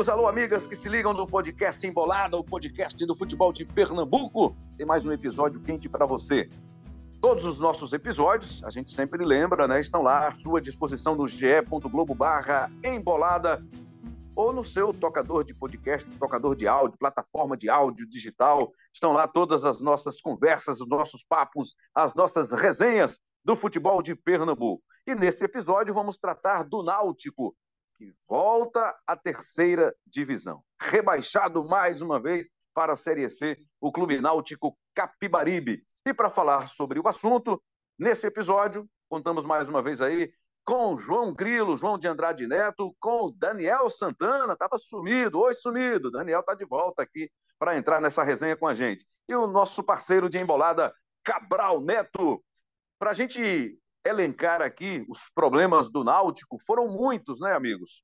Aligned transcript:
Amigos, 0.00 0.08
alô 0.08 0.26
amigas 0.26 0.66
que 0.66 0.74
se 0.74 0.88
ligam 0.88 1.12
no 1.12 1.26
podcast 1.26 1.86
Embolada, 1.86 2.34
o 2.34 2.42
podcast 2.42 3.04
do 3.04 3.14
futebol 3.14 3.52
de 3.52 3.66
Pernambuco. 3.66 4.56
Tem 4.78 4.86
mais 4.86 5.04
um 5.04 5.12
episódio 5.12 5.60
quente 5.60 5.90
para 5.90 6.06
você. 6.06 6.48
Todos 7.20 7.44
os 7.44 7.60
nossos 7.60 7.92
episódios, 7.92 8.64
a 8.64 8.70
gente 8.70 8.92
sempre 8.92 9.22
lembra, 9.22 9.68
né? 9.68 9.78
Estão 9.78 10.00
lá 10.00 10.28
à 10.28 10.38
sua 10.38 10.58
disposição 10.58 11.14
no 11.14 11.28
ge.globo 11.28 12.14
barra 12.14 12.70
embolada 12.82 13.62
ou 14.34 14.54
no 14.54 14.64
seu 14.64 14.94
tocador 14.94 15.44
de 15.44 15.52
podcast, 15.52 16.08
tocador 16.18 16.56
de 16.56 16.66
áudio, 16.66 16.98
plataforma 16.98 17.54
de 17.54 17.68
áudio 17.68 18.08
digital. 18.08 18.72
Estão 18.94 19.12
lá 19.12 19.28
todas 19.28 19.66
as 19.66 19.82
nossas 19.82 20.18
conversas, 20.18 20.80
os 20.80 20.88
nossos 20.88 21.22
papos, 21.22 21.74
as 21.94 22.14
nossas 22.14 22.50
resenhas 22.50 23.18
do 23.44 23.54
futebol 23.54 24.00
de 24.02 24.14
Pernambuco. 24.14 24.82
E 25.06 25.14
neste 25.14 25.44
episódio 25.44 25.92
vamos 25.92 26.16
tratar 26.16 26.64
do 26.64 26.82
Náutico, 26.82 27.54
que 28.00 28.14
volta 28.26 28.98
à 29.06 29.14
terceira 29.14 29.94
divisão. 30.06 30.64
Rebaixado 30.80 31.62
mais 31.62 32.00
uma 32.00 32.18
vez 32.18 32.48
para 32.72 32.94
a 32.94 32.96
Série 32.96 33.28
C, 33.28 33.58
o 33.78 33.92
Clube 33.92 34.18
Náutico 34.18 34.74
Capibaribe. 34.94 35.84
E 36.06 36.14
para 36.14 36.30
falar 36.30 36.66
sobre 36.68 36.98
o 36.98 37.06
assunto, 37.06 37.62
nesse 37.98 38.26
episódio, 38.26 38.88
contamos 39.06 39.44
mais 39.44 39.68
uma 39.68 39.82
vez 39.82 40.00
aí 40.00 40.32
com 40.64 40.96
João 40.96 41.34
Grilo, 41.34 41.76
João 41.76 41.98
de 41.98 42.08
Andrade 42.08 42.46
Neto, 42.46 42.96
com 42.98 43.30
Daniel 43.36 43.90
Santana, 43.90 44.54
estava 44.54 44.78
sumido, 44.78 45.38
hoje 45.38 45.60
sumido. 45.60 46.10
Daniel 46.10 46.40
está 46.40 46.54
de 46.54 46.64
volta 46.64 47.02
aqui 47.02 47.30
para 47.58 47.76
entrar 47.76 48.00
nessa 48.00 48.24
resenha 48.24 48.56
com 48.56 48.66
a 48.66 48.72
gente. 48.72 49.06
E 49.28 49.34
o 49.34 49.46
nosso 49.46 49.82
parceiro 49.82 50.30
de 50.30 50.38
embolada, 50.38 50.90
Cabral 51.22 51.82
Neto. 51.82 52.42
Para 52.98 53.10
a 53.10 53.14
gente 53.14 53.78
elencar 54.04 54.62
aqui 54.62 55.04
os 55.08 55.30
problemas 55.34 55.90
do 55.90 56.02
Náutico, 56.02 56.58
foram 56.66 56.88
muitos, 56.88 57.40
né, 57.40 57.52
amigos? 57.52 58.02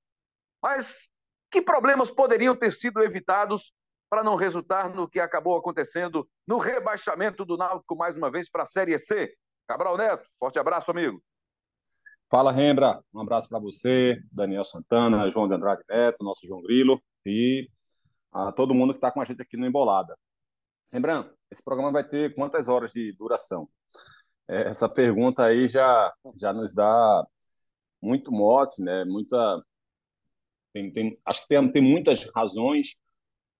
Mas 0.62 1.08
que 1.50 1.62
problemas 1.62 2.10
poderiam 2.10 2.54
ter 2.54 2.72
sido 2.72 3.02
evitados 3.02 3.72
para 4.08 4.22
não 4.22 4.36
resultar 4.36 4.94
no 4.94 5.08
que 5.08 5.18
acabou 5.18 5.56
acontecendo 5.56 6.28
no 6.46 6.58
rebaixamento 6.58 7.44
do 7.44 7.56
Náutico 7.56 7.96
mais 7.96 8.16
uma 8.16 8.30
vez 8.30 8.50
para 8.50 8.62
a 8.62 8.66
Série 8.66 8.98
C? 8.98 9.34
Cabral 9.66 9.96
Neto, 9.96 10.28
forte 10.38 10.58
abraço, 10.58 10.90
amigo. 10.90 11.20
Fala, 12.28 12.50
Rembra. 12.50 13.00
Um 13.14 13.20
abraço 13.20 13.48
para 13.48 13.58
você, 13.58 14.20
Daniel 14.32 14.64
Santana, 14.64 15.30
João 15.30 15.48
de 15.48 15.54
Andrade 15.54 15.82
Neto, 15.88 16.24
nosso 16.24 16.46
João 16.46 16.62
Grilo 16.62 17.00
e 17.24 17.68
a 18.32 18.52
todo 18.52 18.74
mundo 18.74 18.92
que 18.92 18.98
está 18.98 19.10
com 19.10 19.20
a 19.20 19.24
gente 19.24 19.42
aqui 19.42 19.56
no 19.56 19.66
Embolada. 19.66 20.16
Rembrandt, 20.92 21.32
esse 21.50 21.62
programa 21.62 21.92
vai 21.92 22.04
ter 22.04 22.34
quantas 22.34 22.68
horas 22.68 22.92
de 22.92 23.12
duração? 23.12 23.68
É, 24.48 24.68
essa 24.68 24.88
pergunta 24.88 25.44
aí 25.44 25.68
já, 25.68 26.12
já 26.36 26.52
nos 26.52 26.74
dá 26.74 27.26
muito 28.00 28.30
mote, 28.32 28.82
né? 28.82 29.04
Muita, 29.04 29.62
tem, 30.72 30.92
tem, 30.92 31.18
acho 31.24 31.42
que 31.42 31.48
tem, 31.48 31.70
tem 31.72 31.82
muitas 31.82 32.26
razões. 32.34 32.96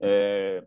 É, 0.00 0.64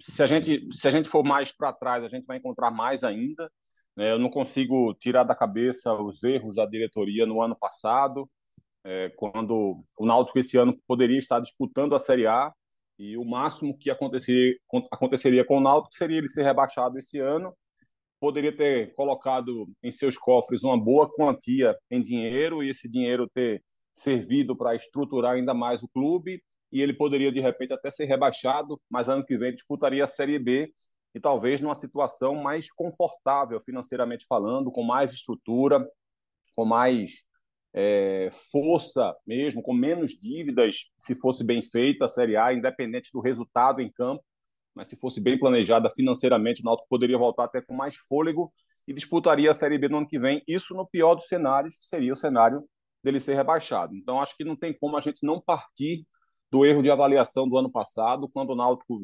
se, 0.00 0.22
a 0.22 0.26
gente, 0.26 0.74
se 0.74 0.88
a 0.88 0.90
gente 0.90 1.08
for 1.08 1.24
mais 1.24 1.52
para 1.52 1.72
trás, 1.72 2.04
a 2.04 2.08
gente 2.08 2.26
vai 2.26 2.38
encontrar 2.38 2.70
mais 2.70 3.04
ainda. 3.04 3.50
Né? 3.96 4.12
Eu 4.12 4.18
não 4.18 4.30
consigo 4.30 4.94
tirar 4.94 5.24
da 5.24 5.34
cabeça 5.34 5.92
os 5.94 6.22
erros 6.24 6.56
da 6.56 6.66
diretoria 6.66 7.26
no 7.26 7.42
ano 7.42 7.56
passado, 7.56 8.28
é, 8.84 9.10
quando 9.10 9.82
o 9.98 10.06
Náutico 10.06 10.38
esse 10.38 10.56
ano 10.56 10.78
poderia 10.86 11.18
estar 11.18 11.38
disputando 11.40 11.94
a 11.94 11.98
Série 11.98 12.26
A 12.26 12.52
e 12.98 13.16
o 13.16 13.24
máximo 13.24 13.76
que 13.76 13.90
aconteceria, 13.90 14.56
aconteceria 14.90 15.44
com 15.44 15.58
o 15.58 15.60
Náutico 15.60 15.94
seria 15.94 16.18
ele 16.18 16.28
ser 16.28 16.44
rebaixado 16.44 16.98
esse 16.98 17.18
ano 17.18 17.54
poderia 18.20 18.54
ter 18.54 18.94
colocado 18.94 19.68
em 19.82 19.90
seus 19.90 20.16
cofres 20.16 20.62
uma 20.62 20.78
boa 20.78 21.10
quantia 21.10 21.74
em 21.90 22.00
dinheiro 22.00 22.62
e 22.62 22.68
esse 22.68 22.88
dinheiro 22.88 23.28
ter 23.28 23.64
servido 23.94 24.56
para 24.56 24.74
estruturar 24.74 25.32
ainda 25.32 25.54
mais 25.54 25.82
o 25.82 25.88
clube 25.88 26.42
e 26.70 26.80
ele 26.80 26.92
poderia 26.92 27.32
de 27.32 27.40
repente 27.40 27.72
até 27.72 27.90
ser 27.90 28.04
rebaixado, 28.04 28.80
mas 28.88 29.08
ano 29.08 29.24
que 29.24 29.36
vem 29.36 29.54
disputaria 29.54 30.04
a 30.04 30.06
Série 30.06 30.38
B 30.38 30.72
e 31.14 31.18
talvez 31.18 31.60
numa 31.60 31.74
situação 31.74 32.36
mais 32.36 32.70
confortável 32.70 33.60
financeiramente 33.60 34.26
falando, 34.28 34.70
com 34.70 34.84
mais 34.84 35.12
estrutura, 35.12 35.84
com 36.54 36.64
mais 36.64 37.24
é, 37.72 38.30
força 38.52 39.16
mesmo, 39.26 39.62
com 39.62 39.74
menos 39.74 40.10
dívidas, 40.10 40.90
se 40.98 41.14
fosse 41.14 41.42
bem 41.42 41.62
feita 41.62 42.04
a 42.04 42.08
Série 42.08 42.36
A, 42.36 42.52
independente 42.52 43.10
do 43.12 43.20
resultado 43.20 43.80
em 43.80 43.90
campo 43.90 44.22
mas 44.74 44.88
se 44.88 44.96
fosse 44.96 45.20
bem 45.20 45.38
planejada 45.38 45.90
financeiramente, 45.90 46.62
o 46.62 46.64
Náutico 46.64 46.88
poderia 46.88 47.18
voltar 47.18 47.44
até 47.44 47.60
com 47.60 47.74
mais 47.74 47.96
fôlego 47.96 48.52
e 48.86 48.92
disputaria 48.92 49.50
a 49.50 49.54
Série 49.54 49.78
B 49.78 49.88
no 49.88 49.98
ano 49.98 50.08
que 50.08 50.18
vem. 50.18 50.42
Isso 50.46 50.74
no 50.74 50.86
pior 50.86 51.14
dos 51.14 51.26
cenários, 51.26 51.76
seria 51.80 52.12
o 52.12 52.16
cenário 52.16 52.64
dele 53.02 53.20
ser 53.20 53.34
rebaixado. 53.34 53.94
Então, 53.94 54.20
acho 54.20 54.36
que 54.36 54.44
não 54.44 54.56
tem 54.56 54.72
como 54.72 54.96
a 54.96 55.00
gente 55.00 55.24
não 55.24 55.40
partir 55.40 56.06
do 56.50 56.64
erro 56.66 56.82
de 56.82 56.90
avaliação 56.90 57.48
do 57.48 57.56
ano 57.56 57.70
passado, 57.70 58.28
quando 58.32 58.50
o 58.50 58.56
Náutico, 58.56 59.00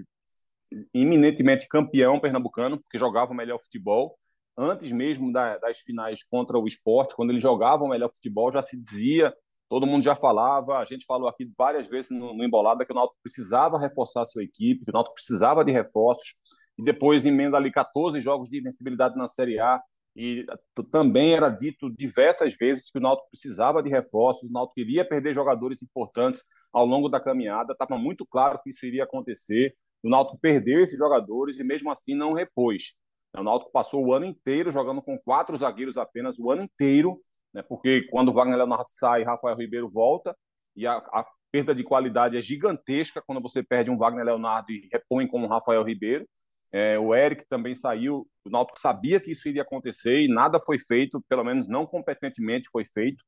iminentemente 0.93 1.69
campeão 1.69 2.19
pernambucano, 2.19 2.79
porque 2.79 2.99
jogava 2.99 3.33
o 3.33 3.37
melhor 3.37 3.59
futebol, 3.61 4.19
antes 4.57 4.91
mesmo 4.91 5.33
das 5.33 5.79
finais 5.81 6.25
contra 6.25 6.59
o 6.59 6.67
esporte, 6.67 7.15
quando 7.15 7.31
ele 7.31 7.41
jogava 7.41 7.85
o 7.85 7.89
melhor 7.89 8.11
futebol, 8.11 8.51
já 8.51 8.63
se 8.63 8.77
dizia 8.77 9.33
todo 9.69 9.87
mundo 9.87 10.05
já 10.05 10.15
falava, 10.15 10.79
a 10.79 10.85
gente 10.85 11.05
falou 11.07 11.29
aqui 11.29 11.51
várias 11.57 11.87
vezes 11.87 12.11
no, 12.11 12.35
no 12.35 12.45
Embolada 12.45 12.85
que 12.85 12.93
o 12.93 12.95
Náutico 12.95 13.19
precisava 13.23 13.79
reforçar 13.79 14.23
a 14.23 14.27
sua 14.27 14.45
equipe, 14.45 14.85
que 14.85 14.91
o 14.91 14.95
Náutico 14.95 15.15
precisava 15.15 15.65
de 15.65 15.73
reforços, 15.73 16.37
e 16.79 16.83
depois 16.83 17.25
emenda 17.25 17.57
ali 17.57 17.73
14 17.73 18.21
jogos 18.21 18.49
de 18.49 18.59
invencibilidade 18.59 19.17
na 19.17 19.27
Série 19.27 19.59
A, 19.59 19.81
e 20.15 20.47
também 20.91 21.35
era 21.35 21.51
dito 21.51 21.91
diversas 21.91 22.55
vezes 22.55 22.91
que 22.91 22.99
o 22.99 23.03
Náutico 23.03 23.29
precisava 23.31 23.83
de 23.83 23.91
reforços, 23.91 24.49
o 24.49 24.53
Náutico 24.53 24.81
iria 24.81 25.07
perder 25.07 25.35
jogadores 25.35 25.83
importantes 25.83 26.43
ao 26.73 26.87
longo 26.87 27.09
da 27.09 27.21
caminhada, 27.21 27.73
estava 27.73 27.99
muito 27.99 28.27
claro 28.27 28.59
que 28.63 28.71
isso 28.71 28.87
iria 28.87 29.05
acontecer, 29.05 29.75
o 30.03 30.09
Náutico 30.09 30.39
perdeu 30.41 30.83
esses 30.83 30.99
jogadores 30.99 31.59
e 31.59 31.65
mesmo 31.65 31.91
assim 31.91 32.15
não 32.15 32.33
repôs. 32.33 32.95
O 33.37 33.43
Náutico 33.43 33.71
passou 33.71 34.05
o 34.05 34.15
ano 34.15 34.25
inteiro 34.25 34.71
jogando 34.71 35.03
com 35.03 35.19
quatro 35.19 35.57
zagueiros 35.59 35.99
apenas, 35.99 36.39
o 36.39 36.51
ano 36.51 36.63
inteiro, 36.63 37.19
né? 37.57 37.63
porque 37.63 38.03
quando 38.11 38.33
Wagner 38.33 38.59
Leonardo 38.59 38.89
sai, 38.89 39.23
Rafael 39.23 39.57
Ribeiro 39.57 39.89
volta, 39.89 40.37
e 40.77 40.87
a, 40.87 40.99
a, 40.99 41.25
perda 41.51 41.75
de 41.75 41.83
qualidade 41.83 42.37
é 42.37 42.43
gigantesca 42.43 43.23
quando 43.27 43.41
você 43.41 43.63
perde 43.63 43.91
um 43.91 43.97
Wagner 43.97 44.27
Leonardo 44.27 44.71
e 44.71 44.89
repõe 44.93 45.27
como 45.27 45.47
Rafael 45.47 45.83
Ribeiro. 45.83 46.29
É, 46.75 46.99
o 46.99 47.15
Eric 47.15 47.47
também 47.49 47.75
saiu, 47.75 48.29
o 48.45 48.51
Náutico 48.51 48.79
sabia 48.79 49.21
que 49.21 49.31
isso 49.33 49.49
iria 49.49 49.63
acontecer 49.63 50.21
e 50.21 50.29
nada 50.29 50.61
foi 50.61 50.79
feito, 50.79 51.25
pelo 51.29 51.45
menos 51.45 51.67
não 51.67 51.87
competentemente 51.87 52.69
foi 52.71 52.85
feito, 52.85 53.25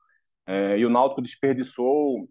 é, 0.46 0.76
e 0.78 0.84
o 0.84 0.90
Náutico 0.90 1.22
desperdiçou 1.22 2.28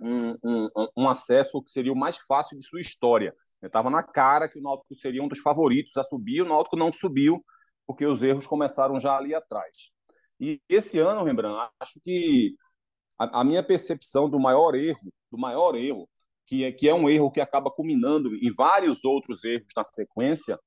um, 0.00 0.36
um, 0.44 0.68
um, 0.96 1.08
acesso 1.08 1.62
que 1.62 1.70
seria 1.70 1.92
o 1.92 1.96
mais 1.96 2.18
fácil 2.18 2.58
de 2.58 2.66
sua 2.66 2.80
história. 2.80 3.34
Estava 3.62 3.90
na 3.90 4.02
cara 4.02 4.48
que 4.48 4.58
o 4.58 4.62
Náutico 4.62 4.94
seria 4.94 5.22
um 5.22 5.28
dos 5.28 5.40
favoritos 5.40 5.96
a 5.96 6.04
subir, 6.04 6.42
o 6.42 6.48
Náutico 6.48 6.76
não 6.76 6.92
subiu, 6.92 7.42
porque 7.86 8.06
os 8.06 8.22
erros 8.22 8.46
começaram 8.46 9.00
já 9.00 9.16
ali 9.16 9.34
atrás. 9.34 9.95
E 10.40 10.60
esse 10.68 10.98
ano, 10.98 11.24
Rembrandt, 11.24 11.70
acho 11.80 12.00
que 12.04 12.54
a, 13.18 13.40
a, 13.40 13.44
minha 13.44 13.62
percepção 13.62 14.28
do 14.28 14.38
maior 14.38 14.74
erro, 14.74 15.12
do 15.30 15.38
maior 15.38 15.74
erro, 15.74 16.08
que 16.46 16.64
é, 16.64 16.72
que 16.72 16.88
é 16.88 16.94
um 16.94 17.08
erro 17.08 17.30
que 17.30 17.40
acaba 17.40 17.70
culminando 17.70 18.34
em 18.36 18.52
vários 18.52 19.04
outros 19.04 19.42
erros 19.44 19.68
na 19.76 19.84
sequência, 19.84 20.58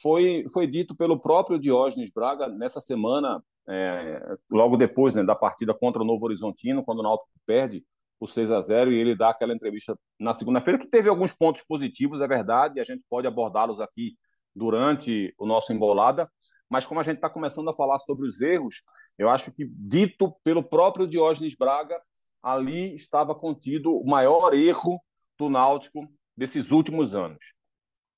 foi, 0.00 0.44
foi 0.52 0.66
dito 0.66 0.94
pelo 0.94 1.20
próprio 1.20 1.58
Diógenes 1.58 2.10
Braga 2.10 2.48
nessa 2.48 2.80
semana, 2.80 3.42
é, 3.68 4.36
logo 4.50 4.76
depois 4.76 5.14
né, 5.14 5.24
da 5.24 5.34
partida 5.34 5.74
contra 5.74 6.02
o 6.02 6.04
Novo 6.04 6.24
Horizontino, 6.26 6.84
quando 6.84 7.00
o 7.00 7.02
Náutico 7.02 7.30
perde 7.44 7.84
por 8.18 8.28
6 8.28 8.50
a 8.50 8.60
0 8.60 8.92
e 8.92 8.98
ele 8.98 9.14
dá 9.14 9.30
aquela 9.30 9.52
entrevista 9.52 9.98
na 10.18 10.32
segunda-feira, 10.32 10.78
que 10.78 10.88
teve 10.88 11.08
alguns 11.08 11.32
pontos 11.32 11.62
positivos, 11.64 12.20
é 12.20 12.28
verdade, 12.28 12.78
e 12.78 12.80
a 12.80 12.84
gente 12.84 13.02
pode 13.08 13.26
abordá-los 13.26 13.80
aqui 13.80 14.16
durante 14.54 15.34
o 15.38 15.46
nosso 15.46 15.72
embolada, 15.72 16.30
mas 16.68 16.84
como 16.84 17.00
a 17.00 17.02
gente 17.02 17.16
está 17.16 17.30
começando 17.30 17.70
a 17.70 17.74
falar 17.74 17.98
sobre 17.98 18.26
os 18.26 18.40
erros, 18.40 18.82
eu 19.18 19.28
acho 19.28 19.52
que, 19.52 19.66
dito 19.66 20.34
pelo 20.44 20.62
próprio 20.62 21.06
Diógenes 21.06 21.54
Braga, 21.54 22.00
ali 22.42 22.94
estava 22.94 23.34
contido 23.34 23.96
o 23.96 24.06
maior 24.06 24.54
erro 24.54 25.00
do 25.38 25.48
Náutico 25.48 26.06
desses 26.36 26.70
últimos 26.70 27.14
anos, 27.14 27.54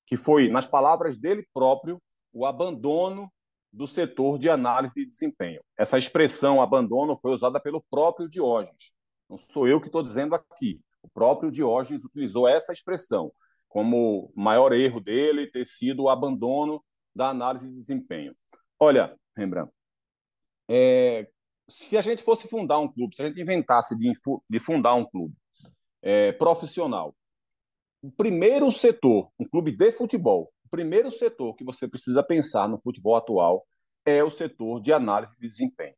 que 0.05 0.17
foi, 0.17 0.49
nas 0.49 0.67
palavras 0.67 1.17
dele 1.17 1.47
próprio, 1.53 2.01
o 2.33 2.45
abandono 2.45 3.31
do 3.71 3.87
setor 3.87 4.37
de 4.39 4.49
análise 4.49 4.93
de 4.95 5.05
desempenho. 5.05 5.61
Essa 5.77 5.97
expressão 5.97 6.61
abandono 6.61 7.15
foi 7.15 7.31
usada 7.31 7.59
pelo 7.59 7.83
próprio 7.89 8.27
Diógenes. 8.27 8.93
Não 9.29 9.37
sou 9.37 9.67
eu 9.67 9.79
que 9.79 9.87
estou 9.87 10.01
dizendo 10.01 10.33
aqui. 10.35 10.81
O 11.03 11.09
próprio 11.09 11.51
Diógenes 11.51 12.03
utilizou 12.03 12.47
essa 12.47 12.73
expressão. 12.73 13.31
como 13.69 14.31
maior 14.35 14.73
erro 14.73 14.99
dele 14.99 15.47
ter 15.47 15.65
sido 15.65 16.03
o 16.03 16.09
abandono 16.09 16.83
da 17.15 17.29
análise 17.29 17.69
de 17.69 17.79
desempenho. 17.79 18.35
Olha, 18.81 19.13
Rembrandt, 19.37 19.71
é, 20.69 21.27
se 21.67 21.97
a 21.97 22.01
gente 22.01 22.23
fosse 22.23 22.47
fundar 22.47 22.79
um 22.79 22.87
clube, 22.87 23.13
se 23.13 23.21
a 23.21 23.27
gente 23.27 23.41
inventasse 23.41 23.97
de, 23.97 24.13
de 24.49 24.59
fundar 24.59 24.95
um 24.95 25.05
clube 25.05 25.35
é, 26.01 26.31
profissional, 26.31 27.13
o 28.01 28.09
primeiro 28.09 28.71
setor, 28.71 29.29
um 29.37 29.43
clube 29.43 29.71
de 29.71 29.91
futebol, 29.91 30.49
o 30.65 30.69
primeiro 30.69 31.11
setor 31.11 31.55
que 31.55 31.65
você 31.65 31.89
precisa 31.89 32.23
pensar 32.23 32.69
no 32.69 32.79
futebol 32.79 33.17
atual 33.17 33.67
é 34.05 34.23
o 34.23 34.31
setor 34.31 34.81
de 34.81 34.93
análise 34.93 35.35
de 35.37 35.47
desempenho. 35.47 35.95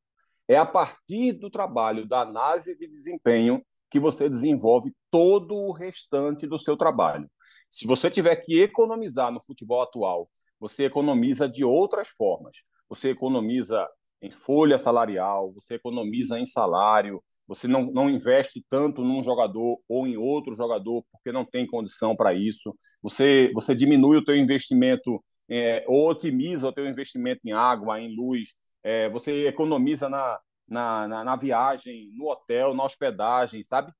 É 0.47 0.57
a 0.57 0.65
partir 0.65 1.33
do 1.33 1.51
trabalho 1.51 2.07
da 2.07 2.21
análise 2.21 2.75
de 2.75 2.87
desempenho 2.87 3.63
que 3.91 3.99
você 3.99 4.27
desenvolve 4.27 4.91
todo 5.11 5.55
o 5.55 5.71
restante 5.71 6.47
do 6.47 6.57
seu 6.57 6.75
trabalho. 6.75 7.29
Se 7.69 7.85
você 7.85 8.09
tiver 8.09 8.37
que 8.37 8.59
economizar 8.61 9.31
no 9.31 9.43
futebol 9.43 9.83
atual, 9.83 10.29
você 10.59 10.85
economiza 10.85 11.47
de 11.47 11.63
outras 11.63 12.09
formas. 12.09 12.57
Você 12.91 13.11
economiza 13.11 13.87
em 14.21 14.29
folha 14.29 14.77
salarial, 14.77 15.53
você 15.53 15.75
economiza 15.75 16.37
em 16.37 16.45
salário, 16.45 17.23
você 17.47 17.65
não, 17.65 17.83
não 17.85 18.09
investe 18.09 18.61
tanto 18.69 19.01
num 19.01 19.23
jogador 19.23 19.79
ou 19.87 20.05
em 20.05 20.17
outro 20.17 20.53
jogador 20.57 21.01
porque 21.09 21.31
não 21.31 21.45
tem 21.45 21.65
condição 21.65 22.17
para 22.17 22.33
isso, 22.33 22.75
você, 23.01 23.49
você 23.53 23.73
diminui 23.73 24.17
o 24.17 24.25
teu 24.25 24.35
investimento 24.35 25.23
é, 25.49 25.85
ou 25.87 26.09
otimiza 26.09 26.67
o 26.67 26.73
teu 26.73 26.85
investimento 26.85 27.39
em 27.45 27.53
água, 27.53 27.97
em 28.01 28.13
luz, 28.13 28.55
é, 28.83 29.09
você 29.09 29.47
economiza 29.47 30.09
na, 30.09 30.39
na, 30.69 31.07
na, 31.07 31.23
na, 31.23 31.35
viagem, 31.37 32.11
no 32.13 32.29
hotel, 32.29 32.73
na 32.73 32.83
hospedagem, 32.83 33.63
sabe? 33.63 33.93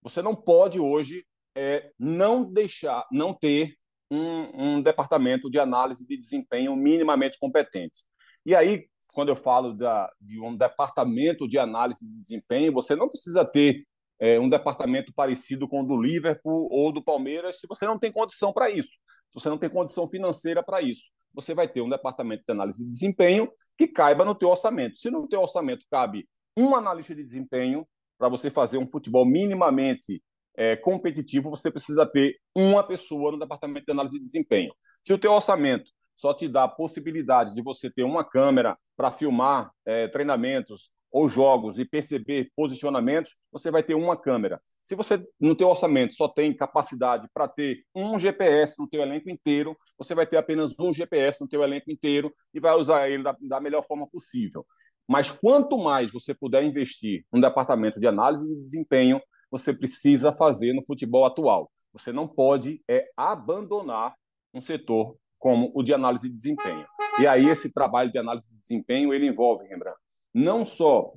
Você 0.00 0.22
não 0.22 0.34
pode 0.34 0.80
hoje 0.80 1.22
é, 1.54 1.92
não 1.98 2.50
deixar, 2.50 3.06
não 3.12 3.34
ter 3.34 3.74
um, 4.10 4.76
um 4.76 4.82
departamento 4.82 5.50
de 5.50 5.58
análise 5.58 6.06
de 6.06 6.16
desempenho 6.16 6.74
minimamente 6.74 7.38
competente. 7.38 8.02
E 8.44 8.54
aí, 8.54 8.86
quando 9.08 9.28
eu 9.28 9.36
falo 9.36 9.72
da, 9.72 10.10
de 10.20 10.40
um 10.40 10.56
departamento 10.56 11.46
de 11.46 11.58
análise 11.58 12.06
de 12.06 12.20
desempenho, 12.20 12.72
você 12.72 12.96
não 12.96 13.08
precisa 13.08 13.44
ter 13.44 13.86
é, 14.18 14.38
um 14.38 14.48
departamento 14.48 15.12
parecido 15.12 15.68
com 15.68 15.82
o 15.82 15.86
do 15.86 16.00
Liverpool 16.00 16.68
ou 16.70 16.92
do 16.92 17.02
Palmeiras 17.02 17.58
se 17.58 17.66
você 17.66 17.84
não 17.86 17.98
tem 17.98 18.10
condição 18.12 18.52
para 18.52 18.70
isso, 18.70 18.90
se 18.90 19.34
você 19.34 19.48
não 19.48 19.58
tem 19.58 19.68
condição 19.68 20.08
financeira 20.08 20.62
para 20.62 20.80
isso. 20.80 21.10
Você 21.34 21.54
vai 21.54 21.66
ter 21.66 21.80
um 21.80 21.88
departamento 21.88 22.44
de 22.46 22.52
análise 22.52 22.84
de 22.84 22.90
desempenho 22.90 23.50
que 23.76 23.88
caiba 23.88 24.24
no 24.24 24.34
teu 24.34 24.50
orçamento. 24.50 24.98
Se 24.98 25.10
no 25.10 25.26
teu 25.26 25.40
orçamento 25.40 25.84
cabe 25.90 26.28
um 26.56 26.74
analista 26.76 27.14
de 27.14 27.24
desempenho 27.24 27.86
para 28.18 28.28
você 28.28 28.50
fazer 28.50 28.78
um 28.78 28.88
futebol 28.88 29.24
minimamente 29.24 30.22
é, 30.56 30.76
competitivo, 30.76 31.50
você 31.50 31.70
precisa 31.70 32.06
ter 32.06 32.38
uma 32.54 32.84
pessoa 32.86 33.32
no 33.32 33.38
departamento 33.38 33.86
de 33.86 33.92
análise 33.92 34.18
de 34.18 34.24
desempenho. 34.24 34.74
Se 35.06 35.12
o 35.12 35.18
teu 35.18 35.32
orçamento 35.32 35.90
só 36.14 36.32
te 36.32 36.48
dá 36.48 36.64
a 36.64 36.68
possibilidade 36.68 37.54
de 37.54 37.62
você 37.62 37.90
ter 37.90 38.02
uma 38.02 38.24
câmera 38.24 38.76
para 38.96 39.10
filmar 39.10 39.70
é, 39.84 40.08
treinamentos 40.08 40.90
ou 41.10 41.28
jogos 41.28 41.78
e 41.78 41.84
perceber 41.84 42.50
posicionamentos, 42.56 43.36
você 43.52 43.70
vai 43.70 43.82
ter 43.82 43.94
uma 43.94 44.16
câmera. 44.16 44.60
Se 44.82 44.94
você, 44.94 45.22
no 45.38 45.54
teu 45.54 45.68
orçamento, 45.68 46.14
só 46.14 46.26
tem 46.26 46.56
capacidade 46.56 47.28
para 47.32 47.46
ter 47.46 47.84
um 47.94 48.18
GPS 48.18 48.76
no 48.78 48.88
teu 48.88 49.02
elenco 49.02 49.30
inteiro, 49.30 49.76
você 49.96 50.14
vai 50.14 50.26
ter 50.26 50.38
apenas 50.38 50.74
um 50.78 50.92
GPS 50.92 51.40
no 51.40 51.48
teu 51.48 51.62
elenco 51.62 51.90
inteiro 51.90 52.32
e 52.52 52.58
vai 52.58 52.74
usar 52.74 53.08
ele 53.08 53.22
da, 53.22 53.36
da 53.40 53.60
melhor 53.60 53.82
forma 53.82 54.08
possível. 54.08 54.66
Mas 55.06 55.30
quanto 55.30 55.78
mais 55.78 56.10
você 56.10 56.34
puder 56.34 56.64
investir 56.64 57.24
no 57.30 57.40
departamento 57.40 58.00
de 58.00 58.06
análise 58.06 58.48
de 58.48 58.62
desempenho, 58.62 59.20
você 59.50 59.72
precisa 59.74 60.32
fazer 60.32 60.72
no 60.72 60.82
futebol 60.82 61.26
atual. 61.26 61.70
Você 61.92 62.10
não 62.10 62.26
pode 62.26 62.82
é 62.88 63.06
abandonar 63.16 64.14
um 64.54 64.60
setor 64.60 65.16
como 65.42 65.72
o 65.74 65.82
de 65.82 65.92
análise 65.92 66.28
de 66.28 66.36
desempenho. 66.36 66.86
E 67.18 67.26
aí 67.26 67.48
esse 67.48 67.72
trabalho 67.72 68.12
de 68.12 68.18
análise 68.18 68.48
de 68.48 68.56
desempenho 68.62 69.12
ele 69.12 69.26
envolve, 69.26 69.66
Rembrandt, 69.66 69.98
não 70.32 70.64
só 70.64 71.12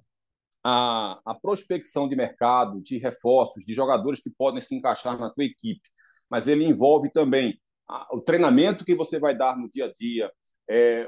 a, 0.63 1.21
a 1.23 1.35
prospecção 1.35 2.09
de 2.09 2.15
mercado, 2.15 2.81
de 2.81 2.97
reforços, 2.97 3.63
de 3.63 3.71
jogadores 3.71 4.23
que 4.23 4.31
podem 4.31 4.59
se 4.59 4.73
encaixar 4.75 5.15
na 5.19 5.29
tua 5.29 5.45
equipe, 5.45 5.87
mas 6.27 6.47
ele 6.47 6.65
envolve 6.65 7.11
também 7.11 7.61
a, 7.87 8.15
o 8.15 8.19
treinamento 8.19 8.83
que 8.83 8.95
você 8.95 9.19
vai 9.19 9.37
dar 9.37 9.55
no 9.55 9.69
dia 9.69 9.85
a 9.85 9.93
dia, 9.93 10.31
é, 10.67 11.07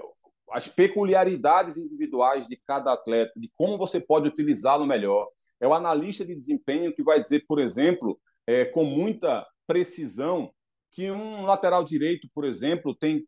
as 0.51 0.67
peculiaridades 0.67 1.75
individuais 1.75 2.47
de 2.47 2.55
cada 2.67 2.93
atleta, 2.93 3.33
de 3.35 3.51
como 3.55 3.79
você 3.79 3.99
pode 3.99 4.27
utilizá-lo 4.27 4.85
melhor. 4.85 5.27
É 5.59 5.67
o 5.67 5.73
analista 5.73 6.23
de 6.23 6.35
desempenho 6.35 6.93
que 6.93 7.01
vai 7.01 7.19
dizer, 7.19 7.45
por 7.47 7.59
exemplo, 7.59 8.19
é, 8.45 8.63
com 8.63 8.83
muita 8.83 9.43
precisão, 9.65 10.53
que 10.97 11.11
um 11.11 11.45
lateral 11.45 11.83
direito, 11.83 12.27
por 12.33 12.43
exemplo, 12.43 12.95
tem 12.95 13.23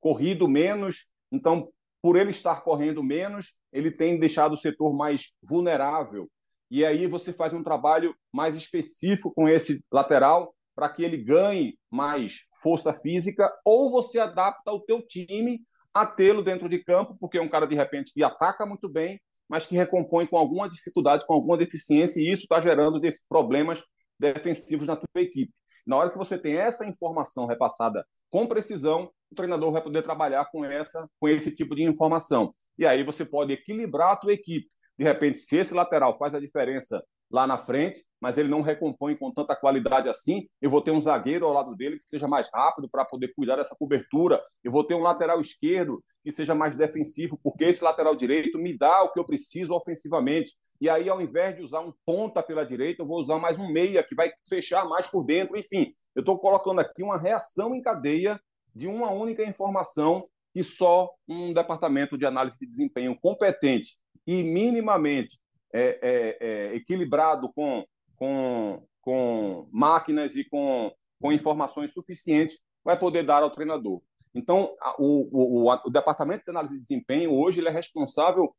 corrido 0.00 0.48
menos, 0.48 1.10
então, 1.30 1.68
por 2.00 2.16
ele 2.16 2.30
estar 2.30 2.62
correndo 2.62 3.04
menos, 3.04 3.58
ele 3.70 3.90
tem 3.90 4.18
deixado 4.18 4.52
o 4.52 4.56
setor 4.56 4.96
mais 4.96 5.34
vulnerável. 5.42 6.26
E 6.70 6.86
aí 6.86 7.06
você 7.06 7.30
faz 7.30 7.52
um 7.52 7.62
trabalho 7.62 8.16
mais 8.32 8.56
específico 8.56 9.30
com 9.30 9.46
esse 9.46 9.84
lateral 9.92 10.54
para 10.74 10.88
que 10.88 11.04
ele 11.04 11.18
ganhe 11.18 11.78
mais 11.90 12.46
força 12.62 12.94
física, 12.94 13.52
ou 13.62 13.90
você 13.90 14.18
adapta 14.18 14.72
o 14.72 14.80
teu 14.80 15.06
time 15.06 15.60
a 15.92 16.06
tê-lo 16.06 16.42
dentro 16.42 16.66
de 16.66 16.82
campo, 16.82 17.14
porque 17.20 17.36
é 17.36 17.42
um 17.42 17.48
cara 17.50 17.66
de 17.66 17.74
repente 17.74 18.14
que 18.14 18.24
ataca 18.24 18.64
muito 18.64 18.88
bem, 18.88 19.20
mas 19.46 19.66
que 19.66 19.76
recompõe 19.76 20.24
com 20.24 20.38
alguma 20.38 20.66
dificuldade, 20.66 21.26
com 21.26 21.34
alguma 21.34 21.58
deficiência, 21.58 22.22
e 22.22 22.32
isso 22.32 22.44
está 22.44 22.58
gerando 22.58 22.98
problemas 23.28 23.84
defensivos 24.22 24.86
na 24.86 24.96
tua 24.96 25.20
equipe. 25.20 25.52
Na 25.84 25.96
hora 25.96 26.10
que 26.10 26.16
você 26.16 26.38
tem 26.38 26.56
essa 26.56 26.86
informação 26.86 27.46
repassada 27.46 28.06
com 28.30 28.46
precisão, 28.46 29.10
o 29.30 29.34
treinador 29.34 29.72
vai 29.72 29.82
poder 29.82 30.02
trabalhar 30.02 30.46
com 30.50 30.64
essa, 30.64 31.06
com 31.20 31.28
esse 31.28 31.54
tipo 31.54 31.74
de 31.74 31.82
informação. 31.82 32.54
E 32.78 32.86
aí 32.86 33.02
você 33.02 33.24
pode 33.24 33.52
equilibrar 33.52 34.12
a 34.12 34.16
tua 34.16 34.32
equipe. 34.32 34.68
De 34.96 35.04
repente, 35.04 35.38
se 35.38 35.56
esse 35.56 35.74
lateral 35.74 36.16
faz 36.16 36.34
a 36.34 36.40
diferença 36.40 37.02
lá 37.30 37.46
na 37.46 37.58
frente, 37.58 38.00
mas 38.20 38.36
ele 38.36 38.48
não 38.48 38.60
recompõe 38.60 39.16
com 39.16 39.32
tanta 39.32 39.56
qualidade 39.56 40.08
assim. 40.08 40.46
Eu 40.60 40.70
vou 40.70 40.82
ter 40.82 40.90
um 40.90 41.00
zagueiro 41.00 41.46
ao 41.46 41.52
lado 41.52 41.74
dele 41.74 41.96
que 41.96 42.02
seja 42.02 42.28
mais 42.28 42.48
rápido 42.52 42.88
para 42.90 43.06
poder 43.06 43.32
cuidar 43.34 43.56
dessa 43.56 43.74
cobertura. 43.74 44.40
Eu 44.62 44.70
vou 44.70 44.84
ter 44.84 44.94
um 44.94 45.00
lateral 45.00 45.40
esquerdo 45.40 46.04
que 46.22 46.30
seja 46.30 46.54
mais 46.54 46.76
defensivo, 46.76 47.38
porque 47.42 47.64
esse 47.64 47.82
lateral 47.82 48.14
direito 48.14 48.58
me 48.58 48.76
dá 48.76 49.02
o 49.02 49.12
que 49.12 49.18
eu 49.18 49.24
preciso 49.24 49.74
ofensivamente. 49.74 50.54
E 50.80 50.88
aí, 50.88 51.08
ao 51.08 51.20
invés 51.20 51.56
de 51.56 51.62
usar 51.62 51.80
um 51.80 51.92
ponta 52.06 52.42
pela 52.42 52.64
direita, 52.64 53.02
eu 53.02 53.06
vou 53.06 53.18
usar 53.18 53.38
mais 53.38 53.58
um 53.58 53.70
meia 53.70 54.02
que 54.02 54.14
vai 54.14 54.32
fechar 54.48 54.88
mais 54.88 55.06
por 55.06 55.24
dentro. 55.24 55.58
Enfim, 55.58 55.94
eu 56.14 56.20
estou 56.20 56.38
colocando 56.38 56.80
aqui 56.80 57.02
uma 57.02 57.18
reação 57.18 57.74
em 57.74 57.82
cadeia 57.82 58.40
de 58.74 58.86
uma 58.86 59.10
única 59.10 59.42
informação 59.42 60.28
que 60.54 60.62
só 60.62 61.10
um 61.26 61.52
departamento 61.52 62.16
de 62.16 62.26
análise 62.26 62.58
de 62.58 62.66
desempenho 62.66 63.18
competente 63.20 63.96
e 64.26 64.42
minimamente 64.42 65.38
é, 65.72 65.98
é, 66.02 66.38
é, 66.40 66.76
equilibrado 66.76 67.50
com, 67.54 67.84
com, 68.16 68.86
com 69.00 69.68
máquinas 69.72 70.36
e 70.36 70.44
com, 70.44 70.92
com 71.20 71.32
informações 71.32 71.92
suficientes, 71.92 72.58
vai 72.84 72.98
poder 72.98 73.22
dar 73.22 73.42
ao 73.42 73.50
treinador. 73.50 74.02
Então, 74.34 74.74
o, 74.98 75.66
o, 75.66 75.70
o, 75.70 75.90
departamento 75.90 76.44
de 76.44 76.50
análise 76.50 76.74
de 76.74 76.82
desempenho 76.82 77.34
hoje 77.34 77.60
ele 77.60 77.68
é 77.68 77.72
responsável 77.72 78.54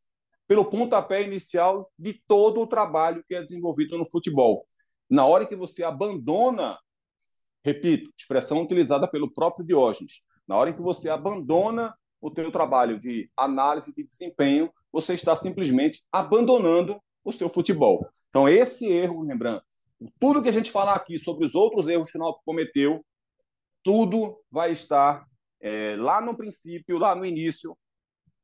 pelo 0.48 0.65
pontapé 0.65 1.24
inicial 1.24 1.92
de 1.98 2.22
todo 2.27 2.62
o 2.62 2.68
trabalho 2.68 3.24
que 3.27 3.34
é 3.34 3.42
desenvolvido 3.42 3.98
no 3.98 4.06
futebol. 4.06 4.65
Na 5.10 5.25
hora 5.25 5.46
que 5.46 5.56
você 5.56 5.84
abandona, 5.84 6.77
repito, 7.65 8.12
expressão 8.18 8.62
utilizada 8.62 9.08
pelo 9.08 9.32
próprio 9.32 9.65
Diógenes, 9.65 10.22
na 10.48 10.56
hora 10.56 10.74
que 10.74 10.82
você 10.82 11.10
abandona 11.10 11.96
o 12.22 12.30
teu 12.30 12.51
trabalho 12.51 13.00
de 13.00 13.30
análise 13.36 13.94
de 13.94 14.03
desempenho, 14.03 14.72
você 14.92 15.13
está 15.13 15.36
simplesmente 15.36 16.03
abandonando 16.12 17.01
o 17.24 17.32
seu 17.32 17.50
futebol. 17.50 18.08
Então, 18.27 18.48
esse 18.48 18.88
erro, 18.88 19.22
lembrando, 19.24 19.62
tudo 20.20 20.42
que 20.42 20.50
a 20.50 20.53
gente 20.53 20.72
falar 20.72 20.96
aqui 20.96 21.18
sobre 21.18 21.46
os 21.46 21.56
outros 21.56 21.88
erros 21.88 22.12
que 22.12 22.18
o 22.18 22.22
Náutico 22.22 22.44
cometeu, 22.46 23.03
tudo 23.84 24.38
vai 24.51 24.72
estar 24.72 25.25
é, 25.63 25.96
lá 25.96 26.22
no 26.22 26.36
princípio, 26.36 26.98
lá 26.98 27.15
no 27.15 27.25
início, 27.25 27.75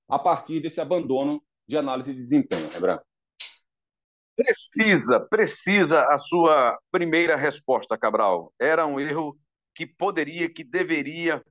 a 0.07 0.17
partir 0.17 0.61
desse 0.61 0.79
abandono 0.79 1.43
de 1.67 1.77
análise 1.77 2.13
de 2.13 2.23
desempenho, 2.23 2.71
lembrando. 2.71 3.01
Precisa, 4.35 5.19
precisa 5.19 6.05
a 6.05 6.17
sua 6.17 6.79
primeira 6.89 7.35
resposta, 7.35 7.97
Cabral. 7.97 8.53
Era 8.57 8.85
um 8.85 8.97
erro 8.97 9.37
que 9.75 9.85
poderia, 9.85 10.49
que 10.51 10.63
deveria 10.63 11.43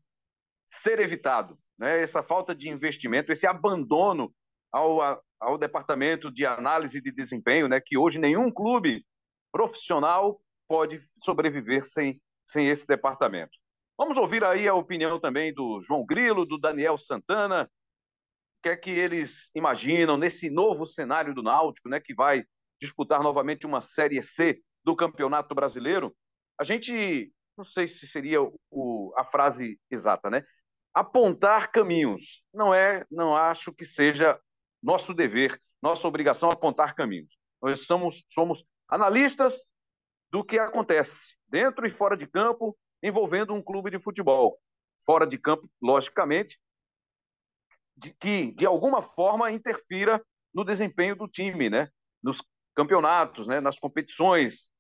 ser 0.66 0.98
evitado. 0.98 1.58
Né? 1.78 2.00
Essa 2.00 2.22
falta 2.22 2.54
de 2.54 2.70
investimento, 2.70 3.30
esse 3.30 3.46
abandono 3.46 4.34
ao, 4.72 5.22
ao 5.38 5.58
departamento 5.58 6.30
de 6.30 6.46
análise 6.46 7.00
de 7.00 7.12
desempenho, 7.12 7.68
né, 7.68 7.80
que 7.80 7.96
hoje 7.96 8.18
nenhum 8.18 8.50
clube 8.50 9.04
profissional 9.52 10.40
pode 10.66 11.02
sobreviver 11.22 11.84
sem, 11.84 12.20
sem 12.46 12.68
esse 12.68 12.86
departamento. 12.86 13.56
Vamos 13.98 14.16
ouvir 14.16 14.44
aí 14.44 14.68
a 14.68 14.74
opinião 14.74 15.18
também 15.18 15.52
do 15.52 15.82
João 15.82 16.06
Grilo, 16.06 16.46
do 16.46 16.56
Daniel 16.56 16.96
Santana, 16.96 17.64
o 17.64 18.62
que 18.62 18.68
é 18.68 18.76
que 18.76 18.90
eles 18.90 19.50
imaginam 19.56 20.16
nesse 20.16 20.48
novo 20.48 20.86
cenário 20.86 21.34
do 21.34 21.42
Náutico, 21.42 21.88
né, 21.88 21.98
que 21.98 22.14
vai 22.14 22.44
disputar 22.80 23.20
novamente 23.24 23.66
uma 23.66 23.80
Série 23.80 24.22
C 24.22 24.62
do 24.84 24.94
Campeonato 24.94 25.52
Brasileiro. 25.52 26.14
A 26.56 26.62
gente 26.62 27.32
não 27.56 27.64
sei 27.64 27.88
se 27.88 28.06
seria 28.06 28.38
o, 28.70 29.12
a 29.16 29.24
frase 29.24 29.80
exata, 29.90 30.30
né? 30.30 30.44
Apontar 30.94 31.72
caminhos. 31.72 32.44
Não 32.54 32.72
é, 32.72 33.04
não 33.10 33.34
acho 33.34 33.72
que 33.72 33.84
seja 33.84 34.38
nosso 34.80 35.12
dever, 35.12 35.60
nossa 35.82 36.06
obrigação 36.06 36.48
apontar 36.50 36.94
caminhos. 36.94 37.36
Nós 37.60 37.84
somos, 37.84 38.22
somos 38.32 38.64
analistas 38.88 39.52
do 40.30 40.44
que 40.44 40.56
acontece 40.56 41.34
dentro 41.48 41.84
e 41.84 41.90
fora 41.90 42.16
de 42.16 42.28
campo 42.28 42.78
envolvendo 43.02 43.54
um 43.54 43.62
clube 43.62 43.90
de 43.90 43.98
futebol. 43.98 44.58
Fora 45.04 45.26
de 45.26 45.38
campo, 45.38 45.68
logicamente, 45.80 46.58
de 47.96 48.12
que 48.12 48.52
de 48.52 48.66
alguma 48.66 49.02
forma 49.02 49.50
interfira 49.50 50.22
no 50.54 50.64
desempenho 50.64 51.16
do 51.16 51.28
time, 51.28 51.68
né? 51.68 51.88
Nos 52.22 52.42
campeonatos, 52.74 53.46
né? 53.48 53.60
Nas 53.60 53.78
competições 53.78 54.70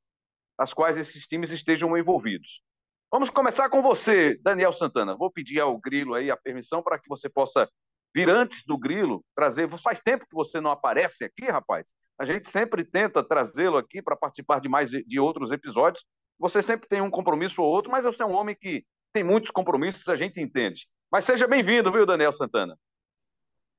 as 0.58 0.74
quais 0.74 0.96
esses 0.96 1.26
times 1.26 1.50
estejam 1.50 1.96
envolvidos. 1.96 2.62
Vamos 3.10 3.30
começar 3.30 3.70
com 3.70 3.80
você, 3.80 4.36
Daniel 4.42 4.72
Santana. 4.72 5.16
Vou 5.16 5.30
pedir 5.30 5.60
ao 5.60 5.78
Grilo 5.78 6.14
aí 6.14 6.30
a 6.30 6.36
permissão 6.36 6.82
para 6.82 6.98
que 6.98 7.08
você 7.08 7.28
possa 7.28 7.68
vir 8.14 8.28
antes 8.28 8.64
do 8.66 8.76
Grilo, 8.76 9.24
trazer. 9.34 9.68
Faz 9.78 10.00
tempo 10.00 10.26
que 10.26 10.34
você 10.34 10.60
não 10.60 10.70
aparece 10.70 11.24
aqui, 11.24 11.46
rapaz. 11.46 11.94
A 12.20 12.24
gente 12.24 12.50
sempre 12.50 12.84
tenta 12.84 13.22
trazê-lo 13.22 13.78
aqui 13.78 14.02
para 14.02 14.16
participar 14.16 14.60
de 14.60 14.68
mais 14.68 14.90
de 14.90 15.20
outros 15.20 15.52
episódios. 15.52 16.04
Você 16.38 16.62
sempre 16.62 16.88
tem 16.88 17.00
um 17.00 17.10
compromisso 17.10 17.60
ou 17.60 17.68
outro, 17.68 17.90
mas 17.90 18.04
você 18.04 18.22
é 18.22 18.26
um 18.26 18.34
homem 18.34 18.54
que 18.54 18.84
tem 19.12 19.24
muitos 19.24 19.50
compromissos, 19.50 20.06
a 20.08 20.16
gente 20.16 20.40
entende. 20.40 20.86
Mas 21.10 21.24
seja 21.24 21.48
bem-vindo, 21.48 21.90
viu, 21.90 22.06
Daniel 22.06 22.32
Santana? 22.32 22.76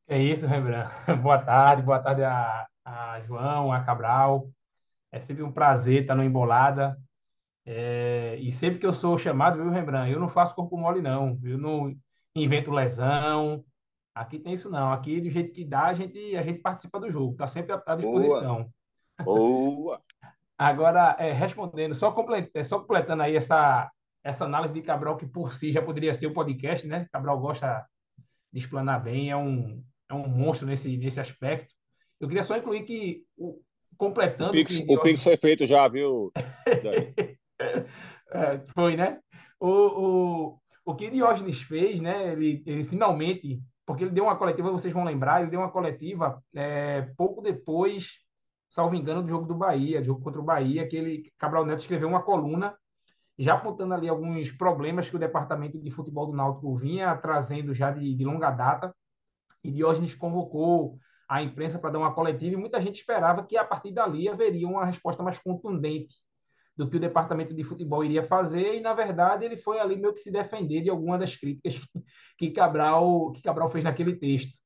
É 0.07 0.21
isso, 0.21 0.47
Rembrandt. 0.47 0.91
Boa 1.21 1.37
tarde, 1.37 1.83
boa 1.83 1.99
tarde 1.99 2.23
a, 2.23 2.67
a 2.83 3.21
João, 3.21 3.71
a 3.71 3.83
Cabral. 3.83 4.49
É 5.11 5.19
sempre 5.19 5.43
um 5.43 5.51
prazer 5.51 6.01
estar 6.01 6.15
no 6.15 6.23
Embolada. 6.23 6.97
É, 7.65 8.37
e 8.39 8.51
sempre 8.51 8.79
que 8.79 8.85
eu 8.85 8.93
sou 8.93 9.17
chamado, 9.17 9.61
viu, 9.61 9.69
Rembrandt, 9.69 10.11
eu 10.11 10.19
não 10.19 10.29
faço 10.29 10.55
corpo 10.55 10.75
mole, 10.75 11.01
não. 11.01 11.39
Eu 11.43 11.57
não 11.57 11.95
invento 12.35 12.71
lesão. 12.71 13.63
Aqui 14.13 14.39
tem 14.39 14.53
isso, 14.53 14.69
não. 14.69 14.91
Aqui, 14.91 15.21
do 15.21 15.29
jeito 15.29 15.53
que 15.53 15.63
dá, 15.63 15.85
a 15.85 15.93
gente, 15.93 16.35
a 16.35 16.41
gente 16.41 16.59
participa 16.59 16.99
do 16.99 17.11
jogo. 17.11 17.33
Está 17.33 17.45
sempre 17.45 17.71
à, 17.85 17.95
disposição. 17.95 18.69
Boa! 19.23 19.69
Boa. 19.77 20.01
Agora, 20.59 21.15
é, 21.17 21.31
respondendo, 21.31 21.95
só, 21.95 22.11
complet, 22.11 22.51
é, 22.53 22.65
só 22.65 22.81
completando 22.81 23.23
aí 23.23 23.33
essa, 23.33 23.89
essa 24.21 24.43
análise 24.43 24.73
de 24.73 24.81
Cabral, 24.81 25.15
que 25.15 25.25
por 25.25 25.53
si 25.53 25.71
já 25.71 25.81
poderia 25.81 26.13
ser 26.13 26.27
o 26.27 26.31
um 26.31 26.33
podcast, 26.33 26.85
né? 26.85 27.07
Cabral 27.13 27.39
gosta 27.39 27.87
de 28.51 28.59
explanar 28.59 29.01
bem, 29.01 29.29
é 29.29 29.37
um, 29.37 29.81
é 30.09 30.13
um 30.13 30.27
monstro 30.27 30.67
nesse, 30.67 30.97
nesse 30.97 31.17
aspecto. 31.17 31.73
Eu 32.19 32.27
queria 32.27 32.43
só 32.43 32.57
incluir 32.57 32.83
que, 32.83 33.23
o, 33.37 33.61
completando... 33.97 34.49
O 34.49 34.51
Pix, 34.51 34.81
que, 34.81 34.93
o 34.93 35.01
Pix 35.01 35.23
foi 35.23 35.37
feito 35.37 35.65
já, 35.65 35.87
viu? 35.87 36.29
é, 38.29 38.59
foi, 38.75 38.97
né? 38.97 39.17
O, 39.61 39.69
o, 39.69 40.59
o 40.83 40.93
que 40.93 41.09
Diógenes 41.09 41.61
fez, 41.61 42.01
né? 42.01 42.33
Ele, 42.33 42.61
ele 42.65 42.83
finalmente... 42.83 43.61
Porque 43.85 44.03
ele 44.03 44.11
deu 44.11 44.25
uma 44.25 44.35
coletiva, 44.35 44.69
vocês 44.69 44.93
vão 44.93 45.05
lembrar, 45.05 45.41
ele 45.41 45.49
deu 45.49 45.61
uma 45.61 45.71
coletiva 45.71 46.43
é, 46.53 47.09
pouco 47.17 47.41
depois, 47.41 48.19
salvo 48.69 48.95
engano, 48.95 49.23
do 49.23 49.29
jogo 49.29 49.45
do 49.45 49.55
Bahia, 49.55 49.99
do 49.99 50.05
jogo 50.05 50.21
contra 50.21 50.39
o 50.39 50.43
Bahia, 50.43 50.87
que 50.87 50.95
ele, 50.95 51.33
Cabral 51.37 51.65
Neto 51.65 51.81
escreveu 51.81 52.07
uma 52.07 52.21
coluna 52.21 52.75
já 53.37 53.53
apontando 53.55 53.93
ali 53.93 54.09
alguns 54.09 54.51
problemas 54.51 55.09
que 55.09 55.15
o 55.15 55.19
departamento 55.19 55.79
de 55.79 55.89
futebol 55.89 56.27
do 56.27 56.33
Náutico 56.33 56.75
vinha 56.75 57.15
trazendo 57.15 57.73
já 57.73 57.89
de, 57.89 58.13
de 58.13 58.25
longa 58.25 58.51
data. 58.51 58.93
E 59.63 59.71
Diógenes 59.71 60.13
convocou 60.13 60.99
a 61.27 61.41
imprensa 61.41 61.79
para 61.79 61.91
dar 61.91 61.99
uma 61.99 62.13
coletiva 62.13 62.55
e 62.55 62.57
muita 62.57 62.81
gente 62.81 62.99
esperava 62.99 63.45
que 63.45 63.55
a 63.55 63.63
partir 63.63 63.91
dali 63.91 64.27
haveria 64.27 64.67
uma 64.67 64.85
resposta 64.85 65.23
mais 65.23 65.39
contundente 65.39 66.15
do 66.75 66.89
que 66.89 66.97
o 66.97 66.99
departamento 66.99 67.53
de 67.53 67.63
futebol 67.63 68.03
iria 68.03 68.23
fazer 68.23 68.75
e 68.75 68.79
na 68.81 68.93
verdade 68.93 69.45
ele 69.45 69.57
foi 69.57 69.79
ali 69.79 69.95
meio 69.95 70.13
que 70.13 70.21
se 70.21 70.31
defender 70.31 70.81
de 70.81 70.89
alguma 70.89 71.17
das 71.17 71.35
críticas 71.35 71.79
que 72.37 72.51
Cabral 72.51 73.31
que 73.31 73.41
Cabral 73.41 73.69
fez 73.69 73.83
naquele 73.83 74.15
texto 74.15 74.57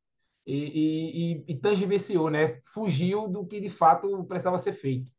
e, 0.45 1.43
e, 1.47 1.53
e, 1.53 2.29
né? 2.29 2.61
Fugiu 2.73 3.27
do 3.27 3.45
que 3.45 3.61
de 3.61 3.69
fato 3.69 4.23
precisava 4.25 4.57
ser 4.57 4.73
feito. 4.73 5.11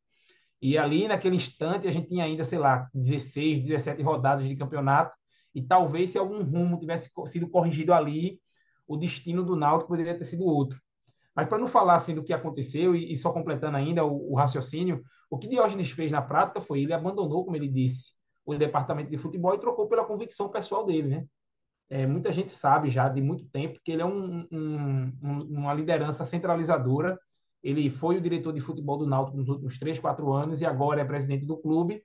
E 0.61 0.79
ali, 0.79 1.07
naquele 1.09 1.37
instante, 1.37 1.87
a 1.87 1.91
gente 1.91 2.09
tinha 2.09 2.25
ainda, 2.25 2.45
sei 2.45 2.59
lá, 2.59 2.89
16, 2.95 3.61
17 3.61 4.03
rodadas 4.03 4.49
de 4.49 4.57
campeonato, 4.57 5.15
e 5.55 5.63
talvez 5.63 6.11
se 6.11 6.19
algum 6.19 6.43
rumo 6.43 6.79
tivesse 6.79 7.11
sido 7.27 7.49
corrigido 7.49 7.93
ali, 7.93 8.41
o 8.87 8.97
destino 8.97 9.45
do 9.45 9.57
Náutico 9.57 9.89
poderia 9.89 10.17
ter 10.17 10.25
sido 10.25 10.45
outro. 10.45 10.81
Mas 11.35 11.49
para 11.49 11.59
não 11.59 11.69
falar 11.69 11.97
assim 11.97 12.15
do 12.15 12.23
que 12.23 12.33
aconteceu, 12.33 12.95
e 12.95 13.17
só 13.17 13.33
completando 13.33 13.77
ainda 13.77 14.05
o, 14.05 14.33
o, 14.33 14.35
raciocínio, 14.37 15.03
o 15.29 15.39
que 15.39 15.49
Diógenes 15.49 15.91
fez 15.91 16.13
na 16.13 16.23
prática 16.23 16.61
foi, 16.61 16.83
ele 16.83 16.93
abandonou, 16.93 17.45
como 17.45 17.57
ele 17.57 17.69
disse, 17.69 18.13
o 18.47 18.55
departamento 18.55 19.11
de 19.11 19.19
futebol 19.19 19.55
e 19.55 19.59
trocou 19.59 19.89
pela 19.89 20.05
convicção 20.05 20.49
pessoal 20.49 20.85
dele, 20.85 21.09
né? 21.09 21.27
É, 21.91 22.07
muita 22.07 22.33
gente 22.33 22.51
sabe 22.51 22.91
já 22.91 23.09
de 23.09 23.21
muito 23.21 23.45
tempo 23.51 23.79
que 23.85 23.93
ele 23.93 24.03
é 24.03 24.07
um, 24.07 24.47
um, 24.51 25.13
uma 25.23 25.75
liderança 25.75 26.25
centralizadora 26.25 27.19
ele 27.65 27.89
foi 27.89 28.19
o 28.19 28.21
diretor 28.21 28.53
de 28.53 28.61
futebol 28.61 28.99
do 28.99 29.07
Náutico 29.07 29.39
nos 29.39 29.49
últimos 29.49 29.79
três, 29.79 29.99
quatro 29.99 30.31
anos 30.35 30.61
e 30.61 30.67
agora 30.67 31.01
é 31.01 31.05
presidente 31.05 31.47
do 31.47 31.57
clube. 31.57 32.05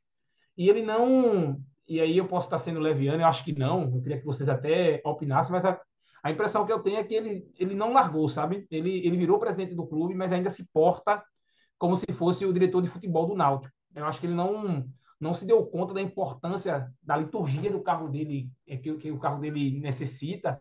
E 0.57 0.69
ele 0.69 0.81
não. 0.81 1.61
E 1.85 1.99
aí 1.99 2.17
eu 2.17 2.27
posso 2.27 2.47
estar 2.47 2.59
sendo 2.59 2.79
leviano, 2.79 3.21
eu 3.21 3.27
acho 3.27 3.43
que 3.43 3.51
não. 3.51 3.93
Eu 3.93 4.01
queria 4.01 4.17
que 4.17 4.25
vocês 4.25 4.47
até 4.47 5.01
opinassem, 5.03 5.51
mas 5.51 5.65
a, 5.65 5.79
a 6.23 6.31
impressão 6.31 6.65
que 6.65 6.71
eu 6.71 6.79
tenho 6.79 6.97
é 6.97 7.03
que 7.03 7.13
ele, 7.13 7.51
ele 7.59 7.75
não 7.75 7.91
largou, 7.91 8.29
sabe? 8.29 8.65
Ele, 8.71 9.05
ele 9.05 9.17
virou 9.17 9.37
presidente 9.37 9.75
do 9.75 9.85
clube, 9.85 10.15
mas 10.15 10.31
ainda 10.31 10.49
se 10.49 10.65
porta 10.71 11.21
como 11.77 11.97
se 11.97 12.05
fosse 12.13 12.45
o 12.45 12.53
diretor 12.53 12.81
de 12.81 12.87
futebol 12.87 13.27
do 13.27 13.35
Náutico. 13.35 13.73
Eu 13.93 14.05
acho 14.05 14.21
que 14.21 14.27
ele 14.27 14.35
não 14.35 14.85
não 15.19 15.33
se 15.33 15.45
deu 15.45 15.65
conta 15.65 15.93
da 15.93 16.01
importância 16.01 16.91
da 17.03 17.17
liturgia 17.17 17.71
do 17.71 17.81
carro 17.81 18.07
dele, 18.07 18.49
é, 18.65 18.77
que, 18.77 18.95
que 18.95 19.11
o 19.11 19.19
carro 19.19 19.39
dele 19.39 19.79
necessita, 19.79 20.57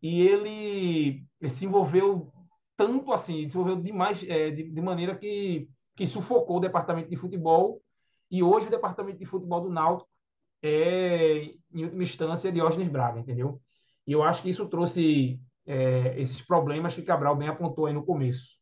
e 0.00 0.20
ele, 0.22 1.24
ele 1.40 1.50
se 1.50 1.64
envolveu 1.64 2.32
tanto 2.76 3.12
assim, 3.12 3.44
desenvolveu 3.44 3.80
demais, 3.80 4.24
é, 4.28 4.50
de, 4.50 4.70
de, 4.70 4.80
maneira 4.80 5.16
que, 5.16 5.68
que 5.94 6.06
sufocou 6.06 6.56
o 6.56 6.60
departamento 6.60 7.08
de 7.08 7.16
futebol. 7.16 7.80
E 8.30 8.42
hoje 8.42 8.66
o 8.66 8.70
departamento 8.70 9.18
de 9.18 9.26
futebol 9.26 9.60
do 9.60 9.70
Náutico 9.70 10.10
é, 10.62 11.54
em 11.72 11.84
última 11.84 12.02
instância, 12.02 12.50
Diógenes 12.50 12.88
Braga, 12.88 13.20
entendeu? 13.20 13.60
E 14.06 14.12
eu 14.12 14.22
acho 14.22 14.42
que 14.42 14.48
isso 14.48 14.66
trouxe 14.68 15.38
é, 15.66 16.20
esses 16.20 16.40
problemas 16.40 16.94
que 16.94 17.02
Cabral 17.02 17.36
bem 17.36 17.48
apontou 17.48 17.86
aí 17.86 17.92
no 17.92 18.04
começo. 18.04 18.56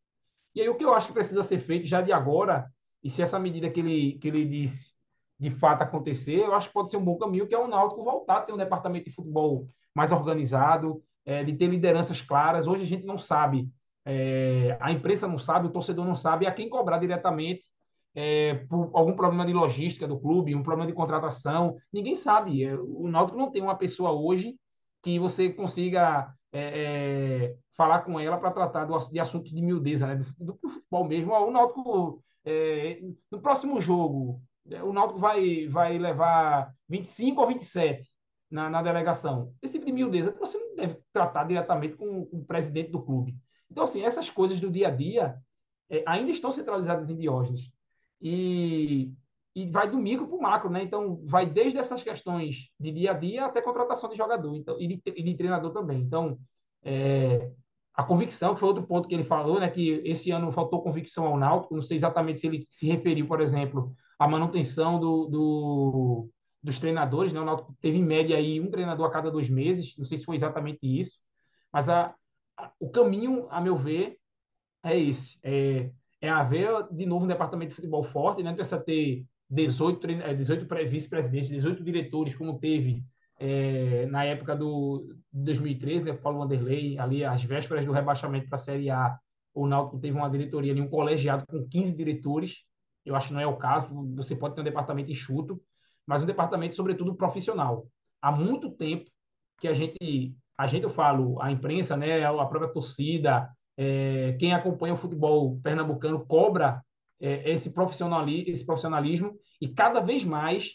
E 0.55 0.61
aí 0.61 0.69
o 0.69 0.75
que 0.75 0.85
eu 0.85 0.93
acho 0.93 1.07
que 1.09 1.15
precisa 1.15 1.43
ser 1.43 1.61
feito 1.61 1.87
já 1.87 2.03
de 2.03 2.13
agora, 2.13 2.71
e 3.03 3.09
se 3.09 3.23
essa 3.23 3.39
medida 3.39 3.71
que 3.71 3.81
ele, 3.81 4.19
que 4.19 4.29
ele 4.29 4.45
disse 4.45 4.93
de 5.41 5.51
fato 5.51 5.83
acontecer, 5.83 6.41
eu 6.41 6.55
acho 6.55 6.69
que 6.69 6.75
pode 6.75 6.91
ser 6.91 6.99
um 6.99 7.05
bom 7.05 7.17
caminho, 7.17 7.47
que 7.47 7.55
é 7.55 7.59
o 7.59 7.67
Náutico 7.67 8.05
voltar 8.05 8.37
a 8.37 8.41
ter 8.43 8.53
um 8.53 8.59
departamento 8.59 9.07
de 9.07 9.15
futebol 9.15 9.67
mais 9.95 10.13
organizado, 10.13 11.03
é, 11.25 11.43
de 11.43 11.55
ter 11.55 11.67
lideranças 11.67 12.21
claras. 12.21 12.67
Hoje 12.67 12.83
a 12.83 12.87
gente 12.87 13.07
não 13.07 13.19
sabe 13.19 13.69
é, 14.05 14.77
a 14.81 14.91
imprensa 14.91 15.29
não 15.29 15.39
sabe, 15.39 15.67
o 15.67 15.71
torcedor 15.71 16.05
não 16.05 16.15
sabe, 16.15 16.47
a 16.47 16.53
quem 16.53 16.69
cobrar 16.69 16.99
diretamente 16.99 17.65
é, 18.15 18.55
por 18.69 18.91
algum 18.93 19.15
problema 19.15 19.47
de 19.47 19.53
logística 19.53 20.09
do 20.09 20.19
clube, 20.19 20.55
um 20.55 20.63
problema 20.63 20.91
de 20.91 20.97
contratação, 20.97 21.77
ninguém 21.93 22.17
sabe. 22.17 22.65
É, 22.65 22.75
o 22.75 23.09
Náutico 23.09 23.39
não 23.39 23.51
tem 23.51 23.63
uma 23.63 23.77
pessoa 23.77 24.13
hoje 24.13 24.57
que 25.03 25.19
você 25.19 25.51
consiga 25.51 26.33
é, 26.53 27.53
é 27.53 27.55
falar 27.77 28.01
com 28.01 28.19
ela 28.19 28.37
para 28.37 28.51
tratar 28.51 28.85
do, 28.85 28.99
de 28.99 29.21
assuntos 29.21 29.51
de 29.51 29.63
miudeza, 29.63 30.07
né? 30.07 30.17
do, 30.39 30.59
do 30.61 30.69
futebol 30.69 31.05
mesmo. 31.05 31.33
O 31.33 31.51
Náutico, 31.51 32.23
é, 32.45 33.01
no 33.31 33.41
próximo 33.41 33.81
jogo, 33.81 34.41
o 34.83 34.93
Náutico 34.93 35.19
vai, 35.19 35.67
vai 35.69 35.99
levar 35.99 36.73
25 36.89 37.41
ou 37.41 37.49
27 37.49 38.09
na, 38.51 38.69
na 38.69 38.83
delegação. 38.83 39.55
Esse 39.63 39.75
tipo 39.75 39.87
de 39.87 39.93
miudeza 39.93 40.37
você 40.39 40.59
não 40.59 40.77
deve 40.77 40.99
tratar 41.13 41.45
diretamente 41.45 41.97
com, 41.97 42.27
com 42.27 42.39
o 42.39 42.45
presidente 42.45 42.91
do 42.91 43.03
clube. 43.03 43.37
Então, 43.71 43.85
assim, 43.85 44.03
essas 44.03 44.29
coisas 44.29 44.61
do 44.61 44.71
dia 44.71 44.89
a 44.89 44.91
dia 44.91 45.37
é, 45.89 46.03
ainda 46.07 46.31
estão 46.31 46.51
centralizadas 46.51 47.11
em 47.11 47.17
Diógenes. 47.17 47.73
E, 48.21 49.13
e 49.55 49.67
vai 49.71 49.91
do 49.91 49.99
micro 49.99 50.27
para 50.27 50.37
o 50.37 50.43
macro, 50.43 50.71
né? 50.71 50.83
Então, 50.83 51.21
vai 51.25 51.47
desde 51.47 51.79
essas 51.79 52.03
questões 52.03 52.69
de 52.79 52.93
dia 52.93 53.13
a 53.13 53.15
dia 53.15 53.47
até 53.47 53.63
contratação 53.63 54.11
de 54.11 54.17
jogador 54.17 54.55
então, 54.55 54.81
e, 54.81 54.87
de, 54.87 55.03
e 55.07 55.23
de 55.23 55.35
treinador 55.37 55.73
também. 55.73 56.01
Então, 56.01 56.39
é, 56.83 57.51
a 57.95 58.03
convicção, 58.03 58.55
que 58.55 58.61
foi 58.61 58.69
outro 58.69 58.87
ponto 58.87 59.09
que 59.09 59.15
ele 59.15 59.25
falou, 59.25 59.61
né? 59.61 59.71
Que 59.71 60.03
esse 60.05 60.31
ano 60.31 60.53
faltou 60.53 60.83
convicção 60.83 61.27
ao 61.27 61.37
Náutico. 61.37 61.75
Não 61.75 61.83
sei 61.83 61.97
exatamente 61.97 62.41
se 62.41 62.47
ele 62.47 62.67
se 62.69 62.87
referiu, 62.87 63.27
por 63.27 63.41
exemplo, 63.41 63.95
à 64.21 64.29
manutenção 64.29 65.01
do, 65.01 65.27
do 65.27 66.29
dos 66.63 66.79
treinadores, 66.79 67.33
né? 67.33 67.41
O 67.41 67.45
Náutico 67.45 67.75
teve 67.81 67.97
em 67.97 68.05
média 68.05 68.37
aí 68.37 68.61
um 68.61 68.71
treinador 68.71 69.07
a 69.07 69.11
cada 69.11 69.31
dois 69.31 69.49
meses. 69.49 69.97
Não 69.97 70.05
sei 70.05 70.19
se 70.19 70.27
foi 70.27 70.37
exatamente 70.37 70.81
isso, 70.83 71.19
mas 71.73 71.89
a, 71.89 72.15
o 72.79 72.91
caminho, 72.91 73.47
a 73.51 73.63
meu 73.63 73.77
ver, 73.77 74.19
é 74.83 74.99
esse. 74.99 75.41
É, 75.43 75.91
é 76.21 76.29
haver, 76.29 76.87
de 76.93 77.07
novo, 77.07 77.25
um 77.25 77.29
departamento 77.29 77.71
de 77.71 77.77
futebol 77.77 78.05
forte, 78.05 78.43
né? 78.43 78.53
precisa 78.53 78.79
ter 78.79 79.25
18, 79.49 80.07
18 80.37 80.75
é, 80.75 80.85
vice-presidentes, 80.85 81.49
18 81.49 81.83
diretores, 81.83 82.35
como 82.37 82.59
teve 82.59 83.03
é, 83.39 84.05
na 84.07 84.25
época 84.25 84.55
do 84.55 85.17
2013, 85.33 86.05
né? 86.05 86.13
Paulo 86.13 86.41
Wanderlei, 86.41 86.99
ali 86.99 87.25
às 87.25 87.43
vésperas 87.43 87.87
do 87.87 87.93
rebaixamento 87.93 88.51
para 88.51 88.57
a 88.57 88.59
Série 88.59 88.91
A, 88.91 89.19
o 89.55 89.67
Náutico 89.67 89.99
teve 89.99 90.15
uma 90.15 90.29
diretoria 90.29 90.73
ali, 90.73 90.83
um 90.83 90.91
colegiado 90.91 91.47
com 91.47 91.67
15 91.67 91.97
diretores. 91.97 92.70
Eu 93.11 93.17
acho 93.17 93.29
que 93.29 93.35
não 93.35 93.41
é 93.41 93.47
o 93.47 93.57
caso, 93.57 93.89
você 94.15 94.37
pode 94.37 94.55
ter 94.55 94.61
um 94.61 94.65
departamento 94.65 95.11
enxuto, 95.11 95.61
mas 96.07 96.23
um 96.23 96.27
departamento, 96.27 96.77
sobretudo, 96.77 97.15
profissional. 97.15 97.87
Há 98.21 98.33
muito 98.33 98.71
tempo 98.71 99.11
que 99.59 99.69
a 99.69 99.75
gente, 99.75 100.35
a 100.57 100.67
gente 100.67 100.85
eu 100.85 100.91
falo, 100.91 101.41
a 101.41 101.51
imprensa, 101.51 101.97
né, 101.97 102.25
a 102.25 102.47
própria 102.47 102.73
torcida, 102.73 103.49
é, 103.77 104.37
quem 104.39 104.53
acompanha 104.53 104.95
o 104.95 104.97
futebol 104.97 105.59
pernambucano 105.63 106.25
cobra 106.27 106.83
é, 107.21 107.51
esse, 107.51 107.73
profissionalismo, 107.73 108.51
esse 108.51 108.65
profissionalismo 108.65 109.39
e 109.61 109.69
cada 109.69 110.01
vez 110.01 110.25
mais 110.25 110.73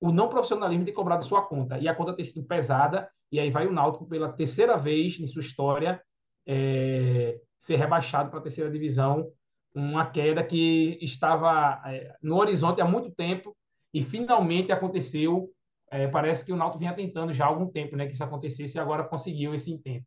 o 0.00 0.10
não 0.10 0.28
profissionalismo 0.28 0.84
tem 0.84 0.94
cobrado 0.94 1.24
sua 1.24 1.42
conta. 1.42 1.78
E 1.78 1.86
a 1.86 1.94
conta 1.94 2.14
tem 2.14 2.24
sido 2.24 2.42
pesada, 2.44 3.10
e 3.30 3.38
aí 3.38 3.50
vai 3.50 3.66
o 3.66 3.72
Náutico 3.72 4.06
pela 4.06 4.32
terceira 4.32 4.76
vez 4.76 5.20
em 5.20 5.26
sua 5.26 5.40
história 5.40 6.02
é, 6.46 7.38
ser 7.58 7.76
rebaixado 7.76 8.30
para 8.30 8.38
a 8.38 8.42
terceira 8.42 8.70
divisão, 8.70 9.30
uma 9.74 10.10
queda 10.10 10.44
que 10.44 10.98
estava 11.00 11.80
é, 11.86 12.16
no 12.22 12.36
horizonte 12.36 12.80
há 12.80 12.84
muito 12.84 13.10
tempo 13.14 13.56
e 13.92 14.02
finalmente 14.02 14.72
aconteceu. 14.72 15.52
É, 15.90 16.06
parece 16.06 16.44
que 16.44 16.52
o 16.52 16.56
Náutico 16.56 16.78
vinha 16.78 16.94
tentando 16.94 17.32
já 17.32 17.44
há 17.44 17.48
algum 17.48 17.68
tempo 17.68 17.96
né, 17.96 18.06
que 18.06 18.12
isso 18.12 18.22
acontecesse 18.22 18.76
e 18.76 18.80
agora 18.80 19.04
conseguiu 19.04 19.54
esse 19.54 19.72
intento. 19.72 20.06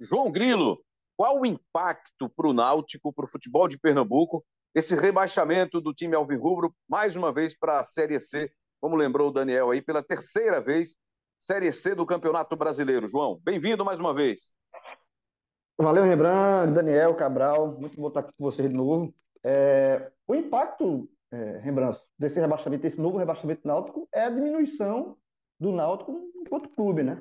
João 0.00 0.30
Grilo, 0.30 0.82
qual 1.16 1.40
o 1.40 1.46
impacto 1.46 2.28
para 2.28 2.48
o 2.48 2.52
Náutico, 2.52 3.12
para 3.12 3.24
o 3.24 3.28
futebol 3.28 3.68
de 3.68 3.78
Pernambuco, 3.78 4.44
esse 4.74 4.94
rebaixamento 4.94 5.80
do 5.80 5.94
time 5.94 6.16
Alvirrubro, 6.16 6.74
mais 6.88 7.14
uma 7.16 7.32
vez 7.32 7.56
para 7.56 7.78
a 7.78 7.84
Série 7.84 8.18
C, 8.18 8.52
como 8.80 8.96
lembrou 8.96 9.28
o 9.28 9.32
Daniel 9.32 9.70
aí, 9.70 9.80
pela 9.80 10.02
terceira 10.02 10.60
vez, 10.60 10.96
Série 11.38 11.72
C 11.72 11.94
do 11.94 12.04
Campeonato 12.04 12.56
Brasileiro. 12.56 13.08
João, 13.08 13.40
bem-vindo 13.42 13.84
mais 13.84 14.00
uma 14.00 14.12
vez. 14.12 14.54
Valeu, 15.76 16.04
Rembrandt, 16.04 16.72
Daniel, 16.72 17.16
Cabral, 17.16 17.76
muito 17.80 18.00
bom 18.00 18.06
estar 18.06 18.20
aqui 18.20 18.32
com 18.38 18.44
vocês 18.44 18.68
de 18.68 18.74
novo. 18.74 19.12
É, 19.42 20.08
o 20.24 20.32
impacto, 20.32 21.10
é, 21.32 21.58
Rembrandt, 21.58 22.00
desse 22.16 22.38
rebaixamento, 22.38 22.82
desse 22.82 23.00
novo 23.00 23.18
rebaixamento 23.18 23.66
náutico, 23.66 24.08
é 24.14 24.22
a 24.22 24.30
diminuição 24.30 25.16
do 25.58 25.72
Náutico 25.72 26.30
enquanto 26.36 26.68
clube, 26.68 27.02
né? 27.02 27.20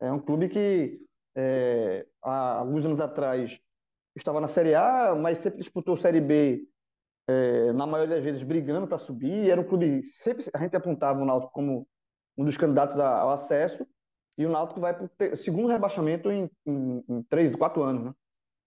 É 0.00 0.12
um 0.12 0.20
clube 0.20 0.48
que 0.48 1.00
é, 1.36 2.06
há 2.22 2.58
alguns 2.58 2.86
anos 2.86 3.00
atrás 3.00 3.60
estava 4.14 4.40
na 4.40 4.46
Série 4.46 4.76
A, 4.76 5.16
mas 5.16 5.38
sempre 5.38 5.58
disputou 5.58 5.96
Série 5.96 6.20
B, 6.20 6.68
é, 7.28 7.72
na 7.72 7.84
maioria 7.84 8.14
das 8.14 8.24
vezes 8.24 8.44
brigando 8.44 8.86
para 8.86 8.98
subir. 8.98 9.50
Era 9.50 9.60
um 9.60 9.64
clube, 9.64 10.04
sempre 10.04 10.44
a 10.54 10.58
gente 10.58 10.76
apontava 10.76 11.20
o 11.20 11.24
Náutico 11.24 11.52
como 11.52 11.84
um 12.36 12.44
dos 12.44 12.56
candidatos 12.56 12.96
ao 13.00 13.30
acesso, 13.30 13.84
e 14.38 14.46
o 14.46 14.50
Náutico 14.50 14.80
vai 14.80 14.96
para 14.96 15.34
o 15.34 15.36
segundo 15.36 15.66
rebaixamento 15.66 16.30
em, 16.30 16.48
em, 16.64 17.04
em, 17.08 17.22
três, 17.24 17.56
quatro 17.56 17.82
anos, 17.82 18.04
né? 18.04 18.14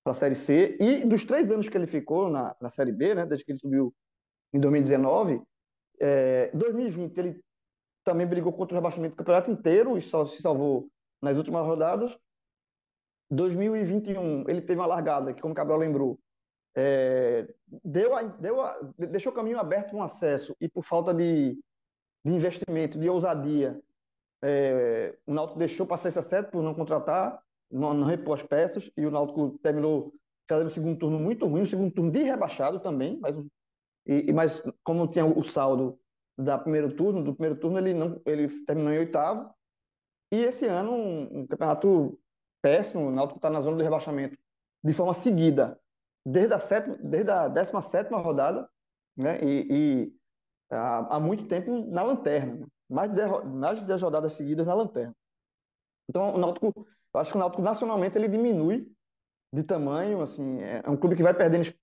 Para 0.03 0.11
a 0.11 0.15
Série 0.15 0.35
C. 0.35 0.77
E 0.81 1.05
dos 1.05 1.23
três 1.23 1.49
anos 1.49 1.69
que 1.69 1.77
ele 1.77 1.87
ficou 1.87 2.29
na, 2.29 2.53
na 2.59 2.69
Série 2.69 2.91
B, 2.91 3.15
né? 3.15 3.25
Desde 3.25 3.45
que 3.45 3.53
ele 3.53 3.59
subiu 3.59 3.93
em 4.53 4.59
2019, 4.59 5.41
é, 6.01 6.51
2020 6.53 7.17
ele 7.17 7.41
também 8.03 8.27
brigou 8.27 8.51
contra 8.51 8.75
o 8.75 8.77
rebaixamento 8.77 9.15
do 9.15 9.17
campeonato 9.17 9.49
inteiro 9.49 9.97
e 9.97 10.01
só 10.01 10.25
se 10.25 10.41
salvou 10.41 10.89
nas 11.21 11.37
últimas 11.37 11.65
rodadas. 11.65 12.17
2021, 13.29 14.49
ele 14.49 14.61
teve 14.61 14.81
uma 14.81 14.87
largada, 14.87 15.33
que 15.33 15.41
como 15.41 15.53
o 15.53 15.55
Cabral 15.55 15.77
lembrou, 15.77 16.19
é, 16.75 17.47
deu, 17.83 18.13
a, 18.13 18.23
deu 18.23 18.61
a, 18.61 18.77
deixou 18.97 19.31
o 19.31 19.35
caminho 19.35 19.57
aberto 19.57 19.95
um 19.95 20.03
acesso 20.03 20.53
e 20.59 20.67
por 20.67 20.83
falta 20.83 21.13
de, 21.13 21.57
de 22.25 22.33
investimento, 22.33 22.99
de 22.99 23.09
ousadia, 23.09 23.79
é, 24.43 25.17
o 25.25 25.33
Náutico 25.33 25.59
deixou 25.59 25.85
passar 25.85 26.09
esse 26.09 26.19
acerto 26.19 26.51
por 26.51 26.63
não 26.63 26.73
contratar, 26.73 27.41
não, 27.69 27.93
não 27.93 28.05
repor 28.05 28.39
as 28.39 28.43
peças, 28.43 28.89
e 28.97 29.05
o 29.05 29.11
Náutico 29.11 29.57
terminou 29.59 30.13
fazendo 30.49 30.67
o 30.67 30.71
segundo 30.71 30.97
turno 30.97 31.19
muito 31.19 31.47
ruim, 31.47 31.61
o 31.61 31.67
segundo 31.67 31.93
turno 31.93 32.11
de 32.11 32.23
rebaixado 32.23 32.79
também, 32.79 33.17
mas, 33.19 33.35
e, 34.05 34.33
mas 34.33 34.63
como 34.83 35.07
tinha 35.07 35.25
o 35.25 35.43
saldo 35.43 35.97
da 36.37 36.57
primeiro 36.57 36.93
turno, 36.93 37.23
do 37.23 37.33
primeiro 37.33 37.59
turno 37.59 37.77
ele 37.77 37.93
não 37.93 38.19
ele 38.25 38.47
terminou 38.65 38.91
em 38.91 38.99
oitavo, 38.99 39.53
e 40.31 40.37
esse 40.37 40.65
ano 40.65 40.91
um, 40.91 41.41
um 41.41 41.47
campeonato 41.47 42.19
péssimo, 42.61 43.07
o 43.07 43.11
Náutico 43.11 43.37
está 43.37 43.49
na 43.49 43.61
zona 43.61 43.77
do 43.77 43.83
rebaixamento 43.83 44.37
de 44.83 44.93
forma 44.93 45.13
seguida, 45.13 45.79
desde 46.25 46.53
a, 46.53 46.59
sétima, 46.59 46.97
desde 47.01 47.31
a 47.31 47.47
17 47.47 48.13
rodada, 48.13 48.69
né? 49.15 49.39
E, 49.43 49.67
e 49.69 50.15
há, 50.69 51.15
há, 51.15 51.19
muito 51.19 51.47
tempo 51.47 51.85
na 51.91 52.03
lanterna, 52.03 52.55
né? 52.55 52.67
Mais, 52.91 53.09
de 53.09 53.15
10, 53.15 53.45
mais 53.45 53.79
de 53.79 53.85
10 53.85 54.01
rodadas 54.01 54.33
seguidas 54.33 54.65
na 54.67 54.73
lanterna. 54.73 55.15
Então, 56.09 56.35
o 56.35 56.37
Náutico, 56.37 56.73
eu 57.13 57.19
acho 57.19 57.31
que 57.31 57.37
o 57.37 57.39
Náutico 57.39 57.61
nacionalmente 57.61 58.17
ele 58.17 58.27
diminui 58.27 58.91
de 59.53 59.63
tamanho, 59.63 60.21
assim, 60.21 60.61
é, 60.61 60.81
é 60.85 60.89
um 60.89 60.97
clube 60.97 61.15
que 61.15 61.23
vai 61.23 61.33
perdendo 61.33 61.73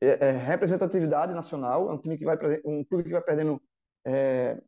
é, 0.00 0.28
é, 0.28 0.30
representatividade 0.32 1.34
nacional, 1.34 1.90
é 1.90 1.92
um 1.92 1.98
time 1.98 2.16
que 2.16 2.24
vai 2.24 2.36
um 2.64 2.84
clube 2.84 3.04
que 3.04 3.10
vai 3.10 3.22
perdendo 3.22 3.60
é, 4.06 4.60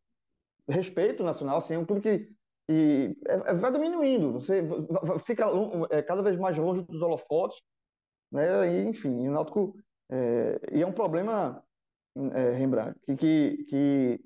respeito 0.68 1.22
nacional, 1.22 1.58
assim, 1.58 1.74
é 1.74 1.78
um 1.78 1.84
clube 1.84 2.02
que 2.02 2.34
e 2.68 3.16
é, 3.26 3.50
é, 3.50 3.54
vai 3.54 3.72
diminuindo, 3.72 4.32
você 4.32 4.62
fica 5.26 5.46
cada 6.06 6.22
vez 6.22 6.38
mais 6.38 6.56
longe 6.56 6.82
dos 6.82 7.02
holofotes, 7.02 7.60
né? 8.30 8.72
E, 8.72 8.88
enfim, 8.88 9.26
o 9.28 9.32
Náutico 9.32 9.74
é, 10.10 10.60
e 10.72 10.82
é 10.82 10.86
um 10.86 10.92
problema, 10.92 11.64
é, 12.32 12.50
Rembrandt, 12.52 12.98
que, 13.06 13.16
que, 13.16 13.64
que 13.66 14.24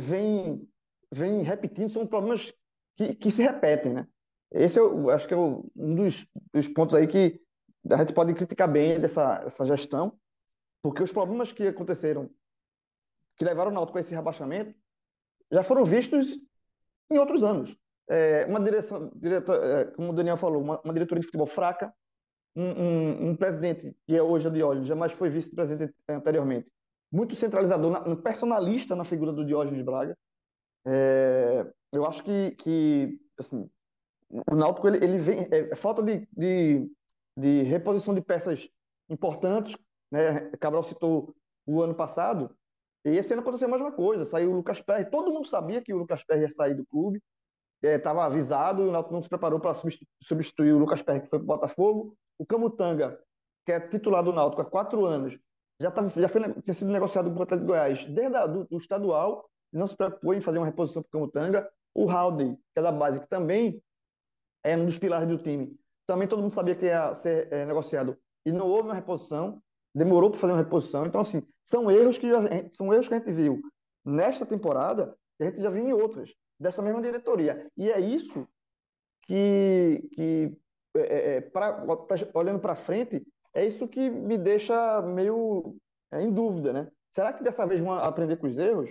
vem, 0.00 0.68
vem 1.12 1.42
repetindo, 1.42 1.90
são 1.90 2.06
problemas 2.06 2.52
que, 2.96 3.14
que 3.14 3.30
se 3.30 3.42
repetem, 3.42 3.92
né? 3.92 4.08
Esse 4.50 4.78
eu 4.78 5.10
acho 5.10 5.28
que 5.28 5.34
é 5.34 5.36
um 5.36 5.62
dos, 5.94 6.26
dos 6.52 6.68
pontos 6.68 6.94
aí 6.94 7.06
que 7.06 7.40
a 7.90 7.98
gente 7.98 8.12
pode 8.12 8.34
criticar 8.34 8.70
bem 8.70 8.98
dessa 9.00 9.42
essa 9.46 9.66
gestão, 9.66 10.18
porque 10.82 11.02
os 11.02 11.12
problemas 11.12 11.52
que 11.52 11.66
aconteceram, 11.66 12.30
que 13.36 13.44
levaram 13.44 13.70
o 13.70 13.74
Náutico 13.74 13.98
a 13.98 14.00
esse 14.00 14.14
rebaixamento, 14.14 14.74
já 15.50 15.62
foram 15.62 15.84
vistos 15.84 16.38
em 17.10 17.18
outros 17.18 17.44
anos. 17.44 17.76
É, 18.08 18.44
uma 18.46 18.60
direção, 18.60 19.10
direta, 19.14 19.54
é, 19.54 19.84
como 19.84 20.10
o 20.10 20.14
Daniel 20.14 20.36
falou, 20.36 20.60
uma, 20.60 20.80
uma 20.80 20.92
diretoria 20.92 21.20
de 21.20 21.26
futebol 21.26 21.46
fraca, 21.46 21.94
um, 22.54 22.64
um, 22.64 23.30
um, 23.30 23.36
presidente 23.36 23.96
que 24.06 24.14
é 24.14 24.22
hoje 24.22 24.48
o 24.48 24.50
Diógenes, 24.50 24.88
jamais 24.88 25.12
foi 25.12 25.30
vice-presidente 25.30 25.94
anteriormente, 26.08 26.70
muito 27.10 27.34
centralizador, 27.34 27.90
na, 27.90 28.16
personalista 28.16 28.96
na 28.96 29.04
figura 29.04 29.32
do 29.32 29.44
Diógenes 29.44 29.82
Braga. 29.82 30.16
É, 30.86 31.66
eu 31.92 32.06
acho 32.06 32.22
que, 32.22 32.52
que 32.52 33.20
assim, 33.38 33.68
o 34.28 34.54
Náutico 34.54 34.88
ele, 34.88 35.04
ele 35.04 35.18
vem 35.18 35.48
é, 35.50 35.70
é, 35.70 35.76
falta 35.76 36.02
de, 36.02 36.26
de, 36.32 36.90
de, 37.36 37.62
reposição 37.62 38.14
de 38.14 38.20
peças 38.20 38.68
importantes. 39.08 39.76
Né? 40.10 40.50
Cabral 40.60 40.82
citou 40.82 41.34
o 41.66 41.80
ano 41.82 41.94
passado, 41.94 42.54
e 43.04 43.10
esse 43.10 43.32
ano 43.32 43.42
aconteceu 43.42 43.68
a 43.68 43.70
mesma 43.70 43.92
coisa, 43.92 44.24
saiu 44.24 44.50
o 44.50 44.54
Lucas 44.54 44.80
Perry, 44.80 45.10
todo 45.10 45.32
mundo 45.32 45.46
sabia 45.46 45.82
que 45.82 45.92
o 45.92 45.98
Lucas 45.98 46.24
Perry 46.24 46.42
ia 46.42 46.48
sair 46.48 46.74
do 46.74 46.86
clube, 46.86 47.20
estava 47.82 48.22
é, 48.22 48.24
avisado, 48.24 48.82
o 48.82 48.92
Náutico 48.92 49.14
não 49.14 49.22
se 49.22 49.28
preparou 49.28 49.58
para 49.58 49.74
substituir 50.22 50.72
o 50.72 50.78
Lucas 50.78 51.02
Perry, 51.02 51.22
que 51.22 51.28
foi 51.28 51.38
para 51.38 51.44
o 51.44 51.46
Botafogo. 51.46 52.16
O 52.38 52.46
Camutanga, 52.46 53.18
que 53.64 53.72
é 53.72 53.80
titular 53.80 54.22
do 54.22 54.32
Náutico 54.32 54.62
há 54.62 54.64
quatro 54.64 55.04
anos, 55.04 55.36
já, 55.80 55.90
tava, 55.90 56.08
já 56.08 56.28
foi, 56.28 56.42
tinha 56.62 56.74
sido 56.74 56.92
negociado 56.92 57.32
com 57.32 57.38
o 57.38 57.42
Atlético 57.42 57.66
de 57.66 57.72
Goiás 57.72 58.04
desde 58.04 58.48
do, 58.48 58.64
do, 58.66 58.76
estadual, 58.76 59.48
não 59.72 59.86
se 59.86 59.96
preocupou 59.96 60.34
em 60.34 60.40
fazer 60.40 60.58
uma 60.58 60.66
reposição 60.66 61.02
para 61.02 61.08
o 61.08 61.12
Camutanga. 61.12 61.70
O 61.94 62.10
Howdy, 62.10 62.56
que 62.56 62.78
é 62.78 62.82
da 62.82 62.92
base, 62.92 63.20
que 63.20 63.28
também 63.28 63.82
é 64.64 64.76
um 64.76 64.86
dos 64.86 64.98
pilares 64.98 65.28
do 65.28 65.38
time, 65.38 65.76
também 66.06 66.28
todo 66.28 66.42
mundo 66.42 66.54
sabia 66.54 66.74
que 66.74 66.86
ia 66.86 67.14
ser 67.14 67.52
é, 67.52 67.64
negociado 67.64 68.16
e 68.44 68.52
não 68.52 68.68
houve 68.68 68.88
uma 68.88 68.94
reposição, 68.94 69.62
demorou 69.94 70.30
para 70.30 70.40
fazer 70.40 70.52
uma 70.52 70.62
reposição. 70.62 71.06
Então, 71.06 71.20
assim, 71.20 71.42
são 71.64 71.90
erros 71.90 72.18
que 72.18 72.28
são 72.72 72.92
erros 72.92 73.08
que 73.08 73.14
a 73.14 73.18
gente 73.18 73.32
viu 73.32 73.60
nesta 74.04 74.44
temporada 74.44 75.16
que 75.36 75.44
a 75.44 75.46
gente 75.46 75.62
já 75.62 75.70
viu 75.70 75.88
em 75.88 75.92
outras 75.92 76.34
dessa 76.58 76.82
mesma 76.82 77.00
diretoria. 77.00 77.70
E 77.76 77.90
é 77.90 78.00
isso 78.00 78.46
que, 79.22 80.08
que 80.12 80.56
é, 80.96 81.00
é, 81.00 81.36
é 81.36 81.40
pra, 81.40 81.84
olhando 82.34 82.60
para 82.60 82.74
frente, 82.74 83.24
é 83.54 83.64
isso 83.64 83.88
que 83.88 84.10
me 84.10 84.38
deixa 84.38 85.02
meio 85.02 85.76
é, 86.10 86.22
em 86.22 86.32
dúvida, 86.32 86.72
né? 86.72 86.90
Será 87.10 87.32
que 87.32 87.42
dessa 87.42 87.66
vez 87.66 87.80
vão 87.80 87.92
aprender 87.92 88.36
com 88.36 88.46
os 88.46 88.58
erros? 88.58 88.90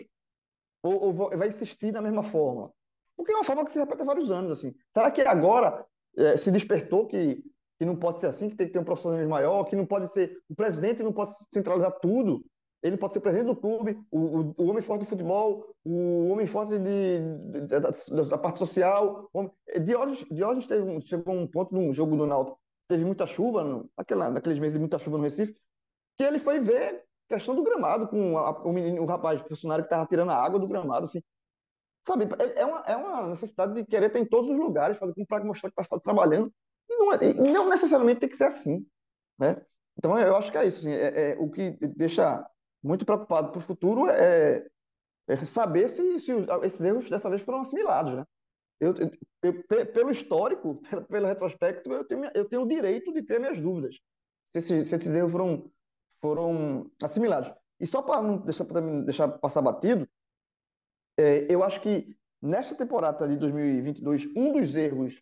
Ou, 0.84 1.04
ou 1.04 1.13
vai 1.13 1.48
insistir 1.48 1.91
da 1.91 2.02
mesma 2.02 2.24
forma? 2.24 2.72
Porque 3.15 3.32
é 3.32 3.36
uma 3.36 3.44
forma 3.44 3.63
que 3.65 3.72
se 3.72 3.80
repete 3.80 4.02
há 4.02 4.06
vários 4.06 4.32
anos, 4.32 4.52
assim. 4.52 4.74
Será 4.94 5.12
que 5.12 5.22
agora 5.22 5.86
é, 6.17 6.38
se 6.38 6.52
despertou 6.52 7.08
que, 7.08 7.44
que 7.78 7.86
não 7.86 7.96
pode 7.96 8.20
ser 8.20 8.28
assim, 8.28 8.50
que 8.50 8.56
tem 8.56 8.67
que 8.67 8.74
ter 8.74 8.80
um 8.80 8.84
profissionalismo 8.84 9.32
maior, 9.32 9.63
que 9.65 9.76
não 9.76 9.86
pode 9.86 10.12
ser... 10.12 10.38
O 10.50 10.56
presidente 10.56 11.04
não 11.04 11.13
pode 11.13 11.34
centralizar 11.54 11.91
tudo, 12.00 12.44
ele 12.82 12.98
pode 12.98 13.13
ser 13.13 13.20
presidente 13.20 13.48
do 13.48 13.56
clube, 13.56 14.00
o, 14.10 14.20
o, 14.20 14.56
o 14.58 14.65
homem 14.70 14.82
forte 14.82 15.02
do 15.02 15.10
futebol, 15.10 15.76
o 15.86 16.30
homem 16.30 16.48
forte 16.48 16.80
de, 16.80 17.20
de, 17.52 17.62
de, 17.62 17.80
da, 17.80 17.91
da, 18.30 18.38
parte 18.38 18.58
social. 18.58 19.30
Homem... 19.32 19.52
Diógenes, 19.84 20.26
Diógenes 20.32 20.65
teve, 20.65 21.02
chegou 21.02 21.36
a 21.36 21.38
um 21.38 21.48
ponto 21.48 21.74
num 21.76 21.94
jogo 21.94 22.17
do 22.17 22.26
Náutico, 22.26 22.60
teve 22.88 23.06
muita 23.06 23.28
chuva, 23.28 23.63
no, 23.63 23.89
naquela, 23.96 24.32
naqueles 24.32 24.58
meses 24.58 24.74
de 24.74 24.80
muita 24.80 24.98
chuva 24.98 25.17
no 25.17 25.24
Recife, 25.24 25.56
que 26.17 26.24
ele 26.24 26.39
foi 26.39 26.60
ver 26.60 27.04
questão 27.32 27.56
do 27.56 27.63
gramado 27.63 28.08
com 28.08 28.38
a, 28.38 28.52
o 28.63 28.72
menino, 28.72 29.02
o 29.02 29.06
rapaz, 29.06 29.41
o 29.41 29.48
funcionário 29.48 29.84
que 29.84 29.88
estava 29.88 30.08
tirando 30.08 30.32
a 30.32 30.36
água 30.36 30.60
do 30.60 30.67
gramado, 30.67 31.06
assim. 31.06 31.22
Sabe, 32.06 32.26
é, 32.39 32.62
é 32.62 32.65
uma, 32.65 32.80
é 32.82 32.96
uma 32.96 33.28
necessidade 33.28 33.74
de 33.74 33.86
querer 33.86 34.08
estar 34.08 34.20
em 34.20 34.26
todos 34.26 34.50
os 34.50 34.58
lugares, 34.58 34.98
fazer 34.98 35.13
para 35.28 35.44
mostrar 35.44 35.72
que 35.72 35.82
está 35.82 36.00
trabalhando. 36.00 36.52
E 36.89 36.96
não, 36.96 37.13
é, 37.13 37.34
não 37.34 37.70
necessariamente 37.70 38.22
tem 38.22 38.30
que 38.30 38.38
ser 38.38 38.46
assim, 38.46 38.86
né? 39.39 39.62
Então, 39.98 40.17
eu 40.17 40.36
acho 40.36 40.52
que 40.52 40.58
é 40.58 40.65
isso. 40.65 40.80
Assim, 40.80 40.91
é, 40.91 41.32
é, 41.32 41.38
o 41.39 41.50
que 41.50 41.72
deixa 41.96 42.44
muito 42.84 43.06
preocupado 43.06 43.52
para 43.52 43.60
o 43.60 43.62
futuro 43.62 44.10
é, 44.10 44.67
é 45.28 45.36
saber 45.46 45.89
se, 45.89 46.20
se 46.20 46.32
esses 46.63 46.82
erros 46.82 47.10
dessa 47.10 47.30
vez 47.30 47.41
foram 47.44 47.62
assimilados, 47.62 48.15
né? 48.15 48.26
Eu, 48.80 48.96
eu, 49.44 49.63
pelo 49.94 50.10
histórico, 50.10 50.82
pelo, 50.89 51.06
pelo, 51.06 51.28
retrospecto, 51.28 51.91
eu 51.94 52.04
tenho, 52.04 52.24
eu 52.34 52.46
tenho 52.46 52.63
o 52.63 52.67
direito 52.67 53.13
de 53.13 53.22
ter 53.22 53.39
minhas 53.39 53.60
dúvidas 53.60 53.96
se, 54.52 54.62
se, 54.62 54.86
se 54.86 54.96
esses 54.96 55.15
erros 55.15 55.32
foram, 55.32 55.72
foram 56.22 56.90
assimilados. 57.02 57.52
E 57.80 57.88
só 57.88 58.02
para 58.02 58.22
não 58.22 58.38
deixar, 58.38 58.66
deixar 59.04 59.28
passar 59.28 59.62
batido, 59.62 60.08
é, 61.18 61.48
eu 61.50 61.64
acho 61.64 61.82
que 61.82 62.16
nesta 62.42 62.76
temporada 62.76 63.28
de 63.28 63.36
2022, 63.38 64.28
um 64.36 64.54
dos 64.54 64.76
erros 64.76 65.22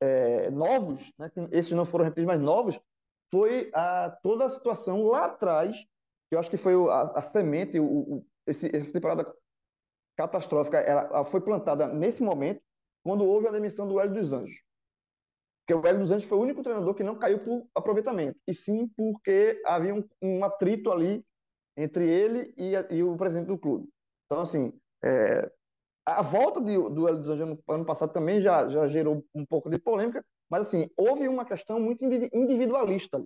é, 0.00 0.50
novos, 0.50 1.12
né, 1.18 1.30
esses 1.52 1.70
não 1.72 1.84
foram 1.84 2.04
repetidos, 2.04 2.26
mas 2.26 2.40
novos, 2.40 2.80
foi 3.30 3.70
a, 3.72 4.10
toda 4.22 4.44
a 4.44 4.48
situação 4.48 5.04
lá 5.04 5.26
atrás, 5.26 5.76
que 6.28 6.34
eu 6.34 6.38
acho 6.38 6.50
que 6.50 6.56
foi 6.56 6.74
a, 6.90 7.02
a 7.02 7.22
semente, 7.22 7.78
o, 7.78 7.84
o, 7.84 8.26
esse, 8.46 8.74
essa 8.74 8.92
temporada 8.92 9.32
catastrófica, 10.16 10.78
ela, 10.78 11.24
foi 11.24 11.40
plantada 11.40 11.86
nesse 11.86 12.22
momento, 12.22 12.62
quando 13.02 13.24
houve 13.24 13.46
a 13.46 13.52
demissão 13.52 13.86
do 13.88 13.98
Hélio 13.98 14.14
dos 14.14 14.32
Anjos. 14.32 14.62
Porque 15.70 15.86
o 15.86 15.88
Hélio 15.88 16.00
dos 16.00 16.10
Anjos 16.10 16.28
foi 16.28 16.36
o 16.36 16.40
único 16.40 16.64
treinador 16.64 16.94
que 16.94 17.04
não 17.04 17.14
caiu 17.14 17.38
por 17.38 17.64
aproveitamento, 17.76 18.36
e 18.44 18.52
sim 18.52 18.88
porque 18.96 19.62
havia 19.64 19.94
um, 19.94 20.04
um 20.20 20.44
atrito 20.44 20.90
ali 20.90 21.24
entre 21.76 22.08
ele 22.08 22.52
e, 22.56 22.74
a, 22.74 22.84
e, 22.90 23.04
o 23.04 23.16
presidente 23.16 23.46
do 23.46 23.58
clube. 23.58 23.88
Então, 24.26 24.42
assim, 24.42 24.72
é, 25.04 25.48
a 26.04 26.22
volta 26.22 26.60
de, 26.60 26.72
do 26.72 27.06
Hélio 27.06 27.20
dos 27.20 27.28
Anjos 27.28 27.48
no 27.48 27.74
ano 27.74 27.84
passado 27.84 28.12
também 28.12 28.40
já, 28.40 28.68
já 28.68 28.88
gerou 28.88 29.24
um 29.32 29.46
pouco 29.46 29.70
de 29.70 29.78
polêmica, 29.78 30.24
mas, 30.50 30.62
assim, 30.62 30.90
houve 30.96 31.28
uma 31.28 31.44
questão 31.44 31.78
muito 31.78 32.04
individualista. 32.04 33.22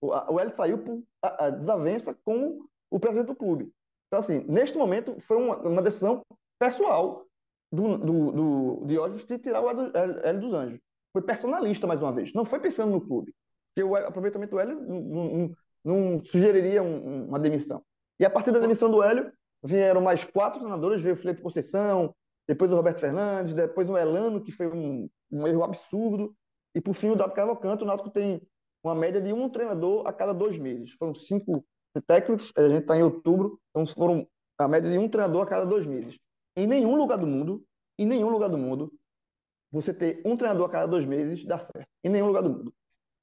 O, 0.00 0.12
o 0.34 0.38
Hélio 0.38 0.54
saiu 0.54 0.78
por 0.78 1.02
a, 1.20 1.46
a 1.46 1.50
desavença 1.50 2.16
com 2.24 2.64
o 2.92 3.00
presidente 3.00 3.26
do 3.26 3.36
clube. 3.36 3.72
Então, 4.06 4.20
assim, 4.20 4.44
neste 4.48 4.78
momento, 4.78 5.16
foi 5.20 5.36
uma, 5.36 5.56
uma 5.66 5.82
decisão 5.82 6.22
pessoal 6.60 7.26
do, 7.72 7.98
do, 7.98 8.32
do 8.32 8.86
Diógenes 8.86 9.26
de 9.26 9.36
tirar 9.38 9.62
o 9.62 9.68
Hélio 9.68 10.40
dos 10.40 10.52
Anjos. 10.52 10.87
Foi 11.12 11.22
personalista, 11.22 11.86
mais 11.86 12.00
uma 12.02 12.12
vez. 12.12 12.32
Não 12.32 12.44
foi 12.44 12.60
pensando 12.60 12.92
no 12.92 13.00
clube. 13.00 13.34
Porque 13.74 13.82
o 13.82 13.94
aproveitamento 13.96 14.50
do 14.50 14.60
Hélio 14.60 14.80
não, 14.80 15.00
não, 15.00 15.54
não 15.84 16.24
sugeriria 16.24 16.82
um, 16.82 17.26
uma 17.28 17.38
demissão. 17.38 17.82
E 18.18 18.24
a 18.24 18.30
partir 18.30 18.50
da 18.50 18.58
demissão 18.58 18.90
do 18.90 19.02
Hélio, 19.02 19.32
vieram 19.62 20.00
mais 20.00 20.24
quatro 20.24 20.60
treinadores, 20.60 21.02
veio 21.02 21.14
o 21.14 21.18
Felipe 21.18 21.42
Conceição, 21.42 22.14
depois 22.46 22.72
o 22.72 22.76
Roberto 22.76 23.00
Fernandes, 23.00 23.52
depois 23.52 23.88
o 23.88 23.96
Elano, 23.96 24.42
que 24.42 24.52
foi 24.52 24.66
um, 24.66 25.08
um 25.30 25.46
erro 25.46 25.62
absurdo, 25.62 26.34
e 26.74 26.80
por 26.80 26.94
fim 26.94 27.10
o 27.10 27.16
Dado 27.16 27.34
Cavalcanto. 27.34 27.84
O 27.84 27.86
Náutico 27.86 28.10
tem 28.10 28.40
uma 28.82 28.94
média 28.94 29.20
de 29.20 29.32
um 29.32 29.48
treinador 29.48 30.06
a 30.06 30.12
cada 30.12 30.32
dois 30.32 30.58
meses. 30.58 30.92
Foram 30.92 31.14
cinco 31.14 31.64
técnicos, 32.06 32.52
a 32.56 32.68
gente 32.68 32.82
está 32.82 32.96
em 32.96 33.02
outubro, 33.02 33.60
então 33.70 33.86
foram 33.86 34.26
a 34.56 34.68
média 34.68 34.90
de 34.90 34.98
um 34.98 35.08
treinador 35.08 35.42
a 35.42 35.46
cada 35.46 35.66
dois 35.66 35.86
meses. 35.86 36.18
Em 36.56 36.66
nenhum 36.66 36.96
lugar 36.96 37.18
do 37.18 37.26
mundo, 37.26 37.62
em 37.98 38.06
nenhum 38.06 38.28
lugar 38.28 38.48
do 38.48 38.58
mundo, 38.58 38.92
você 39.70 39.92
ter 39.92 40.20
um 40.24 40.36
treinador 40.36 40.66
a 40.66 40.70
cada 40.70 40.86
dois 40.86 41.04
meses 41.04 41.44
dá 41.44 41.58
certo. 41.58 41.88
Em 42.02 42.08
nenhum 42.08 42.28
lugar 42.28 42.42
do 42.42 42.50
mundo. 42.50 42.74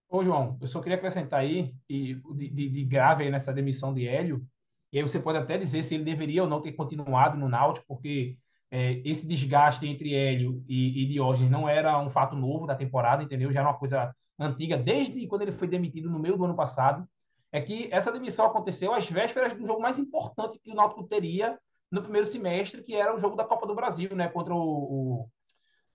Ô, 0.09 0.23
João, 0.23 0.57
eu 0.61 0.67
só 0.67 0.79
queria 0.79 0.97
acrescentar 0.97 1.41
aí, 1.41 1.73
de, 1.89 2.21
de, 2.35 2.69
de 2.69 2.85
grave 2.85 3.23
aí 3.23 3.31
nessa 3.31 3.51
demissão 3.51 3.93
de 3.93 4.07
Hélio, 4.07 4.45
e 4.93 4.97
aí 4.97 5.03
você 5.03 5.19
pode 5.19 5.37
até 5.37 5.57
dizer 5.57 5.81
se 5.81 5.95
ele 5.95 6.03
deveria 6.03 6.43
ou 6.43 6.49
não 6.49 6.61
ter 6.61 6.71
continuado 6.73 7.37
no 7.37 7.49
Náutico, 7.49 7.85
porque 7.87 8.37
é, 8.71 9.01
esse 9.03 9.27
desgaste 9.27 9.85
entre 9.87 10.13
Hélio 10.13 10.63
e, 10.67 11.03
e 11.03 11.07
Diógenes 11.07 11.51
não 11.51 11.67
era 11.67 11.99
um 11.99 12.09
fato 12.09 12.35
novo 12.35 12.65
da 12.65 12.75
temporada, 12.75 13.23
entendeu? 13.23 13.51
Já 13.51 13.61
era 13.61 13.69
uma 13.69 13.77
coisa 13.77 14.15
antiga, 14.39 14.77
desde 14.77 15.27
quando 15.27 15.41
ele 15.41 15.51
foi 15.51 15.67
demitido 15.67 16.09
no 16.09 16.19
meio 16.19 16.37
do 16.37 16.45
ano 16.45 16.55
passado 16.55 17.07
é 17.51 17.61
que 17.61 17.87
essa 17.91 18.11
demissão 18.11 18.45
aconteceu 18.45 18.93
às 18.93 19.09
vésperas 19.09 19.53
do 19.53 19.65
jogo 19.65 19.81
mais 19.81 19.97
importante 19.97 20.59
que 20.59 20.71
o 20.71 20.75
Náutico 20.75 21.03
teria 21.03 21.57
no 21.89 22.01
primeiro 22.01 22.27
semestre, 22.27 22.83
que 22.83 22.93
era 22.93 23.15
o 23.15 23.19
jogo 23.19 23.35
da 23.35 23.45
Copa 23.45 23.65
do 23.65 23.75
Brasil, 23.75 24.13
né? 24.15 24.27
Contra 24.27 24.53
o. 24.53 24.59
o 24.59 25.29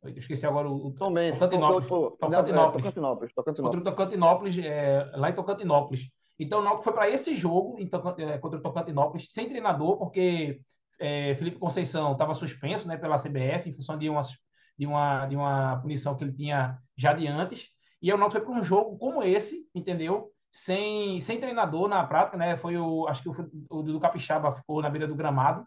eu 0.03 0.11
esqueci 0.11 0.47
agora 0.47 0.69
o. 0.69 0.93
Também, 0.93 1.31
Tocantinópolis. 1.33 1.89
Tocantinópolis. 1.89 3.35
Tocantinópolis. 3.35 3.35
Contra 3.35 3.81
o 3.81 3.85
Tocantinópolis, 3.85 4.59
é, 4.59 5.11
lá 5.15 5.31
em 5.31 5.35
Tocantinópolis. 5.35 6.09
Então 6.39 6.61
o 6.61 6.63
Náutico 6.63 6.85
foi 6.85 6.93
para 6.95 7.11
esse 7.11 7.37
jogo 7.37 7.77
então, 7.79 8.03
é, 8.17 8.39
contra 8.39 8.59
o 8.59 8.63
Tocantinópolis 8.63 9.31
sem 9.31 9.49
treinador, 9.49 9.99
porque 9.99 10.61
é, 10.99 11.35
Felipe 11.35 11.59
Conceição 11.59 12.13
estava 12.13 12.33
suspenso 12.33 12.89
né, 12.89 12.97
pela 12.97 13.17
CBF 13.17 13.69
em 13.69 13.75
função 13.75 13.99
de 13.99 14.09
uma, 14.09 14.23
de, 14.79 14.87
uma, 14.87 15.27
de 15.27 15.37
uma 15.37 15.77
punição 15.83 16.17
que 16.17 16.25
ele 16.25 16.33
tinha 16.33 16.79
já 16.97 17.13
de 17.13 17.27
antes. 17.27 17.69
E 18.01 18.11
o 18.11 18.17
Náutico 18.17 18.45
foi 18.45 18.53
para 18.53 18.61
um 18.61 18.65
jogo 18.65 18.97
como 18.97 19.23
esse, 19.23 19.69
entendeu? 19.75 20.33
sem, 20.51 21.21
sem 21.21 21.39
treinador 21.39 21.89
na 21.89 22.05
prática, 22.05 22.37
né? 22.37 22.57
Foi 22.57 22.77
o, 22.77 23.07
acho 23.07 23.23
que 23.23 23.29
o, 23.29 23.35
o 23.71 23.83
do 23.83 24.01
Capixaba 24.01 24.55
ficou 24.55 24.83
na 24.83 24.91
beira 24.91 25.07
do 25.07 25.15
gramado. 25.15 25.65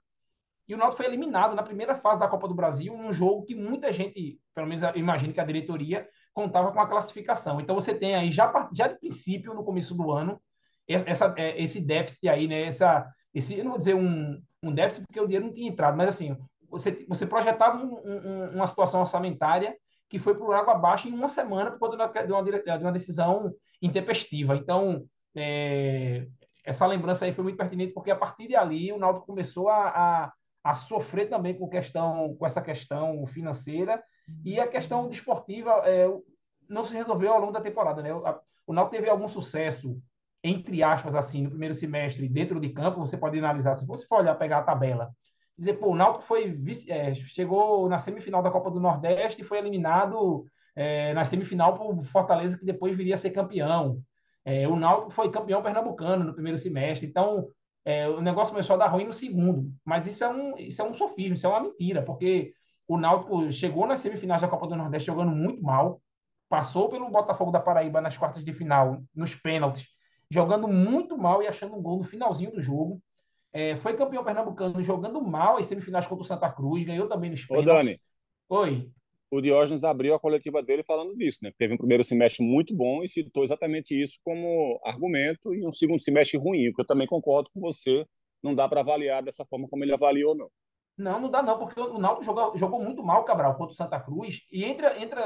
E 0.68 0.74
o 0.74 0.78
Náutico 0.78 1.04
foi 1.04 1.06
eliminado 1.06 1.56
na 1.56 1.64
primeira 1.64 1.96
fase 1.96 2.20
da 2.20 2.28
Copa 2.28 2.48
do 2.48 2.56
Brasil, 2.56 2.96
num 2.96 3.12
jogo 3.12 3.44
que 3.44 3.54
muita 3.54 3.92
gente, 3.92 4.40
pelo 4.54 4.68
menos 4.68 4.84
imagino 4.96 5.34
que 5.34 5.42
a 5.42 5.46
diretoria, 5.46 6.08
contava 6.34 6.72
com 6.72 6.80
a 6.80 6.88
classificação. 6.88 7.60
Então 7.60 7.76
você 7.76 7.94
tem 7.94 8.16
aí, 8.16 8.32
já, 8.32 8.70
já 8.74 8.88
de 8.88 8.98
princípio, 8.98 9.54
no 9.54 9.64
começo 9.64 9.96
do 9.96 10.12
ano, 10.12 10.42
essa, 10.88 11.34
é, 11.38 11.62
esse 11.62 11.82
déficit 11.82 12.28
aí, 12.28 12.48
né? 12.48 12.64
Essa, 12.64 13.08
esse, 13.34 13.58
eu 13.58 13.64
não 13.64 13.72
vou 13.72 13.80
dizer 13.80 13.96
um, 13.96 14.42
um 14.62 14.74
déficit 14.74 15.06
porque 15.06 15.20
o 15.20 15.26
dinheiro 15.26 15.46
não 15.46 15.54
tinha 15.54 15.70
entrado, 15.70 15.98
mas 15.98 16.10
assim, 16.10 16.38
você, 16.70 17.06
você 17.08 17.26
projetava 17.26 17.78
um, 17.78 17.96
um, 18.04 18.56
uma 18.56 18.68
situação 18.68 19.02
orçamentária 19.02 19.76
que 20.10 20.20
foi 20.20 20.36
por 20.36 20.54
água 20.54 20.74
abaixo 20.74 21.08
em 21.08 21.14
uma 21.14 21.28
semana 21.28 21.72
por 21.72 21.80
conta 21.80 22.24
de 22.26 22.32
uma, 22.32 22.44
de 22.44 22.84
uma 22.84 22.92
decisão 22.92 23.54
intempestiva. 23.82 24.56
Então, 24.56 25.06
é, 25.36 26.28
essa 26.64 26.86
lembrança 26.86 27.26
aí 27.26 27.34
foi 27.34 27.44
muito 27.44 27.58
pertinente, 27.58 27.94
porque 27.94 28.12
a 28.12 28.16
partir 28.16 28.48
de 28.48 28.56
ali 28.56 28.92
o 28.92 28.98
Náutico 28.98 29.26
começou 29.26 29.70
a, 29.70 29.88
a, 29.88 30.34
a, 30.64 30.74
sofrer 30.74 31.30
também 31.30 31.58
com, 31.58 31.68
questão, 31.68 32.36
com 32.36 32.46
essa 32.46 32.62
questão 32.62 33.26
financeira 33.28 34.02
e 34.44 34.60
a 34.60 34.68
questão 34.68 35.08
desportiva 35.08 35.72
é, 35.86 36.08
não 36.70 36.84
se 36.84 36.96
resolveu 36.96 37.34
ao 37.34 37.40
longo 37.40 37.52
da 37.52 37.62
temporada. 37.62 38.02
Né? 38.02 38.14
O 38.66 38.74
Náutico 38.74 38.96
teve 38.96 39.10
algum 39.10 39.28
sucesso, 39.28 40.00
entre 40.44 40.82
aspas, 40.82 41.16
assim, 41.16 41.44
no 41.44 41.50
primeiro 41.50 41.76
semestre 41.76 42.28
dentro 42.30 42.60
de 42.60 42.70
campo, 42.70 43.00
você 43.00 43.18
pode 43.18 43.38
analisar, 43.38 43.74
se 43.74 43.86
você 43.86 44.06
for 44.06 44.20
olhar, 44.20 44.36
pegar 44.36 44.60
a 44.60 44.64
tabela, 44.64 45.12
dizer, 45.58 45.74
pô, 45.74 45.92
o 45.92 45.96
Náutico 45.96 46.24
foi 46.24 46.52
vice, 46.52 46.92
é, 46.92 47.14
chegou 47.14 47.88
na 47.88 48.00
semifinal 48.00 48.42
da 48.42 48.52
Copa 48.52 48.72
do 48.72 48.80
Nordeste 48.80 49.42
e 49.42 49.46
foi 49.46 49.60
eliminado 49.60 50.46
é, 50.76 51.14
na 51.14 51.26
semifinal 51.26 51.78
por 51.78 52.04
Fortaleza, 52.06 52.58
que 52.58 52.66
depois 52.66 52.96
viria 52.96 53.14
a 53.14 53.18
ser 53.18 53.32
campeão. 53.32 54.02
É, 54.46 54.68
o 54.68 54.76
Náutico 54.76 55.12
foi 55.12 55.32
campeão 55.32 55.62
pernambucano 55.62 56.24
no 56.24 56.34
primeiro 56.34 56.58
semestre. 56.58 57.08
Então, 57.08 57.48
é, 57.86 58.08
o 58.08 58.22
negócio 58.22 58.54
começou 58.54 58.76
a 58.76 58.80
dar 58.80 58.88
ruim 58.88 59.06
no 59.06 59.14
segundo. 59.14 59.72
Mas 59.84 60.08
isso 60.08 60.24
é 60.24 60.30
um, 60.30 60.58
isso 60.58 60.82
é 60.82 60.86
um 60.86 60.94
sofismo, 60.94 61.36
isso 61.36 61.46
é 61.46 61.50
uma 61.50 61.62
mentira, 61.62 62.02
porque 62.02 62.54
o 62.88 62.98
Náutico 62.98 63.52
chegou 63.52 63.88
nas 63.88 64.00
semifinais 64.00 64.42
da 64.42 64.48
Copa 64.48 64.68
do 64.68 64.76
Nordeste 64.76 65.08
jogando 65.08 65.32
muito 65.32 65.62
mal, 65.62 66.02
passou 66.50 66.90
pelo 66.90 67.10
Botafogo 67.10 67.52
da 67.52 67.60
Paraíba 67.60 68.02
nas 68.02 68.18
quartas 68.18 68.44
de 68.44 68.54
final, 68.54 69.02
nos 69.14 69.36
pênaltis, 69.36 69.88
jogando 70.30 70.68
muito 70.68 71.18
mal 71.18 71.42
e 71.42 71.48
achando 71.48 71.76
um 71.76 71.82
gol 71.82 71.98
no 71.98 72.04
finalzinho 72.04 72.52
do 72.52 72.62
jogo. 72.62 73.02
É, 73.52 73.78
foi 73.78 73.96
campeão 73.96 74.24
pernambucano 74.24 74.82
jogando 74.82 75.22
mal 75.22 75.60
em 75.60 75.64
semifinais 75.64 76.08
contra 76.08 76.24
o 76.24 76.28
Santa 76.28 76.52
Cruz, 76.52 76.84
ganhou 76.86 77.08
também 77.08 77.30
nos 77.30 77.46
pênaltis. 77.46 77.72
Ô, 77.72 77.76
Dani. 77.76 78.02
Oi. 78.50 78.92
O 79.34 79.42
Diógenes 79.42 79.84
abriu 79.84 80.14
a 80.14 80.20
coletiva 80.20 80.62
dele 80.62 80.84
falando 80.84 81.16
disso, 81.16 81.40
né? 81.42 81.52
Teve 81.58 81.74
um 81.74 81.78
primeiro 81.78 82.04
semestre 82.04 82.46
muito 82.46 82.76
bom 82.76 83.02
e 83.02 83.08
citou 83.08 83.44
exatamente 83.44 84.00
isso 84.00 84.20
como 84.24 84.80
argumento 84.86 85.56
e 85.56 85.66
um 85.66 85.72
segundo 85.72 86.00
semestre 86.00 86.38
ruim, 86.38 86.66
porque 86.68 86.82
eu 86.82 86.86
também 86.86 87.08
concordo 87.08 87.50
com 87.52 87.60
você, 87.60 88.06
não 88.44 88.54
dá 88.54 88.70
para 88.70 88.82
avaliar 88.82 89.24
dessa 89.24 89.44
forma 89.44 89.68
como 89.68 89.84
ele 89.84 89.92
avaliou, 89.92 90.36
não. 90.36 90.50
Não, 90.96 91.20
não 91.20 91.32
dá 91.32 91.42
não, 91.42 91.58
porque 91.58 91.82
o 91.82 91.98
Náutico 91.98 92.24
jogou, 92.24 92.56
jogou 92.56 92.80
muito 92.80 93.04
mal, 93.04 93.26
Cabral, 93.26 93.56
contra 93.56 93.74
o 93.74 93.76
Santa 93.76 94.00
Cruz, 94.00 94.42
e 94.52 94.64
entre, 94.64 94.86
entre, 95.02 95.20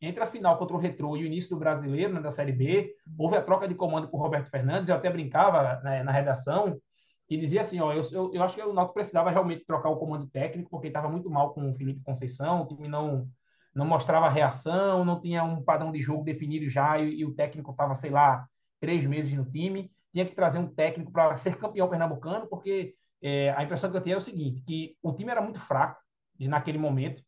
entre 0.00 0.22
a 0.22 0.26
final 0.26 0.56
contra 0.56 0.74
o 0.74 0.80
Retrô 0.80 1.14
e 1.14 1.24
o 1.24 1.26
início 1.26 1.50
do 1.50 1.58
Brasileiro, 1.58 2.14
né, 2.14 2.22
da 2.22 2.30
Série 2.30 2.52
B, 2.52 2.94
houve 3.18 3.36
a 3.36 3.42
troca 3.42 3.68
de 3.68 3.74
comando 3.74 4.08
com 4.08 4.16
o 4.16 4.20
Roberto 4.22 4.48
Fernandes, 4.48 4.88
eu 4.88 4.96
até 4.96 5.10
brincava 5.10 5.82
né, 5.82 6.02
na 6.02 6.12
redação, 6.12 6.80
que 7.28 7.36
dizia 7.36 7.60
assim, 7.60 7.78
ó, 7.78 7.92
eu, 7.92 8.02
eu, 8.10 8.34
eu 8.34 8.42
acho 8.42 8.54
que 8.54 8.62
o 8.62 8.72
Náutico 8.72 8.94
precisava 8.94 9.30
realmente 9.30 9.64
trocar 9.66 9.90
o 9.90 9.98
comando 9.98 10.26
técnico, 10.28 10.70
porque 10.70 10.88
estava 10.88 11.08
muito 11.10 11.28
mal 11.28 11.52
com 11.52 11.70
o 11.70 11.76
Felipe 11.76 12.02
Conceição, 12.02 12.62
o 12.62 12.66
time 12.66 12.88
não, 12.88 13.28
não 13.74 13.86
mostrava 13.86 14.30
reação, 14.30 15.04
não 15.04 15.20
tinha 15.20 15.44
um 15.44 15.62
padrão 15.62 15.92
de 15.92 16.00
jogo 16.00 16.24
definido 16.24 16.70
já, 16.70 16.98
e, 16.98 17.20
e 17.20 17.24
o 17.26 17.34
técnico 17.34 17.70
estava, 17.70 17.94
sei 17.94 18.10
lá, 18.10 18.46
três 18.80 19.04
meses 19.04 19.34
no 19.34 19.44
time, 19.44 19.92
tinha 20.10 20.24
que 20.24 20.34
trazer 20.34 20.58
um 20.58 20.66
técnico 20.66 21.12
para 21.12 21.36
ser 21.36 21.56
campeão 21.58 21.88
pernambucano, 21.88 22.48
porque 22.48 22.94
é, 23.20 23.50
a 23.50 23.62
impressão 23.62 23.90
que 23.90 23.98
eu 23.98 24.00
tinha 24.00 24.14
era 24.14 24.20
o 24.20 24.24
seguinte, 24.24 24.62
que 24.62 24.96
o 25.02 25.12
time 25.12 25.30
era 25.30 25.42
muito 25.42 25.60
fraco 25.60 26.00
naquele 26.40 26.78
momento, 26.78 27.22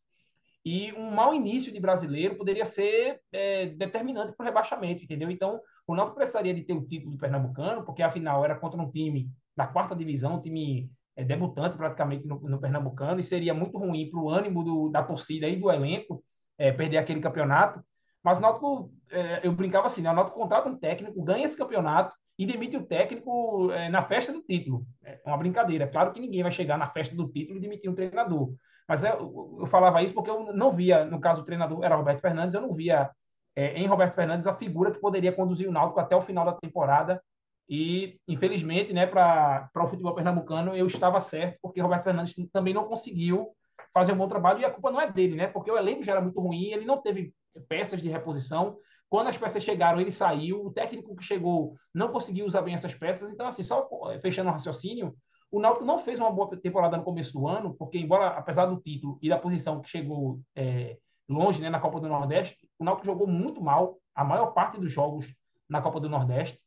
e 0.65 0.93
um 0.93 1.11
mau 1.11 1.33
início 1.33 1.71
de 1.71 1.79
brasileiro 1.79 2.35
poderia 2.35 2.65
ser 2.65 3.19
é, 3.31 3.67
determinante 3.67 4.33
para 4.33 4.43
o 4.43 4.45
rebaixamento, 4.45 5.03
entendeu? 5.03 5.29
Então, 5.29 5.59
o 5.87 5.95
Náutico 5.95 6.17
precisaria 6.17 6.53
de 6.53 6.63
ter 6.63 6.73
o 6.73 6.87
título 6.87 7.11
do 7.11 7.17
pernambucano, 7.17 7.83
porque 7.83 8.03
afinal 8.03 8.45
era 8.45 8.55
contra 8.55 8.79
um 8.79 8.89
time 8.89 9.29
da 9.55 9.67
quarta 9.67 9.95
divisão, 9.95 10.35
um 10.35 10.41
time 10.41 10.89
é, 11.15 11.23
debutante 11.23 11.77
praticamente 11.77 12.25
no, 12.27 12.39
no, 12.39 12.59
Pernambucano, 12.59 13.19
e 13.19 13.23
seria 13.23 13.53
muito 13.53 13.77
ruim 13.77 14.09
para 14.09 14.19
o 14.19 14.29
ânimo 14.29 14.63
do, 14.63 14.89
da 14.89 15.03
torcida 15.03 15.47
e 15.47 15.55
do 15.55 15.71
elenco 15.71 16.23
é, 16.57 16.71
perder 16.71 16.97
aquele 16.97 17.19
campeonato. 17.19 17.83
Mas 18.23 18.37
o 18.37 18.41
Náutico, 18.41 18.93
é, 19.09 19.41
eu 19.43 19.51
brincava 19.51 19.87
assim, 19.87 20.01
né? 20.01 20.11
o 20.11 20.15
Náutico 20.15 20.37
contrata 20.37 20.69
um 20.69 20.77
técnico, 20.77 21.23
ganha 21.23 21.45
esse 21.45 21.57
campeonato, 21.57 22.15
e 22.37 22.45
demite 22.45 22.75
o 22.75 22.83
técnico 22.83 23.71
é, 23.71 23.89
na 23.89 24.03
festa 24.03 24.33
do 24.33 24.41
título. 24.41 24.85
É 25.03 25.19
uma 25.25 25.37
brincadeira. 25.37 25.87
Claro 25.87 26.11
que 26.11 26.19
ninguém 26.19 26.41
vai 26.41 26.51
chegar 26.51 26.77
na 26.77 26.87
festa 26.87 27.15
do 27.15 27.27
título 27.27 27.57
e 27.57 27.61
demitir 27.61 27.89
um 27.89 27.93
treinador. 27.93 28.53
Mas 28.87 29.03
eu, 29.03 29.57
eu 29.59 29.67
falava 29.67 30.01
isso 30.01 30.13
porque 30.13 30.29
eu 30.29 30.51
não 30.53 30.71
via, 30.71 31.05
no 31.05 31.19
caso, 31.19 31.41
o 31.41 31.45
treinador 31.45 31.83
era 31.83 31.95
Roberto 31.95 32.19
Fernandes, 32.19 32.55
eu 32.55 32.61
não 32.61 32.73
via 32.73 33.11
é, 33.55 33.77
em 33.79 33.85
Roberto 33.85 34.15
Fernandes 34.15 34.47
a 34.47 34.55
figura 34.55 34.91
que 34.91 34.99
poderia 34.99 35.31
conduzir 35.31 35.69
o 35.69 35.71
Náutico 35.71 35.99
até 35.99 36.15
o 36.15 36.21
final 36.21 36.43
da 36.43 36.53
temporada. 36.53 37.21
E, 37.69 38.19
infelizmente, 38.27 38.91
né, 38.91 39.07
para 39.07 39.69
o 39.75 39.87
futebol 39.87 40.13
pernambucano, 40.13 40.75
eu 40.75 40.87
estava 40.87 41.21
certo, 41.21 41.57
porque 41.61 41.81
Roberto 41.81 42.03
Fernandes 42.03 42.35
também 42.51 42.73
não 42.73 42.85
conseguiu 42.85 43.49
fazer 43.93 44.13
um 44.13 44.17
bom 44.17 44.27
trabalho, 44.27 44.59
e 44.59 44.65
a 44.65 44.71
culpa 44.71 44.91
não 44.91 45.01
é 45.01 45.11
dele, 45.11 45.35
né? 45.35 45.47
Porque 45.47 45.71
o 45.71 45.77
elenco 45.77 46.03
já 46.03 46.13
era 46.13 46.21
muito 46.21 46.39
ruim, 46.39 46.65
ele 46.65 46.85
não 46.85 47.01
teve 47.01 47.33
peças 47.67 48.01
de 48.01 48.09
reposição. 48.09 48.77
Quando 49.09 49.27
as 49.27 49.37
peças 49.37 49.63
chegaram, 49.63 49.99
ele 49.99 50.11
saiu. 50.11 50.65
O 50.65 50.71
técnico 50.71 51.15
que 51.15 51.23
chegou 51.23 51.75
não 51.93 52.09
conseguiu 52.09 52.45
usar 52.45 52.61
bem 52.61 52.73
essas 52.73 52.93
peças. 52.93 53.29
Então, 53.29 53.47
assim, 53.47 53.63
só 53.63 53.89
fechando 54.21 54.49
o 54.49 54.53
raciocínio, 54.53 55.13
o 55.51 55.59
Náutico 55.59 55.83
não 55.83 55.99
fez 55.99 56.19
uma 56.19 56.31
boa 56.31 56.49
temporada 56.57 56.95
no 56.95 57.03
começo 57.03 57.33
do 57.33 57.45
ano, 57.45 57.73
porque, 57.73 57.97
embora, 57.97 58.27
apesar 58.29 58.67
do 58.67 58.79
título 58.79 59.19
e 59.21 59.27
da 59.27 59.37
posição 59.37 59.81
que 59.81 59.89
chegou 59.89 60.39
é, 60.55 60.97
longe 61.27 61.61
né, 61.61 61.69
na 61.69 61.79
Copa 61.79 61.99
do 61.99 62.07
Nordeste, 62.07 62.57
o 62.79 62.85
Náutico 62.85 63.05
jogou 63.05 63.27
muito 63.27 63.61
mal 63.61 63.97
a 64.15 64.23
maior 64.23 64.53
parte 64.53 64.79
dos 64.79 64.89
jogos 64.89 65.33
na 65.69 65.81
Copa 65.81 65.99
do 65.99 66.07
Nordeste 66.07 66.60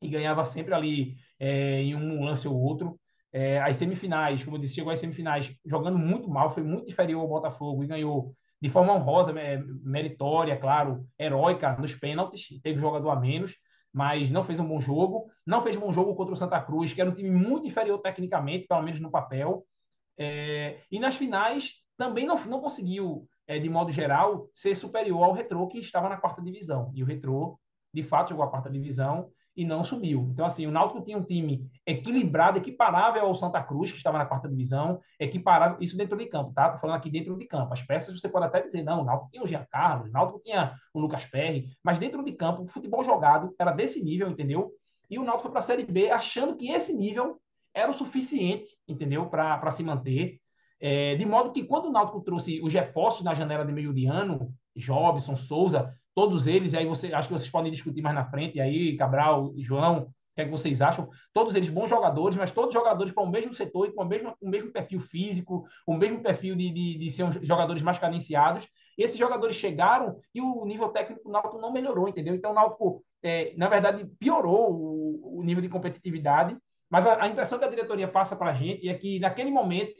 e 0.00 0.08
ganhava 0.08 0.44
sempre 0.44 0.74
ali 0.74 1.16
é, 1.38 1.82
em 1.82 1.94
um 1.94 2.24
lance 2.24 2.46
ou 2.46 2.58
outro. 2.58 2.98
É, 3.32 3.60
as 3.60 3.76
semifinais, 3.76 4.44
como 4.44 4.56
eu 4.56 4.60
disse, 4.60 4.76
chegou 4.76 4.92
às 4.92 4.98
semifinais 4.98 5.54
jogando 5.64 5.98
muito 5.98 6.28
mal, 6.28 6.52
foi 6.52 6.62
muito 6.62 6.90
inferior 6.90 7.20
ao 7.20 7.28
Botafogo 7.28 7.84
e 7.84 7.86
ganhou 7.86 8.34
de 8.60 8.70
forma 8.70 8.94
honrosa, 8.94 9.34
meritória, 9.82 10.56
claro, 10.56 11.06
heróica 11.18 11.76
nos 11.76 11.94
pênaltis, 11.94 12.48
teve 12.62 12.80
jogador 12.80 13.10
a 13.10 13.16
menos, 13.16 13.54
mas 13.92 14.30
não 14.30 14.44
fez 14.44 14.58
um 14.60 14.68
bom 14.68 14.78
jogo. 14.78 15.30
Não 15.46 15.62
fez 15.62 15.76
um 15.76 15.80
bom 15.80 15.92
jogo 15.92 16.14
contra 16.14 16.34
o 16.34 16.36
Santa 16.36 16.60
Cruz, 16.60 16.92
que 16.92 17.00
era 17.00 17.08
um 17.08 17.14
time 17.14 17.30
muito 17.30 17.66
inferior 17.66 17.98
tecnicamente, 17.98 18.66
pelo 18.66 18.82
menos 18.82 19.00
no 19.00 19.10
papel. 19.10 19.66
É, 20.18 20.80
e 20.90 20.98
nas 20.98 21.14
finais 21.14 21.76
também 21.96 22.26
não, 22.26 22.42
não 22.44 22.60
conseguiu, 22.60 23.26
é, 23.46 23.58
de 23.58 23.70
modo 23.70 23.90
geral, 23.90 24.48
ser 24.52 24.74
superior 24.74 25.22
ao 25.22 25.32
Retrô, 25.32 25.66
que 25.66 25.78
estava 25.78 26.08
na 26.10 26.18
quarta 26.18 26.42
divisão. 26.42 26.92
E 26.94 27.02
o 27.02 27.06
Retrô, 27.06 27.58
de 27.92 28.02
fato, 28.02 28.30
jogou 28.30 28.44
a 28.44 28.50
quarta 28.50 28.70
divisão 28.70 29.30
e 29.56 29.64
não 29.64 29.82
subiu. 29.82 30.28
Então, 30.32 30.44
assim, 30.44 30.66
o 30.66 30.70
Náutico 30.70 31.02
tinha 31.02 31.16
um 31.16 31.24
time 31.24 31.66
equilibrado, 31.86 32.58
equiparável 32.58 33.24
ao 33.24 33.34
Santa 33.34 33.62
Cruz, 33.62 33.90
que 33.90 33.96
estava 33.96 34.18
na 34.18 34.26
quarta 34.26 34.48
divisão, 34.48 35.00
equiparável, 35.18 35.78
isso 35.80 35.96
dentro 35.96 36.18
de 36.18 36.26
campo, 36.26 36.52
tá? 36.52 36.70
Tô 36.70 36.78
falando 36.78 36.96
aqui 36.96 37.10
dentro 37.10 37.36
de 37.38 37.46
campo. 37.46 37.72
As 37.72 37.82
peças 37.82 38.20
você 38.20 38.28
pode 38.28 38.44
até 38.44 38.60
dizer, 38.60 38.82
não, 38.82 39.00
o 39.00 39.04
Náutico 39.04 39.30
tinha 39.30 39.42
o 39.42 39.46
Jean 39.46 39.66
Carlos, 39.70 40.08
o 40.08 40.12
Náutico 40.12 40.40
tinha 40.44 40.74
o 40.92 41.00
Lucas 41.00 41.24
Perry, 41.24 41.70
mas 41.82 41.98
dentro 41.98 42.22
de 42.22 42.32
campo, 42.32 42.62
o 42.62 42.68
futebol 42.68 43.02
jogado 43.02 43.54
era 43.58 43.72
desse 43.72 44.04
nível, 44.04 44.28
entendeu? 44.28 44.70
E 45.08 45.18
o 45.18 45.24
Náutico 45.24 45.44
foi 45.44 45.50
para 45.52 45.60
a 45.60 45.62
Série 45.62 45.84
B 45.84 46.10
achando 46.10 46.54
que 46.56 46.70
esse 46.70 46.94
nível 46.94 47.40
era 47.72 47.90
o 47.90 47.94
suficiente, 47.94 48.70
entendeu? 48.86 49.26
Para 49.26 49.70
se 49.70 49.82
manter. 49.82 50.38
É, 50.78 51.14
de 51.14 51.24
modo 51.24 51.52
que 51.52 51.64
quando 51.64 51.86
o 51.86 51.92
Náutico 51.92 52.20
trouxe 52.20 52.60
os 52.60 52.72
reforços 52.72 53.24
na 53.24 53.32
janela 53.32 53.64
de 53.64 53.72
meio 53.72 53.94
de 53.94 54.06
ano, 54.06 54.52
Jobson, 54.76 55.36
Souza, 55.36 55.94
todos 56.16 56.46
eles, 56.46 56.72
e 56.72 56.78
aí 56.78 56.86
você, 56.86 57.12
acho 57.12 57.28
que 57.28 57.34
vocês 57.34 57.50
podem 57.50 57.70
discutir 57.70 58.00
mais 58.00 58.14
na 58.14 58.24
frente, 58.24 58.56
e 58.56 58.60
aí, 58.60 58.96
Cabral, 58.96 59.52
João, 59.58 60.04
o 60.04 60.06
que 60.34 60.40
é 60.40 60.44
que 60.46 60.50
vocês 60.50 60.80
acham? 60.80 61.10
Todos 61.30 61.54
eles 61.54 61.68
bons 61.68 61.90
jogadores, 61.90 62.38
mas 62.38 62.50
todos 62.50 62.72
jogadores 62.72 63.12
para 63.12 63.22
o 63.22 63.28
mesmo 63.28 63.52
setor 63.52 63.86
e 63.86 63.92
com 63.92 64.02
o 64.02 64.06
mesmo, 64.06 64.34
o 64.40 64.48
mesmo 64.48 64.72
perfil 64.72 64.98
físico, 64.98 65.66
o 65.86 65.92
mesmo 65.92 66.22
perfil 66.22 66.56
de, 66.56 66.70
de, 66.70 66.98
de 66.98 67.10
ser 67.10 67.30
jogadores 67.44 67.82
mais 67.82 67.98
cadenciados. 67.98 68.66
Esses 68.96 69.18
jogadores 69.18 69.56
chegaram 69.56 70.18
e 70.34 70.40
o 70.40 70.64
nível 70.64 70.88
técnico 70.88 71.22
do 71.22 71.30
Náutico 71.30 71.58
não 71.58 71.70
melhorou, 71.70 72.08
entendeu? 72.08 72.34
Então 72.34 72.52
o 72.52 72.54
Náutico, 72.54 73.04
é, 73.22 73.52
na 73.54 73.68
verdade, 73.68 74.06
piorou 74.18 74.72
o, 74.72 75.40
o, 75.40 75.42
nível 75.44 75.60
de 75.60 75.68
competitividade, 75.68 76.56
mas 76.88 77.06
a, 77.06 77.22
a 77.22 77.28
impressão 77.28 77.58
que 77.58 77.64
a 77.66 77.70
diretoria 77.70 78.08
passa 78.08 78.34
para 78.34 78.52
a 78.52 78.54
gente 78.54 78.88
é 78.88 78.94
que, 78.94 79.18
naquele 79.20 79.50
momento, 79.50 79.94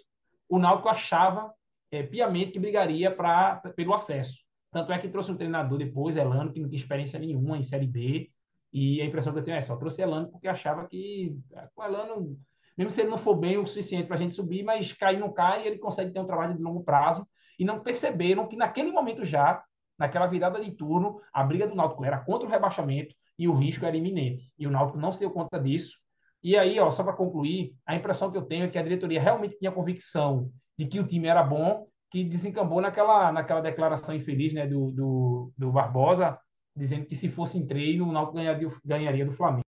o 0.49 0.59
Náutico 0.59 0.89
achava 0.89 1.53
é, 1.91 2.03
piamente 2.03 2.53
que 2.53 2.59
brigaria 2.59 3.11
pra, 3.11 3.57
pelo 3.77 3.93
acesso. 3.93 4.46
Tanto 4.71 4.93
é 4.93 4.99
que 4.99 5.09
trouxe 5.09 5.31
um 5.31 5.37
treinador 5.37 5.79
depois, 5.79 6.17
Elano, 6.17 6.53
que 6.53 6.61
não 6.61 6.69
tinha 6.69 6.81
experiência 6.81 7.19
nenhuma 7.19 7.57
em 7.57 7.63
Série 7.63 7.87
B. 7.87 8.31
E 8.73 9.01
a 9.01 9.07
impressão 9.07 9.33
que 9.33 9.39
eu 9.39 9.45
tenho 9.45 9.57
é 9.57 9.61
só 9.61 9.77
trouxe 9.77 10.03
Elano 10.03 10.31
porque 10.31 10.49
achava 10.49 10.87
que 10.87 11.37
é, 11.55 11.69
o 11.75 11.83
Elano, 11.83 12.39
mesmo 12.77 12.91
se 12.91 13.01
ele 13.01 13.11
não 13.11 13.19
for 13.19 13.37
bem 13.37 13.57
o 13.57 13.67
suficiente 13.67 14.07
para 14.07 14.17
a 14.17 14.19
gente 14.19 14.35
subir, 14.35 14.63
mas 14.63 14.93
cair 14.93 15.19
não 15.19 15.33
cai, 15.33 15.67
ele 15.67 15.79
consegue 15.79 16.13
ter 16.13 16.21
um 16.21 16.27
trabalho 16.27 16.57
de 16.57 16.63
longo 16.63 16.85
prazo. 16.85 17.27
E 17.59 17.65
não 17.65 17.81
perceberam 17.81 18.47
que 18.47 18.57
naquele 18.57 18.93
momento 18.93 19.25
já, 19.25 19.63
naquela 19.99 20.27
virada 20.27 20.61
de 20.61 20.71
turno, 20.73 21.21
a 21.33 21.43
briga 21.43 21.67
do 21.67 21.75
Náutico 21.75 22.05
era 22.05 22.19
contra 22.19 22.47
o 22.47 22.51
rebaixamento 22.51 23.15
e 23.39 23.49
o 23.49 23.55
risco 23.55 23.87
era 23.87 23.97
iminente. 23.97 24.53
E 24.59 24.67
o 24.67 24.71
Náutico 24.71 24.99
não 24.99 25.11
se 25.11 25.21
deu 25.21 25.31
conta 25.31 25.59
disso. 25.59 25.99
E 26.43 26.57
aí, 26.57 26.79
ó, 26.79 26.93
só 26.93 27.03
para 27.03 27.15
concluir, 27.15 27.75
a 27.87 27.97
impressão 27.97 28.31
que 28.31 28.37
eu 28.37 28.43
tenho 28.43 28.65
é 28.65 28.69
que 28.69 28.79
a 28.79 28.83
diretoria 28.83 29.21
realmente 29.21 29.59
tinha 29.59 29.73
convicção 29.73 30.51
de 30.79 30.87
que 30.87 31.01
o 31.01 31.07
time 31.07 31.27
era 31.27 31.43
bom 31.43 31.89
que 32.11 32.25
desencambou 32.25 32.81
naquela, 32.81 33.33
naquela 33.33 33.61
declaração 33.61 34.15
infeliz 34.15 34.55
né, 34.55 34.67
do, 34.67 34.91
do, 34.91 35.53
do 35.57 35.73
Barbosa, 35.73 36.39
dizendo 36.75 37.07
que 37.07 37.17
se 37.17 37.29
fosse 37.29 37.59
em 37.59 37.67
treino, 37.67 38.09
o 38.09 38.13
Náutico 38.13 38.37
ganharia, 38.37 38.69
ganharia 38.85 39.27
do 39.27 39.33
Flamengo. 39.33 39.65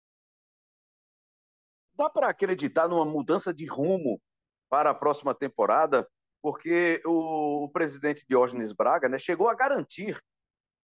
Dá 1.95 2.09
para 2.09 2.29
acreditar 2.29 2.87
numa 2.87 3.05
mudança 3.05 3.53
de 3.53 3.65
rumo 3.65 4.19
para 4.69 4.89
a 4.89 4.95
próxima 4.95 5.35
temporada, 5.35 6.07
porque 6.41 7.01
o, 7.05 7.65
o 7.65 7.69
presidente 7.69 8.25
Diógenes 8.27 8.73
Braga 8.73 9.07
né, 9.07 9.19
chegou 9.19 9.47
a 9.47 9.55
garantir 9.55 10.19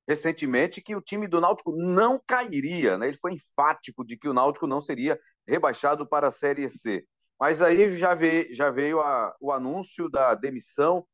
recentemente 0.08 0.82
que 0.82 0.96
o 0.96 1.02
time 1.02 1.28
do 1.28 1.40
Náutico 1.40 1.72
não 1.72 2.20
cairia. 2.26 2.98
Né? 2.98 3.10
Ele 3.10 3.18
foi 3.18 3.34
enfático 3.34 4.06
de 4.06 4.18
que 4.18 4.28
o 4.28 4.34
Náutico 4.34 4.66
não 4.66 4.82
seria 4.82 5.20
rebaixado 5.48 6.08
para 6.08 6.28
a 6.28 6.32
Série 6.32 6.70
C. 6.70 7.06
Mas 7.40 7.62
aí 7.62 7.98
já 7.98 8.14
veio, 8.14 8.54
já 8.54 8.70
veio 8.70 9.00
a, 9.02 9.36
o 9.40 9.52
anúncio 9.52 10.10
da 10.10 10.36
demissão 10.36 11.06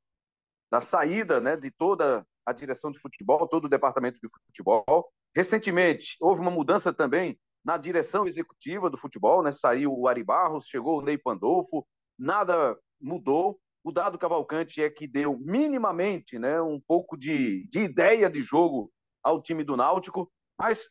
da 0.71 0.81
saída 0.81 1.39
né, 1.39 1.55
de 1.55 1.71
toda 1.71 2.25
a 2.45 2.53
direção 2.53 2.91
de 2.91 2.99
futebol, 2.99 3.47
todo 3.47 3.65
o 3.65 3.69
departamento 3.69 4.19
de 4.21 4.27
futebol. 4.47 5.11
Recentemente, 5.35 6.15
houve 6.21 6.41
uma 6.41 6.51
mudança 6.51 6.93
também 6.93 7.39
na 7.63 7.77
direção 7.77 8.27
executiva 8.27 8.89
do 8.89 8.97
futebol, 8.97 9.41
né? 9.41 9.51
saiu 9.51 9.91
o 9.91 10.07
Ari 10.07 10.23
Barros, 10.23 10.67
chegou 10.67 10.99
o 10.99 11.01
Ney 11.01 11.17
Pandolfo, 11.17 11.85
nada 12.17 12.77
mudou. 13.01 13.59
O 13.83 13.91
dado 13.91 14.17
Cavalcante 14.17 14.81
é 14.81 14.89
que 14.89 15.07
deu 15.07 15.37
minimamente 15.39 16.39
né, 16.39 16.61
um 16.61 16.79
pouco 16.79 17.17
de, 17.17 17.67
de 17.67 17.79
ideia 17.79 18.29
de 18.29 18.41
jogo 18.41 18.91
ao 19.23 19.41
time 19.41 19.63
do 19.63 19.75
Náutico, 19.75 20.31
mas 20.57 20.89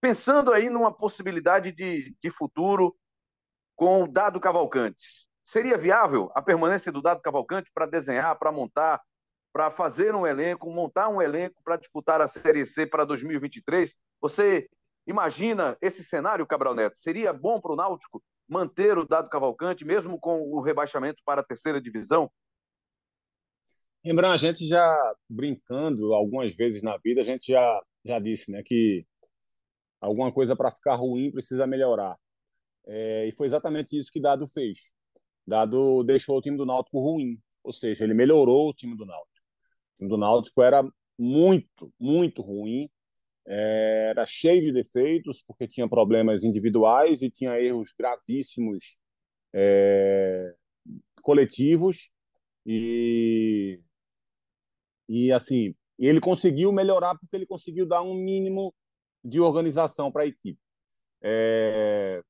pensando 0.00 0.52
aí 0.52 0.68
numa 0.68 0.92
possibilidade 0.92 1.72
de, 1.72 2.14
de 2.22 2.30
futuro 2.30 2.94
com 3.76 4.02
o 4.02 4.08
Dado 4.08 4.40
Cavalcante, 4.40 5.26
seria 5.46 5.76
viável 5.76 6.30
a 6.34 6.42
permanência 6.42 6.92
do 6.92 7.02
Dado 7.02 7.20
Cavalcante 7.20 7.70
para 7.74 7.86
desenhar, 7.86 8.38
para 8.38 8.52
montar 8.52 9.00
para 9.54 9.70
fazer 9.70 10.16
um 10.16 10.26
elenco, 10.26 10.68
montar 10.68 11.08
um 11.08 11.22
elenco 11.22 11.62
para 11.62 11.76
disputar 11.76 12.20
a 12.20 12.26
Série 12.26 12.66
C 12.66 12.84
para 12.84 13.04
2023. 13.04 13.94
Você 14.20 14.68
imagina 15.06 15.78
esse 15.80 16.02
cenário, 16.02 16.44
Cabral 16.44 16.74
Neto? 16.74 16.98
Seria 16.98 17.32
bom 17.32 17.60
para 17.60 17.72
o 17.72 17.76
Náutico 17.76 18.20
manter 18.48 18.98
o 18.98 19.06
Dado 19.06 19.30
Cavalcante, 19.30 19.84
mesmo 19.84 20.18
com 20.18 20.42
o 20.42 20.60
rebaixamento 20.60 21.22
para 21.24 21.40
a 21.40 21.44
terceira 21.44 21.80
divisão? 21.80 22.28
Lembrando, 24.04 24.34
a 24.34 24.38
gente 24.38 24.66
já 24.66 25.14
brincando 25.30 26.12
algumas 26.14 26.52
vezes 26.52 26.82
na 26.82 26.96
vida, 26.96 27.20
a 27.20 27.24
gente 27.24 27.52
já, 27.52 27.82
já 28.04 28.18
disse 28.18 28.50
né, 28.50 28.60
que 28.60 29.06
alguma 30.00 30.32
coisa 30.32 30.56
para 30.56 30.72
ficar 30.72 30.96
ruim 30.96 31.30
precisa 31.30 31.64
melhorar. 31.64 32.18
É, 32.88 33.28
e 33.28 33.32
foi 33.32 33.46
exatamente 33.46 33.96
isso 33.96 34.10
que 34.10 34.20
Dado 34.20 34.48
fez. 34.48 34.90
Dado 35.46 36.02
deixou 36.02 36.36
o 36.36 36.42
time 36.42 36.56
do 36.56 36.66
Náutico 36.66 36.98
ruim, 36.98 37.40
ou 37.62 37.72
seja, 37.72 38.02
ele 38.02 38.14
melhorou 38.14 38.70
o 38.70 38.74
time 38.74 38.96
do 38.96 39.06
Náutico. 39.06 39.33
Do 40.00 40.16
Náutico 40.16 40.62
era 40.62 40.82
muito, 41.18 41.92
muito 41.98 42.42
ruim, 42.42 42.88
é, 43.46 44.08
era 44.10 44.26
cheio 44.26 44.62
de 44.62 44.72
defeitos, 44.72 45.42
porque 45.46 45.68
tinha 45.68 45.88
problemas 45.88 46.44
individuais 46.44 47.22
e 47.22 47.30
tinha 47.30 47.60
erros 47.60 47.92
gravíssimos 47.98 48.96
é, 49.54 50.54
coletivos. 51.22 52.10
E, 52.66 53.80
e 55.08 55.30
assim, 55.32 55.74
ele 55.98 56.20
conseguiu 56.20 56.72
melhorar 56.72 57.16
porque 57.18 57.36
ele 57.36 57.46
conseguiu 57.46 57.86
dar 57.86 58.02
um 58.02 58.14
mínimo 58.14 58.74
de 59.22 59.40
organização 59.40 60.10
para 60.10 60.22
a 60.22 60.26
equipe. 60.26 60.58
É, 61.22 62.22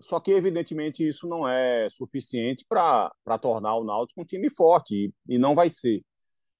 só 0.00 0.20
que, 0.20 0.30
evidentemente, 0.30 1.06
isso 1.06 1.28
não 1.28 1.46
é 1.48 1.88
suficiente 1.90 2.64
para 2.68 3.38
tornar 3.40 3.76
o 3.76 3.84
Náutico 3.84 4.20
um 4.20 4.24
time 4.24 4.48
forte, 4.50 4.94
e, 4.94 5.34
e 5.34 5.38
não 5.38 5.54
vai 5.54 5.68
ser. 5.70 6.02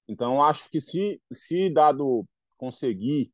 Então, 0.08 0.42
acho 0.42 0.70
que 0.70 0.80
se, 0.80 1.20
se 1.32 1.70
dado 1.70 2.26
conseguir, 2.56 3.30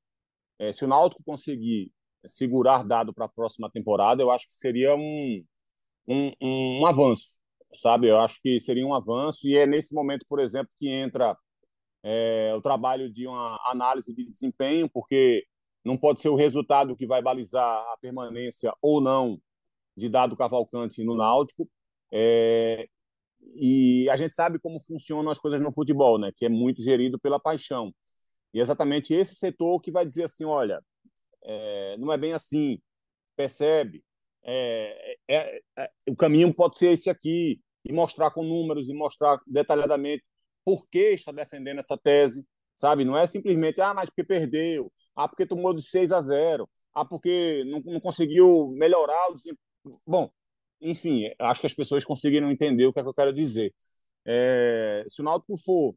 é, 0.59 0.73
se 0.73 0.85
o 0.85 0.89
Náutico 0.89 1.23
conseguir 1.25 1.93
segurar 2.27 2.85
dado 2.85 3.15
para 3.15 3.27
a 3.27 3.29
próxima 3.29 3.71
temporada, 3.71 4.23
eu 4.23 4.31
acho 4.31 4.49
que 4.49 4.55
seria 4.55 4.95
um, 4.97 5.45
um, 6.09 6.33
um, 6.43 6.87
avanço, 6.87 7.39
sabe? 7.73 8.09
Eu 8.09 8.19
acho 8.19 8.41
que 8.43 8.59
seria 8.61 8.87
um 8.87 8.95
avanço, 8.95 9.47
e 9.47 9.57
é 9.57 9.67
nesse 9.67 9.95
momento, 9.95 10.27
por 10.29 10.41
exemplo, 10.41 10.71
que 10.81 10.89
entra 10.89 11.37
é, 12.03 12.53
o 12.57 12.61
trabalho 12.61 13.13
de 13.13 13.27
uma 13.27 13.59
análise 13.67 14.15
de 14.15 14.25
desempenho, 14.29 14.89
porque 14.91 15.47
não 15.85 15.97
pode 15.97 16.21
ser 16.21 16.29
o 16.29 16.37
resultado 16.37 16.97
que 16.97 17.07
vai 17.07 17.23
balizar 17.23 17.63
a 17.63 17.97
permanência 18.01 18.73
ou 18.83 19.01
não 19.01 19.41
de 19.97 20.09
Dado 20.09 20.37
Cavalcante 20.37 21.05
no 21.05 21.17
Náutico. 21.17 21.69
É, 22.13 22.89
e 23.55 24.09
a 24.11 24.17
gente 24.17 24.35
sabe 24.35 24.59
como 24.59 24.81
funcionam 24.81 25.31
as 25.31 25.39
coisas 25.39 25.61
no 25.61 25.73
futebol, 25.73 26.19
né? 26.19 26.33
Que 26.37 26.47
é 26.47 26.49
muito 26.49 26.83
gerido 26.83 27.19
pela 27.19 27.41
paixão. 27.41 27.95
E 28.53 28.61
é 28.61 28.63
exatamente 28.63 29.15
esse 29.15 29.35
setor 29.35 29.81
que 29.81 29.91
vai 29.91 30.07
dizer 30.07 30.25
assim, 30.25 30.45
olha, 30.45 30.81
é, 31.45 31.97
não 31.99 32.13
é 32.13 32.19
bem 32.19 32.33
assim, 32.33 32.81
percebe? 33.37 34.05
É, 34.45 35.17
é, 35.29 35.63
é, 35.79 35.91
o 36.09 36.17
caminho 36.17 36.53
pode 36.55 36.79
ser 36.79 36.93
esse 36.93 37.11
aqui 37.11 37.61
e 37.85 37.93
mostrar 37.93 38.31
com 38.31 38.43
números 38.43 38.89
e 38.89 38.95
mostrar 38.95 39.39
detalhadamente 39.47 40.25
por 40.65 40.87
que 40.89 41.15
está 41.15 41.33
defendendo 41.33 41.79
essa 41.79 41.97
tese, 41.97 42.47
sabe? 42.77 43.05
Não 43.05 43.17
é 43.17 43.27
simplesmente, 43.27 43.81
ah, 43.81 43.95
mas 43.95 44.07
porque 44.07 44.25
perdeu, 44.25 44.91
ah, 45.17 45.29
porque 45.29 45.47
tomou 45.47 45.75
de 45.75 45.83
6 45.83 46.13
a 46.13 46.21
0, 46.21 46.69
ah, 46.95 47.05
porque 47.05 47.65
não, 47.67 47.81
não 47.85 48.01
conseguiu 48.01 48.69
melhorar 48.77 49.31
o 49.31 49.35
desempenho. 49.35 49.59
Bom, 50.07 50.31
enfim, 50.81 51.31
acho 51.39 51.61
que 51.61 51.67
as 51.67 51.75
pessoas 51.75 52.05
conseguiram 52.05 52.51
entender 52.51 52.87
o 52.87 52.93
que, 52.93 53.01
é 53.01 53.03
que 53.03 53.09
eu 53.09 53.15
quero 53.15 53.33
dizer. 53.33 53.75
É, 54.27 55.05
se 55.09 55.21
o 55.21 55.25
Náutico 55.25 55.57
for 55.59 55.95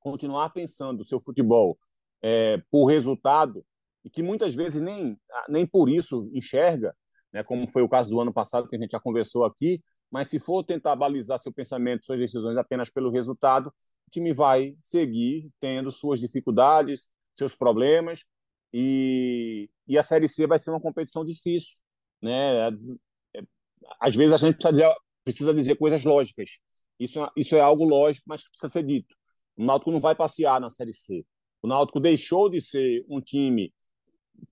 continuar 0.00 0.50
pensando 0.50 1.00
o 1.00 1.04
seu 1.04 1.20
futebol 1.20 1.78
é, 2.22 2.62
por 2.70 2.86
resultado, 2.86 3.64
e 4.04 4.10
que 4.10 4.22
muitas 4.22 4.54
vezes 4.54 4.80
nem, 4.80 5.18
nem 5.48 5.66
por 5.66 5.88
isso 5.88 6.30
enxerga, 6.32 6.94
né, 7.32 7.42
como 7.44 7.68
foi 7.68 7.82
o 7.82 7.88
caso 7.88 8.10
do 8.10 8.20
ano 8.20 8.32
passado, 8.32 8.68
que 8.68 8.76
a 8.76 8.78
gente 8.78 8.92
já 8.92 9.00
conversou 9.00 9.44
aqui, 9.44 9.82
mas 10.10 10.28
se 10.28 10.38
for 10.38 10.64
tentar 10.64 10.96
balizar 10.96 11.38
seu 11.38 11.52
pensamento, 11.52 12.04
suas 12.04 12.18
decisões 12.18 12.56
apenas 12.56 12.90
pelo 12.90 13.10
resultado, 13.10 13.68
o 14.06 14.10
time 14.10 14.32
vai 14.32 14.76
seguir 14.82 15.50
tendo 15.60 15.92
suas 15.92 16.18
dificuldades, 16.18 17.08
seus 17.34 17.54
problemas, 17.54 18.24
e, 18.72 19.70
e 19.86 19.98
a 19.98 20.02
Série 20.02 20.28
C 20.28 20.46
vai 20.46 20.58
ser 20.58 20.70
uma 20.70 20.80
competição 20.80 21.24
difícil. 21.24 21.80
Né? 22.22 22.70
Às 24.00 24.14
vezes 24.14 24.32
a 24.32 24.38
gente 24.38 24.54
precisa 24.56 24.72
dizer, 24.72 24.94
precisa 25.24 25.54
dizer 25.54 25.76
coisas 25.76 26.04
lógicas. 26.04 26.50
Isso, 26.98 27.20
é, 27.22 27.28
isso 27.36 27.54
é 27.54 27.60
algo 27.60 27.84
lógico, 27.84 28.24
mas 28.28 28.42
precisa 28.48 28.72
ser 28.72 28.82
dito. 28.82 29.14
O 29.56 29.64
Náutico 29.64 29.90
não 29.90 30.00
vai 30.00 30.14
passear 30.14 30.60
na 30.60 30.70
Série 30.70 30.94
C. 30.94 31.24
O 31.62 31.68
Náutico 31.68 32.00
deixou 32.00 32.48
de 32.48 32.60
ser 32.60 33.04
um 33.08 33.20
time 33.20 33.72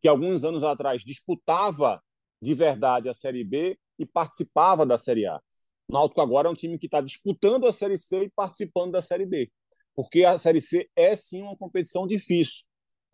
que 0.01 0.09
alguns 0.09 0.45
anos 0.45 0.63
atrás 0.63 1.03
disputava 1.03 2.03
de 2.41 2.55
verdade 2.55 3.09
a 3.09 3.15
Série 3.15 3.45
B 3.45 3.79
e 3.99 4.07
participava 4.07 4.87
da 4.87 4.99
Série 4.99 5.27
A. 5.27 5.41
O 5.89 5.93
Náutico 5.93 6.21
agora 6.21 6.49
é 6.49 6.51
um 6.51 6.55
time 6.55 6.79
que 6.79 6.87
está 6.87 7.01
disputando 7.01 7.67
a 7.67 7.73
Série 7.73 7.97
C 7.97 8.25
e 8.25 8.31
participando 8.31 8.93
da 8.93 9.03
Série 9.03 9.27
B, 9.27 9.51
porque 9.97 10.25
a 10.25 10.37
Série 10.39 10.61
C 10.61 10.89
é 10.95 11.17
sim 11.17 11.43
uma 11.43 11.57
competição 11.57 12.07
difícil. 12.07 12.65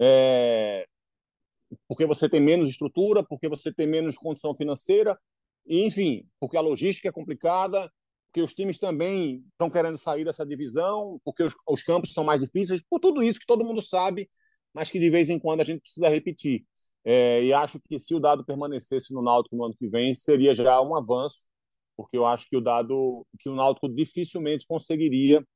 É... 0.00 0.86
Porque 1.88 2.06
você 2.06 2.28
tem 2.28 2.40
menos 2.40 2.68
estrutura, 2.68 3.24
porque 3.24 3.48
você 3.48 3.72
tem 3.72 3.86
menos 3.86 4.16
condição 4.16 4.54
financeira, 4.54 5.18
enfim, 5.66 6.28
porque 6.40 6.56
a 6.56 6.60
logística 6.60 7.08
é 7.08 7.12
complicada, 7.12 7.90
porque 8.26 8.42
os 8.42 8.54
times 8.54 8.78
também 8.78 9.44
estão 9.52 9.70
querendo 9.70 9.96
sair 9.96 10.24
dessa 10.24 10.44
divisão, 10.44 11.20
porque 11.24 11.42
os, 11.42 11.54
os 11.68 11.82
campos 11.82 12.12
são 12.12 12.24
mais 12.24 12.40
difíceis, 12.40 12.82
por 12.90 12.98
tudo 13.00 13.22
isso 13.22 13.40
que 13.40 13.46
todo 13.46 13.64
mundo 13.64 13.80
sabe, 13.80 14.28
mas 14.72 14.90
que 14.90 14.98
de 14.98 15.08
vez 15.10 15.30
em 15.30 15.38
quando 15.38 15.60
a 15.60 15.64
gente 15.64 15.80
precisa 15.80 16.08
repetir. 16.08 16.64
É, 17.04 17.44
e 17.44 17.52
acho 17.52 17.78
que 17.80 17.98
se 17.98 18.14
o 18.14 18.20
dado 18.20 18.44
permanecesse 18.44 19.12
no 19.14 19.22
Náutico 19.22 19.56
no 19.56 19.64
ano 19.64 19.76
que 19.78 19.86
vem, 19.86 20.14
seria 20.14 20.54
já 20.54 20.80
um 20.80 20.96
avanço, 20.96 21.46
porque 21.96 22.16
eu 22.16 22.26
acho 22.26 22.48
que 22.48 22.56
o 22.56 22.60
dado 22.60 23.26
que 23.38 23.48
o 23.48 23.54
Náutico 23.54 23.88
dificilmente 23.88 24.66
conseguiria 24.66 25.46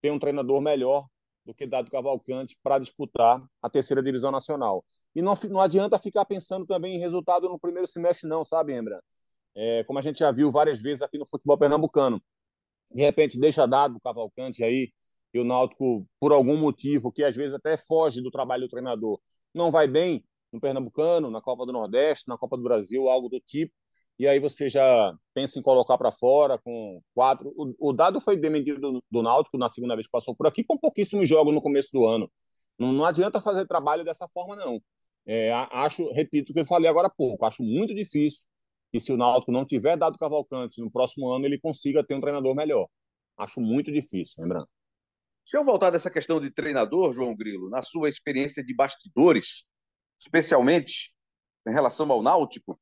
ter 0.00 0.10
um 0.10 0.18
treinador 0.18 0.60
melhor 0.60 1.06
do 1.44 1.54
que 1.54 1.66
Dado 1.66 1.90
Cavalcante 1.90 2.56
para 2.62 2.78
disputar 2.78 3.42
a 3.62 3.70
terceira 3.70 4.02
divisão 4.02 4.30
nacional. 4.30 4.84
E 5.14 5.22
não, 5.22 5.34
não 5.50 5.60
adianta 5.60 5.98
ficar 5.98 6.26
pensando 6.26 6.66
também 6.66 6.96
em 6.96 6.98
resultado 6.98 7.48
no 7.48 7.58
primeiro 7.58 7.88
semestre, 7.88 8.28
não, 8.28 8.44
sabe, 8.44 8.76
Embra? 8.76 9.02
É, 9.58 9.82
como 9.84 9.98
a 9.98 10.02
gente 10.02 10.20
já 10.20 10.30
viu 10.30 10.52
várias 10.52 10.80
vezes 10.80 11.02
aqui 11.02 11.18
no 11.18 11.26
futebol 11.26 11.58
pernambucano. 11.58 12.22
De 12.90 13.02
repente 13.02 13.38
deixa 13.40 13.66
Dado 13.66 14.00
Cavalcante 14.00 14.62
aí, 14.62 14.92
e 15.34 15.40
o 15.40 15.44
Náutico, 15.44 16.06
por 16.20 16.32
algum 16.32 16.56
motivo, 16.56 17.12
que 17.12 17.24
às 17.24 17.36
vezes 17.36 17.54
até 17.54 17.76
foge 17.76 18.22
do 18.22 18.30
trabalho 18.30 18.62
do 18.62 18.70
treinador, 18.70 19.20
não 19.54 19.70
vai 19.70 19.88
bem, 19.88 20.24
no 20.52 20.60
Pernambucano, 20.60 21.30
na 21.30 21.40
Copa 21.42 21.66
do 21.66 21.72
Nordeste, 21.72 22.28
na 22.28 22.38
Copa 22.38 22.56
do 22.56 22.62
Brasil, 22.62 23.08
algo 23.08 23.28
do 23.28 23.40
tipo. 23.40 23.74
E 24.18 24.26
aí 24.26 24.40
você 24.40 24.68
já 24.68 25.14
pensa 25.34 25.58
em 25.58 25.62
colocar 25.62 25.98
para 25.98 26.10
fora 26.10 26.58
com 26.58 27.02
quatro. 27.14 27.52
O, 27.56 27.90
o, 27.90 27.92
Dado 27.92 28.20
foi 28.20 28.36
demitido 28.36 28.80
do, 28.80 29.04
do 29.10 29.22
Náutico 29.22 29.58
na 29.58 29.68
segunda 29.68 29.94
vez 29.94 30.06
que 30.06 30.12
passou 30.12 30.34
por 30.34 30.46
aqui, 30.46 30.64
com 30.64 30.78
pouquíssimos 30.78 31.28
jogos 31.28 31.54
no 31.54 31.60
começo 31.60 31.90
do 31.92 32.06
ano. 32.06 32.30
Não, 32.78 32.92
não 32.92 33.04
adianta 33.04 33.40
fazer 33.40 33.66
trabalho 33.66 34.04
dessa 34.04 34.28
forma, 34.28 34.56
não. 34.56 34.80
É, 35.26 35.52
acho, 35.52 36.10
repito 36.12 36.52
o 36.52 36.54
que 36.54 36.60
eu 36.60 36.64
falei 36.64 36.88
agora 36.88 37.08
há 37.08 37.10
pouco, 37.10 37.44
acho 37.44 37.62
muito 37.62 37.94
difícil 37.94 38.46
que 38.92 39.00
se 39.00 39.12
o 39.12 39.16
Náutico 39.16 39.52
não 39.52 39.64
tiver 39.64 39.96
dado 39.96 40.18
Cavalcante 40.18 40.80
no 40.80 40.90
próximo 40.90 41.30
ano, 41.30 41.44
ele 41.44 41.58
consiga 41.58 42.04
ter 42.04 42.14
um 42.14 42.20
treinador 42.20 42.54
melhor. 42.54 42.88
Acho 43.36 43.60
muito 43.60 43.92
difícil, 43.92 44.42
lembrando. 44.42 44.68
Se 45.44 45.56
eu 45.56 45.64
voltar 45.64 45.90
dessa 45.90 46.10
questão 46.10 46.40
de 46.40 46.50
treinador, 46.50 47.12
João 47.12 47.34
Grilo, 47.34 47.70
na 47.70 47.82
sua 47.82 48.08
experiência 48.08 48.62
de 48.62 48.74
bastidores, 48.74 49.64
especialmente 50.18 51.14
em 51.66 51.72
relação 51.72 52.10
ao 52.10 52.22
Náutico, 52.22 52.78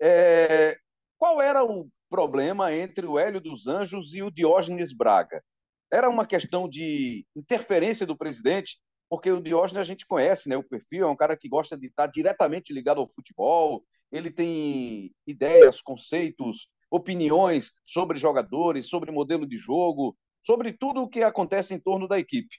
é, 0.00 0.76
qual 1.16 1.40
era 1.40 1.64
o 1.64 1.88
problema 2.10 2.74
entre 2.74 3.06
o 3.06 3.18
Hélio 3.18 3.40
dos 3.40 3.66
Anjos 3.66 4.12
e 4.12 4.22
o 4.22 4.30
Diógenes 4.30 4.92
Braga? 4.92 5.42
Era 5.90 6.08
uma 6.08 6.26
questão 6.26 6.68
de 6.68 7.24
interferência 7.34 8.04
do 8.04 8.16
presidente, 8.16 8.78
porque 9.12 9.30
o 9.30 9.42
Diógenes 9.42 9.82
a 9.82 9.84
gente 9.84 10.06
conhece, 10.06 10.48
né? 10.48 10.56
O 10.56 10.62
perfil 10.62 11.04
é 11.04 11.06
um 11.06 11.14
cara 11.14 11.36
que 11.36 11.46
gosta 11.46 11.76
de 11.76 11.88
estar 11.88 12.06
diretamente 12.06 12.72
ligado 12.72 12.98
ao 12.98 13.06
futebol, 13.06 13.84
ele 14.10 14.30
tem 14.30 15.14
ideias, 15.26 15.82
conceitos, 15.82 16.70
opiniões 16.90 17.72
sobre 17.84 18.16
jogadores, 18.16 18.88
sobre 18.88 19.12
modelo 19.12 19.46
de 19.46 19.58
jogo, 19.58 20.16
sobre 20.40 20.72
tudo 20.72 21.02
o 21.02 21.08
que 21.10 21.22
acontece 21.22 21.74
em 21.74 21.78
torno 21.78 22.08
da 22.08 22.18
equipe. 22.18 22.56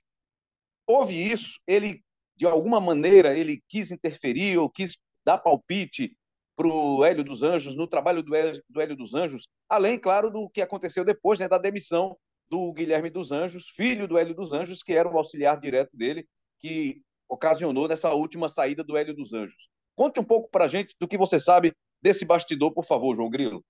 Houve 0.86 1.16
isso, 1.16 1.60
ele 1.66 2.04
de 2.36 2.46
alguma 2.46 2.80
maneira 2.80 3.36
ele 3.36 3.64
quis 3.68 3.90
interferir 3.90 4.60
ou 4.60 4.70
quis 4.70 4.96
dar 5.26 5.40
palpite 5.40 6.16
para 6.56 6.68
o 6.68 7.04
Hélio 7.04 7.24
dos 7.24 7.42
Anjos, 7.42 7.76
no 7.76 7.88
trabalho 7.88 8.22
do 8.22 8.36
Hélio, 8.36 8.62
do 8.70 8.80
Hélio, 8.80 8.96
dos 8.96 9.16
Anjos, 9.16 9.48
além, 9.68 9.98
claro, 9.98 10.30
do 10.30 10.48
que 10.52 10.62
aconteceu 10.62 11.04
depois 11.04 11.40
né, 11.40 11.48
da 11.48 11.58
demissão 11.58 12.16
do 12.48 12.72
Guilherme 12.72 13.10
dos 13.10 13.32
Anjos, 13.32 13.70
filho 13.70 14.08
do 14.08 14.20
Hélio 14.20 14.36
dos 14.36 14.54
Anjos, 14.54 14.84
que 14.84 14.94
era 14.94 15.10
o 15.10 15.18
auxiliar 15.18 15.60
direto 15.60 15.98
dele, 15.98 16.28
que 16.64 17.02
ocasionou 17.30 17.88
nessa 17.88 18.14
última 18.14 18.48
saída 18.48 18.84
do 18.84 18.96
Hélio 18.96 19.14
dos 19.14 19.34
Anjos. 19.34 19.70
Conte 19.96 20.20
um 20.20 20.24
pouco 20.24 20.50
para 20.50 20.66
a 20.66 20.68
gente 20.68 20.96
do 21.00 21.08
que 21.08 21.18
você 21.18 21.40
sabe 21.40 21.76
desse 22.02 22.26
bastidor, 22.26 22.74
por 22.74 22.86
favor, 22.86 23.14
João 23.14 23.30
Grilo. 23.30 23.64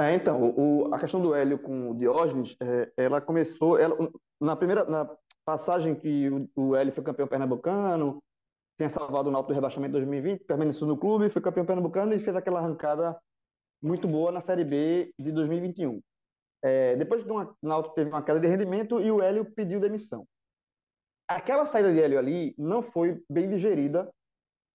É, 0.00 0.14
então, 0.14 0.42
o, 0.56 0.92
a 0.92 0.98
questão 0.98 1.20
do 1.20 1.34
Hélio 1.34 1.58
com 1.58 1.90
o 1.90 1.94
Diógenes, 1.94 2.56
é, 2.60 2.92
ela 2.96 3.20
começou, 3.20 3.78
ela, 3.78 3.96
na 4.40 4.56
primeira, 4.56 4.84
na 4.84 5.08
passagem 5.44 5.94
que 5.94 6.28
o, 6.28 6.48
o 6.56 6.74
Hélio 6.74 6.92
foi 6.92 7.04
campeão 7.04 7.28
pernambucano, 7.28 8.20
tinha 8.76 8.88
salvado 8.88 9.28
o 9.28 9.32
Náutico 9.32 9.52
do 9.52 9.54
rebaixamento 9.54 9.90
em 9.90 10.00
2020, 10.00 10.44
permaneceu 10.44 10.86
no 10.86 10.96
clube, 10.96 11.30
foi 11.30 11.40
campeão 11.40 11.64
pernambucano 11.64 12.12
e 12.12 12.18
fez 12.18 12.34
aquela 12.34 12.58
arrancada 12.58 13.16
muito 13.80 14.08
boa 14.08 14.32
na 14.32 14.40
Série 14.40 14.64
B 14.64 15.12
de 15.16 15.30
2021. 15.30 16.00
É, 16.62 16.96
depois 16.96 17.24
de 17.24 17.30
uma, 17.30 17.54
o 17.62 17.68
Náutico 17.68 17.94
teve 17.94 18.10
uma 18.10 18.22
queda 18.22 18.40
de 18.40 18.48
rendimento 18.48 19.00
e 19.00 19.12
o 19.12 19.22
Hélio 19.22 19.44
pediu 19.44 19.78
demissão. 19.78 20.26
Aquela 21.28 21.66
saída 21.66 21.92
de 21.92 22.00
Hélio 22.00 22.18
ali 22.18 22.54
não 22.58 22.82
foi 22.82 23.22
bem 23.28 23.48
digerida 23.48 24.12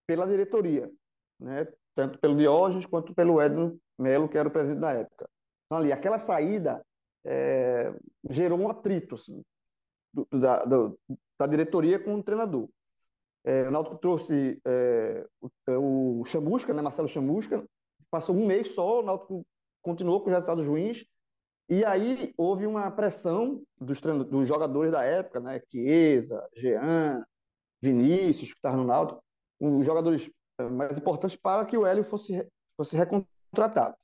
pela 0.07 0.27
diretoria, 0.27 0.91
né? 1.39 1.67
tanto 1.95 2.17
pelo 2.19 2.35
Diógenes 2.35 2.85
quanto 2.85 3.13
pelo 3.13 3.41
Edson 3.41 3.77
Melo, 3.97 4.27
que 4.27 4.37
era 4.37 4.47
o 4.47 4.51
presidente 4.51 4.81
da 4.81 4.93
época. 4.93 5.29
Então, 5.65 5.77
ali, 5.77 5.91
aquela 5.91 6.19
saída 6.19 6.83
é, 7.25 7.93
gerou 8.29 8.59
um 8.59 8.69
atrito. 8.69 9.15
Assim 9.15 9.43
do, 10.13 10.27
da, 10.31 10.65
do, 10.65 10.99
da 11.37 11.47
diretoria 11.47 11.99
com 11.99 12.15
o 12.15 12.23
treinador. 12.23 12.67
É, 13.43 13.67
o 13.67 13.71
Náutico 13.71 13.97
trouxe 13.97 14.59
é, 14.65 15.25
o, 15.67 16.21
o 16.21 16.25
Chamusca, 16.25 16.73
né, 16.73 16.81
Marcelo 16.81 17.07
Chamusca, 17.07 17.63
passou 18.11 18.35
um 18.35 18.45
mês 18.45 18.73
só, 18.73 18.99
o 18.99 19.03
Náutico 19.03 19.45
continuou 19.81 20.19
com 20.19 20.27
os 20.27 20.33
resultados 20.33 20.65
ruins, 20.65 21.05
e 21.69 21.85
aí 21.85 22.33
houve 22.35 22.65
uma 22.65 22.89
pressão 22.89 23.61
dos, 23.79 24.01
dos 24.01 24.47
jogadores 24.47 24.91
da 24.91 25.03
época, 25.03 25.39
né, 25.39 25.61
Chiesa, 25.69 26.49
Jean, 26.55 27.23
Vinícius, 27.81 28.51
que 28.51 28.57
estavam 28.57 28.79
no 28.79 28.87
Náutico, 28.87 29.23
os 29.59 29.85
jogadores 29.85 30.31
é, 30.59 30.63
mais 30.63 30.97
importantes 30.97 31.35
para 31.35 31.65
que 31.65 31.77
o 31.77 31.85
Hélio 31.85 32.03
fosse, 32.03 32.47
fosse 32.75 32.95
recontratado. 32.97 33.95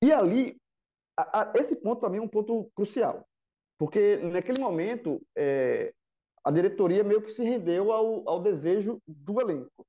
E 0.00 0.12
ali, 0.12 0.56
a, 1.18 1.42
a, 1.42 1.52
esse 1.56 1.74
ponto 1.76 2.00
para 2.00 2.10
mim 2.10 2.18
é 2.18 2.22
um 2.22 2.28
ponto 2.28 2.70
crucial. 2.74 3.26
Porque 3.76 4.18
naquele 4.18 4.60
momento 4.60 5.20
é, 5.36 5.92
a 6.44 6.50
diretoria 6.50 7.02
meio 7.02 7.22
que 7.22 7.30
se 7.30 7.42
rendeu 7.42 7.92
ao, 7.92 8.28
ao 8.28 8.40
desejo 8.40 9.00
do 9.06 9.40
elenco. 9.40 9.86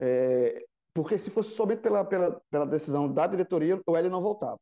É, 0.00 0.64
porque 0.92 1.16
se 1.16 1.30
fosse 1.30 1.54
somente 1.54 1.80
pela, 1.80 2.04
pela, 2.04 2.40
pela 2.50 2.66
decisão 2.66 3.12
da 3.12 3.26
diretoria, 3.26 3.80
o 3.86 3.96
Hélio 3.96 4.10
não 4.10 4.20
voltava. 4.20 4.58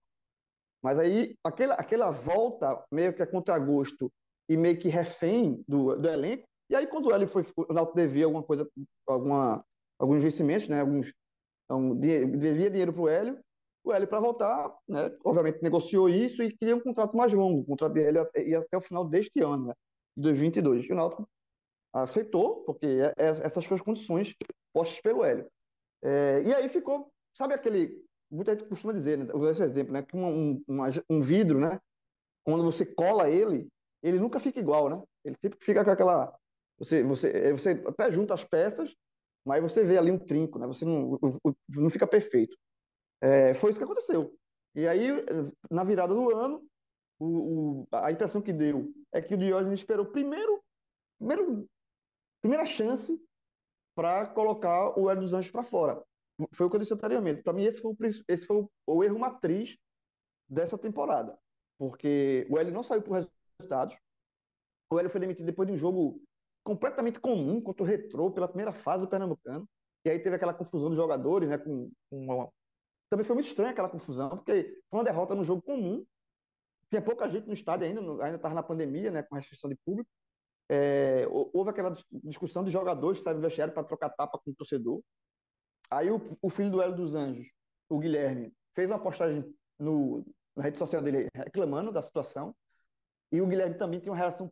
Mas 0.86 1.00
aí, 1.00 1.36
aquela, 1.42 1.74
aquela 1.74 2.12
volta 2.12 2.80
meio 2.92 3.12
que 3.12 3.20
a 3.20 3.26
contragosto 3.26 4.08
e 4.48 4.56
meio 4.56 4.78
que 4.78 4.88
refém 4.88 5.60
do, 5.66 5.96
do 5.96 6.08
elenco, 6.08 6.46
E 6.70 6.76
aí, 6.76 6.86
quando 6.86 7.12
Hélio 7.12 7.26
foi, 7.26 7.44
o 7.56 7.72
Náutico 7.72 7.96
devia 7.96 8.24
alguma 8.24 8.44
coisa, 8.44 8.70
alguma, 9.04 9.64
alguns 9.98 10.22
vencimentos, 10.22 10.68
né? 10.68 10.82
Alguns, 10.82 11.12
um, 11.68 11.92
devia 11.92 12.70
dinheiro 12.70 12.92
para 12.92 13.02
o 13.02 13.08
Hélio. 13.08 13.40
O 13.82 13.92
Hélio, 13.92 14.06
para 14.06 14.20
voltar, 14.20 14.72
né? 14.86 15.10
Obviamente, 15.24 15.60
negociou 15.60 16.08
isso 16.08 16.40
e 16.40 16.56
queria 16.56 16.76
um 16.76 16.80
contrato 16.80 17.16
mais 17.16 17.32
longo. 17.32 17.62
O 17.62 17.64
contrato 17.64 17.92
dele 17.92 18.20
ia 18.46 18.60
até 18.60 18.76
o 18.76 18.80
final 18.80 19.04
deste 19.04 19.40
ano, 19.40 19.66
né? 19.66 19.74
De 20.16 20.22
2022. 20.22 20.84
E 20.84 20.92
o 20.92 20.94
Náutico 20.94 21.28
aceitou, 21.92 22.62
porque 22.62 22.86
é, 22.86 23.24
é, 23.24 23.26
essas 23.26 23.64
foram 23.64 23.80
as 23.80 23.84
condições 23.84 24.36
postas 24.72 25.00
pelo 25.00 25.24
Hélio. 25.24 25.50
É, 26.00 26.42
e 26.44 26.54
aí 26.54 26.68
ficou, 26.68 27.10
sabe 27.32 27.54
aquele. 27.54 28.05
Muita 28.30 28.52
gente 28.52 28.68
costuma 28.68 28.92
dizer, 28.92 29.18
né? 29.18 29.32
Usar 29.34 29.52
esse 29.52 29.62
exemplo, 29.62 29.92
né? 29.92 30.02
Que 30.02 30.16
um, 30.16 30.60
um, 30.68 30.90
um 31.08 31.20
vidro, 31.20 31.60
né? 31.60 31.80
Quando 32.44 32.64
você 32.64 32.84
cola 32.84 33.28
ele, 33.28 33.68
ele 34.02 34.18
nunca 34.18 34.40
fica 34.40 34.60
igual, 34.60 34.88
né? 34.88 35.02
Ele 35.24 35.36
sempre 35.40 35.58
fica 35.60 35.84
com 35.84 35.90
aquela. 35.90 36.36
Você, 36.78 37.02
você, 37.02 37.30
é, 37.30 37.52
você 37.52 37.82
até 37.86 38.10
junta 38.10 38.34
as 38.34 38.44
peças, 38.44 38.94
mas 39.44 39.62
você 39.62 39.84
vê 39.84 39.96
ali 39.98 40.10
um 40.10 40.18
trinco, 40.18 40.58
né? 40.58 40.66
Você 40.66 40.84
não, 40.84 41.18
não 41.70 41.90
fica 41.90 42.06
perfeito. 42.06 42.56
É, 43.20 43.54
foi 43.54 43.70
isso 43.70 43.78
que 43.78 43.84
aconteceu. 43.84 44.36
E 44.74 44.86
aí, 44.86 45.08
na 45.70 45.84
virada 45.84 46.14
do 46.14 46.36
ano, 46.36 46.62
o, 47.18 47.26
o, 47.82 47.88
a 47.92 48.12
impressão 48.12 48.42
que 48.42 48.52
deu 48.52 48.92
é 49.12 49.22
que 49.22 49.34
o 49.34 49.38
Diógenes 49.38 49.80
esperou 49.80 50.06
primeiro, 50.06 50.62
primeiro 51.18 51.66
primeira 52.42 52.66
chance 52.66 53.18
para 53.96 54.26
colocar 54.26 54.96
o 54.98 55.10
Hélio 55.10 55.22
dos 55.22 55.32
Anjos 55.32 55.50
para 55.50 55.62
fora. 55.62 56.02
Foi 56.52 56.66
o 56.66 56.70
que 56.70 56.76
eu 56.76 56.80
disse 56.80 56.94
anteriormente. 56.94 57.42
Para 57.42 57.52
mim, 57.52 57.64
esse 57.64 57.80
foi, 57.80 57.92
o, 57.92 57.96
esse 58.28 58.46
foi 58.46 58.56
o, 58.56 58.70
o, 58.86 59.04
erro 59.04 59.18
matriz 59.18 59.76
dessa 60.48 60.76
temporada. 60.76 61.38
Porque 61.78 62.46
o 62.50 62.58
Hélio 62.58 62.72
não 62.72 62.82
saiu 62.82 63.02
por 63.02 63.14
resultados. 63.14 63.98
O 64.90 64.98
Hélio 64.98 65.10
foi 65.10 65.20
demitido 65.20 65.46
depois 65.46 65.66
de 65.66 65.74
um 65.74 65.76
jogo 65.76 66.20
completamente 66.64 67.20
comum 67.20 67.60
contra 67.60 67.82
o 67.82 67.86
Retrô 67.86 68.30
pela 68.30 68.48
primeira 68.48 68.72
fase 68.72 69.04
do 69.04 69.08
Pernambucano. 69.08 69.68
E 70.04 70.10
aí 70.10 70.18
teve 70.18 70.36
aquela 70.36 70.54
confusão 70.54 70.88
dos 70.88 70.96
jogadores, 70.96 71.48
né? 71.48 71.58
Com, 71.58 71.90
com 72.10 72.24
uma... 72.24 72.52
Também 73.08 73.24
foi 73.24 73.34
muito 73.34 73.46
estranha 73.46 73.70
aquela 73.70 73.88
confusão, 73.88 74.30
porque 74.30 74.80
foi 74.90 74.98
uma 74.98 75.04
derrota 75.04 75.34
no 75.34 75.44
jogo 75.44 75.62
comum. 75.62 76.04
Tinha 76.90 77.02
pouca 77.02 77.28
gente 77.28 77.46
no 77.46 77.52
estádio 77.52 77.86
ainda, 77.86 78.00
ainda 78.00 78.36
estava 78.36 78.54
na 78.54 78.62
pandemia, 78.62 79.10
né? 79.10 79.22
Com 79.22 79.36
restrição 79.36 79.70
de 79.70 79.76
público. 79.84 80.08
É, 80.68 81.26
houve 81.28 81.70
aquela 81.70 81.96
discussão 82.24 82.64
de 82.64 82.70
jogadores 82.70 83.18
que 83.18 83.24
saíram 83.24 83.40
do 83.40 83.44
vestiário 83.46 83.72
para 83.72 83.84
trocar 83.84 84.10
tapa 84.10 84.38
com 84.38 84.50
o 84.50 84.54
torcedor. 84.54 85.00
Aí 85.90 86.10
o, 86.10 86.36
o, 86.42 86.50
filho 86.50 86.70
do 86.70 86.82
Hélio 86.82 86.96
dos 86.96 87.14
Anjos, 87.14 87.50
o 87.88 87.98
Guilherme, 87.98 88.52
fez 88.74 88.88
uma 88.90 88.98
postagem 88.98 89.44
no, 89.78 90.24
na 90.54 90.64
rede 90.64 90.78
social 90.78 91.02
dele 91.02 91.28
reclamando 91.34 91.92
da 91.92 92.02
situação. 92.02 92.54
E 93.30 93.40
o 93.40 93.46
Guilherme 93.46 93.76
também 93.76 94.00
tinha 94.00 94.12
uma 94.12 94.18
relação 94.18 94.50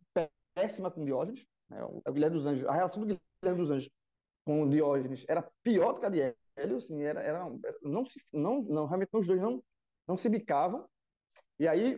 péssima 0.54 0.90
com 0.90 1.04
Diógenes. 1.04 1.46
Né? 1.68 1.82
O, 1.84 2.12
Guilherme 2.12 2.36
dos 2.36 2.46
Anjos, 2.46 2.64
a 2.66 2.72
relação 2.72 3.04
do 3.04 3.06
Guilherme 3.06 3.60
dos 3.60 3.70
Anjos 3.70 3.90
com 4.44 4.68
Diógenes 4.68 5.24
era 5.28 5.42
pior 5.62 5.92
do 5.92 6.00
que 6.00 6.06
a 6.06 6.10
de 6.10 6.34
Hélio, 6.56 6.76
assim, 6.76 7.02
era, 7.02 7.20
era, 7.20 7.44
não, 7.82 8.04
se, 8.04 8.20
não, 8.32 8.62
não, 8.62 8.86
realmente 8.86 9.10
os 9.12 9.26
dois 9.26 9.40
não, 9.40 9.62
não 10.06 10.16
se 10.16 10.28
bicavam. 10.28 10.88
E 11.58 11.66
aí, 11.66 11.96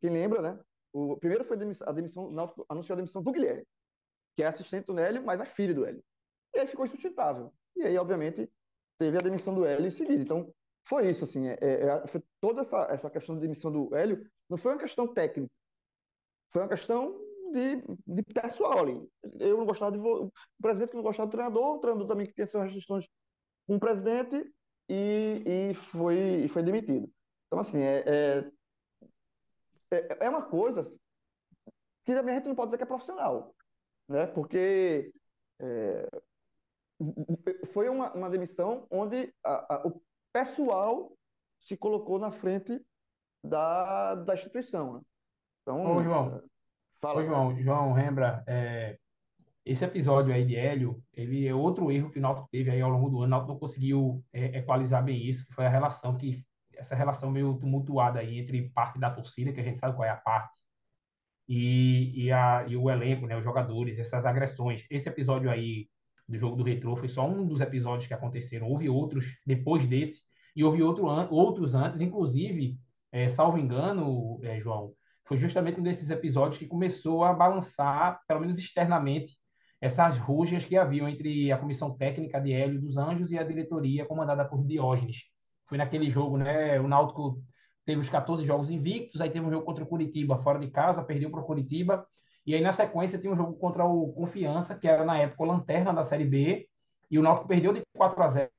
quem 0.00 0.10
lembra, 0.10 0.40
né? 0.40 0.60
O 0.92 1.16
primeiro 1.16 1.44
foi 1.44 1.56
a 1.56 1.92
demissão, 1.92 2.26
o 2.30 2.64
anunciou 2.68 2.94
a 2.94 2.96
demissão 2.96 3.22
do 3.22 3.32
Guilherme, 3.32 3.66
que 4.36 4.42
é 4.42 4.46
assistente 4.46 4.86
do 4.86 4.94
Nélio, 4.94 5.24
mas 5.24 5.40
é 5.40 5.46
filho 5.46 5.74
do 5.74 5.84
Hélio. 5.84 6.04
E 6.54 6.58
aí 6.58 6.66
ficou 6.66 6.84
insustentável. 6.84 7.52
E 7.74 7.82
aí, 7.82 7.96
obviamente, 7.96 8.50
teve 9.02 9.18
a 9.18 9.20
demissão 9.20 9.54
do 9.54 9.64
Hélio 9.64 9.86
em 9.86 9.90
seguida. 9.90 10.22
Então, 10.22 10.52
foi 10.84 11.08
isso, 11.08 11.24
assim, 11.24 11.48
é, 11.48 11.58
é, 11.60 11.86
é, 11.86 12.06
foi 12.06 12.22
toda 12.40 12.60
essa, 12.60 12.86
essa 12.90 13.10
questão 13.10 13.34
de 13.34 13.42
demissão 13.42 13.70
do 13.70 13.94
Hélio 13.94 14.24
não 14.48 14.58
foi 14.58 14.72
uma 14.72 14.80
questão 14.80 15.06
técnica, 15.06 15.52
foi 16.50 16.62
uma 16.62 16.68
questão 16.68 17.18
de, 17.52 17.82
de 18.06 18.22
pessoal 18.22 18.80
ali. 18.80 19.08
Eu 19.38 19.56
não 19.56 19.66
gostava 19.66 19.92
de 19.92 19.98
o 19.98 20.30
presidente 20.60 20.90
que 20.90 20.96
não 20.96 21.02
gostava 21.02 21.28
do 21.28 21.32
treinador, 21.32 21.76
o 21.76 21.78
treinador 21.78 22.06
também 22.06 22.26
que 22.26 22.34
tem 22.34 22.46
suas 22.46 22.64
restrições 22.64 23.08
com 23.66 23.76
o 23.76 23.80
presidente 23.80 24.44
e, 24.88 25.70
e 25.70 25.74
foi, 25.74 26.48
foi 26.48 26.62
demitido. 26.62 27.10
Então, 27.46 27.60
assim, 27.60 27.78
é, 27.78 28.04
é 28.06 28.50
é, 29.92 30.24
é 30.26 30.28
uma 30.28 30.42
coisa 30.42 30.82
que 32.04 32.14
também 32.14 32.34
a 32.34 32.38
gente 32.38 32.48
não 32.48 32.54
pode 32.54 32.68
dizer 32.68 32.78
que 32.78 32.84
é 32.84 32.86
profissional, 32.86 33.54
né? 34.08 34.26
Porque 34.26 35.12
é, 35.60 36.08
foi 37.72 37.88
uma, 37.88 38.12
uma 38.12 38.30
demissão 38.30 38.86
onde 38.90 39.32
a, 39.44 39.74
a, 39.74 39.86
o 39.86 40.00
pessoal 40.32 41.12
se 41.58 41.76
colocou 41.76 42.18
na 42.18 42.30
frente 42.30 42.80
da, 43.44 44.14
da 44.14 44.34
instituição. 44.34 44.94
Né? 44.94 45.00
Então, 45.62 45.96
Ô, 45.96 46.02
João, 46.02 46.36
é, 46.36 46.40
fala. 47.00 47.20
Ô, 47.20 47.24
João, 47.24 47.60
João 47.60 47.92
Rembra, 47.92 48.42
é, 48.46 48.98
esse 49.64 49.84
episódio 49.84 50.34
aí 50.34 50.44
de 50.44 50.56
Hélio, 50.56 51.02
ele 51.12 51.46
é 51.46 51.54
outro 51.54 51.90
erro 51.90 52.10
que 52.10 52.18
o 52.18 52.22
Náutico 52.22 52.48
teve 52.50 52.70
aí 52.70 52.80
ao 52.80 52.90
longo 52.90 53.08
do 53.08 53.18
ano. 53.18 53.26
O 53.26 53.28
Náutico 53.28 53.52
não 53.52 53.58
conseguiu 53.58 54.24
é, 54.32 54.58
equalizar 54.58 55.04
bem 55.04 55.24
isso, 55.24 55.46
que 55.46 55.54
foi 55.54 55.66
a 55.66 55.70
relação 55.70 56.16
que 56.16 56.44
essa 56.74 56.96
relação 56.96 57.30
meio 57.30 57.58
tumultuada 57.58 58.18
aí 58.18 58.38
entre 58.38 58.70
parte 58.70 58.98
da 58.98 59.10
torcida, 59.10 59.52
que 59.52 59.60
a 59.60 59.64
gente 59.64 59.78
sabe 59.78 59.94
qual 59.94 60.06
é 60.06 60.10
a 60.10 60.16
parte, 60.16 60.60
e, 61.48 62.24
e, 62.24 62.32
a, 62.32 62.64
e 62.66 62.76
o 62.76 62.90
elenco, 62.90 63.26
né, 63.26 63.36
os 63.36 63.44
jogadores, 63.44 63.98
essas 63.98 64.24
agressões. 64.24 64.84
Esse 64.90 65.08
episódio 65.08 65.50
aí 65.50 65.88
do 66.28 66.38
jogo 66.38 66.56
do 66.56 66.62
Retrô 66.62 66.96
foi 66.96 67.08
só 67.08 67.26
um 67.26 67.46
dos 67.46 67.60
episódios 67.60 68.06
que 68.06 68.14
aconteceram. 68.14 68.68
Houve 68.68 68.88
outros 68.88 69.26
depois 69.46 69.86
desse, 69.86 70.22
e 70.54 70.62
houve 70.62 70.82
outro, 70.82 71.06
outros 71.30 71.74
antes, 71.74 72.00
inclusive, 72.00 72.78
é, 73.10 73.28
salvo 73.28 73.58
engano, 73.58 74.38
é, 74.42 74.58
João, 74.60 74.92
foi 75.24 75.36
justamente 75.36 75.80
um 75.80 75.82
desses 75.82 76.10
episódios 76.10 76.58
que 76.58 76.66
começou 76.66 77.24
a 77.24 77.32
balançar, 77.32 78.20
pelo 78.26 78.40
menos 78.40 78.58
externamente, 78.58 79.38
essas 79.80 80.18
rujas 80.18 80.64
que 80.64 80.76
haviam 80.76 81.08
entre 81.08 81.50
a 81.50 81.58
comissão 81.58 81.96
técnica 81.96 82.40
de 82.40 82.52
Hélio 82.52 82.80
dos 82.80 82.98
Anjos 82.98 83.32
e 83.32 83.38
a 83.38 83.42
diretoria 83.42 84.06
comandada 84.06 84.44
por 84.44 84.64
Diógenes. 84.64 85.22
Foi 85.66 85.78
naquele 85.78 86.08
jogo, 86.10 86.36
né? 86.36 86.78
O 86.80 86.86
Náutico 86.86 87.42
teve 87.84 88.00
os 88.00 88.08
14 88.08 88.44
jogos 88.44 88.70
invictos, 88.70 89.20
aí 89.20 89.30
teve 89.30 89.44
um 89.44 89.50
jogo 89.50 89.64
contra 89.64 89.82
o 89.82 89.86
Curitiba 89.86 90.38
fora 90.38 90.58
de 90.58 90.70
casa, 90.70 91.02
perdeu 91.02 91.30
para 91.30 91.40
o 91.40 91.44
Curitiba, 91.44 92.06
e 92.46 92.54
aí 92.54 92.60
na 92.60 92.72
sequência 92.72 93.18
tem 93.18 93.30
um 93.30 93.36
jogo 93.36 93.54
contra 93.54 93.84
o 93.84 94.12
Confiança, 94.12 94.78
que 94.78 94.88
era 94.88 95.04
na 95.04 95.18
época 95.18 95.42
o 95.42 95.46
lanterna 95.46 95.92
da 95.92 96.02
Série 96.02 96.24
B, 96.24 96.66
e 97.10 97.18
o 97.18 97.22
Náutico 97.22 97.48
perdeu 97.48 97.72
de 97.72 97.82
4 97.96 98.22
a 98.22 98.28
0, 98.28 98.50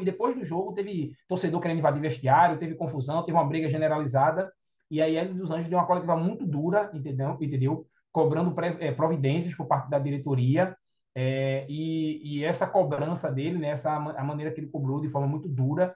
e 0.00 0.04
depois 0.04 0.34
do 0.34 0.44
jogo 0.44 0.72
teve 0.72 1.12
torcedor 1.28 1.60
querendo 1.60 1.78
invadir 1.78 2.00
vestiário, 2.00 2.58
teve 2.58 2.74
confusão, 2.74 3.24
teve 3.24 3.36
uma 3.36 3.46
briga 3.46 3.68
generalizada, 3.68 4.52
e 4.90 5.02
aí 5.02 5.16
Hélio 5.16 5.34
dos 5.34 5.50
Anjos 5.50 5.68
deu 5.68 5.78
uma 5.78 5.86
coletiva 5.86 6.16
muito 6.16 6.46
dura, 6.46 6.90
entendeu? 6.94 7.36
entendeu? 7.40 7.86
Cobrando 8.10 8.54
é, 8.80 8.92
providências 8.92 9.54
por 9.54 9.66
parte 9.66 9.90
da 9.90 9.98
diretoria, 9.98 10.76
é, 11.14 11.66
e, 11.68 12.38
e, 12.38 12.44
essa 12.44 12.66
cobrança 12.66 13.30
dele, 13.30 13.58
né, 13.58 13.70
essa, 13.70 13.92
a 13.92 14.22
maneira 14.22 14.52
que 14.52 14.60
ele 14.60 14.70
cobrou 14.70 15.00
de 15.00 15.08
forma 15.08 15.26
muito 15.26 15.48
dura, 15.48 15.94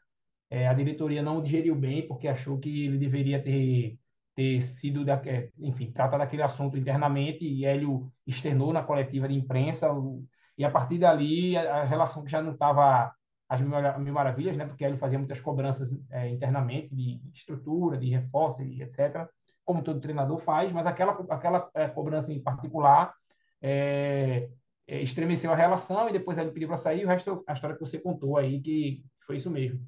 é, 0.51 0.67
a 0.69 0.75
diretoria 0.75 1.23
não 1.23 1.43
digeriu 1.43 1.75
bem, 1.77 2.07
porque 2.07 2.29
achou 2.29 2.59
que 2.59 2.87
ele 2.87 2.99
deveria 2.99 3.43
ter, 3.43 3.97
ter 4.35 4.61
sido, 4.61 5.05
da, 5.05 5.15
é, 5.27 5.51
enfim, 5.59 5.91
tratado 5.93 6.23
aquele 6.23 6.43
assunto 6.43 6.77
internamente, 6.77 7.47
e 7.47 7.65
Hélio 7.65 8.11
externou 8.27 8.73
na 8.73 8.83
coletiva 8.83 9.29
de 9.29 9.35
imprensa, 9.35 9.93
o, 9.93 10.25
e 10.57 10.65
a 10.65 10.71
partir 10.71 10.99
dali 10.99 11.57
a, 11.57 11.83
a 11.83 11.85
relação 11.85 12.25
que 12.25 12.31
já 12.31 12.43
não 12.43 12.53
estava 12.53 13.13
às 13.49 13.61
mil 13.61 14.15
maravilhas, 14.15 14.57
né, 14.57 14.65
porque 14.65 14.85
Hélio 14.85 14.97
fazia 14.97 15.19
muitas 15.19 15.41
cobranças 15.41 15.91
é, 16.11 16.29
internamente 16.31 16.95
de, 16.95 17.19
de, 17.19 17.39
estrutura, 17.39 17.99
de 17.99 18.09
reforço 18.09 18.63
e 18.63 18.83
etc., 18.83 19.29
como 19.65 19.83
todo 19.83 20.01
treinador 20.01 20.39
faz, 20.39 20.73
mas 20.73 20.87
aquela, 20.87 21.13
aquela 21.31 21.71
é, 21.75 21.87
cobrança 21.89 22.33
em 22.33 22.43
particular 22.43 23.15
é, 23.61 24.49
é, 24.87 25.01
estremeceu 25.03 25.53
a 25.53 25.57
relação 25.57 26.09
e 26.09 26.13
depois 26.13 26.37
ele 26.37 26.51
pediu 26.51 26.69
para 26.69 26.77
sair. 26.77 27.05
O 27.05 27.09
resto 27.09 27.45
a 27.47 27.53
história 27.53 27.77
que 27.77 27.85
você 27.85 28.01
contou 28.01 28.37
aí, 28.37 28.61
que 28.61 29.05
foi 29.27 29.37
isso 29.37 29.51
mesmo. 29.51 29.81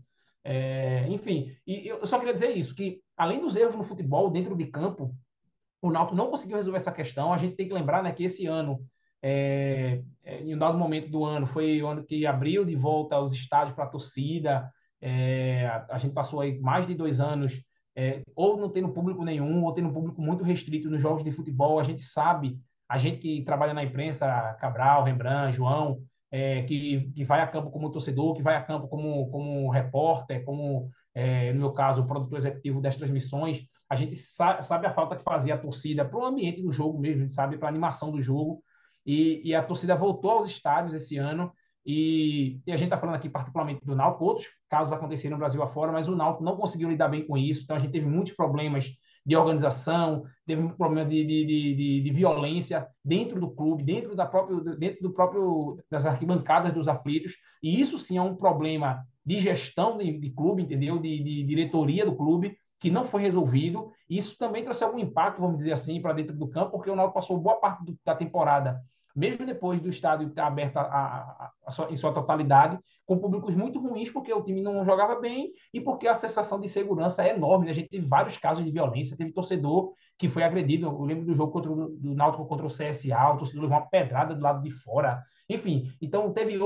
É, 0.44 1.06
enfim, 1.08 1.56
e 1.66 1.88
eu 1.88 2.06
só 2.06 2.18
queria 2.18 2.34
dizer 2.34 2.50
isso, 2.50 2.74
que 2.74 3.00
além 3.16 3.40
dos 3.40 3.56
erros 3.56 3.74
no 3.74 3.84
futebol, 3.84 4.30
dentro 4.30 4.56
de 4.56 4.66
campo, 4.66 5.14
o 5.80 5.90
Náutico 5.90 6.16
não 6.16 6.30
conseguiu 6.30 6.56
resolver 6.56 6.78
essa 6.78 6.92
questão. 6.92 7.32
A 7.32 7.38
gente 7.38 7.56
tem 7.56 7.68
que 7.68 7.74
lembrar 7.74 8.02
né, 8.02 8.12
que 8.12 8.24
esse 8.24 8.46
ano, 8.46 8.80
é, 9.22 10.02
é 10.22 10.40
em 10.42 10.54
um 10.54 10.58
dado 10.58 10.78
momento 10.78 11.10
do 11.10 11.24
ano, 11.24 11.46
foi 11.46 11.82
o 11.82 11.86
ano 11.86 12.04
que 12.04 12.26
abriu 12.26 12.64
de 12.64 12.74
volta 12.74 13.20
os 13.20 13.34
estádios 13.34 13.74
para 13.74 13.84
a 13.84 13.88
torcida. 13.88 14.70
É, 15.00 15.66
a, 15.90 15.98
gente 15.98 16.14
passou 16.14 16.40
aí 16.40 16.58
mais 16.58 16.86
de 16.86 16.94
dois 16.94 17.20
anos 17.20 17.62
é, 17.94 18.22
ou 18.34 18.56
não 18.56 18.70
tendo 18.70 18.88
público 18.92 19.22
nenhum, 19.24 19.62
ou 19.62 19.72
tendo 19.72 19.92
público 19.92 20.20
muito 20.20 20.42
restrito 20.42 20.88
nos 20.88 21.00
jogos 21.00 21.22
de 21.22 21.30
futebol. 21.30 21.78
A 21.78 21.84
gente 21.84 22.02
sabe, 22.02 22.58
a 22.88 22.98
gente 22.98 23.18
que 23.18 23.44
trabalha 23.44 23.74
na 23.74 23.84
imprensa, 23.84 24.56
Cabral, 24.60 25.04
Rembrandt, 25.04 25.56
João, 25.56 26.02
é, 26.30 26.62
que, 26.62 27.12
que 27.14 27.24
vai 27.24 27.40
a 27.42 27.46
campo 27.46 27.70
como 27.70 27.92
torcedor, 27.92 28.34
que 28.34 28.42
vai 28.42 28.56
a 28.56 28.62
campo 28.62 28.88
como, 28.88 29.30
como 29.30 29.70
repórter, 29.70 30.44
como, 30.44 30.90
é, 31.14 31.52
no 31.52 31.60
meu 31.60 31.72
caso, 31.72 32.02
o 32.02 32.06
produtor 32.06 32.38
executivo 32.38 32.80
das 32.80 32.96
transmissões, 32.96 33.64
a 33.88 33.94
gente 33.94 34.16
sa 34.16 34.62
sabe 34.62 34.86
a 34.86 34.92
falta 34.92 35.16
que 35.16 35.22
fazia 35.22 35.54
a 35.54 35.58
torcida 35.58 36.04
para 36.04 36.18
o 36.18 36.24
ambiente 36.24 36.60
do 36.60 36.72
jogo 36.72 36.98
mesmo, 36.98 37.30
sabe, 37.30 37.56
para 37.56 37.68
a 37.68 37.70
animação 37.70 38.10
do 38.10 38.20
jogo. 38.20 38.62
E, 39.06 39.42
e, 39.44 39.54
a 39.54 39.62
torcida 39.62 39.94
voltou 39.94 40.30
aos 40.32 40.46
estádios 40.46 40.94
esse 40.94 41.16
ano. 41.16 41.52
E, 41.86 42.60
e 42.66 42.72
a 42.72 42.76
gente 42.76 42.86
está 42.86 42.98
falando 42.98 43.16
aqui 43.16 43.28
particularmente 43.28 43.84
do 43.84 43.94
Náutico, 43.94 44.24
outros 44.24 44.48
casos 44.70 44.92
aconteceram 44.92 45.36
no 45.36 45.38
Brasil 45.38 45.62
afora, 45.62 45.92
mas 45.92 46.08
o 46.08 46.16
Náutico 46.16 46.42
não 46.42 46.56
conseguiu 46.56 46.88
lidar 46.88 47.08
bem 47.08 47.26
com 47.26 47.36
isso. 47.36 47.62
Então 47.62 47.76
a 47.76 47.78
gente 47.78 47.92
teve 47.92 48.06
muitos 48.06 48.32
problemas 48.32 48.90
de 49.24 49.36
organização, 49.36 50.24
teve 50.46 50.62
um 50.62 50.70
problema 50.70 51.08
de, 51.08 51.24
de, 51.24 51.46
de, 51.46 52.02
de, 52.02 52.10
violência 52.10 52.86
dentro 53.04 53.40
do 53.40 53.50
clube, 53.50 53.82
dentro, 53.82 54.14
da 54.14 54.26
próprio, 54.26 54.60
dentro 54.76 55.02
do 55.02 55.12
próprio 55.12 55.78
das 55.90 56.04
arquibancadas 56.04 56.74
dos 56.74 56.88
aflitos, 56.88 57.34
e 57.62 57.80
isso 57.80 57.98
sim 57.98 58.18
é 58.18 58.22
um 58.22 58.36
problema 58.36 59.02
de 59.24 59.38
gestão 59.38 59.96
de, 59.96 60.18
de 60.18 60.30
clube, 60.30 60.62
entendeu? 60.62 60.98
De, 60.98 61.22
de 61.22 61.42
diretoria 61.44 62.04
do 62.04 62.16
clube, 62.16 62.56
que 62.78 62.90
não 62.90 63.04
foi 63.04 63.22
resolvido. 63.22 63.90
Isso 64.08 64.36
também 64.38 64.64
trouxe 64.64 64.84
algum 64.84 64.98
impacto, 64.98 65.40
vamos 65.40 65.56
dizer 65.56 65.72
assim, 65.72 66.00
para 66.00 66.12
dentro 66.12 66.36
do 66.36 66.48
campo, 66.48 66.72
porque 66.72 66.90
o 66.90 66.96
Náutico 66.96 67.14
passou 67.14 67.38
boa 67.38 67.56
parte 67.56 67.84
do, 67.84 67.98
da 68.04 68.14
temporada 68.14 68.82
mesmo 69.14 69.46
depois 69.46 69.80
do 69.80 69.88
estádio 69.88 70.28
estar 70.28 70.46
aberto 70.46 70.76
a, 70.76 70.82
a, 70.82 71.50
a 71.66 71.70
sua, 71.70 71.90
em 71.90 71.96
sua 71.96 72.12
totalidade, 72.12 72.78
com 73.06 73.18
públicos 73.18 73.54
muito 73.54 73.78
ruins, 73.78 74.10
porque 74.10 74.32
o 74.32 74.42
time 74.42 74.60
não 74.60 74.84
jogava 74.84 75.20
bem 75.20 75.52
e 75.72 75.80
porque 75.80 76.08
a 76.08 76.14
sensação 76.14 76.60
de 76.60 76.68
segurança 76.68 77.24
é 77.24 77.34
enorme. 77.34 77.66
Né? 77.66 77.70
A 77.70 77.74
gente 77.74 77.88
teve 77.88 78.06
vários 78.06 78.36
casos 78.38 78.64
de 78.64 78.72
violência, 78.72 79.16
teve 79.16 79.32
torcedor 79.32 79.92
que 80.18 80.28
foi 80.28 80.42
agredido. 80.42 80.86
Eu 80.86 81.02
lembro 81.02 81.24
do 81.24 81.34
jogo 81.34 81.52
contra 81.52 81.70
o, 81.70 81.90
do 81.90 82.14
Náutico 82.14 82.46
contra 82.46 82.66
o 82.66 82.70
CSA, 82.70 83.32
o 83.32 83.38
torcedor 83.38 83.62
levou 83.62 83.78
uma 83.78 83.88
pedrada 83.88 84.34
do 84.34 84.42
lado 84.42 84.62
de 84.62 84.70
fora. 84.70 85.22
Enfim, 85.48 85.92
então 86.00 86.32
teve. 86.32 86.58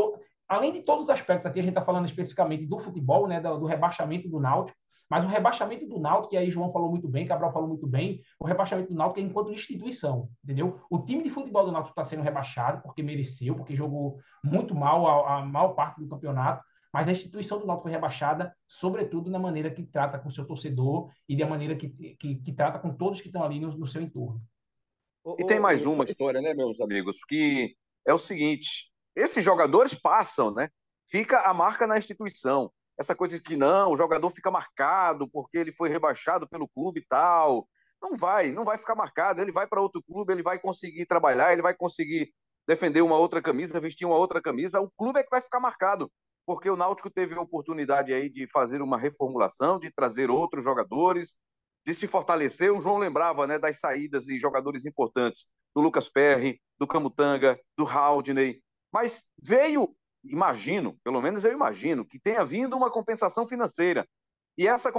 Além 0.49 0.73
de 0.73 0.83
todos 0.83 1.05
os 1.05 1.11
aspectos, 1.11 1.45
aqui 1.45 1.59
a 1.59 1.63
gente 1.63 1.73
está 1.73 1.85
falando 1.85 2.07
especificamente 2.07 2.67
do 2.67 2.79
futebol, 2.79 3.29
né, 3.29 3.41
do, 3.41 3.59
do 3.59 3.67
rebaixamento 3.67 4.29
do 4.29 4.41
Náutico, 4.41 4.79
mas 5.11 5.25
o 5.25 5.29
rebaixamento 5.29 5.87
do 5.87 5.99
Náutico, 5.99 6.31
que 6.31 6.37
aí 6.37 6.51
João 6.51 6.73
falou 6.73 6.91
muito 6.91 7.09
bem, 7.09 7.27
Cabral 7.27 7.53
falou 7.53 7.69
muito 7.69 7.87
bem, 7.87 8.21
o 8.39 8.47
rebaixamento 8.47 8.91
do 8.91 8.95
Náutico 8.95 9.21
é 9.21 9.23
enquanto 9.23 9.53
instituição, 9.53 10.29
entendeu? 10.45 10.81
O 10.91 10.99
time 10.99 11.23
de 11.23 11.31
futebol 11.31 11.65
do 11.65 11.73
Náutico 11.73 11.93
está 11.93 12.05
sendo 12.05 12.23
rebaixado 12.23 12.83
porque 12.83 13.03
mereceu, 13.03 13.55
porque 13.55 13.75
jogou 13.75 14.19
muito 14.45 14.75
mal 14.75 15.07
a, 15.07 15.39
a 15.39 15.45
maior 15.45 15.75
parte 15.75 16.01
do 16.01 16.09
campeonato, 16.09 16.63
mas 16.93 17.09
a 17.09 17.13
instituição 17.13 17.59
do 17.59 17.67
Náutico 17.67 17.85
foi 17.85 17.93
rebaixada, 17.93 18.55
sobretudo 18.67 19.31
na 19.31 19.39
maneira 19.39 19.71
que 19.71 19.83
trata 19.83 20.19
com 20.19 20.31
seu 20.31 20.47
torcedor 20.47 21.11
e 21.29 21.37
da 21.37 21.47
maneira 21.47 21.75
que, 21.75 21.89
que, 21.89 22.37
que 22.37 22.53
trata 22.53 22.79
com 22.79 22.95
todos 22.95 23.21
que 23.21 23.29
estão 23.29 23.43
ali 23.43 23.61
no, 23.61 23.77
no 23.77 23.87
seu 23.87 24.03
entorno. 24.03 24.41
E 25.39 25.45
tem 25.47 25.61
mais 25.61 25.85
uma 25.85 26.05
história, 26.05 26.41
né, 26.41 26.55
meus 26.55 26.81
amigos, 26.81 27.25
que 27.25 27.77
é 28.07 28.15
o 28.15 28.19
seguinte: 28.19 28.88
esses 29.19 29.45
jogadores 29.45 29.95
passam, 29.95 30.53
né? 30.53 30.69
Fica 31.11 31.41
a 31.41 31.55
marca 31.55 31.87
na 31.87 31.99
instituição 31.99 32.71
essa 32.99 33.14
coisa 33.14 33.37
de 33.37 33.43
que 33.43 33.57
não, 33.57 33.93
o 33.93 33.97
jogador 33.97 34.29
fica 34.33 34.51
marcado 34.51 35.29
porque 35.31 35.57
ele 35.57 35.73
foi 35.73 35.89
rebaixado 35.89 36.49
pelo 36.49 36.69
clube 36.69 37.01
e 37.01 37.07
tal. 37.07 37.69
Não 38.03 38.16
vai, 38.16 38.51
não 38.51 38.64
vai 38.64 38.77
ficar 38.77 38.97
marcado. 38.97 39.41
Ele 39.41 39.53
vai 39.53 39.69
para 39.69 39.81
outro 39.81 40.03
clube, 40.03 40.33
ele 40.33 40.43
vai 40.43 40.59
conseguir 40.59 41.07
trabalhar, 41.07 41.53
ele 41.53 41.62
vai 41.62 41.75
conseguir 41.75 42.33
defender 42.66 43.01
uma 43.01 43.16
outra 43.16 43.41
camisa, 43.41 43.81
vestir 43.81 44.05
uma 44.05 44.16
outra 44.16 44.43
camisa. 44.43 44.81
O 44.81 44.91
clube 44.91 45.21
é 45.21 45.23
que 45.23 45.31
vai 45.31 45.41
ficar 45.41 45.61
marcado, 45.61 46.11
porque 46.45 46.69
o 46.69 46.77
Náutico 46.77 47.09
teve 47.09 47.35
a 47.35 47.41
oportunidade 47.41 48.12
aí 48.12 48.29
de 48.29 48.49
fazer 48.49 48.83
uma 48.83 48.99
reformulação, 48.99 49.79
de 49.79 49.93
trazer 49.93 50.29
outros 50.29 50.64
jogadores, 50.64 51.37
de 51.87 51.95
se 51.95 52.09
fortalecer. 52.09 52.73
O 52.73 52.81
João 52.81 52.99
lembrava 52.99 53.47
né, 53.47 53.59
das 53.59 53.79
saídas 53.79 54.25
de 54.25 54.39
jogadores 54.39 54.85
importantes, 54.85 55.47
do 55.75 55.81
Lucas 55.81 56.11
Perry, 56.11 56.61
do 56.79 56.87
Camutanga, 56.87 57.57
do 57.77 57.87
Haldney. 57.87 58.61
Mas 58.93 59.24
veio 59.43 59.95
imagino, 60.24 60.99
pelo 61.05 61.20
menos 61.20 61.45
eu 61.45 61.53
imagino, 61.53 62.05
que 62.05 62.18
tenha 62.18 62.45
vindo 62.45 62.76
uma 62.76 62.91
compensação 62.91 63.47
financeira. 63.47 64.07
E 64.57 64.66
essa 64.66 64.93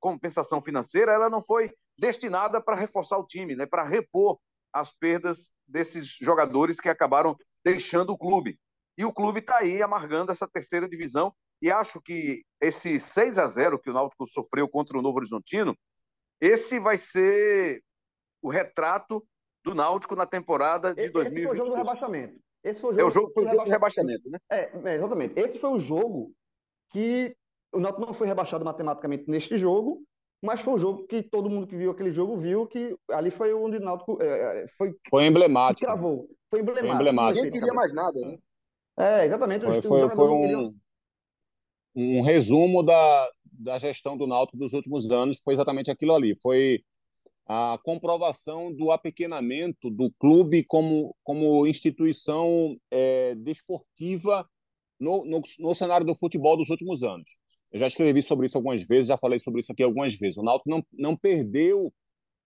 compensação 0.00 0.60
financeira 0.60 1.12
ela 1.12 1.30
não 1.30 1.42
foi 1.42 1.72
destinada 1.96 2.60
para 2.60 2.76
reforçar 2.76 3.16
o 3.18 3.26
time, 3.26 3.54
né, 3.54 3.66
para 3.66 3.84
repor 3.84 4.38
as 4.72 4.92
perdas 4.92 5.50
desses 5.66 6.06
jogadores 6.20 6.80
que 6.80 6.88
acabaram 6.88 7.36
deixando 7.64 8.10
o 8.10 8.18
clube. 8.18 8.58
E 8.98 9.04
o 9.04 9.12
clube 9.12 9.40
está 9.40 9.58
aí 9.58 9.82
amargando 9.82 10.32
essa 10.32 10.48
terceira 10.48 10.88
divisão. 10.88 11.32
E 11.62 11.70
acho 11.70 12.00
que 12.00 12.44
esse 12.60 12.98
6 12.98 13.38
a 13.38 13.46
0 13.46 13.78
que 13.78 13.88
o 13.88 13.92
Náutico 13.92 14.26
sofreu 14.26 14.68
contra 14.68 14.98
o 14.98 15.02
Novo 15.02 15.18
Horizontino, 15.18 15.76
esse 16.40 16.78
vai 16.80 16.98
ser 16.98 17.82
o 18.42 18.50
retrato 18.50 19.24
do 19.64 19.74
Náutico 19.74 20.16
na 20.16 20.26
temporada 20.26 20.92
de 20.92 21.08
2020. 21.08 21.38
Esse 21.38 21.46
foi 21.46 21.54
o 21.54 21.56
jogo 21.56 21.70
do 21.70 21.76
rebaixamento. 21.76 22.38
Esse 22.64 22.80
foi 22.80 22.90
o 22.90 22.94
jogo, 22.94 23.02
é 23.02 23.04
o 23.04 23.10
jogo, 23.10 23.32
foi 23.32 23.44
o 23.44 23.50
jogo 23.50 23.64
de 23.64 23.70
rebaixamento, 23.70 24.30
né? 24.30 24.38
É, 24.50 24.70
é, 24.84 24.94
exatamente. 24.94 25.38
Esse 25.38 25.58
foi 25.58 25.70
o 25.70 25.78
jogo 25.78 26.32
que 26.90 27.36
o 27.72 27.78
Náutico 27.78 28.06
não 28.06 28.14
foi 28.14 28.26
rebaixado 28.26 28.64
matematicamente 28.64 29.24
neste 29.28 29.58
jogo, 29.58 30.02
mas 30.42 30.60
foi 30.60 30.74
o 30.74 30.78
jogo 30.78 31.06
que 31.06 31.22
todo 31.22 31.50
mundo 31.50 31.66
que 31.66 31.76
viu 31.76 31.90
aquele 31.90 32.10
jogo 32.10 32.38
viu 32.38 32.66
que 32.66 32.96
ali 33.10 33.30
foi 33.30 33.52
onde 33.52 33.76
o 33.76 33.80
Náutico 33.80 34.18
é, 34.22 34.64
é 34.64 34.68
foi 34.78 34.94
foi 35.10 35.26
emblemático. 35.26 35.84
Travou. 35.84 36.28
Foi 36.50 36.60
emblemático. 36.60 36.86
Foi 36.86 36.96
emblemático. 36.96 37.44
Ninguém 37.44 37.60
queria 37.60 37.74
mais 37.74 37.94
nada, 37.94 38.18
né? 38.20 38.38
É, 38.98 39.26
exatamente. 39.26 39.66
Foi, 39.66 39.82
foi, 39.82 40.10
foi 40.10 40.30
um, 40.30 40.74
um 41.94 42.22
resumo 42.22 42.82
da, 42.82 43.30
da 43.44 43.78
gestão 43.78 44.16
do 44.16 44.26
Náutico 44.26 44.56
dos 44.56 44.72
últimos 44.72 45.10
anos, 45.10 45.40
foi 45.42 45.54
exatamente 45.54 45.90
aquilo 45.90 46.14
ali. 46.14 46.34
Foi 46.40 46.82
a 47.46 47.78
comprovação 47.82 48.72
do 48.72 48.90
apequenamento 48.90 49.90
do 49.90 50.10
clube 50.18 50.64
como, 50.64 51.14
como 51.22 51.66
instituição 51.66 52.76
é, 52.90 53.34
desportiva 53.34 54.48
no, 54.98 55.24
no, 55.24 55.42
no, 55.58 55.74
cenário 55.74 56.06
do 56.06 56.14
futebol 56.14 56.56
dos 56.56 56.70
últimos 56.70 57.02
anos. 57.02 57.36
Eu 57.70 57.78
já 57.78 57.86
escrevi 57.86 58.22
sobre 58.22 58.46
isso 58.46 58.56
algumas 58.56 58.82
vezes, 58.82 59.08
já 59.08 59.18
falei 59.18 59.38
sobre 59.38 59.60
isso 59.60 59.72
aqui 59.72 59.82
algumas 59.82 60.14
vezes. 60.14 60.38
O 60.38 60.42
Náutico 60.42 60.70
não, 60.70 60.82
não 60.92 61.16
perdeu 61.16 61.92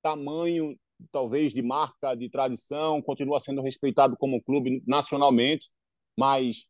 tamanho, 0.03 0.77
talvez, 1.13 1.53
de 1.53 1.63
marca, 1.63 2.15
de 2.15 2.29
tradição, 2.29 3.01
continua 3.03 3.39
sendo 3.39 3.63
respeitado 3.63 4.17
como 4.17 4.43
clube 4.43 4.83
nacionalmente, 4.87 5.69
mas 6.19 6.67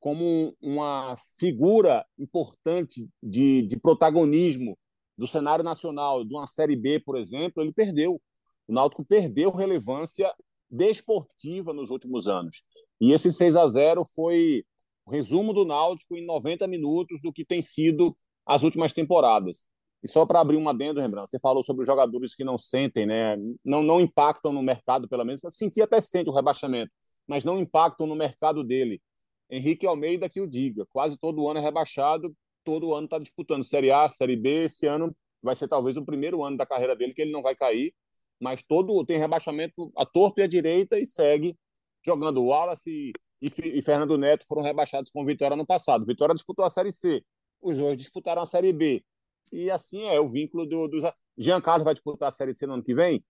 como 0.00 0.56
uma 0.60 1.16
figura 1.38 2.04
importante 2.18 3.08
de, 3.22 3.62
de 3.62 3.78
protagonismo 3.78 4.76
do 5.18 5.26
cenário 5.26 5.64
nacional, 5.64 6.24
de 6.24 6.32
uma 6.32 6.46
Série 6.46 6.76
B, 6.76 7.00
por 7.00 7.18
exemplo, 7.18 7.60
ele 7.60 7.72
perdeu. 7.72 8.22
O 8.68 8.72
Náutico 8.72 9.04
perdeu 9.04 9.50
relevância 9.50 10.32
desportiva 10.70 11.72
nos 11.72 11.90
últimos 11.90 12.28
anos. 12.28 12.62
E 13.00 13.12
esse 13.12 13.32
6 13.32 13.56
a 13.56 13.66
0 13.66 14.04
foi 14.14 14.64
o 15.04 15.10
resumo 15.10 15.52
do 15.52 15.64
Náutico 15.64 16.16
em 16.16 16.24
90 16.24 16.68
minutos 16.68 17.20
do 17.20 17.32
que 17.32 17.44
tem 17.44 17.60
sido 17.60 18.16
as 18.46 18.62
últimas 18.62 18.92
temporadas. 18.92 19.66
E 20.02 20.08
só 20.08 20.24
para 20.24 20.40
abrir 20.40 20.56
uma 20.56 20.70
adendo, 20.70 21.00
Rembrandt, 21.00 21.28
você 21.28 21.40
falou 21.40 21.64
sobre 21.64 21.82
os 21.82 21.88
jogadores 21.88 22.36
que 22.36 22.44
não 22.44 22.56
sentem, 22.56 23.04
né? 23.04 23.36
não, 23.64 23.82
não 23.82 24.00
impactam 24.00 24.52
no 24.52 24.62
mercado, 24.62 25.08
pelo 25.08 25.24
menos. 25.24 25.40
Sentia 25.50 25.84
até 25.84 26.00
sente 26.00 26.30
o 26.30 26.32
rebaixamento, 26.32 26.92
mas 27.26 27.44
não 27.44 27.58
impactam 27.58 28.06
no 28.06 28.14
mercado 28.14 28.62
dele. 28.62 29.02
Henrique 29.50 29.86
Almeida 29.86 30.28
que 30.28 30.40
o 30.40 30.46
diga, 30.46 30.86
quase 30.92 31.18
todo 31.18 31.48
ano 31.48 31.58
é 31.58 31.62
rebaixado 31.62 32.32
todo 32.68 32.92
ano 32.92 33.06
está 33.06 33.18
disputando 33.18 33.64
Série 33.64 33.90
A, 33.90 34.10
Série 34.10 34.36
B. 34.36 34.64
Esse 34.64 34.84
ano 34.84 35.16
vai 35.42 35.56
ser 35.56 35.68
talvez 35.68 35.96
o 35.96 36.04
primeiro 36.04 36.44
ano 36.44 36.58
da 36.58 36.66
carreira 36.66 36.94
dele 36.94 37.14
que 37.14 37.22
ele 37.22 37.32
não 37.32 37.40
vai 37.40 37.56
cair, 37.56 37.94
mas 38.38 38.62
todo 38.62 39.02
tem 39.06 39.16
rebaixamento 39.16 39.90
a 39.96 40.04
torta 40.04 40.42
e 40.42 40.44
a 40.44 40.46
direita 40.46 40.98
e 40.98 41.06
segue 41.06 41.58
jogando. 42.04 42.42
O 42.42 42.48
Wallace 42.48 43.10
e, 43.40 43.46
e, 43.46 43.80
Fernando 43.80 44.18
Neto 44.18 44.46
foram 44.46 44.60
rebaixados 44.60 45.10
com 45.10 45.24
Vitória 45.24 45.56
no 45.56 45.64
passado. 45.64 46.04
Vitória 46.04 46.34
disputou 46.34 46.62
a 46.62 46.68
Série 46.68 46.92
C, 46.92 47.24
os 47.62 47.78
dois 47.78 47.96
disputaram 47.96 48.42
a 48.42 48.46
Série 48.46 48.74
B. 48.74 49.02
E 49.50 49.70
assim 49.70 50.02
é 50.02 50.20
o 50.20 50.28
vínculo 50.28 50.66
do, 50.66 50.88
dos. 50.88 51.10
Jean 51.38 51.62
Carlos 51.62 51.86
vai 51.86 51.94
disputar 51.94 52.28
a 52.28 52.32
Série 52.32 52.52
C 52.52 52.66
no 52.66 52.74
ano 52.74 52.82
que 52.82 52.94
vem? 52.94 53.24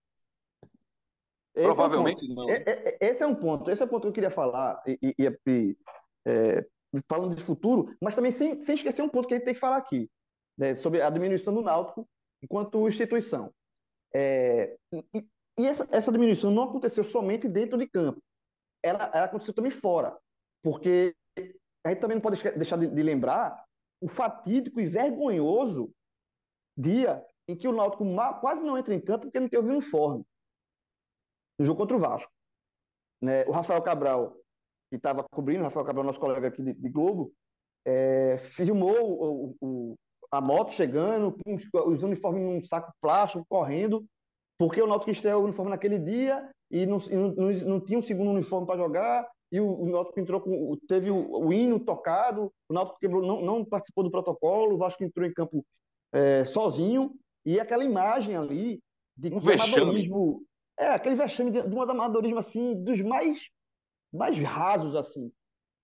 Esse 1.55 1.65
Provavelmente 1.65 2.27
é 2.27 2.29
um 2.29 2.35
não. 2.35 2.49
Esse 2.49 3.23
é 3.23 3.27
um 3.27 3.35
ponto. 3.35 3.71
Esse 3.71 3.81
é 3.81 3.85
o 3.85 3.87
ponto 3.87 4.01
que 4.01 4.07
eu 4.09 4.13
queria 4.13 4.31
falar. 4.31 4.83
E, 4.85 4.99
e, 5.01 5.15
e 5.17 5.77
é, 6.27 6.65
falando 7.07 7.35
de 7.35 7.43
futuro, 7.43 7.95
mas 8.01 8.15
também 8.15 8.31
sem, 8.31 8.61
sem 8.63 8.75
esquecer 8.75 9.01
um 9.01 9.09
ponto 9.09 9.27
que 9.27 9.33
a 9.33 9.37
gente 9.37 9.45
tem 9.45 9.53
que 9.53 9.59
falar 9.59 9.77
aqui, 9.77 10.09
né, 10.57 10.75
sobre 10.75 11.01
a 11.01 11.09
diminuição 11.09 11.53
do 11.53 11.61
Náutico 11.61 12.07
enquanto 12.43 12.87
instituição. 12.87 13.53
É, 14.13 14.77
e, 15.13 15.27
e 15.59 15.65
essa, 15.65 15.87
essa, 15.91 16.11
diminuição 16.11 16.49
não 16.49 16.63
aconteceu 16.63 17.03
somente 17.03 17.47
dentro 17.47 17.77
de 17.77 17.87
campo, 17.87 18.21
ela, 18.83 19.11
ela 19.13 19.25
aconteceu 19.25 19.53
também 19.53 19.71
fora, 19.71 20.17
porque 20.63 21.15
a 21.85 21.89
gente 21.89 21.99
também 21.99 22.15
não 22.15 22.21
pode 22.21 22.41
deixar 22.53 22.77
de, 22.77 22.87
de 22.87 23.03
lembrar 23.03 23.63
o 24.01 24.07
fatídico 24.07 24.79
e 24.79 24.87
vergonhoso 24.87 25.93
dia 26.77 27.23
em 27.47 27.55
que 27.55 27.67
o 27.67 27.73
Náutico 27.73 28.05
quase 28.39 28.61
não 28.61 28.77
entra 28.77 28.93
em 28.93 29.01
campo 29.01 29.25
porque 29.25 29.39
não 29.39 29.49
tem 29.49 29.59
o 29.59 29.63
uniforme 29.63 30.25
no 31.59 31.65
jogo 31.65 31.81
contra 31.81 31.97
o 31.97 31.99
Vasco. 31.99 32.31
Né? 33.21 33.43
O 33.45 33.51
Rafael 33.51 33.81
Cabral 33.81 34.38
que 34.89 34.95
estava 34.95 35.23
cobrindo, 35.31 35.63
Rafael 35.63 35.85
Cabral, 35.85 36.03
nosso 36.03 36.19
colega 36.19 36.47
aqui 36.47 36.61
de, 36.61 36.73
de 36.73 36.89
Globo, 36.89 37.31
é, 37.85 38.37
filmou 38.39 38.97
o, 39.01 39.55
o, 39.61 39.95
a 40.31 40.41
moto 40.41 40.71
chegando, 40.71 41.35
com 41.43 41.55
os, 41.55 42.03
uniformes 42.03 42.41
num 42.41 42.63
saco 42.63 42.91
plástico, 43.01 43.45
correndo, 43.47 44.05
porque 44.57 44.81
o 44.81 44.87
Náutico 44.87 45.11
estreou 45.11 45.41
o 45.41 45.45
uniforme 45.45 45.71
naquele 45.71 45.97
dia 45.97 46.49
e 46.69 46.85
não, 46.85 46.97
e 46.97 47.15
não, 47.15 47.31
não, 47.33 47.51
não, 47.51 47.79
tinha 47.79 47.97
um 47.97 48.03
segundo 48.03 48.31
uniforme 48.31 48.67
para 48.67 48.77
jogar, 48.77 49.27
e 49.51 49.59
o, 49.59 49.67
o 49.67 49.89
Náutico 49.89 50.19
entrou 50.19 50.41
com, 50.41 50.77
teve 50.87 51.09
o, 51.09 51.45
o 51.45 51.53
hino 51.53 51.79
tocado, 51.79 52.51
o 52.69 52.73
Náutico 52.73 52.99
quebrou, 52.99 53.25
não, 53.25 53.41
não 53.41 53.65
participou 53.65 54.03
do 54.03 54.11
protocolo, 54.11 54.75
o 54.75 54.77
Vasco 54.77 55.03
entrou 55.03 55.25
em 55.25 55.33
campo 55.33 55.65
é, 56.13 56.45
sozinho, 56.45 57.13
e 57.45 57.59
aquela 57.59 57.83
imagem 57.83 58.35
ali 58.35 58.81
de 59.17 59.33
um 59.33 59.39
amadorismo, 59.39 60.43
é, 60.77 60.87
aquele 60.89 61.15
vexame 61.15 61.51
de, 61.51 61.61
de 61.61 61.73
um 61.73 61.81
amadorismo 61.81 62.39
assim, 62.39 62.75
dos 62.83 63.01
mais 63.01 63.39
mais 64.11 64.37
rasos 64.39 64.95
assim. 64.95 65.31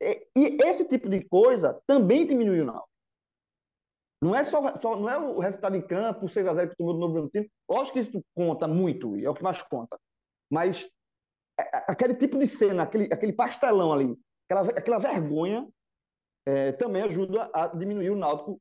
E, 0.02 0.28
e 0.36 0.58
esse 0.64 0.88
tipo 0.88 1.10
de 1.10 1.24
coisa 1.26 1.80
também 1.88 2.26
diminuiu 2.26 2.64
o 2.64 2.66
Náutico. 2.66 2.90
Não 4.22 4.36
é 4.36 4.44
só, 4.44 4.76
só 4.78 4.96
não 4.96 5.10
é 5.10 5.18
o 5.18 5.40
resultado 5.40 5.76
em 5.76 5.86
campo, 5.86 6.26
o 6.26 6.30
6x0 6.30 6.70
que 6.70 6.76
tomou 6.76 6.94
do 6.94 7.00
Novo 7.00 7.14
Horizontino. 7.14 7.48
Lógico 7.70 7.94
que 7.94 8.00
isso 8.00 8.26
conta 8.34 8.68
muito, 8.68 9.16
e 9.18 9.26
é 9.26 9.30
o 9.30 9.36
que 9.36 9.44
mais 9.44 9.62
conta. 9.62 10.00
Mas 10.50 10.90
é, 11.60 11.64
é, 11.64 11.86
aquele 11.88 12.16
tipo 12.16 12.38
de 12.38 12.48
cena, 12.48 12.84
aquele, 12.84 13.06
aquele 13.14 13.34
pastelão 13.34 13.94
ali, 13.94 14.18
aquela, 14.50 14.70
aquela 14.70 15.00
vergonha, 15.00 15.68
é, 16.48 16.72
também 16.74 17.02
ajuda 17.02 17.50
a 17.54 17.68
diminuir 17.68 18.12
o 18.12 18.16
Náutico, 18.16 18.60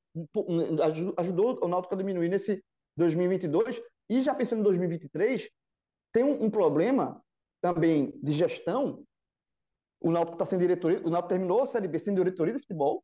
ajudou 1.19 1.59
o 1.63 1.69
Náutico 1.69 1.95
a 1.95 1.99
diminuir 1.99 2.29
nesse 2.29 2.63
2022. 2.97 3.81
E 4.11 4.23
já 4.23 4.35
pensando 4.35 4.61
em 4.61 4.65
2023, 4.65 5.51
tem 6.13 6.25
um, 6.25 6.45
um 6.45 6.51
problema 6.51 7.23
também 7.63 8.13
de 8.23 8.33
gestão. 8.33 9.03
O 10.05 10.11
Náutico 10.11 10.35
está 10.35 10.45
sem 10.45 10.59
diretoria, 10.59 11.01
o 11.03 11.09
Náutico 11.09 11.31
terminou 11.31 11.63
a 11.63 11.67
Série 11.67 11.89
B 11.89 11.99
sem 11.99 12.15
diretoria 12.15 12.53
de 12.53 12.61
futebol, 12.61 13.03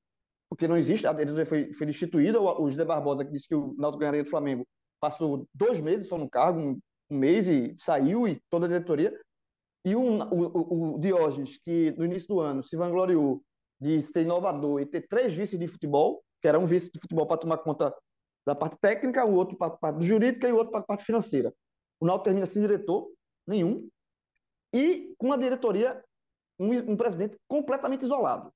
porque 0.50 0.68
não 0.68 0.76
existe, 0.76 1.06
a 1.06 1.14
diretoria 1.14 1.46
foi, 1.46 1.72
foi 1.72 1.86
destituída. 1.86 2.38
O, 2.38 2.64
o 2.64 2.68
José 2.68 2.84
Barbosa, 2.84 3.24
que 3.24 3.32
disse 3.32 3.48
que 3.48 3.54
o 3.54 3.74
Náutico 3.78 4.00
ganharia 4.00 4.22
do 4.22 4.28
Flamengo, 4.28 4.66
passou 5.00 5.46
dois 5.54 5.80
meses 5.80 6.08
só 6.08 6.18
no 6.18 6.28
cargo, 6.28 6.60
um, 6.60 6.78
um 7.08 7.16
mês 7.16 7.48
e 7.48 7.74
saiu, 7.78 8.28
e 8.28 8.38
toda 8.50 8.66
a 8.66 8.68
diretoria. 8.68 9.18
E 9.82 9.96
o, 9.96 10.02
o, 10.02 10.96
o 10.96 10.98
Diógenes, 10.98 11.56
que 11.56 11.90
no 11.96 12.04
início 12.04 12.28
do 12.28 12.40
ano 12.40 12.62
se 12.62 12.76
vangloriou 12.76 13.42
de 13.80 14.02
ser 14.02 14.20
inovador 14.20 14.82
e 14.82 14.84
ter 14.84 15.08
três 15.08 15.34
vices 15.34 15.58
de 15.58 15.66
futebol, 15.66 16.22
que 16.42 16.48
era 16.48 16.58
um 16.58 16.66
vice 16.66 16.92
de 16.92 17.00
futebol 17.00 17.26
para 17.26 17.38
tomar 17.38 17.56
conta 17.58 17.94
da 18.46 18.54
parte 18.54 18.76
técnica, 18.78 19.24
o 19.24 19.32
outro 19.32 19.56
para 19.56 19.72
a 19.72 19.76
parte 19.78 20.04
jurídica 20.04 20.46
e 20.46 20.52
o 20.52 20.56
outro 20.56 20.70
para 20.70 20.80
a 20.80 20.84
parte 20.84 21.06
financeira. 21.06 21.50
O 21.98 22.04
Náutico 22.04 22.24
termina 22.24 22.44
sem 22.44 22.60
diretor 22.60 23.10
nenhum 23.46 23.88
e 24.70 25.14
com 25.16 25.32
a 25.32 25.38
diretoria, 25.38 26.04
um, 26.60 26.92
um 26.92 26.96
presidente 26.96 27.36
completamente 27.48 28.02
isolado. 28.02 28.52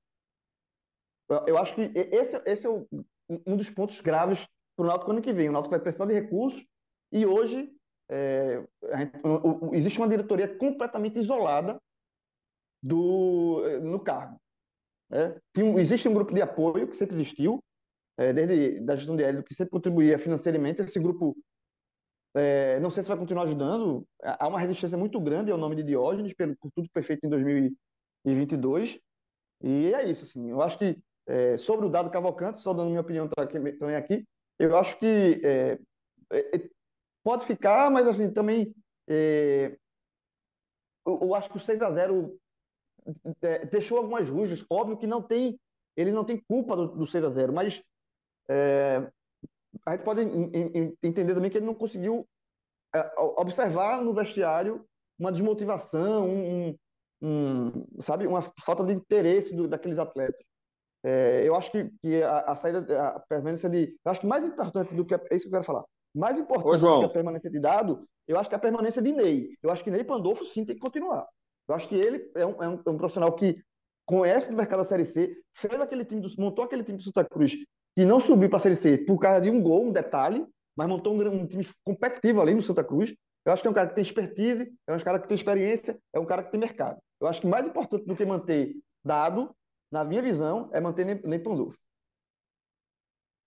Eu, 1.29 1.45
eu, 1.47 1.59
acho 1.59 1.75
que 1.75 1.91
esse, 1.95 2.43
esse 2.45 2.67
é 2.67 2.71
o, 2.71 2.87
um 3.29 3.57
dos 3.57 3.71
pontos 3.71 4.01
graves 4.01 4.47
para 4.77 4.85
o 4.85 4.89
Náutico 4.89 5.11
ano 5.11 5.23
que 5.23 5.33
vem. 5.33 5.49
O 5.49 5.53
Náutico 5.53 5.71
vai 5.71 5.81
precisar 5.81 6.07
de 6.07 6.15
recursos 6.15 6.67
e 7.11 7.25
hoje 7.25 7.75
é, 8.11 8.63
gente, 8.97 9.27
o, 9.27 9.71
o, 9.71 9.75
existe 9.75 9.99
uma 9.99 10.09
diretoria 10.09 10.57
completamente 10.57 11.19
isolada 11.19 11.81
do, 12.83 13.63
no 13.83 13.99
cargo. 13.99 14.39
Né? 15.11 15.41
Existe 15.79 16.09
um 16.09 16.15
grupo 16.15 16.35
de 16.35 16.43
apoio 16.43 16.87
que 16.87 16.97
sempre 16.97 17.15
existiu, 17.17 17.63
é, 18.19 18.33
desde 18.33 18.81
da 18.81 18.97
gestão 18.97 19.17
de 19.17 19.23
Hélio, 19.23 19.43
que 19.43 19.55
sempre 19.55 19.71
contribuía 19.71 20.19
financeiramente. 20.19 20.83
Esse 20.83 21.01
grupo, 21.01 21.35
é, 22.35 22.79
não 22.81 22.91
sei 22.91 23.03
se 23.03 23.09
vai 23.09 23.19
continuar 23.19 23.45
ajudando, 23.45 24.07
há 24.23 24.47
uma 24.47 24.61
resistência 24.61 24.99
muito 24.99 25.19
grande 25.21 25.51
ao 25.51 25.59
nome 25.59 25.77
de 25.77 25.83
Diógenes, 25.83 26.35
pelo, 26.35 26.55
por 26.57 26.71
tudo 26.73 26.87
que 26.87 26.93
foi 26.93 27.03
feito 27.03 27.25
em 27.25 27.31
2022. 28.25 29.01
E 29.62 29.95
é 29.95 30.05
isso, 30.09 30.25
assim. 30.25 30.51
Eu 30.51 30.61
acho 30.62 30.79
que, 30.79 30.99
é, 31.27 31.57
sobre 31.57 31.87
o 31.87 31.91
dado 31.91 32.11
Cavalcante, 32.11 32.61
só 32.61 32.72
dando 32.72 32.89
minha 32.89 33.01
opinião 33.01 33.29
também 33.29 33.97
aqui, 33.97 34.27
eu 34.59 34.77
acho 34.77 34.99
que 34.99 35.41
é, 35.45 35.79
é, 36.31 36.70
pode 37.22 37.45
ficar, 37.45 37.91
mas 37.91 38.07
assim, 38.07 38.31
também 38.31 38.75
é, 39.09 39.77
eu, 41.07 41.18
eu, 41.22 41.35
acho 41.35 41.51
que 41.51 41.57
o 41.57 41.61
6 41.61 41.83
a 41.83 41.91
0 41.91 42.39
é, 43.43 43.66
deixou 43.66 43.99
algumas 43.99 44.29
rujas. 44.29 44.64
Óbvio 44.70 44.97
que 44.97 45.07
não 45.07 45.22
tem, 45.22 45.59
ele 45.97 46.12
não 46.12 46.25
tem 46.25 46.43
culpa 46.49 46.77
do, 46.77 46.89
do 46.89 47.07
6 47.07 47.25
a 47.25 47.31
0 47.31 47.53
mas 47.53 47.83
é, 48.49 49.11
a 49.87 49.93
gente 49.93 50.05
pode 50.05 50.20
entender 51.03 51.35
também 51.35 51.51
que 51.51 51.59
ele 51.59 51.66
não 51.66 51.75
conseguiu 51.75 52.27
é, 52.95 53.12
observar 53.18 54.01
no 54.01 54.14
vestiário 54.14 54.87
uma 55.18 55.33
desmotivação, 55.33 56.29
um, 56.29 56.79
um, 57.25 57.87
sabe, 58.01 58.27
uma 58.27 58.43
falta 58.64 58.85
de 58.85 58.93
interesse 58.93 59.55
do, 59.55 59.66
daqueles 59.66 59.99
atletas. 59.99 60.45
É, 61.03 61.43
eu 61.45 61.55
acho 61.55 61.70
que, 61.70 61.91
que 62.03 62.22
a, 62.22 62.39
a, 62.41 62.57
saída, 62.57 63.09
a 63.09 63.20
permanência 63.20 63.68
de. 63.68 63.97
Eu 64.05 64.11
acho 64.11 64.20
que 64.20 64.27
mais 64.27 64.47
importante 64.47 64.95
do 64.95 65.05
que. 65.05 65.14
É 65.14 65.18
isso 65.33 65.45
que 65.45 65.49
eu 65.49 65.53
quero 65.53 65.64
falar. 65.64 65.85
Mais 66.14 66.39
importante 66.39 66.85
Ô, 66.85 66.95
do 66.95 67.01
que 67.01 67.07
a 67.07 67.09
permanência 67.09 67.51
de 67.51 67.59
dado, 67.59 68.07
eu 68.27 68.39
acho 68.39 68.49
que 68.49 68.55
a 68.55 68.59
permanência 68.59 69.03
de 69.03 69.12
Ney. 69.12 69.43
Eu 69.62 69.70
acho 69.70 69.83
que 69.83 69.91
Ney 69.91 70.05
Pandolfo 70.05 70.45
sim 70.47 70.64
tem 70.64 70.77
que 70.77 70.81
continuar. 70.81 71.27
Eu 71.68 71.75
acho 71.75 71.89
que 71.89 71.95
ele 71.95 72.31
é 72.35 72.47
um, 72.47 72.62
é 72.62 72.68
um, 72.68 72.83
é 72.87 72.91
um 72.91 72.97
profissional 72.97 73.33
que 73.33 73.59
conhece 74.07 74.51
o 74.51 74.55
mercado 74.55 74.81
da 74.81 74.85
Série 74.85 75.05
C, 75.05 75.35
fez 75.55 75.81
aquele 75.81 76.05
time 76.05 76.20
do, 76.20 76.29
montou 76.39 76.64
aquele 76.64 76.85
time 76.85 76.99
do 76.99 77.05
Santa 77.05 77.25
Cruz, 77.25 77.55
que 77.97 78.05
não 78.05 78.20
subiu 78.20 78.49
para 78.49 78.59
a 78.59 78.61
Série 78.61 78.77
C 78.77 78.99
por 78.99 79.18
causa 79.18 79.41
de 79.41 79.51
um 79.51 79.62
gol, 79.62 79.87
um 79.87 79.93
detalhe, 79.93 80.47
mas 80.77 80.89
montou 80.89 81.14
um, 81.14 81.27
um, 81.27 81.47
time 81.47 81.66
competitivo 81.85 82.41
ali 82.41 82.55
no 82.55 82.62
Santa 82.62 82.85
Cruz. 82.85 83.14
Eu 83.47 83.53
acho 83.53 83.62
que 83.62 83.68
é 83.68 83.70
um 83.70 83.75
cara 83.75 83.89
que 83.89 83.95
tem 83.95 84.03
expertise, 84.03 84.72
é 84.87 84.95
um 84.95 84.99
cara 84.99 85.18
que 85.18 85.29
tem 85.29 85.35
experiência, 85.35 85.99
é 86.14 86.18
um 86.18 86.25
cara 86.25 86.43
que 86.43 86.51
tem 86.51 86.61
mercado. 86.61 86.99
Eu 87.25 87.31
acho 87.31 87.41
que 87.41 87.47
mais 87.47 87.66
importante 87.66 88.05
do 88.05 88.14
que 88.14 88.27
manter 88.27 88.77
dado, 89.03 89.57
na 89.91 90.05
minha 90.05 90.20
visão, 90.20 90.68
é 90.75 90.79
manter 90.79 91.07
Ney, 91.07 91.22
Ney 91.25 91.39
Pandolfo. 91.39 91.79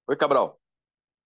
Oi, 0.07 0.17
Cabral. 0.17 0.59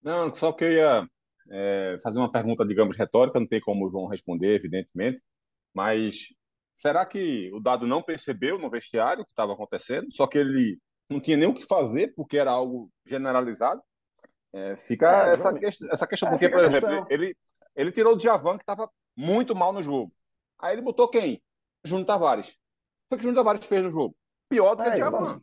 Não, 0.04 0.34
só 0.34 0.52
queria 0.52 1.08
é, 1.50 1.98
fazer 2.04 2.20
uma 2.20 2.30
pergunta, 2.30 2.66
digamos, 2.66 2.98
retórica, 2.98 3.40
não 3.40 3.48
tem 3.48 3.62
como 3.62 3.86
o 3.86 3.90
João 3.90 4.06
responder, 4.06 4.54
evidentemente, 4.54 5.24
mas 5.74 6.26
será 6.74 7.06
que 7.06 7.50
o 7.54 7.62
Dado 7.62 7.88
não 7.88 8.04
percebeu 8.04 8.60
no 8.60 8.70
vestiário 8.70 9.24
o 9.24 9.26
que 9.26 9.32
estava 9.32 9.54
acontecendo? 9.54 10.12
Só 10.12 10.28
que 10.28 10.38
ele 10.38 10.78
não 11.10 11.22
tinha 11.22 11.38
nem 11.38 11.48
o 11.48 11.54
que 11.56 11.66
fazer, 11.66 12.14
porque 12.18 12.38
era 12.38 12.52
algo 12.52 12.92
generalizado? 13.06 13.82
É, 14.52 14.76
fica 14.76 15.30
é, 15.30 15.34
essa, 15.36 15.54
questão, 15.54 15.88
essa 15.90 16.06
questão, 16.06 16.28
é, 16.28 16.32
porque, 16.32 16.50
por 16.50 16.66
exemplo, 16.66 16.90
questão. 16.90 17.08
ele, 17.10 17.34
ele 17.74 17.94
tirou 17.94 18.14
o 18.14 18.18
Djavan, 18.18 18.58
que 18.58 18.64
estava 18.64 18.92
muito 19.16 19.56
mal 19.56 19.72
no 19.72 19.82
jogo. 19.82 20.12
Aí 20.60 20.76
ele 20.76 20.82
botou 20.82 21.08
quem? 21.08 21.42
Júnior 21.84 22.06
Tavares. 22.06 22.48
O 22.48 23.16
que 23.16 23.20
o 23.20 23.22
Júnior 23.22 23.36
Tavares 23.36 23.66
fez 23.66 23.84
no 23.84 23.92
jogo? 23.92 24.16
Pior 24.50 24.76
do 24.76 24.84
que 24.84 24.90
o 24.90 24.92
é, 24.92 24.96
Djavan. 24.96 25.42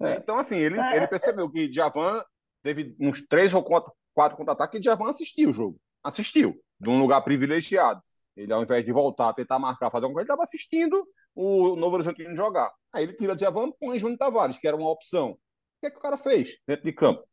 É. 0.00 0.16
Então, 0.16 0.38
assim, 0.38 0.56
ele, 0.56 0.78
ele 0.94 1.08
percebeu 1.08 1.50
que 1.50 1.68
Djavan 1.68 2.22
teve 2.62 2.96
uns 3.00 3.26
três 3.26 3.52
ou 3.52 3.62
quatro, 3.62 3.92
quatro 4.14 4.36
contra-ataques 4.36 4.78
e 4.78 4.82
Djavan 4.82 5.08
assistiu 5.08 5.50
o 5.50 5.52
jogo. 5.52 5.80
Assistiu, 6.02 6.60
de 6.80 6.88
um 6.88 6.98
lugar 6.98 7.22
privilegiado. 7.22 8.00
Ele, 8.36 8.52
ao 8.52 8.62
invés 8.62 8.84
de 8.84 8.92
voltar, 8.92 9.32
tentar 9.34 9.58
marcar, 9.58 9.90
fazer 9.90 10.04
alguma 10.04 10.18
coisa, 10.18 10.26
ele 10.26 10.32
estava 10.32 10.44
assistindo 10.44 11.04
o 11.34 11.76
Novo 11.76 11.96
Horizontino 11.96 12.36
jogar. 12.36 12.72
Aí 12.92 13.04
ele 13.04 13.12
tira 13.12 13.34
Djavan 13.34 13.68
e 13.68 13.74
põe 13.78 13.98
Júnior 13.98 14.18
Tavares, 14.18 14.58
que 14.58 14.66
era 14.66 14.76
uma 14.76 14.90
opção. 14.90 15.30
O 15.32 15.36
que 15.80 15.86
é 15.86 15.90
que 15.90 15.98
o 15.98 16.00
cara 16.00 16.16
fez 16.16 16.56
dentro 16.66 16.84
de 16.84 16.92
campo? 16.92 17.24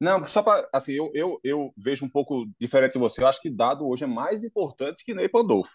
Não, 0.00 0.24
só 0.24 0.42
para. 0.42 0.68
Assim, 0.72 0.92
eu, 0.92 1.10
eu, 1.14 1.40
eu 1.42 1.72
vejo 1.76 2.04
um 2.04 2.10
pouco 2.10 2.46
diferente 2.60 2.94
de 2.94 2.98
você. 2.98 3.22
Eu 3.22 3.26
acho 3.26 3.40
que 3.40 3.50
Dado 3.50 3.86
hoje 3.86 4.04
é 4.04 4.06
mais 4.06 4.44
importante 4.44 5.04
que 5.04 5.14
Ney 5.14 5.28
Pandolfo. 5.28 5.72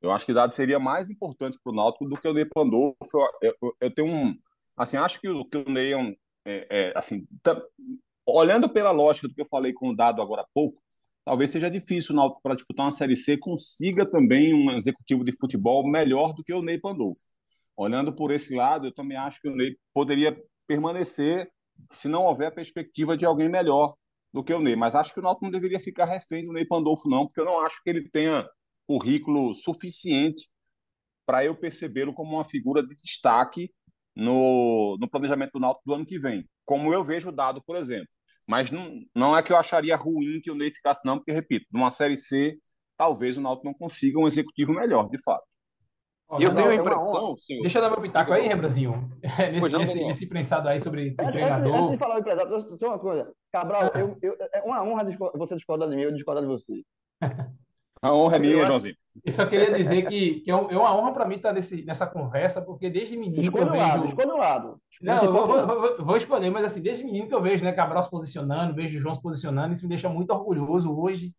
Eu 0.00 0.10
acho 0.12 0.24
que 0.24 0.32
Dado 0.32 0.54
seria 0.54 0.78
mais 0.78 1.10
importante 1.10 1.58
para 1.62 1.72
o 1.72 1.76
Náutico 1.76 2.06
do 2.06 2.16
que 2.16 2.26
o 2.26 2.32
Ney 2.32 2.46
Pandolfo. 2.46 2.96
Eu, 3.42 3.54
eu, 3.62 3.76
eu, 3.80 3.94
tenho 3.94 4.08
um. 4.08 4.34
Assim, 4.76 4.96
acho 4.96 5.20
que 5.20 5.28
o, 5.28 5.42
que 5.42 5.58
o 5.58 5.70
Ney 5.70 5.92
é, 5.92 6.16
é, 6.46 6.66
é 6.70 6.92
assim, 6.96 7.26
tá, 7.42 7.60
olhando 8.26 8.68
pela 8.68 8.90
lógica 8.90 9.28
do 9.28 9.34
que 9.34 9.42
eu 9.42 9.48
falei 9.48 9.72
com 9.72 9.90
o 9.90 9.96
Dado 9.96 10.22
agora 10.22 10.42
há 10.42 10.46
pouco, 10.54 10.82
talvez 11.24 11.50
seja 11.50 11.70
difícil 11.70 12.16
o 12.16 12.40
para 12.40 12.54
disputar 12.54 12.86
uma 12.86 12.92
Série 12.92 13.16
C 13.16 13.36
consiga 13.36 14.08
também 14.08 14.54
um 14.54 14.76
executivo 14.76 15.22
de 15.22 15.36
futebol 15.38 15.86
melhor 15.88 16.32
do 16.32 16.42
que 16.42 16.52
o 16.52 16.62
Ney 16.62 16.80
Pandolfo. 16.80 17.22
Olhando 17.76 18.14
por 18.14 18.30
esse 18.30 18.54
lado, 18.54 18.86
eu 18.86 18.94
também 18.94 19.16
acho 19.18 19.40
que 19.40 19.48
o 19.48 19.54
Ney 19.54 19.76
poderia 19.92 20.36
permanecer 20.66 21.50
se 21.90 22.08
não 22.08 22.24
houver 22.24 22.48
a 22.48 22.52
perspectiva 22.52 23.16
de 23.16 23.26
alguém 23.26 23.48
melhor 23.48 23.94
do 24.32 24.44
que 24.44 24.52
o 24.52 24.60
Ney. 24.60 24.76
Mas 24.76 24.94
acho 24.94 25.12
que 25.12 25.20
o 25.20 25.22
Náutico 25.22 25.44
não 25.44 25.52
deveria 25.52 25.80
ficar 25.80 26.04
refém 26.04 26.46
do 26.46 26.52
Ney 26.52 26.66
Pandolfo, 26.66 27.08
não, 27.08 27.26
porque 27.26 27.40
eu 27.40 27.44
não 27.44 27.60
acho 27.60 27.82
que 27.82 27.90
ele 27.90 28.08
tenha 28.10 28.48
currículo 28.90 29.54
suficiente 29.54 30.50
para 31.24 31.44
eu 31.44 31.54
percebê-lo 31.54 32.12
como 32.12 32.34
uma 32.34 32.44
figura 32.44 32.84
de 32.84 32.96
destaque 32.96 33.70
no, 34.16 34.96
no 34.98 35.08
planejamento 35.08 35.52
do 35.52 35.60
Náutico 35.60 35.84
do 35.86 35.94
ano 35.94 36.04
que 36.04 36.18
vem. 36.18 36.44
Como 36.64 36.92
eu 36.92 37.04
vejo 37.04 37.28
o 37.28 37.32
dado, 37.32 37.62
por 37.64 37.76
exemplo. 37.76 38.08
Mas 38.48 38.72
não, 38.72 38.90
não 39.14 39.36
é 39.36 39.44
que 39.44 39.52
eu 39.52 39.56
acharia 39.56 39.94
ruim 39.94 40.40
que 40.42 40.50
o 40.50 40.56
Ney 40.56 40.72
ficasse, 40.72 41.06
não, 41.06 41.18
porque, 41.18 41.30
repito, 41.30 41.66
numa 41.72 41.92
Série 41.92 42.16
C, 42.16 42.58
talvez 42.96 43.36
o 43.36 43.40
Náutico 43.40 43.68
não 43.68 43.74
consiga 43.74 44.18
um 44.18 44.26
executivo 44.26 44.72
melhor, 44.72 45.08
de 45.08 45.22
fato. 45.22 45.44
E 46.40 46.42
eu 46.42 46.52
tenho 46.52 46.70
a 46.70 46.74
impressão. 46.74 47.36
Senhor, 47.36 47.62
Deixa 47.62 47.78
eu 47.78 47.82
dar 47.82 47.90
meu 47.90 48.00
pitaco 48.00 48.32
aí, 48.32 48.48
Rembrazinho. 48.48 49.08
nesse, 49.52 49.68
não, 49.68 49.78
nesse, 49.78 50.04
nesse 50.04 50.26
prensado 50.26 50.68
aí 50.68 50.80
sobre 50.80 51.10
o 51.10 51.16
treinador. 51.16 51.76
Antes 51.76 51.90
de 51.92 51.98
falar 51.98 52.14
do 52.14 52.20
empresário, 52.20 52.78
só 52.78 52.88
uma 52.88 52.98
coisa. 52.98 53.32
Cabral, 53.52 53.92
eu, 53.94 54.18
eu, 54.20 54.36
é 54.52 54.62
uma 54.62 54.82
honra 54.82 55.04
você 55.34 55.54
discordar 55.54 55.88
de 55.88 55.94
mim, 55.94 56.02
eu 56.02 56.12
discordar 56.12 56.42
de 56.42 56.48
você. 56.48 56.82
A 58.02 58.14
honra 58.14 58.36
é 58.36 58.38
minha, 58.38 58.66
Joãozinho. 58.66 58.96
Eu 59.24 59.32
só 59.32 59.44
queria 59.44 59.74
dizer 59.74 60.06
que, 60.06 60.40
que 60.40 60.50
é, 60.50 60.54
é 60.54 60.56
uma 60.56 60.96
honra 60.96 61.12
para 61.12 61.26
mim 61.26 61.36
estar 61.36 61.52
nesse, 61.52 61.82
nessa 61.84 62.06
conversa, 62.06 62.62
porque 62.62 62.88
desde 62.88 63.16
menino 63.16 63.42
escolha 63.42 63.64
eu 63.64 63.72
vejo... 63.72 63.84
Lado, 63.84 64.04
escolha 64.04 64.34
o 64.34 64.38
lado. 64.38 64.80
Não, 65.02 65.24
eu 65.24 65.32
vou, 65.32 65.46
vou, 65.46 66.04
vou, 66.04 66.16
escolher, 66.16 66.50
mas 66.50 66.64
assim, 66.64 66.80
desde 66.80 67.04
menino 67.04 67.26
que 67.26 67.34
eu 67.34 67.42
vejo, 67.42 67.64
né, 67.64 67.72
Cabral 67.72 68.02
se 68.02 68.10
posicionando, 68.10 68.74
vejo 68.74 68.96
o 68.96 69.00
João 69.00 69.14
se 69.14 69.22
posicionando, 69.22 69.72
isso 69.72 69.82
me 69.82 69.88
deixa 69.88 70.08
muito 70.08 70.30
orgulhoso 70.30 70.98
hoje 70.98 71.34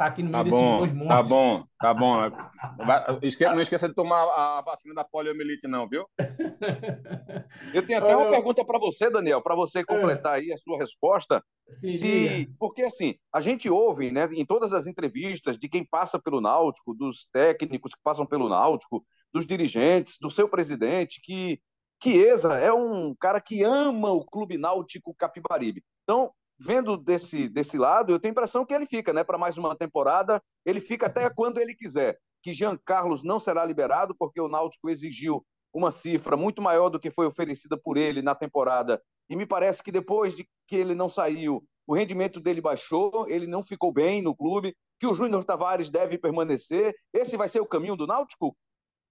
tá 0.00 0.06
aqui 0.06 0.22
no 0.22 0.30
meio 0.30 0.38
tá 0.38 0.44
desses 0.44 0.58
bom, 0.58 0.78
dois 0.78 0.92
monstros. 0.94 1.16
Tá 1.18 1.22
bom, 1.22 1.64
tá 1.78 1.94
bom. 1.94 2.16
Não 3.54 3.60
esqueça 3.60 3.86
de 3.86 3.94
tomar 3.94 4.22
a 4.22 4.62
vacina 4.62 4.94
da 4.94 5.04
poliomielite, 5.04 5.68
não, 5.68 5.86
viu? 5.86 6.06
Eu 7.74 7.84
tenho 7.84 7.98
até 7.98 8.16
uma 8.16 8.30
pergunta 8.30 8.64
para 8.64 8.78
você, 8.78 9.10
Daniel, 9.10 9.42
para 9.42 9.54
você 9.54 9.84
completar 9.84 10.36
aí 10.36 10.50
a 10.52 10.56
sua 10.56 10.78
resposta. 10.78 11.44
Se, 11.68 12.50
porque 12.58 12.82
assim, 12.82 13.14
a 13.30 13.40
gente 13.40 13.68
ouve, 13.68 14.10
né, 14.10 14.26
em 14.32 14.46
todas 14.46 14.72
as 14.72 14.86
entrevistas 14.86 15.58
de 15.58 15.68
quem 15.68 15.84
passa 15.84 16.18
pelo 16.18 16.40
Náutico, 16.40 16.94
dos 16.94 17.28
técnicos 17.30 17.92
que 17.92 18.00
passam 18.02 18.24
pelo 18.24 18.48
Náutico, 18.48 19.04
dos 19.32 19.46
dirigentes, 19.46 20.16
do 20.18 20.30
seu 20.30 20.48
presidente, 20.48 21.20
que 21.22 21.60
Chiesa 22.02 22.54
é 22.54 22.72
um 22.72 23.14
cara 23.14 23.38
que 23.40 23.62
ama 23.62 24.10
o 24.10 24.24
Clube 24.24 24.56
Náutico 24.56 25.14
Capibaribe. 25.14 25.84
Então, 26.04 26.32
vendo 26.60 26.96
desse, 26.96 27.48
desse 27.48 27.78
lado, 27.78 28.12
eu 28.12 28.20
tenho 28.20 28.32
a 28.32 28.34
impressão 28.34 28.66
que 28.66 28.74
ele 28.74 28.84
fica, 28.84 29.12
né, 29.12 29.24
para 29.24 29.38
mais 29.38 29.56
uma 29.56 29.74
temporada. 29.74 30.42
Ele 30.64 30.80
fica 30.80 31.06
até 31.06 31.30
quando 31.30 31.58
ele 31.58 31.74
quiser. 31.74 32.18
Que 32.42 32.52
Jean 32.52 32.76
Carlos 32.84 33.22
não 33.22 33.38
será 33.38 33.64
liberado, 33.64 34.14
porque 34.18 34.40
o 34.40 34.48
Náutico 34.48 34.90
exigiu 34.90 35.44
uma 35.72 35.90
cifra 35.90 36.36
muito 36.36 36.60
maior 36.60 36.90
do 36.90 37.00
que 37.00 37.10
foi 37.10 37.26
oferecida 37.26 37.78
por 37.78 37.96
ele 37.96 38.20
na 38.20 38.34
temporada. 38.34 39.00
E 39.28 39.36
me 39.36 39.46
parece 39.46 39.82
que 39.82 39.92
depois 39.92 40.34
de 40.34 40.46
que 40.66 40.76
ele 40.76 40.94
não 40.94 41.08
saiu, 41.08 41.64
o 41.86 41.94
rendimento 41.94 42.40
dele 42.40 42.60
baixou, 42.60 43.26
ele 43.28 43.46
não 43.46 43.62
ficou 43.62 43.92
bem 43.92 44.20
no 44.20 44.34
clube, 44.34 44.76
que 44.98 45.06
o 45.06 45.14
Júnior 45.14 45.44
Tavares 45.44 45.88
deve 45.88 46.18
permanecer. 46.18 46.94
Esse 47.12 47.36
vai 47.36 47.48
ser 47.48 47.60
o 47.60 47.66
caminho 47.66 47.96
do 47.96 48.06
Náutico, 48.06 48.54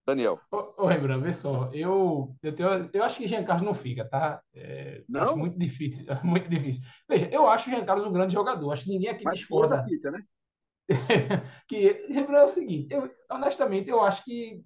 Daniel? 0.10 0.40
Ô, 0.52 0.84
ô 0.84 0.88
Rembrandt, 0.88 1.24
vê 1.24 1.32
só, 1.32 1.70
eu, 1.74 2.36
eu, 2.42 2.54
tenho, 2.54 2.90
eu 2.92 3.04
acho 3.04 3.18
que 3.18 3.28
Jean 3.28 3.44
Carlos 3.44 3.66
não 3.66 3.74
fica, 3.74 4.06
tá? 4.06 4.42
É, 4.54 5.04
não? 5.08 5.22
Acho 5.22 5.38
muito 5.38 5.58
difícil, 5.58 6.06
muito 6.24 6.50
difícil. 6.50 6.82
Veja, 7.08 7.30
eu 7.32 7.48
acho 7.48 7.70
o 7.70 7.74
Jean 7.74 7.86
Carlos 7.86 8.06
um 8.06 8.12
grande 8.12 8.34
jogador, 8.34 8.72
acho 8.72 8.84
que 8.86 8.92
ninguém 8.92 9.10
aqui 9.10 9.24
Mas 9.24 9.40
discorda. 9.40 9.84
Fica, 9.84 10.12
né? 10.12 10.24
que, 11.68 12.08
Rembrandt, 12.10 12.42
é 12.42 12.46
o 12.46 12.48
seguinte, 12.48 12.88
eu, 12.94 13.10
honestamente, 13.30 13.90
eu 13.90 14.02
acho 14.02 14.24
que 14.24 14.64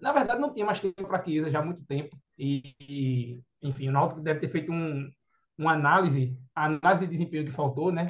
na 0.00 0.12
verdade, 0.12 0.40
não 0.40 0.52
tinha 0.52 0.66
mais 0.66 0.80
tempo 0.80 1.06
para 1.06 1.22
Chiesa 1.24 1.50
já 1.50 1.60
há 1.60 1.64
muito 1.64 1.84
tempo. 1.84 2.16
E, 2.38 2.74
e, 2.80 3.42
enfim, 3.62 3.88
o 3.88 3.92
Náutico 3.92 4.20
deve 4.20 4.40
ter 4.40 4.48
feito 4.48 4.72
um, 4.72 5.10
uma 5.56 5.72
análise, 5.72 6.36
a 6.54 6.66
análise 6.66 7.06
de 7.06 7.12
desempenho 7.12 7.44
que 7.44 7.50
faltou, 7.50 7.92
né? 7.92 8.06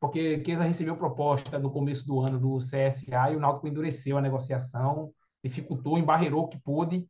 Porque 0.00 0.42
Chiesa 0.44 0.64
recebeu 0.64 0.96
proposta 0.96 1.58
no 1.58 1.70
começo 1.70 2.06
do 2.06 2.20
ano 2.20 2.38
do 2.38 2.58
CSA 2.58 3.30
e 3.32 3.36
o 3.36 3.40
Náutico 3.40 3.68
endureceu 3.68 4.18
a 4.18 4.22
negociação, 4.22 5.12
dificultou, 5.44 5.98
embarreirou 5.98 6.44
o 6.44 6.48
que 6.48 6.58
pôde. 6.58 7.06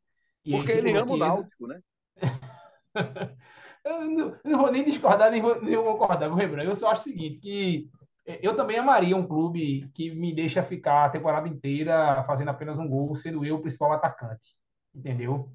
Porque 0.48 0.72
ele 0.72 0.96
ama 0.96 1.12
o 1.12 1.16
Náutico, 1.16 1.66
né? 1.66 1.80
eu, 3.84 4.10
não, 4.10 4.36
não, 4.44 4.58
vou 4.58 4.72
nem 4.72 4.84
discordar, 4.84 5.30
nem 5.30 5.40
vou, 5.40 5.62
nem 5.62 5.76
vou 5.76 5.96
concordar 5.96 6.28
com 6.28 6.34
o 6.34 6.38
Rebran. 6.38 6.64
Eu 6.64 6.76
só 6.76 6.90
acho 6.90 7.02
o 7.02 7.04
seguinte, 7.04 7.38
que 7.38 7.88
eu 8.26 8.56
também 8.56 8.78
amaria 8.78 9.16
um 9.16 9.26
clube 9.26 9.88
que 9.94 10.10
me 10.10 10.34
deixa 10.34 10.62
ficar 10.62 11.06
a 11.06 11.10
temporada 11.10 11.48
inteira 11.48 12.24
fazendo 12.24 12.48
apenas 12.50 12.78
um 12.78 12.88
gol, 12.88 13.14
sendo 13.14 13.44
eu 13.44 13.56
o 13.56 13.60
principal 13.60 13.92
atacante, 13.92 14.56
entendeu? 14.94 15.50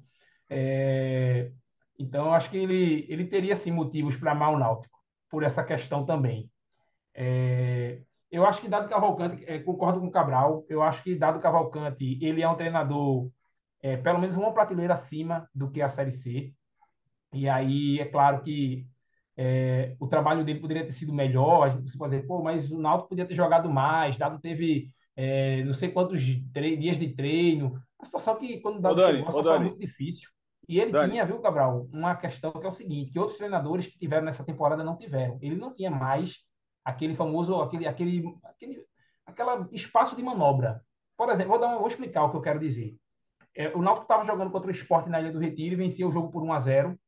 É... 0.48 1.52
Então, 1.98 2.26
eu 2.26 2.32
acho 2.32 2.50
que 2.50 2.56
ele, 2.56 3.06
ele 3.10 3.26
teria, 3.26 3.54
sim, 3.54 3.72
motivos 3.72 4.16
para 4.16 4.32
amar 4.32 4.52
o 4.52 4.58
Náutico, 4.58 4.98
por 5.28 5.42
essa 5.42 5.62
questão 5.62 6.04
também. 6.06 6.50
É... 7.14 8.00
Eu 8.30 8.46
acho 8.46 8.60
que 8.60 8.68
Dado 8.68 8.88
Cavalcante, 8.88 9.44
é, 9.46 9.58
concordo 9.58 10.00
com 10.00 10.06
o 10.06 10.10
Cabral, 10.10 10.64
eu 10.68 10.82
acho 10.82 11.02
que 11.02 11.16
Dado 11.16 11.40
Cavalcante, 11.40 12.18
ele 12.22 12.42
é 12.42 12.48
um 12.48 12.56
treinador, 12.56 13.28
é, 13.82 13.96
pelo 13.96 14.20
menos 14.20 14.36
uma 14.36 14.52
prateleira 14.52 14.94
acima 14.94 15.48
do 15.54 15.70
que 15.70 15.82
a 15.82 15.88
Série 15.88 16.12
C. 16.12 16.52
E 17.32 17.48
aí, 17.48 17.98
é 17.98 18.04
claro 18.04 18.42
que 18.42 18.86
é, 19.36 19.96
o 19.98 20.06
trabalho 20.06 20.44
dele 20.44 20.60
poderia 20.60 20.84
ter 20.84 20.92
sido 20.92 21.12
melhor. 21.12 21.80
Você 21.82 21.96
pode 21.98 22.14
dizer, 22.14 22.26
pô, 22.26 22.42
mas 22.42 22.70
o 22.70 22.78
Náutico 22.78 23.08
podia 23.08 23.26
ter 23.26 23.34
jogado 23.34 23.70
mais, 23.70 24.16
dado 24.18 24.38
teve 24.38 24.90
é, 25.16 25.64
não 25.64 25.74
sei 25.74 25.90
quantos 25.90 26.20
dias 26.20 26.98
de 26.98 27.08
treino. 27.14 27.80
A 27.98 28.04
situação 28.04 28.36
que, 28.36 28.60
quando 28.60 28.76
o 28.76 28.80
Dado 28.80 28.96
Dani, 28.96 29.18
chegou, 29.18 29.28
a 29.28 29.30
situação 29.30 29.60
muito 29.62 29.78
difícil. 29.78 30.30
E 30.68 30.78
ele 30.78 30.92
Dani. 30.92 31.12
tinha, 31.12 31.26
viu, 31.26 31.40
Cabral, 31.40 31.88
uma 31.92 32.14
questão 32.14 32.52
que 32.52 32.64
é 32.64 32.68
o 32.68 32.72
seguinte, 32.72 33.10
que 33.10 33.18
outros 33.18 33.38
treinadores 33.38 33.86
que 33.86 33.98
tiveram 33.98 34.24
nessa 34.24 34.44
temporada 34.44 34.84
não 34.84 34.96
tiveram. 34.96 35.38
Ele 35.42 35.56
não 35.56 35.74
tinha 35.74 35.90
mais 35.90 36.44
aquele 36.84 37.14
famoso, 37.14 37.60
aquele, 37.60 37.86
aquele, 37.86 38.34
aquele 38.44 38.84
aquela 39.26 39.68
espaço 39.72 40.16
de 40.16 40.22
manobra. 40.22 40.82
Por 41.16 41.28
exemplo, 41.30 41.50
vou, 41.50 41.60
dar 41.60 41.78
vou 41.78 41.88
explicar 41.88 42.24
o 42.24 42.30
que 42.30 42.36
eu 42.36 42.42
quero 42.42 42.58
dizer. 42.58 42.96
É, 43.54 43.68
o 43.76 43.82
Náutico 43.82 44.04
estava 44.04 44.24
jogando 44.24 44.50
contra 44.50 44.68
o 44.68 44.70
Esporte 44.70 45.08
na 45.08 45.20
Ilha 45.20 45.32
do 45.32 45.38
Retiro 45.38 45.74
e 45.74 45.76
vencia 45.76 46.06
o 46.06 46.12
jogo 46.12 46.30
por 46.30 46.42
1 46.42 46.52
a 46.52 46.60
0 46.60 47.00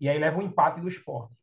e 0.00 0.08
aí 0.08 0.18
leva 0.18 0.38
um 0.38 0.42
empate 0.42 0.80
do 0.80 0.88
Esporte. 0.88 1.34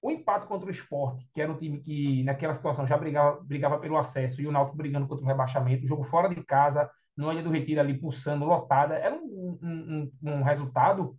O 0.00 0.10
empate 0.10 0.46
contra 0.46 0.66
o 0.66 0.70
Esporte, 0.70 1.28
que 1.32 1.40
era 1.40 1.52
um 1.52 1.56
time 1.56 1.80
que 1.80 2.24
naquela 2.24 2.54
situação 2.54 2.86
já 2.86 2.98
brigava, 2.98 3.40
brigava 3.42 3.78
pelo 3.78 3.96
acesso, 3.96 4.42
e 4.42 4.46
o 4.46 4.52
Náutico 4.52 4.76
brigando 4.76 5.06
contra 5.06 5.24
o 5.24 5.28
rebaixamento, 5.28 5.84
o 5.84 5.88
jogo 5.88 6.02
fora 6.02 6.28
de 6.28 6.42
casa, 6.44 6.90
no 7.16 7.30
Ilha 7.32 7.42
do 7.42 7.50
Retiro 7.50 7.80
ali 7.80 7.98
pulsando, 7.98 8.44
lotada, 8.44 8.94
era 8.96 9.14
um, 9.14 9.58
um, 9.62 10.12
um 10.22 10.42
resultado 10.42 11.16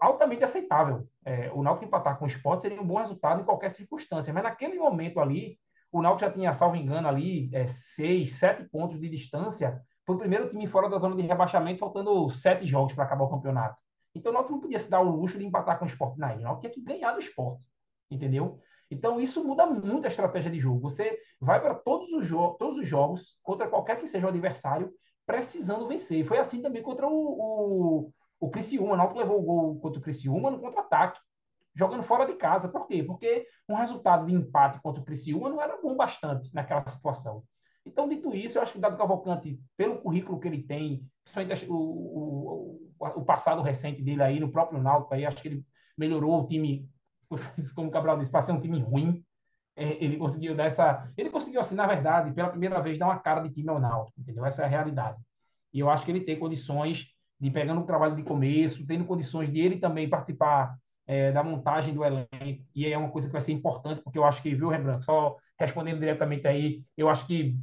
altamente 0.00 0.44
aceitável. 0.44 1.06
É, 1.24 1.50
o 1.52 1.62
Náutico 1.62 1.86
empatar 1.86 2.18
com 2.18 2.24
o 2.24 2.28
Esporte 2.28 2.62
seria 2.62 2.80
um 2.80 2.86
bom 2.86 2.98
resultado 2.98 3.40
em 3.40 3.44
qualquer 3.44 3.70
circunstância, 3.70 4.32
mas 4.32 4.42
naquele 4.42 4.78
momento 4.78 5.20
ali, 5.20 5.58
o 5.92 6.00
Náutico 6.00 6.28
já 6.28 6.32
tinha, 6.32 6.52
salvo 6.52 6.76
engano, 6.76 7.08
ali 7.08 7.50
é, 7.52 7.66
seis, 7.66 8.34
sete 8.34 8.64
pontos 8.64 9.00
de 9.00 9.08
distância, 9.08 9.80
foi 10.06 10.16
o 10.16 10.18
primeiro 10.18 10.48
time 10.48 10.66
fora 10.66 10.88
da 10.88 10.98
zona 10.98 11.16
de 11.16 11.22
rebaixamento, 11.22 11.80
faltando 11.80 12.28
sete 12.30 12.66
jogos 12.66 12.94
para 12.94 13.04
acabar 13.04 13.24
o 13.24 13.30
campeonato. 13.30 13.80
Então 14.14 14.30
o 14.30 14.34
Náutico 14.34 14.54
não 14.54 14.60
podia 14.60 14.78
se 14.78 14.90
dar 14.90 15.00
o 15.00 15.10
luxo 15.10 15.38
de 15.38 15.44
empatar 15.44 15.78
com 15.78 15.84
o 15.84 15.88
Esporte 15.88 16.18
na 16.18 16.32
ilha, 16.32 16.40
o 16.40 16.44
Náutico 16.44 16.62
tinha 16.62 16.74
que 16.74 16.80
ganhar 16.80 17.12
do 17.12 17.20
Esporte 17.20 17.70
entendeu? 18.10 18.60
Então 18.90 19.20
isso 19.20 19.44
muda 19.44 19.64
muito 19.66 20.04
a 20.04 20.08
estratégia 20.08 20.50
de 20.50 20.58
jogo. 20.58 20.80
Você 20.80 21.18
vai 21.40 21.60
para 21.60 21.74
todos 21.74 22.10
os, 22.12 22.28
todos 22.58 22.78
os 22.80 22.86
jogos, 22.86 23.38
contra 23.42 23.68
qualquer 23.68 23.98
que 23.98 24.06
seja 24.08 24.26
o 24.26 24.28
adversário, 24.28 24.92
precisando 25.24 25.86
vencer. 25.86 26.24
Foi 26.24 26.38
assim 26.38 26.60
também 26.60 26.82
contra 26.82 27.06
o, 27.06 27.12
o, 27.12 28.12
o 28.40 28.50
Criciúma. 28.50 28.94
O 28.94 28.96
Náutico 28.96 29.20
levou 29.20 29.38
o 29.38 29.42
gol 29.42 29.80
contra 29.80 30.00
o 30.00 30.02
Criciúma 30.02 30.50
no 30.50 30.58
contra-ataque, 30.58 31.20
jogando 31.74 32.02
fora 32.02 32.26
de 32.26 32.34
casa. 32.34 32.68
Por 32.68 32.86
quê? 32.86 33.02
Porque 33.02 33.46
um 33.68 33.74
resultado 33.74 34.26
de 34.26 34.34
empate 34.34 34.80
contra 34.80 35.02
o 35.02 35.04
Criciúma 35.04 35.50
não 35.50 35.60
era 35.60 35.80
bom 35.80 35.96
bastante 35.96 36.52
naquela 36.54 36.86
situação. 36.86 37.44
Então, 37.84 38.08
dito 38.08 38.34
isso, 38.34 38.58
eu 38.58 38.62
acho 38.62 38.72
que 38.72 38.78
Dado 38.78 38.96
Cavalcante, 38.96 39.58
pelo 39.76 39.98
currículo 39.98 40.40
que 40.40 40.48
ele 40.48 40.62
tem, 40.62 41.06
principalmente 41.24 41.66
o, 41.70 41.74
o, 41.74 42.92
o, 42.98 43.24
passado 43.24 43.62
recente 43.62 44.02
dele 44.02 44.22
aí, 44.22 44.38
no 44.38 44.50
próprio 44.50 44.82
Náutico, 44.82 45.14
aí, 45.14 45.24
acho 45.24 45.40
que 45.40 45.48
ele 45.48 45.64
melhorou 45.96 46.42
o 46.42 46.46
time 46.46 46.88
como 47.74 47.88
o 47.88 47.90
Cabral 47.90 48.18
disse, 48.18 48.42
ser 48.42 48.52
um 48.52 48.60
time 48.60 48.80
ruim, 48.80 49.24
é, 49.76 50.02
ele 50.04 50.16
conseguiu 50.16 50.54
dar 50.54 50.64
essa. 50.64 51.10
Ele 51.16 51.30
conseguiu, 51.30 51.60
assim, 51.60 51.74
na 51.74 51.86
verdade, 51.86 52.32
pela 52.32 52.50
primeira 52.50 52.80
vez, 52.80 52.98
dar 52.98 53.06
uma 53.06 53.18
cara 53.18 53.40
de 53.40 53.50
time 53.50 53.68
ao 53.68 53.78
Náutico, 53.78 54.20
entendeu? 54.20 54.44
Essa 54.44 54.62
é 54.62 54.64
a 54.64 54.68
realidade. 54.68 55.18
E 55.72 55.80
eu 55.80 55.88
acho 55.88 56.04
que 56.04 56.10
ele 56.10 56.20
tem 56.20 56.38
condições 56.38 57.06
de, 57.40 57.50
pegando 57.50 57.80
o 57.80 57.86
trabalho 57.86 58.14
de 58.14 58.22
começo, 58.22 58.86
tendo 58.86 59.04
condições 59.04 59.50
de 59.50 59.60
ele 59.60 59.78
também 59.78 60.08
participar 60.08 60.76
é, 61.06 61.32
da 61.32 61.42
montagem 61.42 61.94
do 61.94 62.04
elenco, 62.04 62.64
e 62.74 62.86
é 62.86 62.96
uma 62.96 63.10
coisa 63.10 63.26
que 63.26 63.32
vai 63.32 63.40
ser 63.40 63.52
importante, 63.52 64.02
porque 64.02 64.18
eu 64.18 64.24
acho 64.24 64.42
que, 64.42 64.54
viu, 64.54 64.68
Rembrandt, 64.68 65.04
só 65.04 65.36
respondendo 65.58 65.98
diretamente 65.98 66.46
aí, 66.46 66.82
eu 66.96 67.08
acho 67.08 67.26
que, 67.26 67.56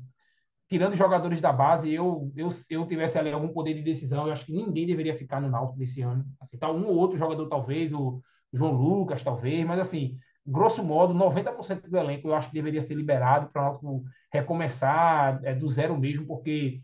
tirando 0.67 0.93
os 0.93 0.97
jogadores 0.97 1.39
da 1.39 1.53
base, 1.53 1.93
eu, 1.93 2.32
eu, 2.36 2.49
eu 2.69 2.86
tivesse 2.88 3.17
ali 3.17 3.32
algum 3.32 3.47
poder 3.49 3.73
de 3.73 3.82
decisão, 3.82 4.25
eu 4.25 4.34
acho 4.34 4.45
que 4.45 4.51
ninguém 4.51 4.86
deveria 4.86 5.15
ficar 5.15 5.39
no 5.39 5.49
Náutico 5.49 5.80
desse 5.80 6.01
ano. 6.01 6.25
Assim, 6.41 6.57
tá 6.57 6.69
um 6.69 6.86
ou 6.88 6.95
outro 6.95 7.17
jogador, 7.17 7.47
talvez, 7.47 7.93
o 7.93 8.21
João 8.51 8.73
Lucas, 8.73 9.23
talvez, 9.23 9.65
mas 9.65 9.80
assim, 9.80 10.17
grosso 10.45 10.84
modo, 10.84 11.13
90% 11.13 11.89
do 11.89 11.97
elenco 11.97 12.28
eu 12.28 12.36
acho 12.36 12.47
que 12.47 12.53
deveria 12.53 12.82
ser 12.82 12.95
liberado 12.95 13.49
para 13.51 13.78
o 13.82 14.03
recomeçar 14.32 15.39
é, 15.43 15.53
do 15.53 15.67
zero 15.67 15.97
mesmo, 15.97 16.25
porque 16.25 16.82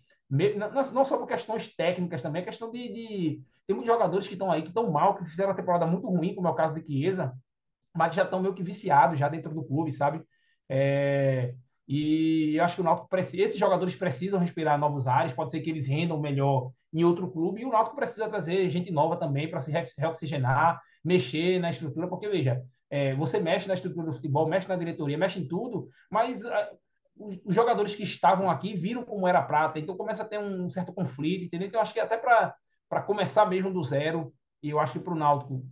não, 0.93 1.05
só 1.05 1.17
por 1.17 1.27
questões 1.27 1.75
técnicas 1.75 2.21
também, 2.21 2.41
é 2.41 2.45
questão 2.45 2.71
de, 2.71 2.91
de, 2.91 3.41
Tem 3.67 3.75
muitos 3.75 3.85
jogadores 3.85 4.27
que 4.27 4.33
estão 4.33 4.51
aí, 4.51 4.61
que 4.63 4.69
estão 4.69 4.91
mal, 4.91 5.15
que 5.15 5.25
fizeram 5.25 5.49
uma 5.49 5.55
temporada 5.55 5.85
muito 5.85 6.07
ruim, 6.07 6.33
como 6.33 6.47
é 6.47 6.51
o 6.51 6.55
caso 6.55 6.73
de 6.73 6.83
Chiesa, 6.85 7.33
mas 7.93 8.09
que 8.09 8.15
já 8.15 8.23
estão 8.23 8.41
meio 8.41 8.53
que 8.53 8.63
viciados 8.63 9.19
já 9.19 9.29
dentro 9.29 9.53
do 9.53 9.63
clube, 9.63 9.91
sabe? 9.91 10.23
É, 10.67 11.53
e 11.87 12.55
eu 12.55 12.63
acho 12.63 12.75
que 12.75 12.81
o 12.81 12.83
Náutico 12.83 13.09
precisa, 13.09 13.43
esses 13.43 13.59
jogadores 13.59 13.95
precisam 13.95 14.39
respirar 14.39 14.79
novos 14.79 15.05
ares, 15.05 15.33
pode 15.33 15.51
ser 15.51 15.61
que 15.61 15.69
eles 15.69 15.87
rendam 15.87 16.19
melhor 16.19 16.71
em 16.91 17.03
outro 17.03 17.29
clube, 17.29 17.61
e 17.61 17.65
o 17.65 17.69
Náutico 17.69 17.95
precisa 17.95 18.27
trazer 18.27 18.67
gente 18.69 18.91
nova 18.91 19.17
também 19.17 19.49
para 19.49 19.61
se 19.61 19.71
reoxigenar, 19.97 20.81
mexer 21.03 21.59
na 21.59 21.69
estrutura, 21.69 22.07
porque 22.07 22.27
veja, 22.27 22.63
é, 22.89 23.13
você 23.15 23.39
mexe 23.39 23.67
na 23.67 23.73
estrutura 23.73 24.07
do 24.07 24.13
futebol, 24.13 24.47
mexe 24.47 24.67
na 24.67 24.75
diretoria, 24.75 25.17
mexe 25.17 25.39
em 25.39 25.47
tudo, 25.47 25.89
mas 26.09 26.45
a, 26.45 26.71
os, 27.15 27.53
jogadores 27.53 27.95
que 27.95 28.03
estavam 28.03 28.49
aqui 28.49 28.75
viram 28.75 29.03
como 29.03 29.27
era 29.27 29.39
a 29.39 29.43
prata, 29.43 29.79
então 29.79 29.95
começa 29.97 30.23
a 30.23 30.25
ter 30.25 30.39
um 30.39 30.69
certo 30.69 30.93
conflito, 30.93 31.45
entendeu? 31.45 31.67
Então 31.67 31.79
eu 31.79 31.83
acho 31.83 31.93
que 31.93 31.99
até 31.99 32.17
para 32.17 33.01
começar 33.05 33.45
mesmo 33.45 33.71
do 33.71 33.83
zero, 33.83 34.33
e 34.61 34.69
eu 34.69 34.79
acho 34.79 34.93
que 34.93 34.99
para 34.99 35.13
o 35.13 35.17
Náutico 35.17 35.65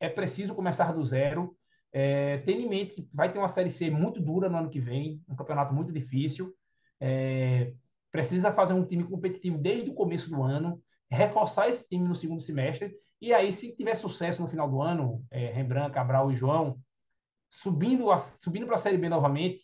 é 0.00 0.08
preciso 0.08 0.54
começar 0.54 0.92
do 0.92 1.04
zero, 1.04 1.56
é, 1.92 2.38
tendo 2.38 2.60
em 2.60 2.68
mente 2.68 2.96
que 2.96 3.08
vai 3.12 3.32
ter 3.32 3.38
uma 3.38 3.48
Série 3.48 3.70
C 3.70 3.90
muito 3.90 4.20
dura 4.20 4.48
no 4.48 4.58
ano 4.58 4.70
que 4.70 4.80
vem, 4.80 5.22
um 5.28 5.36
campeonato 5.36 5.72
muito 5.72 5.92
difícil, 5.92 6.52
é, 7.00 7.72
precisa 8.10 8.52
fazer 8.52 8.72
um 8.72 8.84
time 8.84 9.04
competitivo 9.04 9.58
desde 9.58 9.90
o 9.90 9.94
começo 9.94 10.28
do 10.28 10.42
ano, 10.42 10.82
reforçar 11.10 11.68
esse 11.68 11.88
time 11.88 12.06
no 12.08 12.14
segundo 12.14 12.40
semestre 12.40 12.94
e 13.24 13.32
aí, 13.32 13.50
se 13.50 13.74
tiver 13.74 13.94
sucesso 13.94 14.42
no 14.42 14.48
final 14.48 14.68
do 14.68 14.82
ano, 14.82 15.24
é, 15.30 15.46
Rembrandt, 15.46 15.94
Cabral 15.94 16.30
e 16.30 16.36
João, 16.36 16.78
subindo, 17.48 18.06
subindo 18.18 18.66
para 18.66 18.74
a 18.74 18.78
Série 18.78 18.98
B 18.98 19.08
novamente, 19.08 19.63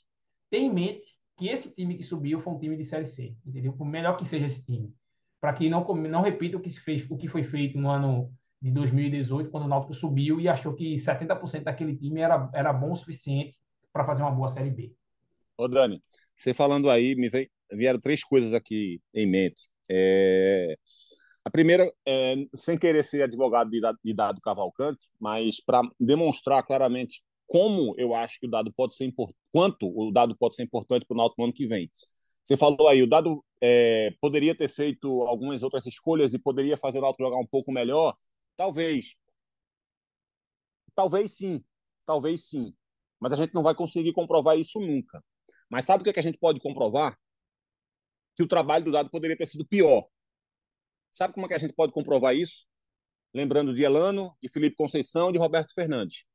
tem 0.51 0.67
em 0.67 0.75
mente 0.75 1.17
que 1.37 1.49
esse 1.49 1.75
time 1.75 1.97
que 1.97 2.03
subiu 2.03 2.41
foi 2.41 2.53
um 2.53 2.59
time 2.59 2.77
de 2.77 2.85
Série 2.85 3.07
C, 3.07 3.35
entendeu? 3.47 3.73
Por 3.73 3.87
melhor 3.87 4.17
que 4.17 4.27
seja 4.27 4.47
esse 4.47 4.65
time. 4.65 4.93
Para 5.41 5.55
que 5.55 5.71
não, 5.71 5.85
não 5.95 6.21
repita 6.21 6.59
o 6.59 6.61
que, 6.61 6.69
se 6.69 6.81
fez, 6.81 7.09
o 7.11 7.17
que 7.17 7.29
foi 7.29 7.43
feito 7.43 7.79
no 7.79 7.89
ano 7.89 8.31
de 8.61 8.71
2018, 8.71 9.51
quando 9.51 9.65
o 9.65 9.69
Náutico 9.69 9.95
subiu 9.95 10.39
e 10.39 10.49
achou 10.49 10.75
que 10.75 10.95
70% 10.95 11.63
daquele 11.63 11.97
time 11.97 12.21
era, 12.21 12.51
era 12.53 12.73
bom 12.73 12.93
o 12.93 12.97
suficiente 12.97 13.57
para 13.91 14.05
fazer 14.05 14.23
uma 14.23 14.31
boa 14.31 14.49
Série 14.49 14.71
B. 14.71 14.93
Ô, 15.57 15.67
Dani, 15.67 16.03
você 16.37 16.53
falando 16.53 16.91
aí, 16.91 17.15
me 17.15 17.31
vieram 17.73 17.99
três 17.99 18.23
coisas 18.23 18.53
aqui 18.53 19.01
em 19.15 19.27
mente. 19.27 19.69
É, 19.89 20.77
a 21.45 21.51
primeira, 21.51 21.91
é, 22.07 22.37
sem 22.55 22.79
querer 22.79 23.03
ser 23.03 23.23
advogado 23.23 23.71
de, 23.71 23.81
de 24.05 24.15
Dado 24.15 24.41
Cavalcante, 24.43 25.11
mas 25.19 25.63
para 25.65 25.81
demonstrar 25.99 26.63
claramente 26.63 27.23
como 27.51 27.97
eu 27.99 28.15
acho 28.15 28.39
que 28.39 28.47
o 28.47 28.51
dado 28.51 28.73
pode 28.73 28.95
ser 28.95 29.07
importante, 29.07 29.37
quanto 29.53 29.89
o 29.93 30.13
dado 30.13 30.37
pode 30.37 30.55
ser 30.55 30.63
importante 30.63 31.05
para 31.05 31.17
o 31.17 31.19
Náutico 31.19 31.43
no 31.43 31.47
ano 31.47 31.53
que 31.53 31.67
vem. 31.67 31.91
Você 32.45 32.57
falou 32.57 32.87
aí, 32.87 33.03
o 33.03 33.09
dado 33.09 33.45
é, 33.61 34.15
poderia 34.21 34.55
ter 34.55 34.69
feito 34.69 35.23
algumas 35.23 35.65
outras 35.65 35.85
escolhas 35.85 36.33
e 36.33 36.39
poderia 36.39 36.77
fazer 36.77 36.99
o 36.99 37.01
Náutico 37.01 37.25
jogar 37.25 37.39
um 37.39 37.47
pouco 37.47 37.73
melhor? 37.73 38.17
Talvez. 38.57 39.17
Talvez 40.95 41.33
sim, 41.33 41.65
talvez 42.07 42.49
sim. 42.49 42.73
Mas 43.19 43.33
a 43.33 43.37
gente 43.37 43.53
não 43.53 43.65
vai 43.65 43.75
conseguir 43.75 44.13
comprovar 44.13 44.57
isso 44.57 44.79
nunca. 44.79 45.21
Mas 45.69 45.85
sabe 45.85 46.03
o 46.03 46.05
que, 46.05 46.11
é 46.11 46.13
que 46.13 46.21
a 46.21 46.23
gente 46.23 46.39
pode 46.39 46.61
comprovar? 46.61 47.19
Que 48.37 48.45
o 48.45 48.47
trabalho 48.47 48.85
do 48.85 48.93
dado 48.93 49.11
poderia 49.11 49.37
ter 49.37 49.47
sido 49.47 49.67
pior. 49.67 50.07
Sabe 51.11 51.35
como 51.35 51.47
é 51.47 51.49
que 51.49 51.55
a 51.55 51.59
gente 51.59 51.75
pode 51.75 51.93
comprovar 51.93 52.33
isso? 52.37 52.65
Lembrando 53.35 53.75
de 53.75 53.83
Elano, 53.83 54.37
de 54.41 54.49
Felipe 54.49 54.77
Conceição 54.77 55.33
de 55.33 55.39
Roberto 55.39 55.75
Fernandes. 55.75 56.30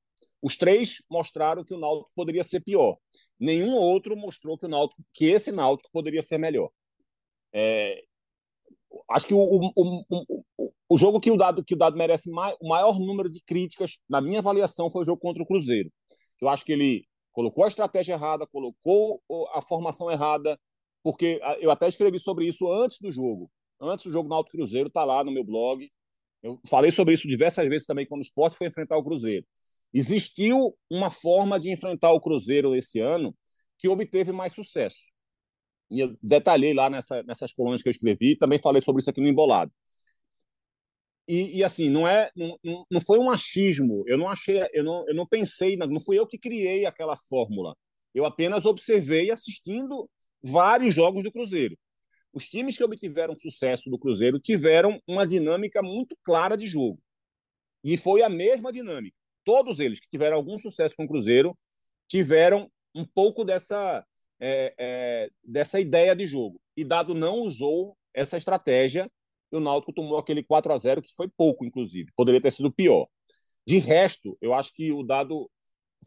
Os 0.46 0.56
três 0.56 1.04
mostraram 1.10 1.64
que 1.64 1.74
o 1.74 1.80
Náutico 1.80 2.12
poderia 2.16 2.43
ser 2.43 2.60
pior. 2.60 2.98
Nenhum 3.39 3.74
outro 3.74 4.16
mostrou 4.16 4.56
que 4.56 4.68
o 4.68 4.70
Náutico, 4.70 5.04
que 5.12 5.26
esse 5.26 5.52
Náutico 5.52 5.89
poderia 5.91 6.22
ser 6.22 6.38
melhor. 6.38 6.70
É, 7.52 8.00
acho 9.10 9.26
que 9.26 9.34
o, 9.34 9.39
o, 9.39 10.06
o, 10.08 10.43
o, 10.88 10.98
jogo 11.00 11.20
que 11.20 11.32
o 11.32 11.36
dado 11.36 11.66
que 11.66 11.74
o 11.74 11.78
dado 11.78 11.98
merece 11.98 12.30
mais, 12.30 12.56
o 12.62 12.68
maior 12.68 13.00
número 13.00 13.28
de 13.28 13.41
críticas, 13.43 13.98
na 14.08 14.22
minha 14.22 14.38
avaliação, 14.38 14.88
foi 14.88 15.02
o 15.02 15.06
jogo 15.06 15.20
contra 15.20 15.41
o 15.41 15.48
Cruzeiro. 15.48 15.91
Eu 16.39 16.48
acho 16.48 16.64
que 16.64 16.74
ele 16.74 17.08
colocou 17.32 17.64
a 17.64 17.68
estratégia 17.68 18.14
errada, 18.14 18.46
colocou 18.46 19.24
a 19.52 19.64
formação 19.64 20.12
errada, 20.12 20.60
porque 21.02 21.41
eu 21.60 21.72
até 21.72 21.89
escrevi 21.89 22.20
sobre 22.20 22.46
isso 22.46 22.72
antes 22.72 23.00
do 23.02 23.12
jogo. 23.12 23.50
Antes 23.82 24.06
do 24.06 24.12
jogo 24.12 24.30
Náutico 24.30 24.58
Cruzeiro, 24.58 24.89
está 24.89 25.04
lá 25.04 25.24
no 25.24 25.32
meu 25.32 25.43
blog. 25.43 25.89
Eu 26.43 26.60
falei 26.68 26.91
sobre 26.91 27.16
isso 27.16 27.28
diversas 27.28 27.68
vezes 27.68 27.88
também 27.88 28.06
quando 28.06 28.22
o 28.22 28.24
esporte 28.24 28.56
foi 28.56 28.68
enfrentar 28.68 28.96
o 28.96 29.04
Cruzeiro. 29.04 29.43
Existiu 29.98 30.78
uma 30.89 31.10
forma 31.10 31.58
de 31.58 31.72
enfrentar 31.72 32.12
o 32.12 32.20
Cruzeiro 32.20 32.76
esse 32.76 33.00
ano 33.00 33.34
que 33.80 33.88
obteve 33.88 34.34
mais 34.34 34.52
sucesso. 34.52 35.00
E 35.89 36.02
eu 36.02 36.18
detalhei 36.22 36.74
lá 36.74 36.89
nessa, 36.89 37.24
nessas 37.24 37.54
colunas 37.54 37.82
que 37.82 37.88
eu 37.88 37.91
escrevi, 37.91 38.36
também 38.36 38.60
falei 38.60 38.82
sobre 38.82 39.00
isso 39.00 39.10
aqui 39.10 39.22
no 39.22 39.28
Embolado. 39.30 39.72
E, 41.26 41.60
e, 41.60 41.64
assim, 41.64 41.89
não 41.89 42.06
é, 42.06 42.30
não, 42.36 42.86
não 42.91 43.00
foi 43.00 43.20
um 43.20 43.32
achismo. 43.32 44.04
Eu 44.06 44.18
não 44.18 44.28
achei, 44.28 44.68
eu 44.74 44.84
não, 44.84 45.08
eu 45.08 45.16
não 45.16 45.26
pensei, 45.26 45.78
não 45.78 46.02
fui 46.02 46.20
eu 46.20 46.28
que 46.28 46.38
criei 46.38 46.86
aquela 46.86 47.16
fórmula. 47.16 47.74
Eu 48.14 48.26
apenas 48.26 48.66
observei 48.66 49.32
assistindo 49.32 50.10
vários 50.43 50.93
jogos 50.93 51.24
do 51.24 51.32
Cruzeiro. 51.32 51.78
Os 52.34 52.50
times 52.50 52.76
que 52.76 52.84
obtiveram 52.84 53.38
sucesso 53.38 53.89
do 53.89 53.98
Cruzeiro 53.98 54.41
tiveram 54.41 55.02
uma 55.08 55.26
dinâmica 55.26 55.82
muito 55.82 56.18
clara 56.22 56.58
de 56.58 56.68
jogo. 56.68 57.02
E 57.82 57.96
foi 57.96 58.24
a 58.24 58.30
mesma 58.30 58.74
dinâmica 58.74 59.16
todos 59.46 59.80
eles 59.80 60.00
que 60.00 60.10
tiveram 60.10 60.36
algum 60.36 60.58
sucesso 60.58 60.96
com 60.98 61.06
o 61.06 61.08
Cruzeiro 61.08 61.58
tiveram 62.08 62.70
um 62.93 63.06
pouco 63.06 63.46
dessa, 63.46 64.06
é, 64.39 64.74
é, 64.78 65.30
dessa 65.43 65.80
ideia 65.80 66.16
de 66.16 66.26
jogo. 66.26 66.60
E 66.76 66.84
Dado 66.84 67.14
não 67.14 67.39
usou 67.39 67.96
essa 68.14 68.38
estratégia, 68.38 69.10
e 69.52 69.56
o 69.56 69.60
Náutico 69.60 69.93
tomou 69.93 70.18
aquele 70.18 70.43
4 70.43 70.74
a 70.74 70.78
0 70.78 71.02
que 71.02 71.14
foi 71.16 71.30
pouco, 71.30 71.66
inclusive. 71.66 72.12
Poderia 72.16 72.41
ter 72.41 72.52
sido 72.52 72.72
pior. 72.72 73.08
De 73.66 73.78
resto, 73.78 74.38
eu 74.41 74.54
acho 74.54 74.74
que 74.74 74.91
o 74.91 75.04
Dado 75.04 75.50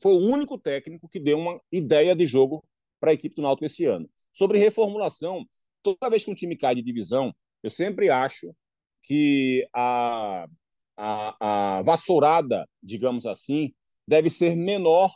foi 0.00 0.12
o 0.12 0.18
único 0.18 0.58
técnico 0.58 1.08
que 1.08 1.20
deu 1.20 1.38
uma 1.38 1.60
ideia 1.72 2.14
de 2.14 2.26
jogo 2.26 2.64
para 3.00 3.10
a 3.10 3.14
equipe 3.14 3.34
do 3.34 3.42
Náutico 3.42 3.64
esse 3.64 3.84
ano. 3.84 4.08
Sobre 4.32 4.58
reformulação, 4.58 5.44
toda 5.82 6.10
vez 6.10 6.24
que 6.24 6.30
um 6.30 6.34
time 6.34 6.56
cai 6.56 6.74
de 6.74 6.82
divisão, 6.82 7.34
eu 7.62 7.70
sempre 7.70 8.08
acho 8.08 8.54
que 9.02 9.66
a, 9.72 10.46
a, 10.98 11.78
a 11.78 11.82
vassourada, 11.82 12.68
digamos 12.82 13.24
assim, 13.24 13.72
deve 14.06 14.28
ser 14.28 14.56
menor 14.56 15.14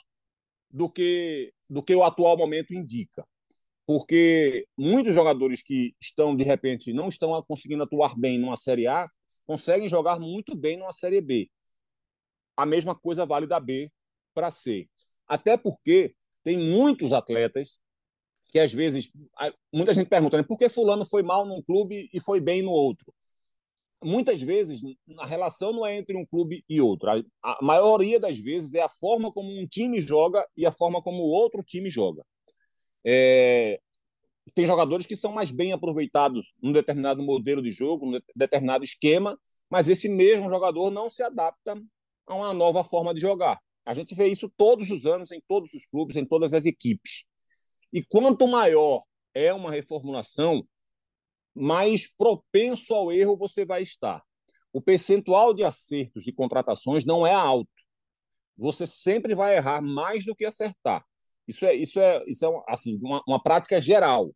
do 0.71 0.89
que, 0.89 1.53
do 1.69 1.83
que 1.83 1.95
o 1.95 2.05
atual 2.05 2.39
momento 2.39 2.73
indica. 2.73 3.27
Porque 3.85 4.65
muitos 4.79 5.13
jogadores 5.13 5.61
que 5.61 5.93
estão, 6.01 6.37
de 6.37 6.45
repente, 6.45 6.93
não 6.93 7.09
estão 7.09 7.43
conseguindo 7.43 7.83
atuar 7.83 8.17
bem 8.17 8.39
numa 8.39 8.57
Série 8.57 8.87
A, 8.87 9.09
conseguem 9.45 9.89
jogar 9.89 10.21
muito 10.21 10.57
bem 10.57 10.77
numa 10.77 10.93
Série 10.93 11.21
B. 11.21 11.51
A 12.57 12.65
mesma 12.65 12.95
coisa 12.95 13.27
vale 13.27 13.47
da 13.47 13.59
B 13.59 13.91
para 14.33 14.53
C. 14.53 14.89
Até 15.27 15.57
porque 15.57 16.15
tem 16.45 16.59
muitos 16.59 17.13
atletas 17.13 17.81
que, 18.53 18.61
às 18.61 18.73
vezes, 18.73 19.11
muita 19.73 19.93
gente 19.93 20.09
pergunta 20.09 20.37
né, 20.37 20.43
por 20.45 20.57
que 20.57 20.69
Fulano 20.69 21.05
foi 21.05 21.23
mal 21.23 21.45
num 21.45 21.63
clube 21.63 22.09
e 22.13 22.21
foi 22.21 22.41
bem 22.41 22.63
no 22.63 22.71
outro 22.71 23.13
muitas 24.03 24.41
vezes 24.41 24.83
a 25.19 25.27
relação 25.27 25.73
não 25.73 25.87
é 25.87 25.97
entre 25.97 26.17
um 26.17 26.27
clube 26.27 26.65
e 26.69 26.81
outro. 26.81 27.11
A, 27.11 27.23
a, 27.43 27.59
maioria 27.63 28.19
das 28.19 28.39
vezes 28.39 28.75
é 28.75 28.83
a 28.83 28.89
forma 28.89 29.33
como 29.33 29.49
um 29.51 29.67
time 29.67 30.01
joga 30.01 30.47
e 30.57 30.67
a 30.67 30.73
forma 30.73 31.03
como 31.03 31.23
o 31.23 31.29
outro 31.29 31.63
time 31.63 31.91
joga. 31.91 32.25
É, 33.05 33.81
tem 34.55 34.67
jogadores 34.67 35.07
que 35.07 35.17
são 35.17 35.33
mais 35.33 35.51
bem 35.51 35.73
aproveitados 35.73 36.53
num 36.61 36.73
determinado 36.73 37.23
modelo 37.23 37.63
de 37.63 37.71
jogo, 37.71 38.07
num 38.07 38.21
determinado 38.35 38.85
esquema, 38.85 39.39
mas 39.71 39.89
esse 39.89 40.09
mesmo 40.09 40.51
jogador 40.51 40.91
não 40.91 41.09
se 41.09 41.23
adapta 41.23 41.81
a 42.27 42.35
uma 42.35 42.53
nova 42.53 42.85
forma 42.85 43.15
de 43.15 43.21
jogar. 43.21 43.61
A 43.85 43.95
gente 43.95 44.15
vê 44.15 44.29
isso 44.29 44.53
todos 44.57 44.91
os 44.91 45.07
anos 45.07 45.33
em 45.33 45.41
todos 45.49 45.73
os 45.75 45.87
clubes, 45.87 46.17
em 46.17 46.25
todas 46.25 46.55
as 46.55 46.67
equipes. 46.67 47.25
E 47.93 48.03
quanto 48.03 48.47
maior 48.47 49.03
é 49.35 49.53
uma 49.53 49.71
reformulação, 49.71 50.67
mais 51.55 52.07
propenso 52.07 52.95
ao 52.95 53.13
erro 53.13 53.37
você 53.37 53.65
vai 53.65 53.83
estar. 53.83 54.23
O 54.73 54.81
percentual 54.81 55.53
de 55.53 55.63
acertos 55.63 56.25
de 56.25 56.33
contratações 56.33 57.05
não 57.05 57.27
é 57.27 57.33
alto. 57.33 57.71
Você 58.57 58.87
sempre 58.87 59.35
vai 59.35 59.57
errar 59.57 59.83
mais 59.83 60.25
do 60.25 60.35
que 60.35 60.45
acertar. 60.45 61.05
Isso 61.47 61.67
é, 61.67 61.75
isso 61.75 62.01
é, 62.01 62.25
isso 62.27 62.47
é 62.47 62.63
assim, 62.69 62.99
uma, 63.03 63.23
uma 63.27 63.43
prática 63.43 63.81
geral. 63.81 64.35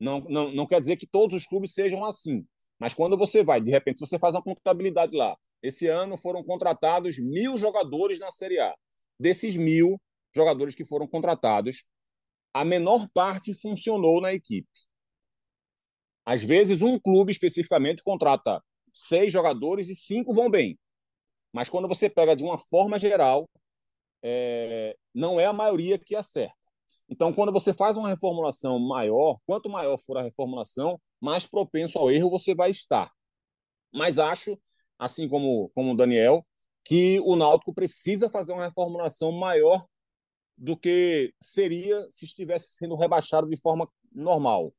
Não, 0.00 0.20
não, 0.20 0.52
não 0.52 0.66
quer 0.66 0.80
dizer 0.80 0.96
que 0.96 1.06
todos 1.06 1.36
os 1.36 1.46
clubes 1.46 1.72
sejam 1.72 2.04
assim. 2.04 2.46
Mas 2.78 2.94
quando 2.94 3.16
você 3.16 3.42
vai, 3.42 3.60
de 3.60 3.70
repente, 3.70 4.00
você 4.00 4.18
faz 4.18 4.34
uma 4.34 4.42
contabilidade 4.42 5.16
lá, 5.16 5.36
esse 5.62 5.86
ano 5.88 6.16
foram 6.16 6.42
contratados 6.44 7.18
mil 7.18 7.58
jogadores 7.58 8.20
na 8.20 8.30
Série 8.30 8.60
A. 8.60 8.74
Desses 9.18 9.56
mil 9.56 10.00
jogadores 10.34 10.74
que 10.74 10.84
foram 10.84 11.06
contratados, 11.06 11.84
a 12.54 12.64
menor 12.64 13.08
parte 13.12 13.52
funcionou 13.54 14.20
na 14.20 14.32
equipe. 14.32 14.68
Às 16.28 16.44
vezes, 16.44 16.82
um 16.82 17.00
clube 17.00 17.32
especificamente 17.32 18.02
contrata 18.02 18.62
seis 18.92 19.32
jogadores 19.32 19.88
e 19.88 19.94
cinco 19.94 20.34
vão 20.34 20.50
bem. 20.50 20.78
Mas 21.50 21.70
quando 21.70 21.88
você 21.88 22.10
pega 22.10 22.36
de 22.36 22.44
uma 22.44 22.58
forma 22.58 22.98
geral, 22.98 23.48
é, 24.22 24.94
não 25.14 25.40
é 25.40 25.46
a 25.46 25.54
maioria 25.54 25.98
que 25.98 26.14
acerta. 26.14 26.52
Então, 27.08 27.32
quando 27.32 27.50
você 27.50 27.72
faz 27.72 27.96
uma 27.96 28.10
reformulação 28.10 28.78
maior, 28.78 29.38
quanto 29.46 29.70
maior 29.70 29.98
for 29.98 30.18
a 30.18 30.22
reformulação, 30.22 31.00
mais 31.18 31.46
propenso 31.46 31.98
ao 31.98 32.10
erro 32.10 32.28
você 32.28 32.54
vai 32.54 32.70
estar. 32.70 33.10
Mas 33.90 34.18
acho, 34.18 34.60
assim 34.98 35.26
como, 35.30 35.70
como 35.74 35.92
o 35.92 35.96
Daniel, 35.96 36.46
que 36.84 37.18
o 37.20 37.36
Náutico 37.36 37.72
precisa 37.72 38.28
fazer 38.28 38.52
uma 38.52 38.66
reformulação 38.66 39.32
maior 39.32 39.82
do 40.58 40.76
que 40.76 41.32
seria 41.40 42.06
se 42.10 42.26
estivesse 42.26 42.72
sendo 42.72 42.96
rebaixado 42.96 43.48
de 43.48 43.58
forma 43.58 43.90
normal. 44.12 44.74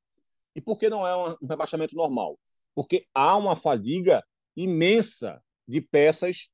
E 0.55 0.61
por 0.61 0.77
que 0.77 0.89
não 0.89 1.05
é 1.05 1.15
um 1.15 1.35
rebaixamento 1.47 1.95
normal? 1.95 2.39
Porque 2.75 3.05
há 3.13 3.37
uma 3.37 3.55
fadiga 3.55 4.23
imensa 4.55 5.41
de 5.67 5.81
peças 5.81 6.49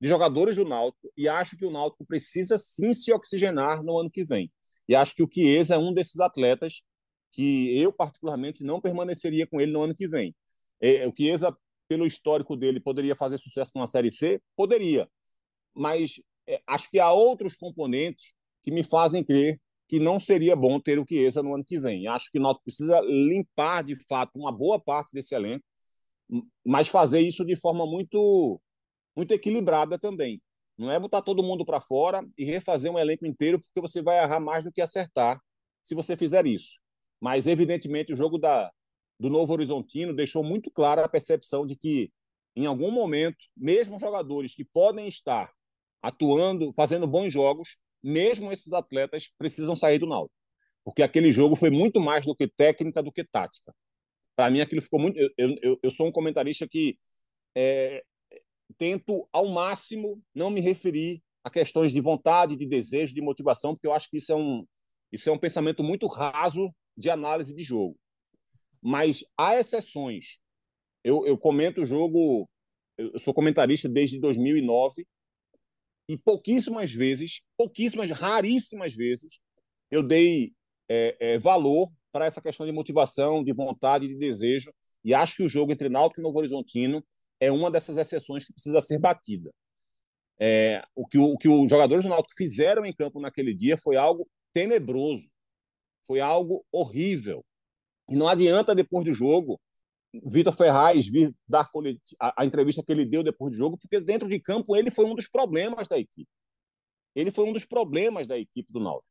de 0.00 0.08
jogadores 0.08 0.56
do 0.56 0.64
Náutico 0.64 1.10
e 1.16 1.28
acho 1.28 1.56
que 1.56 1.64
o 1.64 1.70
Náutico 1.70 2.04
precisa 2.04 2.58
sim 2.58 2.92
se 2.92 3.12
oxigenar 3.12 3.82
no 3.82 3.98
ano 3.98 4.10
que 4.10 4.24
vem. 4.24 4.52
E 4.88 4.94
acho 4.94 5.14
que 5.14 5.22
o 5.22 5.28
Chiesa 5.32 5.74
é 5.74 5.78
um 5.78 5.92
desses 5.92 6.20
atletas 6.20 6.82
que 7.32 7.78
eu 7.78 7.92
particularmente 7.92 8.64
não 8.64 8.80
permaneceria 8.80 9.46
com 9.46 9.60
ele 9.60 9.72
no 9.72 9.82
ano 9.82 9.94
que 9.94 10.08
vem. 10.08 10.34
É, 10.80 11.06
o 11.06 11.12
Chiesa, 11.14 11.56
pelo 11.88 12.06
histórico 12.06 12.56
dele, 12.56 12.80
poderia 12.80 13.14
fazer 13.14 13.38
sucesso 13.38 13.72
numa 13.74 13.86
Série 13.86 14.10
C? 14.10 14.40
Poderia. 14.54 15.08
Mas 15.74 16.20
é, 16.46 16.60
acho 16.66 16.90
que 16.90 16.98
há 16.98 17.12
outros 17.12 17.56
componentes 17.56 18.32
que 18.62 18.70
me 18.70 18.82
fazem 18.82 19.24
crer 19.24 19.60
que 19.88 20.00
não 20.00 20.18
seria 20.18 20.56
bom 20.56 20.80
ter 20.80 20.98
o 20.98 21.04
Chiesa 21.06 21.42
no 21.42 21.54
ano 21.54 21.64
que 21.64 21.78
vem. 21.78 22.06
Acho 22.08 22.30
que 22.30 22.38
o 22.38 22.42
Náutico 22.42 22.64
precisa 22.64 23.00
limpar, 23.00 23.84
de 23.84 23.96
fato, 24.08 24.32
uma 24.36 24.50
boa 24.50 24.80
parte 24.80 25.12
desse 25.12 25.34
elenco, 25.34 25.64
mas 26.64 26.88
fazer 26.88 27.20
isso 27.20 27.44
de 27.44 27.56
forma 27.56 27.86
muito, 27.86 28.60
muito 29.16 29.32
equilibrada 29.32 29.98
também. 29.98 30.42
Não 30.76 30.90
é 30.90 30.98
botar 30.98 31.22
todo 31.22 31.42
mundo 31.42 31.64
para 31.64 31.80
fora 31.80 32.26
e 32.36 32.44
refazer 32.44 32.92
um 32.92 32.98
elenco 32.98 33.26
inteiro, 33.26 33.60
porque 33.60 33.80
você 33.80 34.02
vai 34.02 34.22
errar 34.22 34.40
mais 34.40 34.64
do 34.64 34.72
que 34.72 34.82
acertar 34.82 35.40
se 35.82 35.94
você 35.94 36.16
fizer 36.16 36.46
isso. 36.46 36.78
Mas, 37.20 37.46
evidentemente, 37.46 38.12
o 38.12 38.16
jogo 38.16 38.38
da, 38.38 38.70
do 39.18 39.30
Novo 39.30 39.52
Horizontino 39.52 40.12
deixou 40.12 40.44
muito 40.44 40.70
clara 40.70 41.04
a 41.04 41.08
percepção 41.08 41.64
de 41.64 41.76
que, 41.76 42.10
em 42.54 42.66
algum 42.66 42.90
momento, 42.90 43.38
mesmo 43.56 43.98
jogadores 43.98 44.54
que 44.54 44.64
podem 44.64 45.08
estar 45.08 45.50
atuando, 46.02 46.72
fazendo 46.72 47.06
bons 47.06 47.32
jogos, 47.32 47.78
mesmo 48.06 48.52
esses 48.52 48.72
atletas 48.72 49.28
precisam 49.36 49.74
sair 49.74 49.98
do 49.98 50.06
Náutico. 50.06 50.32
Porque 50.84 51.02
aquele 51.02 51.32
jogo 51.32 51.56
foi 51.56 51.70
muito 51.70 52.00
mais 52.00 52.24
do 52.24 52.36
que 52.36 52.46
técnica 52.46 53.02
do 53.02 53.10
que 53.10 53.24
tática. 53.24 53.74
Para 54.36 54.48
mim, 54.50 54.60
aquilo 54.60 54.80
ficou 54.80 55.00
muito. 55.00 55.18
Eu, 55.36 55.56
eu, 55.60 55.78
eu 55.82 55.90
sou 55.90 56.06
um 56.06 56.12
comentarista 56.12 56.68
que 56.68 56.96
é, 57.56 58.04
tento, 58.78 59.28
ao 59.32 59.48
máximo, 59.48 60.22
não 60.32 60.50
me 60.50 60.60
referir 60.60 61.20
a 61.42 61.50
questões 61.50 61.92
de 61.92 62.00
vontade, 62.00 62.54
de 62.54 62.66
desejo, 62.66 63.14
de 63.14 63.20
motivação, 63.20 63.74
porque 63.74 63.88
eu 63.88 63.92
acho 63.92 64.08
que 64.08 64.18
isso 64.18 64.30
é 64.30 64.36
um, 64.36 64.64
isso 65.10 65.28
é 65.28 65.32
um 65.32 65.38
pensamento 65.38 65.82
muito 65.82 66.06
raso 66.06 66.72
de 66.96 67.10
análise 67.10 67.52
de 67.52 67.62
jogo. 67.64 67.98
Mas 68.80 69.24
há 69.36 69.58
exceções. 69.58 70.40
Eu, 71.02 71.26
eu 71.26 71.36
comento 71.36 71.82
o 71.82 71.86
jogo, 71.86 72.48
eu 72.96 73.18
sou 73.18 73.34
comentarista 73.34 73.88
desde 73.88 74.20
2009 74.20 75.04
e 76.08 76.16
pouquíssimas 76.16 76.92
vezes, 76.92 77.40
pouquíssimas, 77.56 78.10
raríssimas 78.10 78.94
vezes, 78.94 79.40
eu 79.90 80.02
dei 80.02 80.52
é, 80.88 81.16
é, 81.18 81.38
valor 81.38 81.88
para 82.12 82.26
essa 82.26 82.40
questão 82.40 82.64
de 82.64 82.72
motivação, 82.72 83.42
de 83.42 83.52
vontade, 83.52 84.08
de 84.08 84.16
desejo. 84.16 84.72
E 85.04 85.12
acho 85.12 85.36
que 85.36 85.42
o 85.42 85.48
jogo 85.48 85.72
entre 85.72 85.88
Náutico 85.88 86.20
e 86.20 86.24
Novo 86.24 86.38
Horizontino 86.38 87.04
é 87.40 87.50
uma 87.50 87.70
dessas 87.70 87.96
exceções 87.96 88.44
que 88.44 88.52
precisa 88.52 88.80
ser 88.80 88.98
batida. 88.98 89.52
É, 90.38 90.82
o, 90.94 91.06
que 91.06 91.18
o, 91.18 91.32
o 91.32 91.38
que 91.38 91.48
os 91.48 91.68
jogadores 91.68 92.04
do 92.04 92.10
Náutico 92.10 92.34
fizeram 92.36 92.84
em 92.84 92.94
campo 92.94 93.20
naquele 93.20 93.54
dia 93.54 93.76
foi 93.76 93.96
algo 93.96 94.28
tenebroso, 94.52 95.28
foi 96.06 96.20
algo 96.20 96.64
horrível. 96.72 97.44
E 98.10 98.16
não 98.16 98.28
adianta 98.28 98.74
depois 98.74 99.04
do 99.04 99.12
jogo 99.12 99.60
Vitor 100.24 100.52
Ferraz 100.54 101.06
vir 101.06 101.34
dar 101.48 101.68
a, 102.20 102.44
entrevista 102.44 102.82
que 102.82 102.92
ele 102.92 103.04
deu 103.04 103.22
depois 103.22 103.52
do 103.52 103.58
jogo, 103.58 103.78
porque 103.78 104.00
dentro 104.00 104.28
de 104.28 104.40
campo 104.40 104.76
ele 104.76 104.90
foi 104.90 105.04
um 105.04 105.14
dos 105.14 105.28
problemas 105.28 105.88
da 105.88 105.98
equipe. 105.98 106.28
Ele 107.14 107.30
foi 107.30 107.44
um 107.44 107.52
dos 107.52 107.64
problemas 107.64 108.26
da 108.26 108.38
equipe 108.38 108.72
do 108.72 108.80
Náutico. 108.80 109.08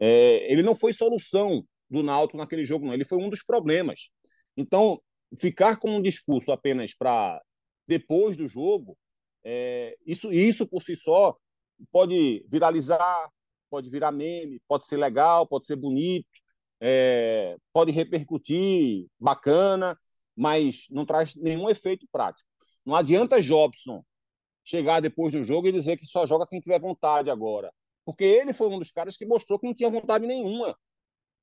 É, 0.00 0.50
ele 0.52 0.62
não 0.62 0.74
foi 0.74 0.92
solução 0.92 1.64
do 1.90 2.02
Náutico 2.02 2.38
naquele 2.38 2.64
jogo, 2.64 2.86
não. 2.86 2.94
Ele 2.94 3.04
foi 3.04 3.18
um 3.18 3.28
dos 3.28 3.42
problemas. 3.42 4.10
Então, 4.56 5.00
ficar 5.38 5.78
com 5.78 5.96
um 5.96 6.02
discurso 6.02 6.52
apenas 6.52 6.94
para 6.94 7.40
depois 7.86 8.36
do 8.36 8.46
jogo, 8.46 8.96
é, 9.44 9.96
isso, 10.06 10.32
isso 10.32 10.66
por 10.66 10.82
si 10.82 10.96
só 10.96 11.36
pode 11.90 12.44
viralizar, 12.48 13.28
pode 13.68 13.90
virar 13.90 14.12
meme, 14.12 14.60
pode 14.68 14.86
ser 14.86 14.96
legal, 14.96 15.46
pode 15.46 15.66
ser 15.66 15.76
bonito, 15.76 16.26
é, 16.80 17.56
pode 17.72 17.92
repercutir, 17.92 19.06
bacana, 19.18 19.98
mas 20.36 20.86
não 20.90 21.04
traz 21.04 21.34
nenhum 21.36 21.68
efeito 21.70 22.06
prático. 22.10 22.48
Não 22.84 22.94
adianta 22.94 23.40
Jobson 23.40 24.04
chegar 24.64 25.00
depois 25.00 25.32
do 25.32 25.42
jogo 25.42 25.68
e 25.68 25.72
dizer 25.72 25.96
que 25.96 26.06
só 26.06 26.26
joga 26.26 26.46
quem 26.46 26.60
tiver 26.60 26.80
vontade 26.80 27.30
agora, 27.30 27.72
porque 28.04 28.24
ele 28.24 28.52
foi 28.52 28.68
um 28.68 28.78
dos 28.78 28.90
caras 28.90 29.16
que 29.16 29.26
mostrou 29.26 29.58
que 29.58 29.66
não 29.66 29.74
tinha 29.74 29.90
vontade 29.90 30.26
nenhuma 30.26 30.76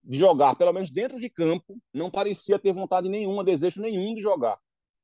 de 0.04 0.18
jogar, 0.18 0.56
pelo 0.56 0.74
menos 0.74 0.90
dentro 0.90 1.20
de 1.20 1.30
campo, 1.30 1.80
não 1.94 2.10
parecia 2.10 2.58
ter 2.58 2.74
vontade 2.74 3.08
nenhuma, 3.08 3.44
desejo 3.44 3.82
nenhum 3.82 4.16
de 4.16 4.22
jogar. 4.22 4.60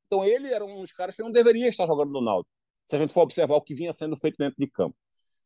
Então 0.08 0.26
ele 0.26 0.52
era 0.52 0.66
um 0.66 0.82
dos 0.82 0.92
caras 0.92 1.16
que 1.16 1.22
não 1.22 1.32
deveria 1.32 1.70
estar 1.70 1.86
jogando 1.86 2.12
no 2.12 2.22
Náutico, 2.22 2.52
se 2.86 2.96
a 2.96 3.00
gente 3.00 3.14
for 3.14 3.22
observar 3.22 3.56
o 3.56 3.62
que 3.62 3.76
vinha 3.76 3.94
sendo 3.94 4.18
feito 4.18 4.38
dentro 4.38 4.56
de 4.58 4.68
campo. 4.68 4.96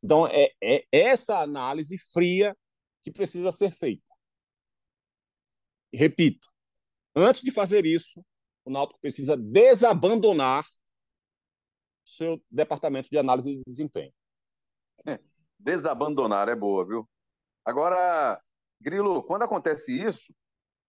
Então 0.04 0.26
é, 0.28 0.52
é 0.62 0.86
essa 0.92 1.40
análise 1.40 1.98
fria 2.14 2.56
que 3.04 3.12
precisa 3.12 3.52
ser 3.52 3.72
feita. 3.72 4.04
repito, 5.94 6.48
antes 7.16 7.42
de 7.42 7.52
fazer 7.52 7.86
isso, 7.86 8.24
o 8.66 8.72
Náutico 8.72 9.00
precisa 9.00 9.36
desabandonar 9.38 10.64
seu 12.06 12.42
departamento 12.50 13.10
de 13.10 13.18
análise 13.18 13.56
de 13.56 13.62
desempenho. 13.66 14.14
Desabandonar 15.60 16.50
é 16.50 16.56
boa, 16.56 16.86
viu? 16.86 17.10
Agora, 17.64 18.42
Grilo, 18.80 19.24
quando 19.24 19.44
acontece 19.44 19.92
isso, 20.04 20.34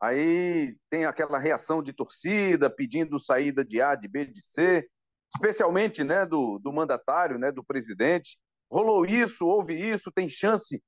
aí 0.00 0.76
tem 0.88 1.04
aquela 1.04 1.38
reação 1.38 1.82
de 1.82 1.92
torcida 1.92 2.70
pedindo 2.70 3.20
saída 3.20 3.64
de 3.64 3.80
A, 3.80 3.94
de 3.94 4.08
B, 4.08 4.26
de 4.26 4.42
C, 4.42 4.88
especialmente 5.34 6.02
né, 6.02 6.24
do, 6.24 6.58
do 6.58 6.72
mandatário, 6.72 7.38
né, 7.38 7.52
do 7.52 7.62
presidente. 7.62 8.38
Rolou 8.70 9.04
isso, 9.04 9.46
houve 9.46 9.74
isso, 9.74 10.10
tem 10.10 10.28
chance, 10.28 10.82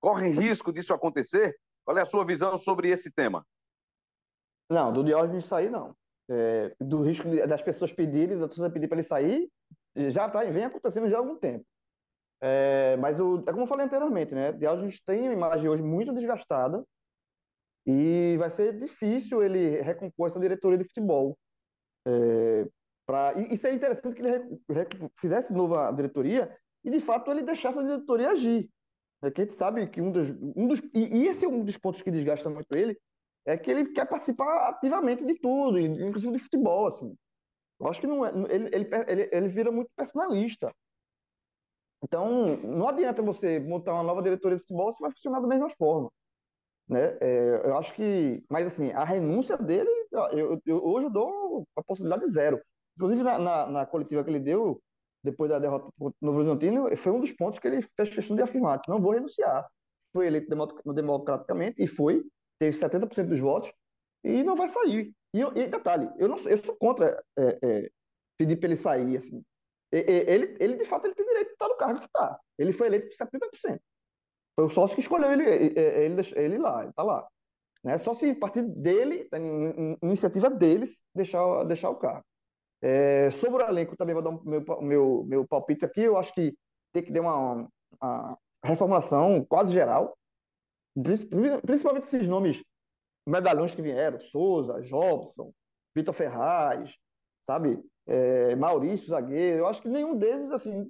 corre 0.00 0.28
risco 0.28 0.72
disso 0.72 0.94
acontecer? 0.94 1.54
Qual 1.84 1.96
é 1.96 2.02
a 2.02 2.06
sua 2.06 2.24
visão 2.24 2.56
sobre 2.56 2.88
esse 2.88 3.12
tema? 3.12 3.46
Não, 4.68 4.92
do 4.92 5.04
Diógenes 5.04 5.44
sair, 5.44 5.70
não. 5.70 5.94
É, 6.28 6.74
do 6.80 7.02
risco 7.02 7.28
das 7.46 7.62
pessoas 7.62 7.92
pedirem, 7.92 8.36
da 8.36 8.46
torcida 8.46 8.70
pedir 8.70 8.88
para 8.88 8.98
ele 8.98 9.06
sair, 9.06 9.48
já 10.10 10.28
tá, 10.28 10.42
vem 10.44 10.64
acontecendo 10.64 11.08
já 11.08 11.16
há 11.16 11.20
algum 11.20 11.36
tempo. 11.36 11.64
É, 12.40 12.96
mas 12.96 13.18
o, 13.18 13.38
é 13.46 13.52
como 13.52 13.62
eu 13.62 13.66
falei 13.66 13.86
anteriormente, 13.86 14.34
né? 14.34 14.52
Diógenes 14.52 15.00
tem 15.00 15.22
uma 15.22 15.32
imagem 15.32 15.68
hoje 15.68 15.82
muito 15.82 16.12
desgastada 16.12 16.84
e 17.86 18.36
vai 18.38 18.50
ser 18.50 18.78
difícil 18.78 19.42
ele 19.42 19.80
recompor 19.80 20.26
essa 20.26 20.40
diretoria 20.40 20.76
de 20.76 20.84
futebol. 20.84 21.38
É, 22.06 22.68
pra, 23.06 23.32
e, 23.36 23.54
e 23.54 23.56
seria 23.56 23.76
interessante 23.76 24.14
que 24.14 24.22
ele 24.22 24.60
fizesse 25.18 25.52
nova 25.52 25.90
diretoria 25.92 26.54
e, 26.84 26.90
de 26.90 27.00
fato, 27.00 27.30
ele 27.30 27.42
deixasse 27.42 27.78
a 27.78 27.82
diretoria 27.82 28.30
agir. 28.30 28.68
É 29.22 29.30
que 29.30 29.40
a 29.40 29.44
gente 29.44 29.56
sabe 29.56 29.86
que 29.88 30.00
um 30.00 30.12
dos, 30.12 30.28
um 30.54 30.68
dos 30.68 30.80
e, 30.92 31.22
e 31.22 31.28
esse 31.28 31.44
é 31.44 31.48
um 31.48 31.64
dos 31.64 31.78
pontos 31.78 32.02
que 32.02 32.10
desgasta 32.10 32.50
muito 32.50 32.76
ele, 32.76 32.98
é 33.46 33.56
que 33.56 33.70
ele 33.70 33.92
quer 33.92 34.06
participar 34.06 34.68
ativamente 34.68 35.24
de 35.24 35.38
tudo, 35.38 35.78
inclusive 35.78 36.32
de 36.32 36.42
futebol, 36.42 36.86
assim. 36.88 37.16
Eu 37.78 37.88
acho 37.88 38.00
que 38.00 38.06
não 38.06 38.24
é, 38.24 38.30
ele, 38.50 38.70
ele, 38.72 38.88
ele, 39.06 39.28
ele 39.32 39.48
vira 39.48 39.70
muito 39.70 39.90
personalista. 39.96 40.72
Então, 42.02 42.56
não 42.58 42.88
adianta 42.88 43.22
você 43.22 43.58
montar 43.60 43.94
uma 43.94 44.02
nova 44.02 44.22
diretoria 44.22 44.56
de 44.56 44.62
futebol 44.62 44.92
se 44.92 45.00
vai 45.00 45.10
funcionar 45.10 45.40
da 45.40 45.46
mesma 45.46 45.70
forma. 45.70 46.10
Né? 46.88 47.16
É, 47.20 47.62
eu 47.64 47.76
acho 47.76 47.94
que. 47.94 48.44
Mas, 48.50 48.66
assim, 48.66 48.92
a 48.92 49.04
renúncia 49.04 49.56
dele, 49.56 49.90
eu, 50.32 50.60
eu, 50.64 50.84
hoje 50.84 51.06
eu 51.06 51.10
dou 51.10 51.66
a 51.76 51.82
possibilidade 51.82 52.30
zero. 52.32 52.60
Inclusive, 52.96 53.22
na, 53.22 53.38
na, 53.38 53.66
na 53.66 53.86
coletiva 53.86 54.24
que 54.24 54.30
ele 54.30 54.40
deu, 54.40 54.80
depois 55.22 55.50
da 55.50 55.58
derrota 55.58 55.88
no 56.20 56.32
Horizontino, 56.32 56.96
foi 56.96 57.12
um 57.12 57.20
dos 57.20 57.32
pontos 57.32 57.58
que 57.58 57.66
ele 57.66 57.82
fez 57.82 58.08
questão 58.08 58.36
de 58.36 58.42
afirmar: 58.42 58.78
disse, 58.78 58.90
não 58.90 59.00
vou 59.00 59.12
renunciar. 59.12 59.66
Foi 60.12 60.26
eleito 60.26 60.48
democraticamente 60.94 61.82
e 61.82 61.86
foi, 61.86 62.24
teve 62.58 62.76
70% 62.76 63.28
dos 63.28 63.40
votos 63.40 63.72
e 64.24 64.42
não 64.42 64.56
vai 64.56 64.68
sair. 64.68 65.12
E, 65.34 65.40
e 65.40 65.66
detalhe, 65.66 66.10
eu, 66.18 66.28
não, 66.28 66.38
eu 66.38 66.58
sou 66.58 66.76
contra 66.76 67.22
é, 67.38 67.58
é, 67.62 67.90
pedir 68.38 68.56
para 68.56 68.68
ele 68.68 68.76
sair. 68.76 69.16
Assim. 69.16 69.42
Ele, 69.92 70.56
ele, 70.58 70.76
de 70.76 70.84
fato, 70.84 71.06
ele 71.06 71.14
tem 71.14 71.26
direito 71.26 71.48
de 71.48 71.52
estar 71.52 71.68
no 71.68 71.76
cargo 71.76 72.00
que 72.00 72.06
está. 72.06 72.38
Ele 72.58 72.72
foi 72.72 72.88
eleito 72.88 73.08
por 73.08 73.26
70%. 73.26 73.80
Foi 74.56 74.66
o 74.66 74.70
sócio 74.70 74.94
que 74.94 75.02
escolheu 75.02 75.30
ele, 75.30 75.44
ele, 75.44 76.22
ele 76.34 76.58
lá, 76.58 76.80
ele 76.80 76.90
está 76.90 77.02
lá. 77.02 77.26
Né? 77.84 77.98
Só 77.98 78.14
se 78.14 78.34
partir 78.34 78.62
dele, 78.62 79.28
iniciativa 80.02 80.50
deles, 80.50 81.04
deixar, 81.14 81.64
deixar 81.64 81.90
o 81.90 81.96
cargo. 81.96 82.24
É, 82.82 83.30
sobre 83.30 83.62
o 83.62 83.68
elenco, 83.68 83.96
também 83.96 84.14
vou 84.14 84.22
dar 84.22 84.30
o 84.30 84.44
meu, 84.44 84.64
meu, 84.82 85.24
meu 85.24 85.46
palpite 85.46 85.84
aqui. 85.84 86.02
Eu 86.02 86.16
acho 86.16 86.32
que 86.32 86.56
tem 86.92 87.02
que 87.02 87.12
ter 87.12 87.20
uma, 87.20 87.68
uma 88.00 88.38
reformulação 88.64 89.44
quase 89.44 89.72
geral, 89.72 90.16
principalmente 91.02 92.06
esses 92.06 92.26
nomes 92.26 92.62
medalhões 93.26 93.74
que 93.74 93.82
vieram, 93.82 94.18
Souza, 94.20 94.80
Jobson, 94.80 95.52
Vitor 95.94 96.14
Ferraz, 96.14 96.96
sabe? 97.42 97.82
É, 98.06 98.54
Maurício, 98.54 99.08
zagueiro. 99.08 99.58
Eu 99.58 99.66
acho 99.66 99.82
que 99.82 99.88
nenhum 99.88 100.16
deles, 100.16 100.50
assim. 100.52 100.88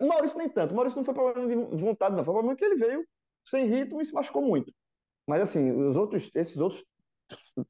O 0.00 0.06
Maurício 0.06 0.38
nem 0.38 0.48
tanto. 0.48 0.72
O 0.72 0.76
Maurício 0.76 0.96
não 0.96 1.04
foi 1.04 1.14
problema 1.14 1.48
de 1.48 1.82
vontade, 1.82 2.16
não. 2.16 2.24
Foi 2.24 2.34
problema 2.34 2.56
que 2.56 2.64
ele 2.64 2.76
veio 2.76 3.06
sem 3.48 3.66
ritmo 3.66 4.00
e 4.00 4.04
se 4.04 4.12
machucou 4.12 4.42
muito. 4.42 4.72
Mas, 5.26 5.40
assim, 5.40 5.70
os 5.72 5.96
outros, 5.96 6.30
esses 6.34 6.58
outros 6.58 6.84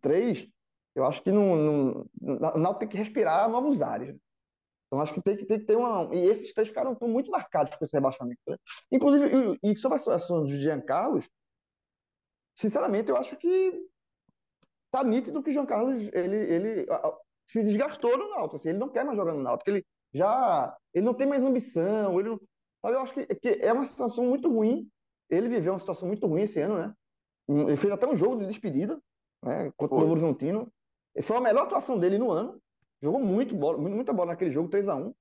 três, 0.01 0.49
eu 0.95 1.05
acho 1.05 1.22
que 1.22 1.30
não, 1.30 2.07
não, 2.20 2.55
não 2.57 2.74
tem 2.74 2.88
que 2.88 2.97
respirar 2.97 3.49
novos 3.49 3.80
ares. 3.80 4.16
Então, 4.93 5.01
acho 5.01 5.14
que 5.14 5.22
tem 5.22 5.34
que, 5.38 5.47
tem 5.47 5.59
que 5.59 5.64
ter 5.64 5.74
uma. 5.74 6.14
E 6.14 6.18
esses 6.18 6.53
três 6.53 6.68
ficaram 6.68 6.95
muito 7.01 7.30
marcados 7.30 7.74
com 7.74 7.82
esse 7.82 7.95
rebaixamento. 7.95 8.43
Né? 8.47 8.59
Inclusive, 8.90 9.59
e, 9.62 9.72
e 9.72 9.76
sobre 9.78 9.97
a 9.97 9.99
situação 9.99 10.43
do 10.43 10.51
Jean 10.51 10.82
Carlos, 10.82 11.26
sinceramente, 12.55 13.09
eu 13.09 13.16
acho 13.16 13.34
que 13.38 13.88
tá 14.90 15.03
nítido 15.03 15.43
que 15.43 15.49
o 15.49 15.53
Jean 15.55 15.64
Carlos 15.64 16.11
ele, 16.12 16.36
ele 16.36 16.86
se 17.47 17.62
desgastou 17.62 18.18
no 18.18 18.28
Náutico. 18.28 18.57
Assim, 18.57 18.68
ele 18.68 18.78
não 18.78 18.90
quer 18.90 19.03
mais 19.03 19.16
jogar 19.16 19.32
no 19.32 19.43
Náutico. 19.43 19.70
Ele 19.70 19.82
já 20.12 20.76
ele 20.93 21.07
não 21.07 21.14
tem 21.14 21.26
mais 21.26 21.43
ambição. 21.43 22.20
Ele 22.20 22.28
não, 22.28 22.40
sabe, 22.82 22.95
eu 22.95 23.01
acho 23.01 23.14
que, 23.14 23.26
que 23.26 23.49
é 23.62 23.72
uma 23.72 23.86
situação 23.86 24.26
muito 24.26 24.53
ruim. 24.53 24.86
Ele 25.30 25.49
viveu 25.49 25.72
uma 25.72 25.78
situação 25.78 26.07
muito 26.07 26.26
ruim 26.26 26.43
esse 26.43 26.61
ano, 26.61 26.76
né? 26.76 26.95
Ele 27.49 27.78
fez 27.78 27.90
até 27.95 28.07
um 28.07 28.14
jogo 28.14 28.40
de 28.40 28.47
despedida 28.47 29.01
né, 29.43 29.72
contra 29.74 29.97
o 29.97 30.01
Novo 30.01 30.12
Horizontino. 30.12 30.70
Foi 31.22 31.38
a 31.38 31.40
melhor 31.40 31.62
atuação 31.62 31.99
dele 31.99 32.18
no 32.18 32.30
ano. 32.30 32.61
Jogou 33.03 33.20
muito 33.20 33.55
bola, 33.55 33.78
muita 33.78 34.12
bola 34.12 34.32
naquele 34.32 34.53
jogo, 34.53 34.68
3 34.68 34.88
a 34.88 34.94
1 34.94 35.14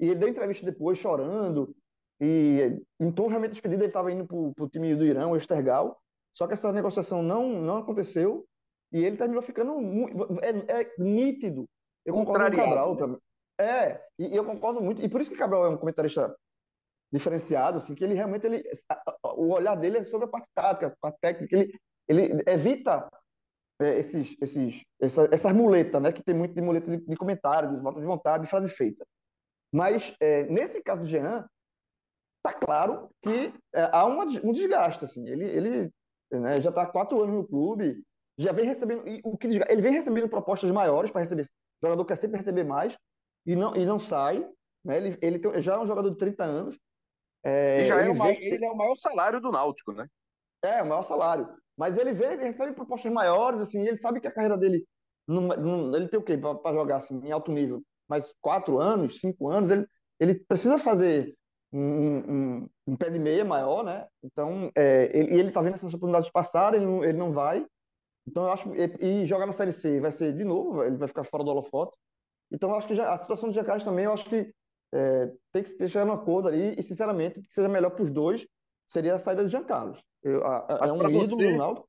E 0.00 0.06
ele 0.06 0.16
deu 0.16 0.28
entrevista 0.28 0.66
depois 0.66 0.98
chorando. 0.98 1.74
E 2.20 2.82
em 2.98 3.10
tom 3.10 3.28
realmente 3.28 3.52
despedida, 3.52 3.84
ele 3.84 3.90
estava 3.90 4.12
indo 4.12 4.26
para 4.26 4.64
o 4.64 4.68
time 4.68 4.94
do 4.94 5.04
Irã, 5.04 5.28
o 5.28 5.36
Estergal. 5.36 5.98
Só 6.36 6.46
que 6.46 6.54
essa 6.54 6.72
negociação 6.72 7.22
não, 7.22 7.48
não 7.48 7.78
aconteceu 7.78 8.46
e 8.92 9.04
ele 9.04 9.16
terminou 9.16 9.42
ficando 9.42 9.74
muito, 9.80 10.40
é, 10.42 10.80
é 10.80 10.94
nítido. 10.98 11.68
Eu 12.04 12.14
concordo 12.14 12.44
com 12.50 12.62
o 12.62 12.64
Cabral. 12.64 13.08
Né? 13.08 13.18
É, 13.60 14.04
e, 14.18 14.34
eu 14.34 14.44
concordo 14.44 14.80
muito. 14.80 15.02
E 15.02 15.08
por 15.08 15.20
isso 15.20 15.30
que 15.30 15.36
o 15.36 15.38
Cabral 15.38 15.66
é 15.66 15.68
um 15.68 15.76
comentarista 15.76 16.34
diferenciado, 17.12 17.78
assim, 17.78 17.94
que 17.94 18.04
ele 18.04 18.14
realmente 18.14 18.46
ele, 18.46 18.62
o 19.24 19.52
olhar 19.52 19.74
dele 19.74 19.98
é 19.98 20.02
sobre 20.02 20.26
a 20.26 20.30
parte 20.30 20.48
tática, 20.54 20.96
a 21.02 21.12
técnica. 21.12 21.56
Ele, 21.56 21.80
ele 22.08 22.42
evita 22.46 23.08
é, 23.80 23.98
esses, 23.98 24.36
esses, 24.40 24.84
essa, 25.00 25.28
essas 25.32 25.52
muletas, 25.52 26.00
né? 26.02 26.12
Que 26.12 26.22
tem 26.22 26.34
muito 26.34 26.54
de 26.54 26.60
muleta 26.60 26.90
de, 26.90 27.04
de 27.04 27.16
comentário, 27.16 27.70
de 27.70 27.82
volta 27.82 28.00
de 28.00 28.06
vontade, 28.06 28.44
de 28.44 28.50
frase 28.50 28.68
feita. 28.68 29.06
Mas 29.72 30.14
é, 30.20 30.44
nesse 30.44 30.82
caso 30.82 31.06
de 31.06 31.12
Jean, 31.12 31.48
tá 32.42 32.52
claro 32.52 33.10
que 33.22 33.52
é, 33.74 33.88
há 33.92 34.04
uma, 34.04 34.24
um 34.24 34.52
desgaste. 34.52 35.04
Assim. 35.04 35.26
Ele, 35.26 35.44
ele 35.44 35.90
né, 36.30 36.60
já 36.60 36.68
está 36.68 36.82
há 36.82 36.86
quatro 36.86 37.20
anos 37.22 37.34
no 37.34 37.48
clube, 37.48 38.02
já 38.38 38.52
vem 38.52 38.66
recebendo. 38.66 39.02
o 39.24 39.38
que 39.38 39.46
ele 39.46 39.82
vem 39.82 39.92
recebendo 39.92 40.28
propostas 40.28 40.70
maiores 40.70 41.10
para 41.10 41.22
receber. 41.22 41.44
O 41.82 41.86
jogador 41.86 42.04
quer 42.04 42.16
sempre 42.16 42.38
receber 42.38 42.64
mais 42.64 42.96
e 43.46 43.56
não, 43.56 43.74
e 43.74 43.86
não 43.86 43.98
sai. 43.98 44.46
Né? 44.84 44.96
Ele, 44.96 45.18
ele 45.22 45.38
tem, 45.38 45.62
já 45.62 45.74
é 45.74 45.78
um 45.78 45.86
jogador 45.86 46.10
de 46.10 46.18
30 46.18 46.44
anos. 46.44 46.78
É, 47.42 47.84
já 47.84 48.02
é 48.02 48.10
o 48.10 48.14
maior, 48.14 48.34
ele 48.34 48.64
é 48.64 48.70
o 48.70 48.76
maior 48.76 48.96
salário 48.96 49.40
do 49.40 49.50
Náutico, 49.50 49.92
né? 49.92 50.06
É, 50.62 50.82
o 50.82 50.86
maior 50.86 51.02
salário. 51.02 51.48
Mas 51.80 51.96
ele 51.96 52.12
vê, 52.12 52.34
ele 52.34 52.44
recebe 52.44 52.74
propostas 52.74 53.10
maiores, 53.10 53.62
assim, 53.62 53.80
ele 53.80 53.96
sabe 53.96 54.20
que 54.20 54.28
a 54.28 54.30
carreira 54.30 54.58
dele. 54.58 54.86
Não, 55.26 55.48
não, 55.48 55.96
ele 55.96 56.08
tem 56.08 56.20
o 56.20 56.22
quê 56.22 56.36
para 56.36 56.74
jogar 56.74 56.96
assim, 56.96 57.18
em 57.24 57.32
alto 57.32 57.50
nível? 57.50 57.82
Mas 58.06 58.34
quatro 58.38 58.78
anos, 58.78 59.18
cinco 59.18 59.48
anos, 59.48 59.70
ele, 59.70 59.86
ele 60.20 60.34
precisa 60.34 60.76
fazer 60.76 61.34
um, 61.72 61.80
um, 61.80 62.68
um 62.88 62.96
pé 62.96 63.08
de 63.08 63.18
meia 63.18 63.46
maior, 63.46 63.82
né? 63.82 64.06
Então, 64.22 64.70
é, 64.76 65.10
ele, 65.18 65.34
ele 65.40 65.50
tá 65.50 65.62
vendo 65.62 65.72
essas 65.72 65.94
oportunidades 65.94 66.30
passar, 66.30 66.74
ele 66.74 66.84
ele 66.84 67.16
não 67.16 67.32
vai. 67.32 67.64
Então, 68.28 68.44
eu 68.44 68.52
acho 68.52 68.74
e, 68.76 69.22
e 69.22 69.26
jogar 69.26 69.46
na 69.46 69.52
Série 69.52 69.72
C 69.72 70.00
vai 70.00 70.12
ser 70.12 70.34
de 70.34 70.44
novo, 70.44 70.84
ele 70.84 70.98
vai 70.98 71.08
ficar 71.08 71.24
fora 71.24 71.42
do 71.42 71.50
holofote. 71.50 71.96
Então, 72.52 72.68
eu 72.68 72.76
acho 72.76 72.88
que 72.88 72.94
já, 72.94 73.14
a 73.14 73.18
situação 73.18 73.48
do 73.48 73.54
Giancarlo 73.54 73.82
também, 73.82 74.04
eu 74.04 74.12
acho 74.12 74.28
que 74.28 74.52
é, 74.92 75.32
tem 75.50 75.62
que 75.62 75.78
deixar 75.78 76.06
um 76.06 76.12
acordo 76.12 76.48
ali 76.48 76.74
e, 76.78 76.82
sinceramente, 76.82 77.40
que 77.40 77.54
seja 77.54 77.70
melhor 77.70 77.90
para 77.90 78.04
os 78.04 78.10
dois 78.10 78.46
seria 78.90 79.14
a 79.14 79.18
saída 79.18 79.44
do 79.44 79.48
Giancarlo. 79.48 79.96
Eu, 80.22 80.44
a, 80.44 80.84
a, 80.84 80.88
é 80.88 80.92
um 80.92 81.22
ídolo 81.22 81.36
do 81.36 81.56
Náutico. 81.56 81.88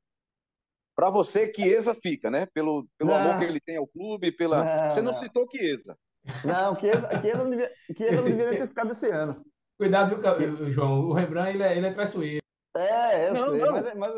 Para 0.96 1.10
você, 1.10 1.52
Chiesa 1.54 1.96
fica, 1.96 2.30
né? 2.30 2.46
Pelo, 2.54 2.88
pelo 2.98 3.14
amor 3.14 3.40
que 3.40 3.46
ele 3.46 3.60
tem 3.60 3.78
ao 3.78 3.88
clube, 3.88 4.32
pela. 4.32 4.64
Não, 4.64 4.90
você 4.90 5.02
não, 5.02 5.12
não. 5.12 5.20
citou 5.20 5.48
Chiesa. 5.50 5.98
Não, 6.46 6.80
Chiesa, 6.80 7.10
Chiesa, 7.22 7.44
não, 7.44 7.50
devia, 7.50 7.72
Chiesa 7.98 8.16
não 8.18 8.24
deveria 8.24 8.60
ter 8.60 8.68
ficado 8.70 8.92
esse 8.92 9.10
ano. 9.10 9.44
Cuidado, 9.80 10.22
viu, 10.38 10.72
João? 10.72 11.08
O 11.08 11.14
Rembrandt 11.14 11.56
ele 11.56 11.64
é, 11.64 11.76
ele 11.76 11.88
é 11.88 11.94
traiçoeiro. 11.94 12.42
É, 12.76 13.30
eu 13.30 13.34
não, 13.34 13.52
sei, 13.52 13.60
não. 13.60 13.72
Mas, 13.72 13.94
mas... 13.96 14.16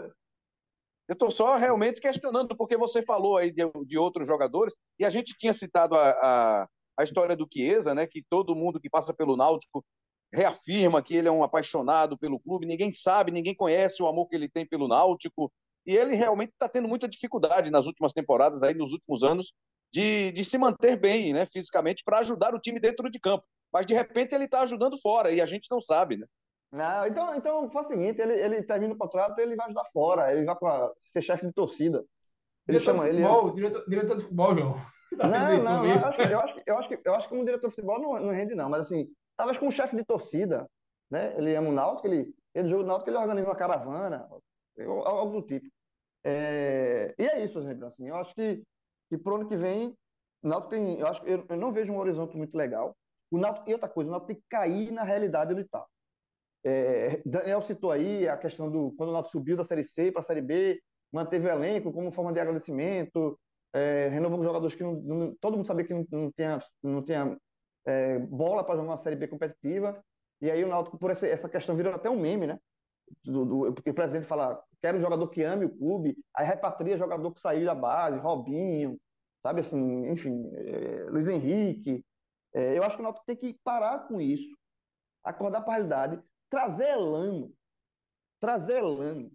Eu 1.08 1.14
estou 1.14 1.32
só 1.32 1.56
realmente 1.56 2.02
questionando, 2.02 2.56
porque 2.56 2.76
você 2.76 3.02
falou 3.02 3.38
aí 3.38 3.52
de, 3.52 3.64
de 3.86 3.98
outros 3.98 4.28
jogadores, 4.28 4.74
e 5.00 5.06
a 5.06 5.10
gente 5.10 5.36
tinha 5.38 5.54
citado 5.54 5.96
a, 5.96 6.10
a, 6.10 6.68
a 6.98 7.04
história 7.04 7.36
do 7.36 7.48
Chiesa, 7.52 7.94
né? 7.94 8.06
Que 8.08 8.24
todo 8.30 8.56
mundo 8.56 8.80
que 8.80 8.90
passa 8.90 9.14
pelo 9.14 9.38
Náutico 9.38 9.86
reafirma 10.34 11.02
que 11.02 11.16
ele 11.16 11.28
é 11.28 11.32
um 11.32 11.44
apaixonado 11.44 12.18
pelo 12.18 12.40
clube, 12.40 12.66
ninguém 12.66 12.92
sabe, 12.92 13.32
ninguém 13.32 13.56
conhece 13.56 14.02
o 14.02 14.08
amor 14.08 14.28
que 14.28 14.36
ele 14.36 14.50
tem 14.50 14.66
pelo 14.66 14.88
Náutico, 14.88 15.52
e 15.86 15.96
ele 15.96 16.16
realmente 16.16 16.52
está 16.52 16.68
tendo 16.68 16.88
muita 16.88 17.08
dificuldade 17.08 17.70
nas 17.70 17.86
últimas 17.86 18.14
temporadas, 18.14 18.64
aí 18.64 18.74
nos 18.74 18.92
últimos 18.92 19.24
anos, 19.24 19.54
de, 19.92 20.32
de 20.32 20.44
se 20.44 20.58
manter 20.58 21.00
bem 21.00 21.34
né, 21.34 21.46
fisicamente 21.46 22.04
para 22.04 22.20
ajudar 22.20 22.56
o 22.56 22.60
time 22.60 22.80
dentro 22.80 23.10
de 23.12 23.20
campo. 23.20 23.46
Mas 23.72 23.86
de 23.86 23.94
repente 23.94 24.34
ele 24.34 24.46
está 24.46 24.62
ajudando 24.62 24.98
fora 25.00 25.32
e 25.32 25.40
a 25.40 25.46
gente 25.46 25.68
não 25.70 25.80
sabe, 25.80 26.18
né? 26.18 26.26
Não, 26.72 27.06
então, 27.06 27.36
então 27.36 27.70
faz 27.70 27.86
o 27.86 27.90
seguinte, 27.90 28.20
ele, 28.20 28.34
ele 28.34 28.64
termina 28.64 28.96
o 28.96 28.98
contrato, 28.98 29.38
ele 29.38 29.56
vai 29.56 29.68
ajudar 29.68 29.86
fora, 29.94 30.34
ele 30.34 30.44
vai 30.44 30.56
para 30.56 30.92
ser 31.00 31.22
chefe 31.22 31.46
de 31.46 31.54
torcida. 31.54 32.04
Ele 32.68 32.80
diretor 32.80 32.86
chama 32.86 33.04
de 33.04 33.12
futebol, 33.12 33.48
ele. 33.48 33.56
Diretor, 33.56 33.86
diretor 33.88 34.16
de 34.16 34.22
futebol, 34.24 34.58
João. 34.58 34.82
Tá 35.14 35.28
não, 35.28 35.64
não, 35.64 35.86
eu 35.86 35.94
acho, 35.94 36.22
eu, 36.22 36.40
acho, 36.40 36.62
eu, 36.66 36.78
acho 36.80 36.90
que, 36.90 37.02
eu 37.06 37.14
acho 37.14 37.28
que 37.28 37.30
como 37.30 37.46
diretor 37.46 37.68
de 37.68 37.76
futebol 37.76 38.02
não, 38.02 38.20
não 38.20 38.34
rende, 38.34 38.56
não, 38.56 38.68
mas 38.68 38.88
assim, 38.88 39.08
talvez 39.44 39.58
como 39.58 39.72
chefe 39.72 39.96
de 39.96 40.06
torcida, 40.06 40.70
né? 41.12 41.36
Ele 41.38 41.54
ama 41.56 41.70
o 41.70 41.74
Náutico, 41.74 42.08
ele, 42.08 42.34
ele 42.56 42.70
joga 42.70 42.84
o 42.84 42.88
Náutico, 42.88 43.10
ele 43.10 43.18
organiza 43.18 43.48
uma 43.48 43.56
caravana, 43.56 44.28
algo 45.06 45.42
do 45.42 45.48
tipo. 45.48 45.68
É, 46.24 47.14
e 47.18 47.26
é 47.26 47.44
isso, 47.44 47.60
exemplo, 47.60 47.86
assim, 47.86 48.08
eu 48.08 48.16
acho 48.16 48.34
que, 48.34 48.64
que 49.10 49.18
pro 49.18 49.36
ano 49.36 49.48
que 49.48 49.58
vem, 49.58 49.94
o 50.42 50.48
Náutico 50.48 50.70
tem, 50.70 51.00
eu 51.00 51.08
acho 51.08 51.26
eu, 51.26 51.46
eu 51.48 51.58
não 51.58 51.74
vejo 51.74 51.92
um 51.92 51.98
horizonte 51.98 52.38
muito 52.38 52.58
legal. 52.58 52.96
O 53.30 53.38
Náutico, 53.38 53.70
e 53.70 53.74
outra 53.74 53.90
coisa, 53.90 54.10
o 54.10 54.12
Náutico 54.12 54.28
tem 54.34 54.38
que 54.38 54.48
cair 54.50 54.92
na 54.92 55.04
realidade 55.04 55.52
onde 55.52 55.64
está. 55.64 55.86
É, 56.64 57.22
Daniel 57.26 57.62
citou 57.62 57.92
aí 57.92 58.28
a 58.30 58.38
questão 58.38 58.72
do 58.72 58.94
quando 58.94 59.10
o 59.10 59.14
Náutico 59.14 59.34
subiu 59.34 59.58
da 59.58 59.66
Série 59.66 59.84
C 59.84 60.10
para 60.10 60.22
a 60.22 60.24
Série 60.24 60.42
B, 60.42 60.82
manteve 61.12 61.48
o 61.48 61.52
elenco 61.52 61.92
como 61.92 62.14
forma 62.14 62.32
de 62.32 62.40
agradecimento, 62.40 63.38
é, 63.74 64.08
renovou 64.08 64.38
com 64.38 64.46
jogadores 64.46 64.76
que 64.76 64.84
não, 64.84 64.94
não, 64.94 65.36
todo 65.36 65.58
mundo 65.58 65.68
sabia 65.68 65.86
que 65.86 65.94
não, 65.94 66.06
não 66.10 66.32
tinha, 66.32 66.60
não 66.82 67.04
tinha 67.04 67.38
é, 67.86 68.20
bola 68.20 68.64
para 68.64 68.76
jogar 68.76 68.92
uma 68.92 68.98
Série 68.98 69.16
B 69.16 69.28
competitiva. 69.28 70.04
E 70.42 70.50
aí 70.52 70.64
o 70.64 70.68
Náutico, 70.68 70.98
por 70.98 71.12
essa, 71.12 71.28
essa 71.28 71.50
questão, 71.50 71.76
virou 71.76 71.94
até 71.94 72.10
um 72.10 72.20
meme, 72.20 72.48
né? 72.48 72.60
Do, 73.24 73.46
do, 73.46 73.70
o 73.70 73.94
presidente 73.94 74.26
fala, 74.26 74.64
quero 74.82 74.98
um 74.98 75.02
jogador 75.02 75.28
que 75.30 75.44
ame 75.44 75.66
o 75.66 75.78
clube, 75.78 76.18
aí 76.36 76.46
repatria 76.46 76.98
jogador 76.98 77.32
que 77.32 77.40
saiu 77.40 77.66
da 77.66 77.76
base, 77.76 78.18
Robinho, 78.18 79.00
sabe 79.42 79.62
assim, 79.62 80.10
enfim, 80.10 80.50
é, 80.56 81.04
Luiz 81.10 81.28
Henrique. 81.28 82.04
É, 82.54 82.78
eu 82.78 82.84
acho 82.84 82.96
que 82.96 83.02
o 83.02 83.04
Náutico 83.04 83.26
tem 83.26 83.36
que 83.36 83.60
parar 83.64 84.08
com 84.08 84.20
isso, 84.20 84.56
acordar 85.24 85.62
para 85.62 85.74
a 85.74 85.76
realidade, 85.76 86.24
trazer 86.50 86.90
Elano, 86.90 87.54
trazer 88.40 88.78
Elano. 88.78 89.32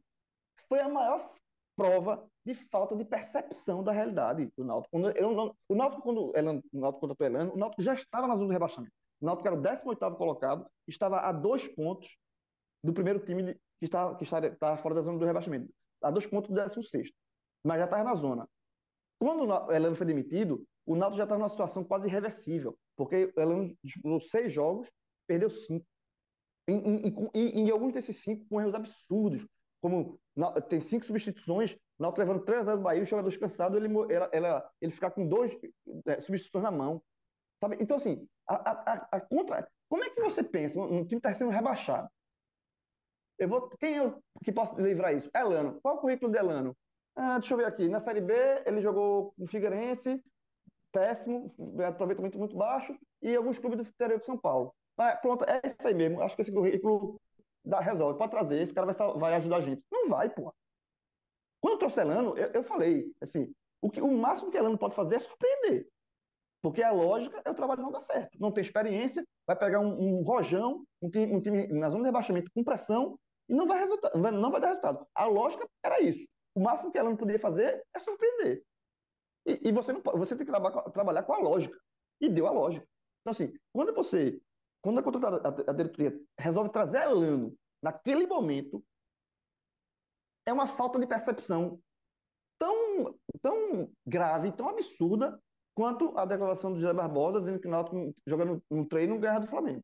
Foi 0.69 0.81
a 0.81 0.89
maior 0.89 1.31
prova 1.77 2.28
de 2.49 2.55
falta 2.55 2.97
de 2.97 3.05
percepção 3.05 3.85
da 3.85 3.93
realidade 3.93 4.51
do 4.57 4.65
Náutico. 4.65 4.91
Quando, 4.91 5.11
eu, 5.11 5.55
o 5.69 5.75
Náutico, 5.75 6.03
quando 6.03 6.33
o 6.33 6.81
Náutico 6.81 7.01
contratou 7.01 7.27
Elano, 7.27 7.53
o 7.53 7.59
Náutico 7.59 7.83
já 7.83 7.93
estava 7.93 8.27
na 8.27 8.35
zona 8.35 8.47
do 8.47 8.53
rebaixamento. 8.53 8.93
O 9.21 9.27
Náutico 9.27 9.49
era 9.49 9.57
o 9.57 9.63
18º 9.63 10.17
colocado, 10.17 10.67
estava 10.87 11.21
a 11.21 11.31
dois 11.31 11.69
pontos 11.69 12.17
do 12.83 12.93
primeiro 12.95 13.21
time 13.21 13.55
que 13.79 13.85
estava, 13.85 14.17
que 14.17 14.25
estava 14.25 14.77
fora 14.79 14.95
da 14.95 15.03
zona 15.03 15.19
do 15.19 15.27
rebaixamento. 15.27 15.71
A 16.03 16.11
dois 16.11 16.27
pontos 16.27 16.51
do 16.51 16.57
16º. 16.57 17.13
Mas 17.63 17.79
já 17.81 17.85
estava 17.85 18.05
na 18.05 18.15
zona. 18.15 18.49
Quando 19.21 19.45
o 19.45 19.73
Elano 19.73 19.97
foi 19.97 20.07
demitido, 20.07 20.65
o 20.87 20.97
Náutico 20.97 21.19
já 21.19 21.25
estava 21.25 21.39
numa 21.39 21.51
situação 21.51 21.85
quase 21.85 22.09
irreversível, 22.09 22.79
porque 22.97 23.31
o 23.37 23.41
Elano 23.41 23.77
disputou 23.85 24.21
seis 24.21 24.51
jogos, 24.51 24.91
perdeu 25.27 25.51
cinco. 25.51 25.85
Em, 26.67 26.79
em, 26.79 27.17
em, 27.35 27.49
em, 27.61 27.71
alguns 27.71 27.93
desses 27.93 28.23
cinco, 28.23 28.47
com 28.49 28.61
erros 28.61 28.75
absurdos, 28.75 29.47
como 29.83 30.19
tem 30.69 30.81
cinco 30.81 31.05
substituições, 31.05 31.77
o 31.99 32.03
Náutico 32.03 32.21
levando 32.21 32.45
3 32.45 32.61
a 32.61 32.65
0 32.65 32.77
do 32.77 32.83
Bahia, 32.83 33.03
o 33.03 33.07
jogador 33.07 33.29
descansado, 33.29 33.77
ele, 33.77 33.89
ela, 34.11 34.31
ela, 34.33 34.71
ele 34.81 34.93
ficar 34.93 35.11
com 35.11 35.27
dois 35.27 35.57
é, 36.07 36.21
substituições 36.21 36.63
na 36.63 36.71
mão. 36.71 37.03
Sabe? 37.61 37.77
Então, 37.81 37.97
assim, 37.97 38.27
a, 38.47 38.71
a, 38.71 39.09
a, 39.13 39.21
contra... 39.21 39.69
como 39.89 40.05
é 40.05 40.11
que 40.11 40.21
você 40.21 40.45
pensa? 40.45 40.81
Um, 40.81 41.05
time 41.05 41.19
está 41.19 41.35
sendo 41.35 41.51
rebaixado. 41.51 42.09
Eu 43.39 43.49
vou... 43.49 43.69
Quem 43.79 43.97
eu 43.97 44.23
que 44.45 44.53
posso 44.53 44.81
livrar 44.81 45.15
isso? 45.15 45.31
Elano. 45.35 45.81
Qual 45.81 45.97
é 45.97 45.99
o 45.99 46.01
currículo 46.01 46.31
de 46.31 46.39
Elano? 46.39 46.77
Ah, 47.17 47.39
deixa 47.39 47.55
eu 47.55 47.59
ver 47.59 47.67
aqui. 47.67 47.89
Na 47.89 47.99
Série 47.99 48.21
B, 48.21 48.33
ele 48.65 48.81
jogou 48.81 49.35
no 49.37 49.49
Figueirense, 49.49 50.23
péssimo, 50.93 51.53
aproveitamento 51.85 52.39
muito 52.39 52.57
baixo, 52.57 52.97
e 53.21 53.35
alguns 53.35 53.59
clubes 53.59 53.79
do 53.79 53.89
interior 53.89 54.21
de 54.21 54.27
São 54.27 54.39
Paulo. 54.39 54.73
Mas, 54.97 55.21
pronto, 55.21 55.45
é 55.45 55.61
isso 55.65 55.77
aí 55.87 55.95
mesmo. 55.95 56.23
Acho 56.23 56.37
que 56.37 56.43
esse 56.43 56.53
currículo 56.53 57.21
dá, 57.65 57.81
resolve. 57.81 58.19
Pode 58.19 58.31
trazer, 58.31 58.63
esse 58.63 58.73
cara 58.73 58.91
vai, 58.93 59.19
vai 59.19 59.35
ajudar 59.35 59.57
a 59.57 59.61
gente. 59.61 59.83
Não 59.91 60.09
vai, 60.09 60.31
porra. 60.31 60.53
Quando 61.61 61.79
trouxe 61.79 62.01
Elano, 62.01 62.37
eu, 62.37 62.49
eu 62.49 62.63
falei, 62.63 63.13
assim, 63.21 63.53
o, 63.81 63.91
que, 63.91 64.01
o 64.01 64.11
máximo 64.11 64.51
que 64.51 64.57
Elano 64.57 64.79
pode 64.79 64.95
fazer 64.95 65.17
é 65.17 65.21
surpreender. 65.21 65.89
Porque 66.61 66.83
a 66.83 66.91
lógica 66.91 67.41
é 67.45 67.51
o 67.51 67.55
trabalho 67.55 67.83
não 67.83 67.93
dar 67.93 68.01
certo. 68.01 68.37
Não 68.41 68.51
tem 68.51 68.63
experiência, 68.63 69.25
vai 69.47 69.57
pegar 69.57 69.81
um, 69.81 70.19
um 70.19 70.23
rojão, 70.23 70.85
um 71.01 71.09
time, 71.09 71.35
um 71.35 71.41
time, 71.41 71.69
na 71.69 71.89
zona 71.89 72.03
de 72.03 72.09
rebaixamento 72.09 72.51
com 72.53 72.65
pressão 72.65 73.19
e 73.49 73.55
não 73.55 73.67
vai, 73.67 73.79
resulta, 73.79 74.11
não 74.17 74.51
vai 74.51 74.61
dar 74.61 74.69
resultado. 74.69 75.07
A 75.15 75.25
lógica 75.25 75.67
era 75.83 76.01
isso. 76.01 76.27
O 76.55 76.61
máximo 76.61 76.91
que 76.91 76.99
ela 76.99 77.09
não 77.09 77.17
podia 77.17 77.39
fazer 77.39 77.83
é 77.95 77.99
surpreender. 78.01 78.65
E, 79.47 79.69
e 79.69 79.73
você, 79.73 79.93
não, 79.93 80.03
você 80.03 80.37
tem 80.37 80.45
que 80.45 80.53
trabalhar, 80.53 80.83
trabalhar 80.91 81.23
com 81.23 81.33
a 81.33 81.39
lógica. 81.39 81.79
E 82.21 82.29
deu 82.29 82.47
a 82.47 82.51
lógica. 82.51 82.87
Então, 83.21 83.33
assim, 83.33 83.53
quando 83.73 83.95
você, 83.95 84.41
quando 84.83 84.99
a, 84.99 85.29
a, 85.29 85.71
a 85.71 85.73
diretoria 85.73 86.21
resolve 86.37 86.71
trazer 86.71 87.03
Elano 87.03 87.57
naquele 87.81 88.27
momento, 88.27 88.85
é 90.49 90.53
uma 90.53 90.67
falta 90.67 90.99
de 90.99 91.07
percepção 91.07 91.79
tão, 92.59 93.15
tão 93.41 93.91
grave, 94.07 94.51
tão 94.53 94.69
absurda, 94.69 95.39
quanto 95.75 96.17
a 96.19 96.25
declaração 96.25 96.73
do 96.73 96.81
José 96.81 96.93
Barbosa 96.93 97.41
dizendo 97.41 97.61
que 97.61 97.69
o 97.69 97.71
Náutico 97.71 98.13
jogando 98.27 98.63
no 98.71 98.85
treino 98.87 99.19
ganha 99.19 99.39
do 99.39 99.47
Flamengo. 99.47 99.83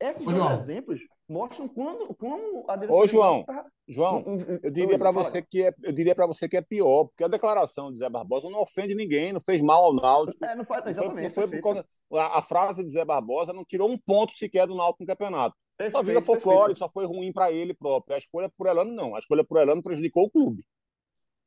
Esses 0.00 0.26
Ô, 0.26 0.30
dois 0.30 0.60
exemplos 0.60 1.00
mostram 1.28 1.66
quando, 1.66 2.14
como 2.14 2.64
a 2.68 2.76
diretoria... 2.76 3.04
Ô, 3.04 3.06
João, 3.06 3.44
tá... 3.44 3.64
João, 3.88 4.22
eu 4.62 4.70
diria 4.70 4.98
para 4.98 5.10
você 5.10 5.40
que 5.40 5.64
é, 5.64 5.74
eu 5.82 5.92
diria 5.92 6.14
para 6.14 6.26
você 6.26 6.48
que 6.48 6.56
é 6.56 6.62
pior, 6.62 7.04
porque 7.04 7.24
a 7.24 7.28
declaração 7.28 7.90
de 7.90 7.98
Zé 7.98 8.08
Barbosa 8.08 8.50
não 8.50 8.60
ofende 8.60 8.94
ninguém, 8.94 9.32
não 9.32 9.40
fez 9.40 9.62
mal 9.62 9.84
ao 9.84 9.94
Náutico. 9.94 10.44
É, 10.44 10.54
não, 10.54 10.62
exatamente, 10.62 11.24
não 11.24 11.30
foi, 11.30 11.46
não 11.46 11.62
foi 11.62 11.84
por 12.08 12.18
a, 12.18 12.38
a, 12.38 12.42
frase 12.42 12.84
de 12.84 12.90
Zé 12.90 13.04
Barbosa 13.04 13.52
não 13.52 13.64
tirou 13.64 13.90
um 13.90 13.98
ponto 13.98 14.36
sequer 14.36 14.66
do 14.66 14.76
Náutico 14.76 15.02
no 15.02 15.06
campeonato. 15.06 15.56
Perfeito, 15.90 15.98
só 15.98 16.02
vira 16.02 16.22
folclore, 16.22 16.76
só 16.76 16.88
foi 16.88 17.06
ruim 17.06 17.32
para 17.32 17.50
ele 17.50 17.74
próprio. 17.74 18.14
A 18.14 18.18
escolha 18.18 18.48
por 18.48 18.66
Elano 18.66 18.92
não, 18.92 19.16
a 19.16 19.18
escolha 19.18 19.44
por 19.44 19.60
Elano 19.60 19.82
prejudicou 19.82 20.24
o 20.24 20.30
clube. 20.30 20.64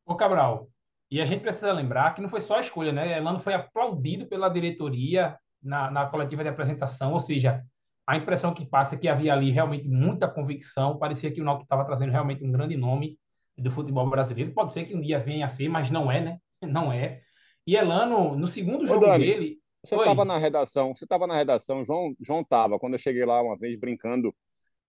Ô 0.06 0.16
Cabral, 0.16 0.68
e 1.10 1.22
a 1.22 1.26
gente 1.26 1.42
precisa 1.42 1.72
lembrar 1.72 2.14
que 2.14 2.22
não 2.22 2.30
foi 2.30 2.42
só 2.42 2.58
a 2.58 2.62
escolha, 2.62 2.92
né? 2.92 3.18
Elano 3.18 3.40
foi 3.40 3.54
aplaudido 3.54 4.26
pela 4.28 4.50
diretoria 4.50 5.38
na, 5.62 5.90
na 5.90 6.06
coletiva 6.08 6.44
de 6.44 6.50
apresentação, 6.50 7.14
ou 7.14 7.20
seja, 7.20 7.64
a 8.06 8.16
impressão 8.18 8.54
que 8.54 8.66
passa 8.66 8.96
é 8.96 8.98
que 8.98 9.08
havia 9.08 9.34
ali 9.34 9.52
realmente 9.52 9.88
muita 9.88 10.28
convicção, 10.28 10.98
parecia 10.98 11.32
que 11.32 11.42
o 11.42 11.44
Náutico 11.44 11.64
estava 11.64 11.86
trazendo 11.86 12.12
realmente 12.12 12.44
um 12.44 12.52
grande 12.52 12.78
nome 12.78 13.18
do 13.58 13.72
futebol 13.72 14.08
brasileiro. 14.10 14.54
Pode 14.54 14.74
ser 14.74 14.86
que 14.86 14.96
um 14.96 15.02
dia 15.02 15.20
venha 15.20 15.46
a 15.46 15.50
ser, 15.50 15.70
mas 15.70 15.90
não 15.90 16.12
é, 16.12 16.22
né? 16.22 16.40
Não 16.62 16.92
é. 16.92 17.22
E 17.68 17.76
Elano, 17.76 18.36
no 18.36 18.48
segundo 18.48 18.88
jogo 18.88 19.06
Dani, 19.06 19.24
dele. 19.24 19.60
Você 19.86 19.96
estava 19.96 20.26
na 20.26 20.38
redação, 20.38 20.96
você 20.96 21.06
estava 21.06 21.28
na 21.28 21.36
redação, 21.36 21.86
João 21.86 22.16
João 22.20 22.42
estava, 22.42 22.80
quando 22.80 22.94
eu 22.94 23.00
cheguei 23.00 23.26
lá 23.26 23.42
uma 23.42 23.58
vez 23.58 23.78
brincando 23.78 24.34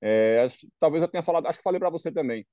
É, 0.01 0.47
talvez 0.79 1.03
eu 1.03 1.09
tenha 1.09 1.23
falado, 1.23 1.47
acho 1.47 1.59
que 1.59 1.63
falei 1.65 1.81
para 1.81 1.91
você 1.91 2.13
também. 2.13 2.47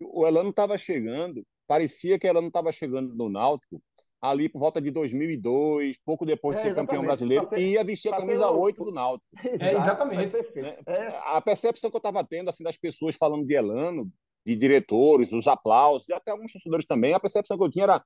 O 0.00 0.26
Elano 0.26 0.50
estava 0.50 0.78
chegando, 0.78 1.44
parecia 1.66 2.18
que 2.18 2.26
o 2.26 2.30
Elano 2.30 2.48
estava 2.48 2.72
chegando 2.72 3.14
no 3.14 3.28
Náutico 3.28 3.82
ali 4.20 4.48
por 4.48 4.58
volta 4.58 4.80
de 4.80 4.90
2002, 4.90 5.98
pouco 6.04 6.26
depois 6.26 6.56
de 6.56 6.62
é, 6.62 6.64
ser 6.66 6.74
campeão 6.74 7.02
brasileiro, 7.02 7.48
e 7.56 7.72
ia 7.72 7.82
vestir 7.82 8.12
a 8.12 8.18
camisa 8.18 8.46
ter... 8.46 8.52
8 8.52 8.84
do 8.84 8.92
Náutico. 8.92 9.30
É, 9.58 9.74
exatamente. 9.74 10.36
Né? 10.56 10.76
A 11.24 11.40
percepção 11.40 11.90
que 11.90 11.96
eu 11.96 12.00
estava 12.00 12.22
tendo 12.22 12.50
assim, 12.50 12.62
das 12.62 12.76
pessoas 12.76 13.16
falando 13.16 13.46
de 13.46 13.54
Elano, 13.54 14.10
de 14.44 14.56
diretores, 14.56 15.32
os 15.32 15.46
aplausos, 15.46 16.08
e 16.08 16.12
até 16.12 16.32
alguns 16.32 16.52
torcedores 16.52 16.86
também, 16.86 17.14
a 17.14 17.20
percepção 17.20 17.56
que 17.56 17.64
eu 17.64 17.70
tinha 17.70 17.84
era 17.84 18.04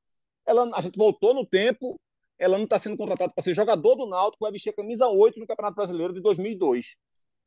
Elano, 0.49 0.75
a 0.75 0.81
gente 0.81 0.97
voltou 0.97 1.35
no 1.35 1.45
tempo, 1.45 1.99
Elano 2.39 2.65
está 2.65 2.79
sendo 2.79 2.97
contratado 2.97 3.33
para 3.33 3.45
ser 3.45 3.55
jogador 3.55 3.95
do 3.95 4.07
Náutico, 4.07 4.45
vai 4.45 4.53
vestir 4.53 4.71
a 4.71 4.75
camisa 4.75 5.09
8 5.09 5.39
no 5.39 5.47
Campeonato 5.47 5.77
Brasileiro 5.77 6.13
de 6.13 6.21
2002. 6.21 6.97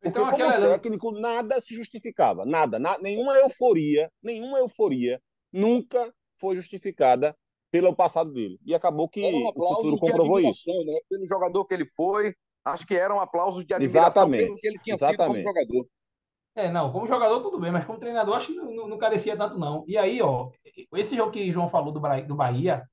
Porque 0.01 0.19
então, 0.19 0.29
como 0.29 0.61
técnico, 0.61 1.11
nada 1.11 1.59
se 1.59 1.73
justificava, 1.73 2.45
nada, 2.45 2.77
na, 2.77 2.97
nenhuma 2.99 3.35
euforia, 3.37 4.11
nenhuma 4.21 4.59
euforia 4.59 5.19
nunca 5.51 6.13
foi 6.39 6.55
justificada 6.55 7.35
pelo 7.71 7.95
passado 7.95 8.31
dele. 8.31 8.59
E 8.65 8.73
acabou 8.75 9.09
que 9.09 9.23
um 9.23 9.47
o 9.47 9.75
futuro 9.75 9.97
comprovou 9.97 10.39
isso. 10.39 10.69
Né? 10.85 10.99
Pelo 11.09 11.25
jogador 11.27 11.65
que 11.65 11.73
ele 11.73 11.85
foi, 11.85 12.33
acho 12.63 12.85
que 12.85 12.95
eram 12.95 13.19
aplausos 13.19 13.65
de 13.65 13.73
admiração 13.73 14.01
Exatamente. 14.03 14.45
pelo 14.45 14.55
que 14.55 14.67
ele 14.67 14.79
tinha 14.79 14.93
Exatamente. 14.93 15.43
como 15.43 15.55
jogador. 15.55 15.87
É, 16.55 16.71
não, 16.71 16.91
como 16.91 17.07
jogador 17.07 17.41
tudo 17.41 17.59
bem, 17.59 17.71
mas 17.71 17.85
como 17.85 17.99
treinador 17.99 18.35
acho 18.35 18.47
que 18.47 18.55
não, 18.55 18.71
não, 18.73 18.87
não 18.87 18.97
carecia 18.97 19.37
tanto 19.37 19.59
não. 19.59 19.83
E 19.87 19.97
aí, 19.97 20.21
ó, 20.21 20.49
esse 20.93 21.15
jogo 21.15 21.31
que 21.31 21.49
o 21.49 21.51
João 21.51 21.69
falou 21.69 21.91
do, 21.91 21.99
do 21.99 22.35
Bahia 22.35 22.83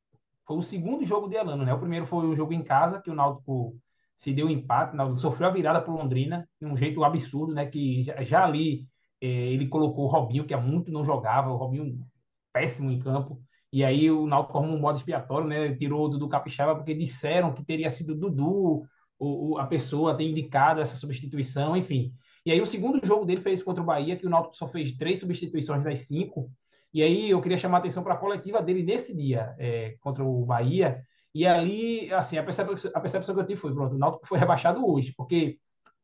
foi 0.47 0.57
o 0.57 0.63
segundo 0.63 1.05
jogo 1.05 1.29
de 1.29 1.37
Elano, 1.37 1.65
né? 1.65 1.73
O 1.75 1.79
primeiro 1.79 2.07
foi 2.07 2.27
o 2.27 2.35
jogo 2.37 2.53
em 2.53 2.63
casa, 2.63 3.01
que 3.01 3.11
o 3.11 3.15
Náutico 3.15 3.77
se 4.15 4.33
deu 4.33 4.47
um 4.47 4.51
empate, 4.51 4.97
Náutico 4.97 5.19
sofreu 5.21 5.49
a 5.49 5.53
virada 5.53 5.81
por 5.83 5.93
Londrina, 5.95 6.49
de 6.61 6.67
um 6.67 6.77
jeito 6.77 7.03
absurdo, 7.05 7.55
né? 7.55 7.67
Que 7.67 8.03
já, 8.05 8.23
já 8.23 8.45
ali 8.45 8.87
eh, 9.21 9.27
ele 9.27 9.69
colocou 9.69 10.05
o 10.05 10.09
Robinho, 10.09 10.47
que 10.47 10.55
há 10.55 10.61
muito 10.61 10.91
não 10.93 11.05
jogava, 11.05 11.51
o 11.51 11.57
Robinho 11.57 11.99
péssimo 12.53 12.91
em 12.91 12.99
campo. 12.99 13.41
E 13.73 13.85
aí 13.85 14.11
o 14.11 14.27
Náutico 14.27 14.59
arrumou 14.59 14.77
um 14.77 14.81
modo 14.81 14.99
expiatório, 14.99 15.49
né? 15.49 15.75
Tirou 15.75 16.05
o 16.07 16.09
Dudu 16.09 16.29
Capixaba 16.29 16.77
porque 16.77 16.95
disseram 16.95 17.53
que 17.53 17.65
teria 17.65 17.91
sido 17.91 18.15
Dudu, 18.15 18.87
o, 19.19 19.59
a 19.59 19.67
pessoa 19.67 20.17
ter 20.17 20.25
indicado 20.29 20.81
essa 20.81 20.97
substituição, 20.97 21.77
enfim. 21.77 22.13
E 22.45 22.53
aí 22.53 22.61
o 22.61 22.67
segundo 22.67 23.05
jogo 23.05 23.25
dele 23.25 23.41
fez 23.41 23.63
contra 23.63 23.83
o 23.83 23.87
Bahia, 23.87 24.17
que 24.17 24.27
o 24.27 24.31
Náutico 24.31 24.57
só 24.57 24.69
fez 24.69 24.93
três 24.93 25.19
substituições 25.19 25.83
das 25.83 26.01
cinco. 26.01 26.51
E 26.95 27.03
aí 27.03 27.31
eu 27.31 27.43
queria 27.43 27.59
chamar 27.59 27.79
a 27.79 27.81
atenção 27.81 28.05
para 28.05 28.15
a 28.15 28.17
coletiva 28.17 28.63
dele 28.63 28.85
nesse 28.85 29.17
dia, 29.17 29.55
é, 29.59 29.97
contra 30.01 30.25
o 30.25 30.47
Bahia. 30.47 31.05
E 31.35 31.45
ali, 31.45 32.13
assim, 32.15 32.39
a 32.39 32.45
percepção, 32.45 32.93
a 32.95 33.01
percepção 33.01 33.35
que 33.35 33.41
eu 33.41 33.47
tive 33.47 33.61
foi, 33.61 33.75
pronto, 33.75 33.97
o 33.97 33.99
Náutico 33.99 34.29
foi 34.29 34.39
rebaixado 34.41 34.89
hoje, 34.89 35.13
porque 35.17 35.59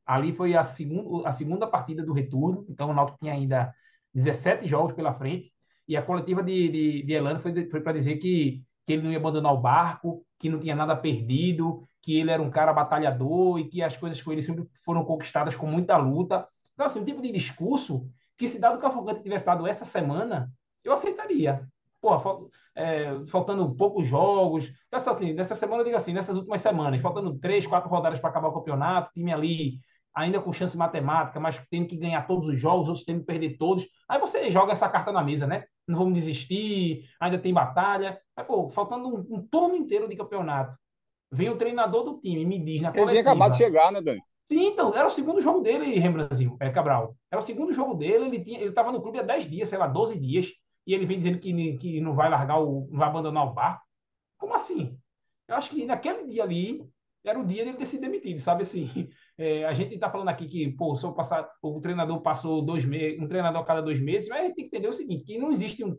ali 0.05 0.33
foi 0.33 0.57
a, 0.57 0.65
segundo, 0.65 1.25
a 1.25 1.31
segunda 1.31 1.67
partida 1.69 2.05
do 2.05 2.13
retorno, 2.13 2.67
então 2.69 2.91
o 2.91 2.95
Náutico 2.95 3.19
tinha 3.21 3.33
ainda 3.33 3.73
17 4.13 4.67
jogos 4.67 4.93
pela 4.93 5.15
frente, 5.15 5.53
e 5.87 5.97
a 5.97 6.03
coletiva 6.03 6.43
de, 6.43 6.69
de, 6.69 7.03
de 7.05 7.13
Elano 7.13 7.41
foi, 7.41 7.69
foi 7.71 7.81
para 7.81 7.93
dizer 7.93 8.17
que, 8.19 8.63
que 8.85 8.93
ele 8.93 9.03
não 9.03 9.13
ia 9.13 9.19
abandonar 9.19 9.53
o 9.55 9.61
barco, 9.61 10.25
que 10.41 10.49
não 10.49 10.59
tinha 10.59 10.75
nada 10.75 10.97
perdido, 10.97 11.85
que 12.03 12.19
ele 12.19 12.31
era 12.33 12.43
um 12.43 12.51
cara 12.51 12.73
batalhador 12.73 13.61
e 13.61 13.69
que 13.69 13.83
as 13.83 13.97
coisas 13.97 14.21
com 14.21 14.33
ele 14.33 14.43
sempre 14.43 14.67
foram 14.85 15.05
conquistadas 15.05 15.55
com 15.55 15.67
muita 15.67 15.97
luta. 15.97 16.49
Então, 16.75 16.87
assim, 16.87 17.01
um 17.01 17.05
tipo 17.05 17.23
de 17.23 17.31
discurso 17.31 18.09
que 18.37 18.49
se 18.49 18.59
dado 18.59 18.79
o 18.79 18.81
Cavalcante 18.81 19.23
tivesse 19.23 19.47
dado 19.47 19.67
essa 19.67 19.85
semana, 19.85 20.51
eu 20.85 20.93
aceitaria. 20.93 21.67
Pô, 22.01 22.51
é, 22.75 23.25
faltando 23.27 23.75
poucos 23.75 24.07
jogos. 24.07 24.73
Nessa, 24.91 25.11
assim, 25.11 25.33
nessa 25.33 25.55
semana, 25.55 25.81
eu 25.81 25.85
digo 25.85 25.97
assim, 25.97 26.13
nessas 26.13 26.37
últimas 26.37 26.61
semanas, 26.61 27.01
faltando 27.01 27.39
três, 27.39 27.67
quatro 27.67 27.91
rodadas 27.91 28.19
para 28.19 28.31
acabar 28.31 28.49
o 28.49 28.55
campeonato, 28.55 29.13
time 29.13 29.33
ali 29.33 29.79
ainda 30.15 30.41
com 30.41 30.53
chance 30.53 30.77
matemática, 30.77 31.39
mas 31.39 31.61
tendo 31.71 31.87
que 31.87 31.97
ganhar 31.97 32.27
todos 32.27 32.49
os 32.49 32.59
jogos, 32.59 32.89
outros 32.89 33.05
tendo 33.05 33.21
que 33.21 33.27
perder 33.27 33.57
todos. 33.57 33.87
Aí 34.09 34.19
você 34.19 34.51
joga 34.51 34.73
essa 34.73 34.89
carta 34.89 35.13
na 35.13 35.23
mesa, 35.23 35.47
né? 35.47 35.65
Não 35.87 35.99
vamos 35.99 36.15
desistir, 36.15 37.05
ainda 37.21 37.39
tem 37.39 37.53
batalha. 37.53 38.21
Aí, 38.37 38.45
pô, 38.45 38.69
faltando 38.71 39.09
um, 39.09 39.37
um 39.37 39.47
turno 39.47 39.77
inteiro 39.77 40.09
de 40.09 40.17
campeonato. 40.17 40.77
Vem 41.33 41.49
o 41.49 41.57
treinador 41.57 42.03
do 42.03 42.21
time, 42.21 42.45
me 42.45 42.59
diz 42.59 42.83
na 42.83 42.91
coletiva. 42.91 43.13
Ele 43.13 43.23
tinha 43.23 43.33
acabado 43.33 43.53
de 43.53 43.59
chegar, 43.59 43.93
né, 43.93 44.01
Dani? 44.01 44.21
Sim, 44.49 44.67
então, 44.67 44.93
era 44.93 45.07
o 45.07 45.11
segundo 45.11 45.41
jogo 45.41 45.61
dele, 45.61 45.97
Rembrasil, 46.01 46.57
é, 46.59 46.71
Cabral. 46.71 47.15
Era 47.31 47.41
o 47.41 47.45
segundo 47.45 47.73
jogo 47.73 47.95
dele, 47.95 48.25
ele 48.25 48.43
tinha, 48.43 48.59
ele 48.59 48.71
estava 48.71 48.91
no 48.91 49.01
clube 49.01 49.21
há 49.21 49.23
10 49.23 49.49
dias, 49.49 49.69
sei 49.69 49.79
lá, 49.79 49.87
12 49.87 50.19
dias, 50.19 50.49
e 50.91 50.95
ele 50.95 51.07
vem 51.07 51.19
dizendo 51.19 51.39
que, 51.39 51.79
que 51.79 52.01
não 52.01 52.15
vai 52.15 52.29
largar 52.29 52.59
o. 52.61 52.89
não 52.91 52.99
vai 52.99 53.09
abandonar 53.09 53.47
o 53.47 53.55
barco. 53.55 53.85
Como 54.37 54.55
assim? 54.55 54.99
Eu 55.47 55.55
acho 55.55 55.71
que 55.71 55.87
naquele 55.87 56.27
dia 56.27 56.43
ali, 56.43 56.85
era 57.25 57.39
o 57.39 57.45
dia 57.47 57.65
dele 57.65 57.77
ter 57.77 57.87
se 57.87 58.01
demitido, 58.01 58.41
sabe 58.41 58.65
assim? 58.65 59.09
É, 59.39 59.65
a 59.65 59.73
gente 59.73 59.95
está 59.95 60.11
falando 60.11 60.29
aqui 60.29 60.47
que, 60.47 60.71
pô, 60.73 60.95
se 60.95 61.11
passar, 61.15 61.51
o 61.63 61.81
treinador 61.81 62.21
passou 62.21 62.61
dois 62.61 62.85
meses, 62.85 63.19
um 63.19 63.27
treinador 63.27 63.63
a 63.63 63.65
cada 63.65 63.81
dois 63.81 63.99
meses, 63.99 64.29
mas 64.29 64.41
a 64.41 64.43
gente 64.43 64.55
tem 64.55 64.69
que 64.69 64.77
entender 64.77 64.89
o 64.89 64.93
seguinte, 64.93 65.25
que 65.25 65.39
não 65.39 65.51
existe 65.51 65.83
um. 65.83 65.97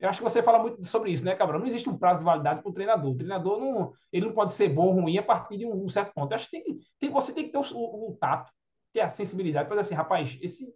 Eu 0.00 0.08
acho 0.08 0.20
que 0.20 0.24
você 0.24 0.42
fala 0.42 0.58
muito 0.58 0.82
sobre 0.82 1.10
isso, 1.10 1.26
né, 1.26 1.34
Cabral? 1.34 1.60
Não 1.60 1.66
existe 1.66 1.90
um 1.90 1.98
prazo 1.98 2.20
de 2.20 2.24
validade 2.24 2.62
para 2.62 2.70
o 2.70 2.72
treinador. 2.72 3.12
O 3.12 3.16
treinador 3.16 3.60
não, 3.60 3.92
ele 4.10 4.24
não 4.24 4.32
pode 4.32 4.54
ser 4.54 4.70
bom 4.70 4.86
ou 4.86 4.92
ruim 4.92 5.18
a 5.18 5.22
partir 5.22 5.58
de 5.58 5.66
um, 5.66 5.84
um 5.84 5.88
certo 5.90 6.14
ponto. 6.14 6.32
Eu 6.32 6.36
acho 6.36 6.48
que 6.48 6.62
tem, 6.62 6.78
tem, 6.98 7.10
você 7.10 7.34
tem 7.34 7.44
que 7.44 7.52
ter 7.52 7.58
o, 7.58 7.76
o, 7.76 8.12
o 8.12 8.16
tato, 8.16 8.50
ter 8.94 9.00
a 9.00 9.10
sensibilidade 9.10 9.68
para 9.68 9.76
dizer 9.76 9.88
assim, 9.88 9.94
rapaz, 9.94 10.38
esse, 10.40 10.74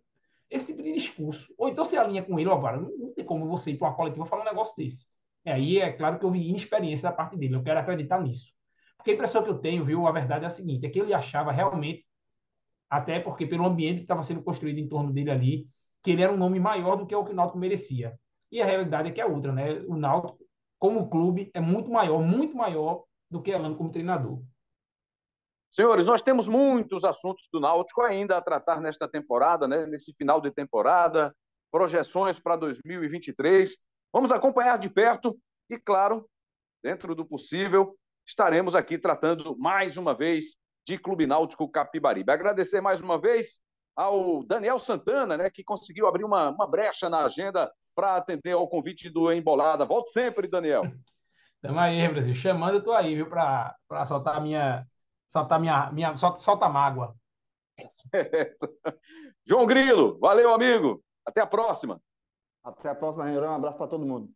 esse 0.50 0.66
tipo 0.66 0.82
de 0.82 0.92
discurso. 0.92 1.52
Ou 1.58 1.68
então 1.68 1.84
você 1.84 1.96
alinha 1.96 2.22
com 2.22 2.38
ele, 2.38 2.50
agora, 2.50 2.80
não, 2.80 3.12
tem 3.14 3.24
como 3.24 3.46
você 3.46 3.72
ir 3.72 3.78
para 3.78 3.88
uma 3.88 3.96
coletiva 3.96 4.26
falar 4.26 4.42
um 4.42 4.46
negócio 4.46 4.74
desse. 4.76 5.06
E 5.44 5.50
aí 5.50 5.78
é 5.78 5.92
claro 5.92 6.18
que 6.18 6.24
eu 6.24 6.30
vi 6.30 6.48
inexperiência 6.48 7.08
da 7.08 7.14
parte 7.14 7.36
dele, 7.36 7.54
eu 7.54 7.62
quero 7.62 7.78
acreditar 7.80 8.20
nisso. 8.20 8.52
Porque 8.96 9.12
a 9.12 9.14
impressão 9.14 9.42
que 9.42 9.50
eu 9.50 9.58
tenho, 9.58 9.84
viu, 9.84 10.06
a 10.06 10.12
verdade 10.12 10.44
é 10.44 10.46
a 10.46 10.50
seguinte, 10.50 10.84
é 10.86 10.90
que 10.90 10.98
ele 10.98 11.14
achava 11.14 11.52
realmente, 11.52 12.04
até 12.90 13.20
porque 13.20 13.46
pelo 13.46 13.66
ambiente 13.66 13.98
que 13.98 14.02
estava 14.02 14.22
sendo 14.22 14.42
construído 14.42 14.78
em 14.78 14.88
torno 14.88 15.12
dele 15.12 15.30
ali, 15.30 15.68
que 16.02 16.10
ele 16.10 16.22
era 16.22 16.32
um 16.32 16.36
nome 16.36 16.58
maior 16.58 16.96
do 16.96 17.06
que 17.06 17.14
o 17.14 17.24
que 17.24 17.32
o 17.32 17.34
Náutico 17.34 17.58
merecia. 17.58 18.18
E 18.50 18.62
a 18.62 18.66
realidade 18.66 19.08
é 19.08 19.12
que 19.12 19.20
é 19.20 19.26
outra, 19.26 19.52
né? 19.52 19.80
O 19.86 19.96
Náutico, 19.96 20.38
como 20.78 21.08
clube, 21.08 21.50
é 21.52 21.60
muito 21.60 21.90
maior, 21.90 22.20
muito 22.20 22.56
maior 22.56 23.04
do 23.30 23.42
que 23.42 23.50
Elano 23.50 23.76
como 23.76 23.90
treinador. 23.90 24.40
Senhores, 25.78 26.04
nós 26.04 26.22
temos 26.22 26.48
muitos 26.48 27.04
assuntos 27.04 27.46
do 27.52 27.60
Náutico 27.60 28.02
ainda 28.02 28.36
a 28.36 28.42
tratar 28.42 28.80
nesta 28.80 29.06
temporada, 29.06 29.68
né? 29.68 29.86
nesse 29.86 30.12
final 30.14 30.40
de 30.40 30.50
temporada, 30.50 31.32
projeções 31.70 32.40
para 32.40 32.56
2023. 32.56 33.78
Vamos 34.12 34.32
acompanhar 34.32 34.76
de 34.76 34.90
perto 34.90 35.38
e, 35.70 35.78
claro, 35.78 36.28
dentro 36.82 37.14
do 37.14 37.24
possível, 37.24 37.96
estaremos 38.26 38.74
aqui 38.74 38.98
tratando 38.98 39.56
mais 39.56 39.96
uma 39.96 40.14
vez 40.14 40.56
de 40.84 40.98
Clube 40.98 41.28
Náutico 41.28 41.70
Capibaribe. 41.70 42.32
Agradecer 42.32 42.80
mais 42.80 43.00
uma 43.00 43.16
vez 43.16 43.60
ao 43.94 44.42
Daniel 44.42 44.80
Santana, 44.80 45.36
né, 45.36 45.48
que 45.48 45.62
conseguiu 45.62 46.08
abrir 46.08 46.24
uma, 46.24 46.50
uma 46.50 46.66
brecha 46.66 47.08
na 47.08 47.24
agenda 47.24 47.70
para 47.94 48.16
atender 48.16 48.50
ao 48.52 48.68
convite 48.68 49.08
do 49.08 49.32
Embolada. 49.32 49.84
Volte 49.84 50.10
sempre, 50.10 50.48
Daniel. 50.48 50.82
Tamo 51.62 51.78
aí, 51.78 52.08
Brasil. 52.08 52.34
Chamando, 52.34 52.78
eu 52.78 52.82
tô 52.82 52.90
aí, 52.90 53.14
viu, 53.14 53.28
para 53.28 53.76
soltar 54.08 54.38
a 54.38 54.40
minha. 54.40 54.84
Soltar 55.28 55.60
minha. 55.60 55.90
minha 55.92 56.16
solta, 56.16 56.38
solta 56.38 56.66
a 56.66 56.68
mágoa. 56.68 57.14
João 59.46 59.66
Grilo, 59.66 60.18
valeu, 60.18 60.52
amigo. 60.52 61.02
Até 61.24 61.40
a 61.40 61.46
próxima. 61.46 62.00
Até 62.64 62.90
a 62.90 62.94
próxima, 62.94 63.26
reunião. 63.26 63.52
Um 63.52 63.56
abraço 63.56 63.78
para 63.78 63.88
todo 63.88 64.06
mundo. 64.06 64.30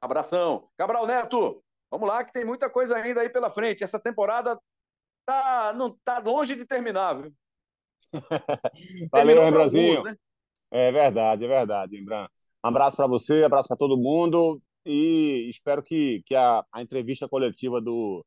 Abração. 0.00 0.68
Cabral 0.76 1.06
Neto, 1.06 1.62
Vamos 1.90 2.08
lá, 2.08 2.24
que 2.24 2.32
tem 2.32 2.44
muita 2.44 2.68
coisa 2.68 2.96
ainda 2.96 3.20
aí 3.20 3.28
pela 3.28 3.50
frente. 3.50 3.84
Essa 3.84 4.00
temporada 4.00 4.58
tá, 5.24 5.72
não 5.74 5.96
tá 6.04 6.18
longe 6.18 6.56
de 6.56 6.66
terminar, 6.66 7.14
viu? 7.14 7.32
Valeu, 9.12 9.50
Brasil. 9.50 10.02
Né? 10.02 10.16
É 10.70 10.90
verdade, 10.90 11.44
é 11.44 11.48
verdade, 11.48 11.96
Embran. 11.96 12.26
Um 12.64 12.68
abraço 12.68 12.96
para 12.96 13.06
você, 13.06 13.42
um 13.42 13.46
abraço 13.46 13.68
para 13.68 13.76
todo 13.76 13.96
mundo 13.96 14.60
e 14.84 15.48
espero 15.48 15.82
que, 15.82 16.22
que 16.26 16.34
a, 16.34 16.64
a 16.72 16.82
entrevista 16.82 17.28
coletiva 17.28 17.80
do, 17.80 18.24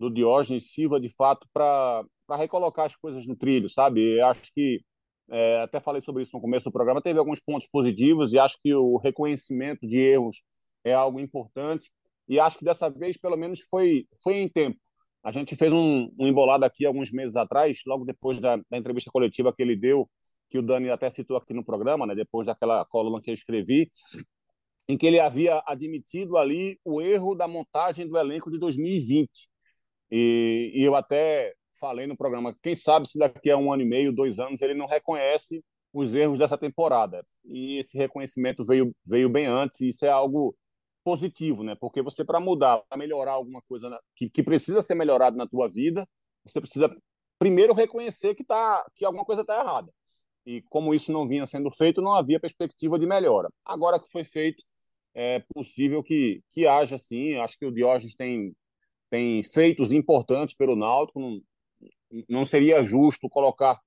do 0.00 0.10
Diógenes 0.10 0.72
sirva 0.72 0.98
de 0.98 1.10
fato 1.10 1.46
para 1.52 2.02
recolocar 2.30 2.86
as 2.86 2.96
coisas 2.96 3.26
no 3.26 3.36
trilho, 3.36 3.68
sabe? 3.68 4.18
Eu 4.18 4.26
acho 4.26 4.50
que, 4.54 4.80
é, 5.28 5.60
até 5.60 5.78
falei 5.78 6.00
sobre 6.00 6.22
isso 6.22 6.34
no 6.34 6.40
começo 6.40 6.64
do 6.64 6.72
programa, 6.72 7.02
teve 7.02 7.18
alguns 7.18 7.38
pontos 7.38 7.68
positivos 7.70 8.32
e 8.32 8.38
acho 8.38 8.56
que 8.62 8.74
o 8.74 8.96
reconhecimento 8.96 9.86
de 9.86 9.98
erros 9.98 10.42
é 10.82 10.94
algo 10.94 11.20
importante 11.20 11.90
e 12.26 12.40
acho 12.40 12.58
que 12.58 12.64
dessa 12.64 12.88
vez, 12.88 13.18
pelo 13.18 13.36
menos, 13.36 13.60
foi, 13.68 14.06
foi 14.22 14.38
em 14.38 14.48
tempo. 14.48 14.78
A 15.22 15.30
gente 15.30 15.54
fez 15.54 15.70
um, 15.70 16.08
um 16.18 16.26
embolado 16.26 16.64
aqui 16.64 16.86
alguns 16.86 17.10
meses 17.10 17.36
atrás, 17.36 17.80
logo 17.86 18.06
depois 18.06 18.40
da, 18.40 18.56
da, 18.56 18.78
entrevista 18.78 19.10
coletiva 19.10 19.52
que 19.52 19.60
ele 19.62 19.76
deu, 19.76 20.08
que 20.48 20.58
o 20.58 20.62
Dani 20.62 20.88
até 20.88 21.10
citou 21.10 21.36
aqui 21.36 21.52
no 21.52 21.64
programa, 21.64 22.06
né, 22.06 22.14
depois 22.14 22.46
daquela 22.46 22.86
coluna 22.86 23.20
que 23.20 23.30
eu 23.30 23.34
escrevi, 23.34 23.90
em 24.88 24.96
que 24.96 25.06
ele 25.06 25.20
havia 25.20 25.62
admitido 25.66 26.38
ali 26.38 26.78
o 26.84 27.02
erro 27.02 27.34
da 27.34 27.46
montagem 27.46 28.08
do 28.08 28.16
elenco 28.16 28.50
de 28.50 28.58
2020. 28.58 29.49
E, 30.10 30.72
e 30.74 30.82
eu 30.82 30.94
até 30.94 31.54
falei 31.78 32.06
no 32.06 32.16
programa, 32.16 32.56
quem 32.62 32.74
sabe 32.74 33.08
se 33.08 33.18
daqui 33.18 33.50
a 33.50 33.56
um 33.56 33.72
ano 33.72 33.82
e 33.82 33.86
meio, 33.86 34.12
dois 34.12 34.38
anos, 34.38 34.60
ele 34.60 34.74
não 34.74 34.86
reconhece 34.86 35.64
os 35.92 36.14
erros 36.14 36.38
dessa 36.38 36.58
temporada. 36.58 37.22
E 37.44 37.78
esse 37.78 37.96
reconhecimento 37.96 38.64
veio, 38.64 38.94
veio 39.04 39.28
bem 39.30 39.46
antes, 39.46 39.80
e 39.80 39.88
isso 39.88 40.04
é 40.04 40.10
algo 40.10 40.54
positivo, 41.04 41.62
né? 41.62 41.74
Porque 41.80 42.02
você, 42.02 42.24
para 42.24 42.40
mudar, 42.40 42.82
para 42.88 42.98
melhorar 42.98 43.32
alguma 43.32 43.62
coisa 43.62 43.98
que, 44.14 44.28
que 44.28 44.42
precisa 44.42 44.82
ser 44.82 44.94
melhorado 44.94 45.36
na 45.36 45.46
tua 45.48 45.68
vida, 45.68 46.06
você 46.44 46.60
precisa 46.60 46.90
primeiro 47.38 47.72
reconhecer 47.74 48.34
que, 48.34 48.44
tá, 48.44 48.84
que 48.94 49.04
alguma 49.04 49.24
coisa 49.24 49.42
está 49.42 49.58
errada. 49.60 49.90
e 50.46 50.62
como 50.70 50.94
isso 50.94 51.12
não 51.12 51.28
vinha 51.28 51.46
sendo 51.46 51.70
feito, 51.70 52.02
não 52.02 52.14
havia 52.14 52.40
perspectiva 52.40 52.98
de 52.98 53.06
melhora. 53.06 53.48
Agora 53.64 53.98
que 54.00 54.10
foi 54.10 54.24
feito, 54.24 54.62
é 55.14 55.40
possível 55.54 56.02
que, 56.02 56.42
que 56.50 56.66
haja 56.66 56.98
sim. 56.98 57.36
Acho 57.38 57.58
que 57.58 57.66
o 57.66 57.72
Diógenes 57.72 58.14
tem, 58.16 58.54
tem 59.10 59.42
feitos 59.42 59.92
importantes 59.92 60.54
pelo 60.54 60.76
Náutico. 60.76 61.20
Não, 61.20 61.40
não 62.28 62.44
seria 62.44 62.82
justo 62.82 63.28
colocar 63.28 63.78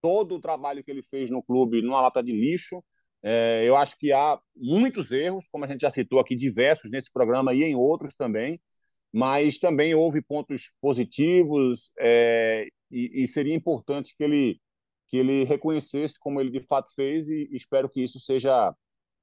todo 0.00 0.36
o 0.36 0.40
trabalho 0.40 0.82
que 0.84 0.90
ele 0.90 1.02
fez 1.02 1.30
no 1.30 1.42
clube 1.42 1.82
numa 1.82 2.00
lata 2.00 2.22
de 2.22 2.32
lixo. 2.32 2.82
É, 3.22 3.64
eu 3.66 3.76
acho 3.76 3.98
que 3.98 4.12
há 4.12 4.40
muitos 4.56 5.12
erros, 5.12 5.46
como 5.50 5.64
a 5.64 5.68
gente 5.68 5.82
já 5.82 5.90
citou 5.90 6.20
aqui, 6.20 6.34
diversos 6.34 6.90
nesse 6.90 7.12
programa 7.12 7.52
e 7.52 7.62
em 7.62 7.74
outros 7.74 8.14
também, 8.16 8.60
mas 9.12 9.58
também 9.58 9.94
houve 9.94 10.22
pontos 10.22 10.72
positivos 10.80 11.90
é, 11.98 12.66
e, 12.90 13.22
e, 13.22 13.26
seria 13.26 13.54
importante 13.54 14.14
que 14.16 14.24
ele, 14.24 14.60
que 15.08 15.18
ele 15.18 15.44
reconhecesse 15.44 16.18
como 16.18 16.40
ele 16.40 16.50
de 16.50 16.62
fato 16.66 16.94
fez 16.94 17.28
e 17.28 17.48
espero 17.52 17.90
que 17.90 18.02
isso 18.02 18.18
seja 18.18 18.74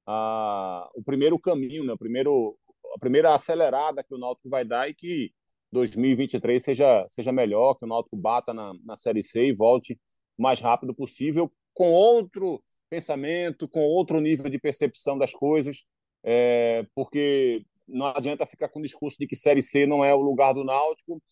a, 0.06 0.90
o 0.94 1.02
primeiro 1.02 1.38
caminho, 1.38 1.84
né? 1.84 1.92
o 1.92 1.98
primeiro, 1.98 2.56
a 2.94 2.98
primeira 2.98 3.34
acelerada 3.34 4.02
que 4.02 4.14
o 4.14 4.18
Náutico 4.18 4.48
vai 4.48 4.64
dar 4.64 4.88
e 4.88 4.94
que 4.94 5.32
2023 5.72 6.62
seja, 6.62 7.04
seja 7.08 7.32
melhor, 7.32 7.74
que 7.74 7.84
o 7.84 7.88
Náutico 7.88 8.16
bata 8.16 8.52
na, 8.54 8.72
na 8.84 8.96
Série 8.96 9.22
C 9.22 9.48
e 9.48 9.52
volte 9.52 9.98
o 10.38 10.42
mais 10.42 10.60
rápido 10.60 10.94
possível, 10.94 11.52
com 11.74 11.92
outro 11.92 12.62
pensamento, 12.88 13.68
com 13.68 13.80
outro 13.80 14.20
nível 14.20 14.48
de 14.48 14.58
percepção 14.58 15.18
das 15.18 15.32
coisas, 15.32 15.84
é, 16.24 16.86
porque 16.94 17.64
não 17.86 18.06
adianta 18.06 18.46
ficar 18.46 18.68
com 18.68 18.80
o 18.80 18.82
discurso 18.82 19.18
de 19.18 19.26
que 19.26 19.36
Série 19.36 19.62
C 19.62 19.86
não 19.86 20.04
é 20.04 20.14
o 20.14 20.20
lugar 20.20 20.52
do 20.52 20.64
Náutico, 20.64 21.22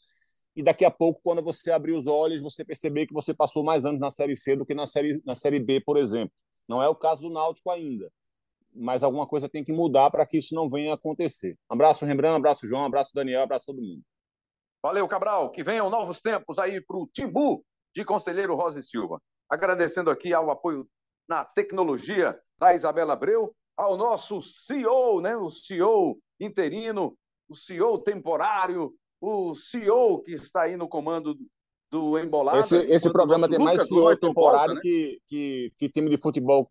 e 0.54 0.62
daqui 0.62 0.84
a 0.86 0.90
pouco, 0.90 1.20
quando 1.22 1.42
você 1.42 1.70
abrir 1.70 1.92
os 1.92 2.06
olhos, 2.06 2.40
você 2.40 2.64
perceber 2.64 3.06
que 3.06 3.12
você 3.12 3.34
passou 3.34 3.62
mais 3.62 3.84
anos 3.84 4.00
na 4.00 4.10
Série 4.10 4.34
C 4.34 4.56
do 4.56 4.64
que 4.64 4.74
na 4.74 4.86
Série, 4.86 5.20
na 5.24 5.34
série 5.34 5.60
B, 5.60 5.80
por 5.80 5.98
exemplo. 5.98 6.32
Não 6.66 6.82
é 6.82 6.88
o 6.88 6.94
caso 6.94 7.22
do 7.22 7.30
Náutico 7.30 7.70
ainda, 7.70 8.10
mas 8.77 9.03
alguma 9.03 9.27
coisa 9.27 9.48
tem 9.48 9.65
que 9.65 9.73
mudar 9.73 10.11
para 10.11 10.27
que 10.27 10.39
isso 10.39 10.55
não 10.55 10.69
venha 10.69 10.93
a 10.93 10.94
acontecer. 10.94 11.57
Abraço, 11.69 12.05
Rembrandt, 12.05 12.36
abraço, 12.36 12.66
João, 12.66 12.85
abraço, 12.85 13.12
Daniel, 13.15 13.43
abraço 13.43 13.66
todo 13.66 13.81
mundo. 13.81 14.03
Valeu, 14.82 15.09
Cabral. 15.09 15.51
Que 15.51 15.65
venham 15.65 15.90
novos 15.90 16.20
tempos 16.20 16.59
aí 16.59 16.81
para 16.81 16.97
o 16.97 17.09
Timbu 17.12 17.65
de 17.94 18.05
Conselheiro 18.05 18.55
Rosa 18.55 18.81
e 18.81 18.82
Silva. 18.82 19.20
Agradecendo 19.51 20.11
aqui 20.11 20.32
ao 20.32 20.51
apoio 20.51 20.86
na 21.28 21.44
tecnologia 21.44 22.39
da 22.59 22.74
Isabela 22.74 23.15
Abreu, 23.15 23.53
ao 23.77 23.97
nosso 23.97 24.40
CEO, 24.43 25.20
né, 25.20 25.36
o 25.36 25.51
CEO 25.51 26.19
interino, 26.40 27.16
o 27.48 27.55
CEO 27.55 27.98
temporário, 27.98 28.94
o 29.20 29.55
CEO 29.55 30.23
que 30.23 30.32
está 30.32 30.62
aí 30.62 30.77
no 30.77 30.89
comando 30.89 31.36
do 31.90 32.19
Embolado. 32.19 32.59
Esse, 32.59 32.77
esse 32.90 33.12
programa 33.12 33.48
tem 33.48 33.59
mais 33.59 33.86
CEO 33.86 34.16
temporário 34.16 34.74
né? 34.74 34.81
que, 34.82 35.20
que, 35.28 35.73
que 35.78 35.89
time 35.89 36.11
de 36.11 36.19
futebol 36.19 36.70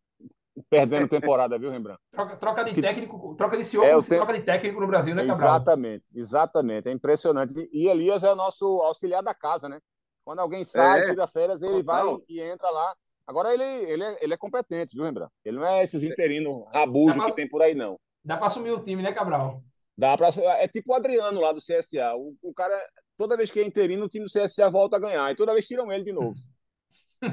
perdendo 0.69 1.07
temporada, 1.07 1.57
viu, 1.57 1.72
Rembrandt? 1.72 1.99
Troca, 2.11 2.38
troca 2.38 2.64
de 2.64 2.73
que... 2.73 2.82
técnico, 2.82 3.36
troca 3.36 3.57
de 3.57 3.64
CEO, 3.64 3.84
é, 3.84 4.02
troca 4.02 4.34
de 4.34 4.44
técnico 4.44 4.80
no 4.80 4.88
Brasil, 4.88 5.15
né, 5.15 5.26
Cabral? 5.26 5.56
Exatamente, 5.56 6.06
exatamente, 6.14 6.90
é 6.90 6.91
impressionante. 6.91 7.69
E 7.72 7.88
Elias 7.88 8.23
é 8.23 8.32
o 8.32 8.36
nosso 8.36 8.65
auxiliar 8.82 9.22
da 9.22 9.34
casa, 9.34 9.68
né? 9.68 9.80
Quando 10.23 10.40
alguém 10.40 10.65
sai, 10.65 11.02
é. 11.02 11.10
tira 11.10 11.27
férias, 11.27 11.61
ele 11.61 11.84
vai 11.84 12.03
e 12.27 12.41
entra 12.41 12.69
lá. 12.69 12.95
Agora 13.27 13.53
ele, 13.53 13.64
ele, 13.64 14.03
é, 14.03 14.18
ele 14.22 14.34
é 14.34 14.38
competente, 14.38 14.95
viu, 14.95 15.06
Rembrandt? 15.06 15.32
Ele 15.44 15.57
não 15.57 15.65
é 15.65 15.84
esses 15.84 16.03
interinos 16.03 16.64
rabujos 16.72 17.23
que 17.26 17.34
tem 17.34 17.48
por 17.48 17.61
aí, 17.61 17.76
não. 17.76 17.98
Dá 18.23 18.38
para 18.38 18.48
assumir 18.48 18.72
o 18.72 18.84
time, 18.84 19.03
né, 19.03 19.14
Cabral? 19.14 19.61
Dá 19.98 20.18
pra, 20.18 20.30
é 20.60 20.68
tipo 20.68 20.91
o 20.91 20.95
Adriano 20.95 21.40
lá 21.40 21.53
do 21.53 21.61
CSA. 21.61 22.15
O, 22.15 22.36
o 22.41 22.53
cara, 22.53 22.73
toda 23.15 23.38
vez 23.38 23.49
que 23.49 23.60
é 23.60 23.65
interino, 23.65 24.06
o 24.06 24.10
time 24.10 24.26
do 24.26 24.32
CSA 24.32 24.69
volta 24.69 24.98
a 24.98 24.99
ganhar. 24.99 25.32
E 25.32 25.36
toda 25.36 25.53
vez 25.53 25.65
tiram 25.65 25.91
ele 25.91 26.03
de 26.03 26.11
novo. 26.11 26.36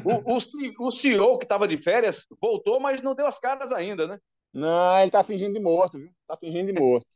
O, 0.04 0.34
o, 0.34 0.38
o 0.88 0.98
CEO 0.98 1.38
que 1.38 1.44
estava 1.44 1.66
de 1.66 1.76
férias 1.76 2.26
voltou, 2.40 2.80
mas 2.80 3.02
não 3.02 3.14
deu 3.14 3.26
as 3.26 3.38
caras 3.38 3.72
ainda, 3.72 4.06
né? 4.06 4.18
Não, 4.52 4.98
ele 4.98 5.10
tá 5.10 5.24
fingindo 5.24 5.54
de 5.54 5.60
morto, 5.60 5.98
viu? 5.98 6.10
Tá 6.26 6.36
fingindo 6.36 6.72
de 6.72 6.78
morto. 6.78 7.06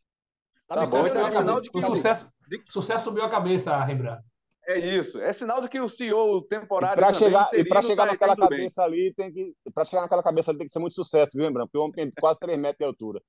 tá, 0.67 0.77
tá 0.77 0.87
bom, 0.87 1.07
então 1.07 1.27
é 1.27 1.31
sinal 1.31 1.61
de 1.61 1.71
que 1.71 1.79
o 1.79 1.83
sucesso, 1.83 2.31
de... 2.49 2.63
sucesso 2.71 3.05
subiu 3.05 3.25
a 3.25 3.31
cabeça, 3.31 3.77
Rembrandt. 3.85 4.23
É 4.69 4.79
isso. 4.79 5.21
É 5.21 5.33
sinal 5.33 5.61
de 5.61 5.69
que 5.69 5.79
o 5.79 5.89
CEO 5.89 6.43
temporário. 6.43 6.97
Para 6.97 7.13
chegar, 7.13 7.49
e 7.53 7.65
para 7.65 7.83
chegar 7.83 8.07
tá 8.07 8.13
naquela 8.13 8.37
cabeça 8.37 8.89
bem. 8.89 9.01
ali, 9.01 9.15
tem 9.15 9.33
que. 9.33 9.55
Para 9.73 9.85
chegar 9.85 10.03
naquela 10.03 10.23
cabeça 10.23 10.51
ali 10.51 10.59
tem 10.59 10.67
que 10.67 10.73
ser 10.73 10.81
muito 10.81 10.95
sucesso, 10.95 11.33
viu, 11.35 11.45
Rembrandt? 11.45 11.69
Porque 11.69 11.79
o 11.79 11.83
homem 11.83 11.95
tem 11.95 12.11
quase 12.19 12.41
3 12.41 12.59
metros 12.59 12.79
de 12.79 12.85
altura. 12.85 13.23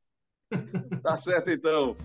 tá 1.03 1.22
certo, 1.22 1.51
então. 1.51 1.95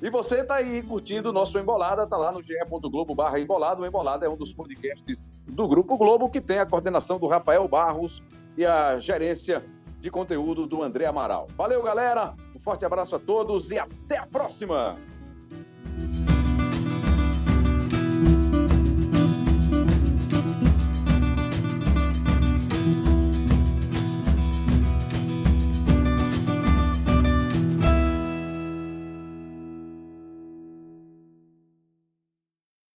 E 0.00 0.08
você 0.08 0.40
está 0.40 0.54
aí 0.54 0.82
curtindo 0.82 1.28
o 1.28 1.32
nosso 1.32 1.58
Embolada, 1.58 2.06
tá 2.06 2.16
lá 2.16 2.32
no 2.32 2.42
ge.globo 2.42 3.14
barra 3.14 3.38
Embolada. 3.38 3.82
O 3.82 3.86
Embolada 3.86 4.24
é 4.24 4.28
um 4.28 4.36
dos 4.36 4.54
podcasts 4.54 5.18
do 5.48 5.66
Grupo 5.66 5.96
Globo, 5.96 6.30
que 6.30 6.40
tem 6.40 6.58
a 6.58 6.66
coordenação 6.66 7.18
do 7.18 7.26
Rafael 7.26 7.66
Barros 7.66 8.22
e 8.56 8.64
a 8.64 8.98
gerência 8.98 9.64
de 10.00 10.10
conteúdo 10.10 10.66
do 10.66 10.82
André 10.82 11.06
Amaral. 11.06 11.48
Valeu, 11.56 11.82
galera! 11.82 12.34
Um 12.54 12.60
forte 12.60 12.84
abraço 12.84 13.16
a 13.16 13.18
todos 13.18 13.70
e 13.70 13.78
até 13.78 14.18
a 14.18 14.26
próxima! 14.26 14.96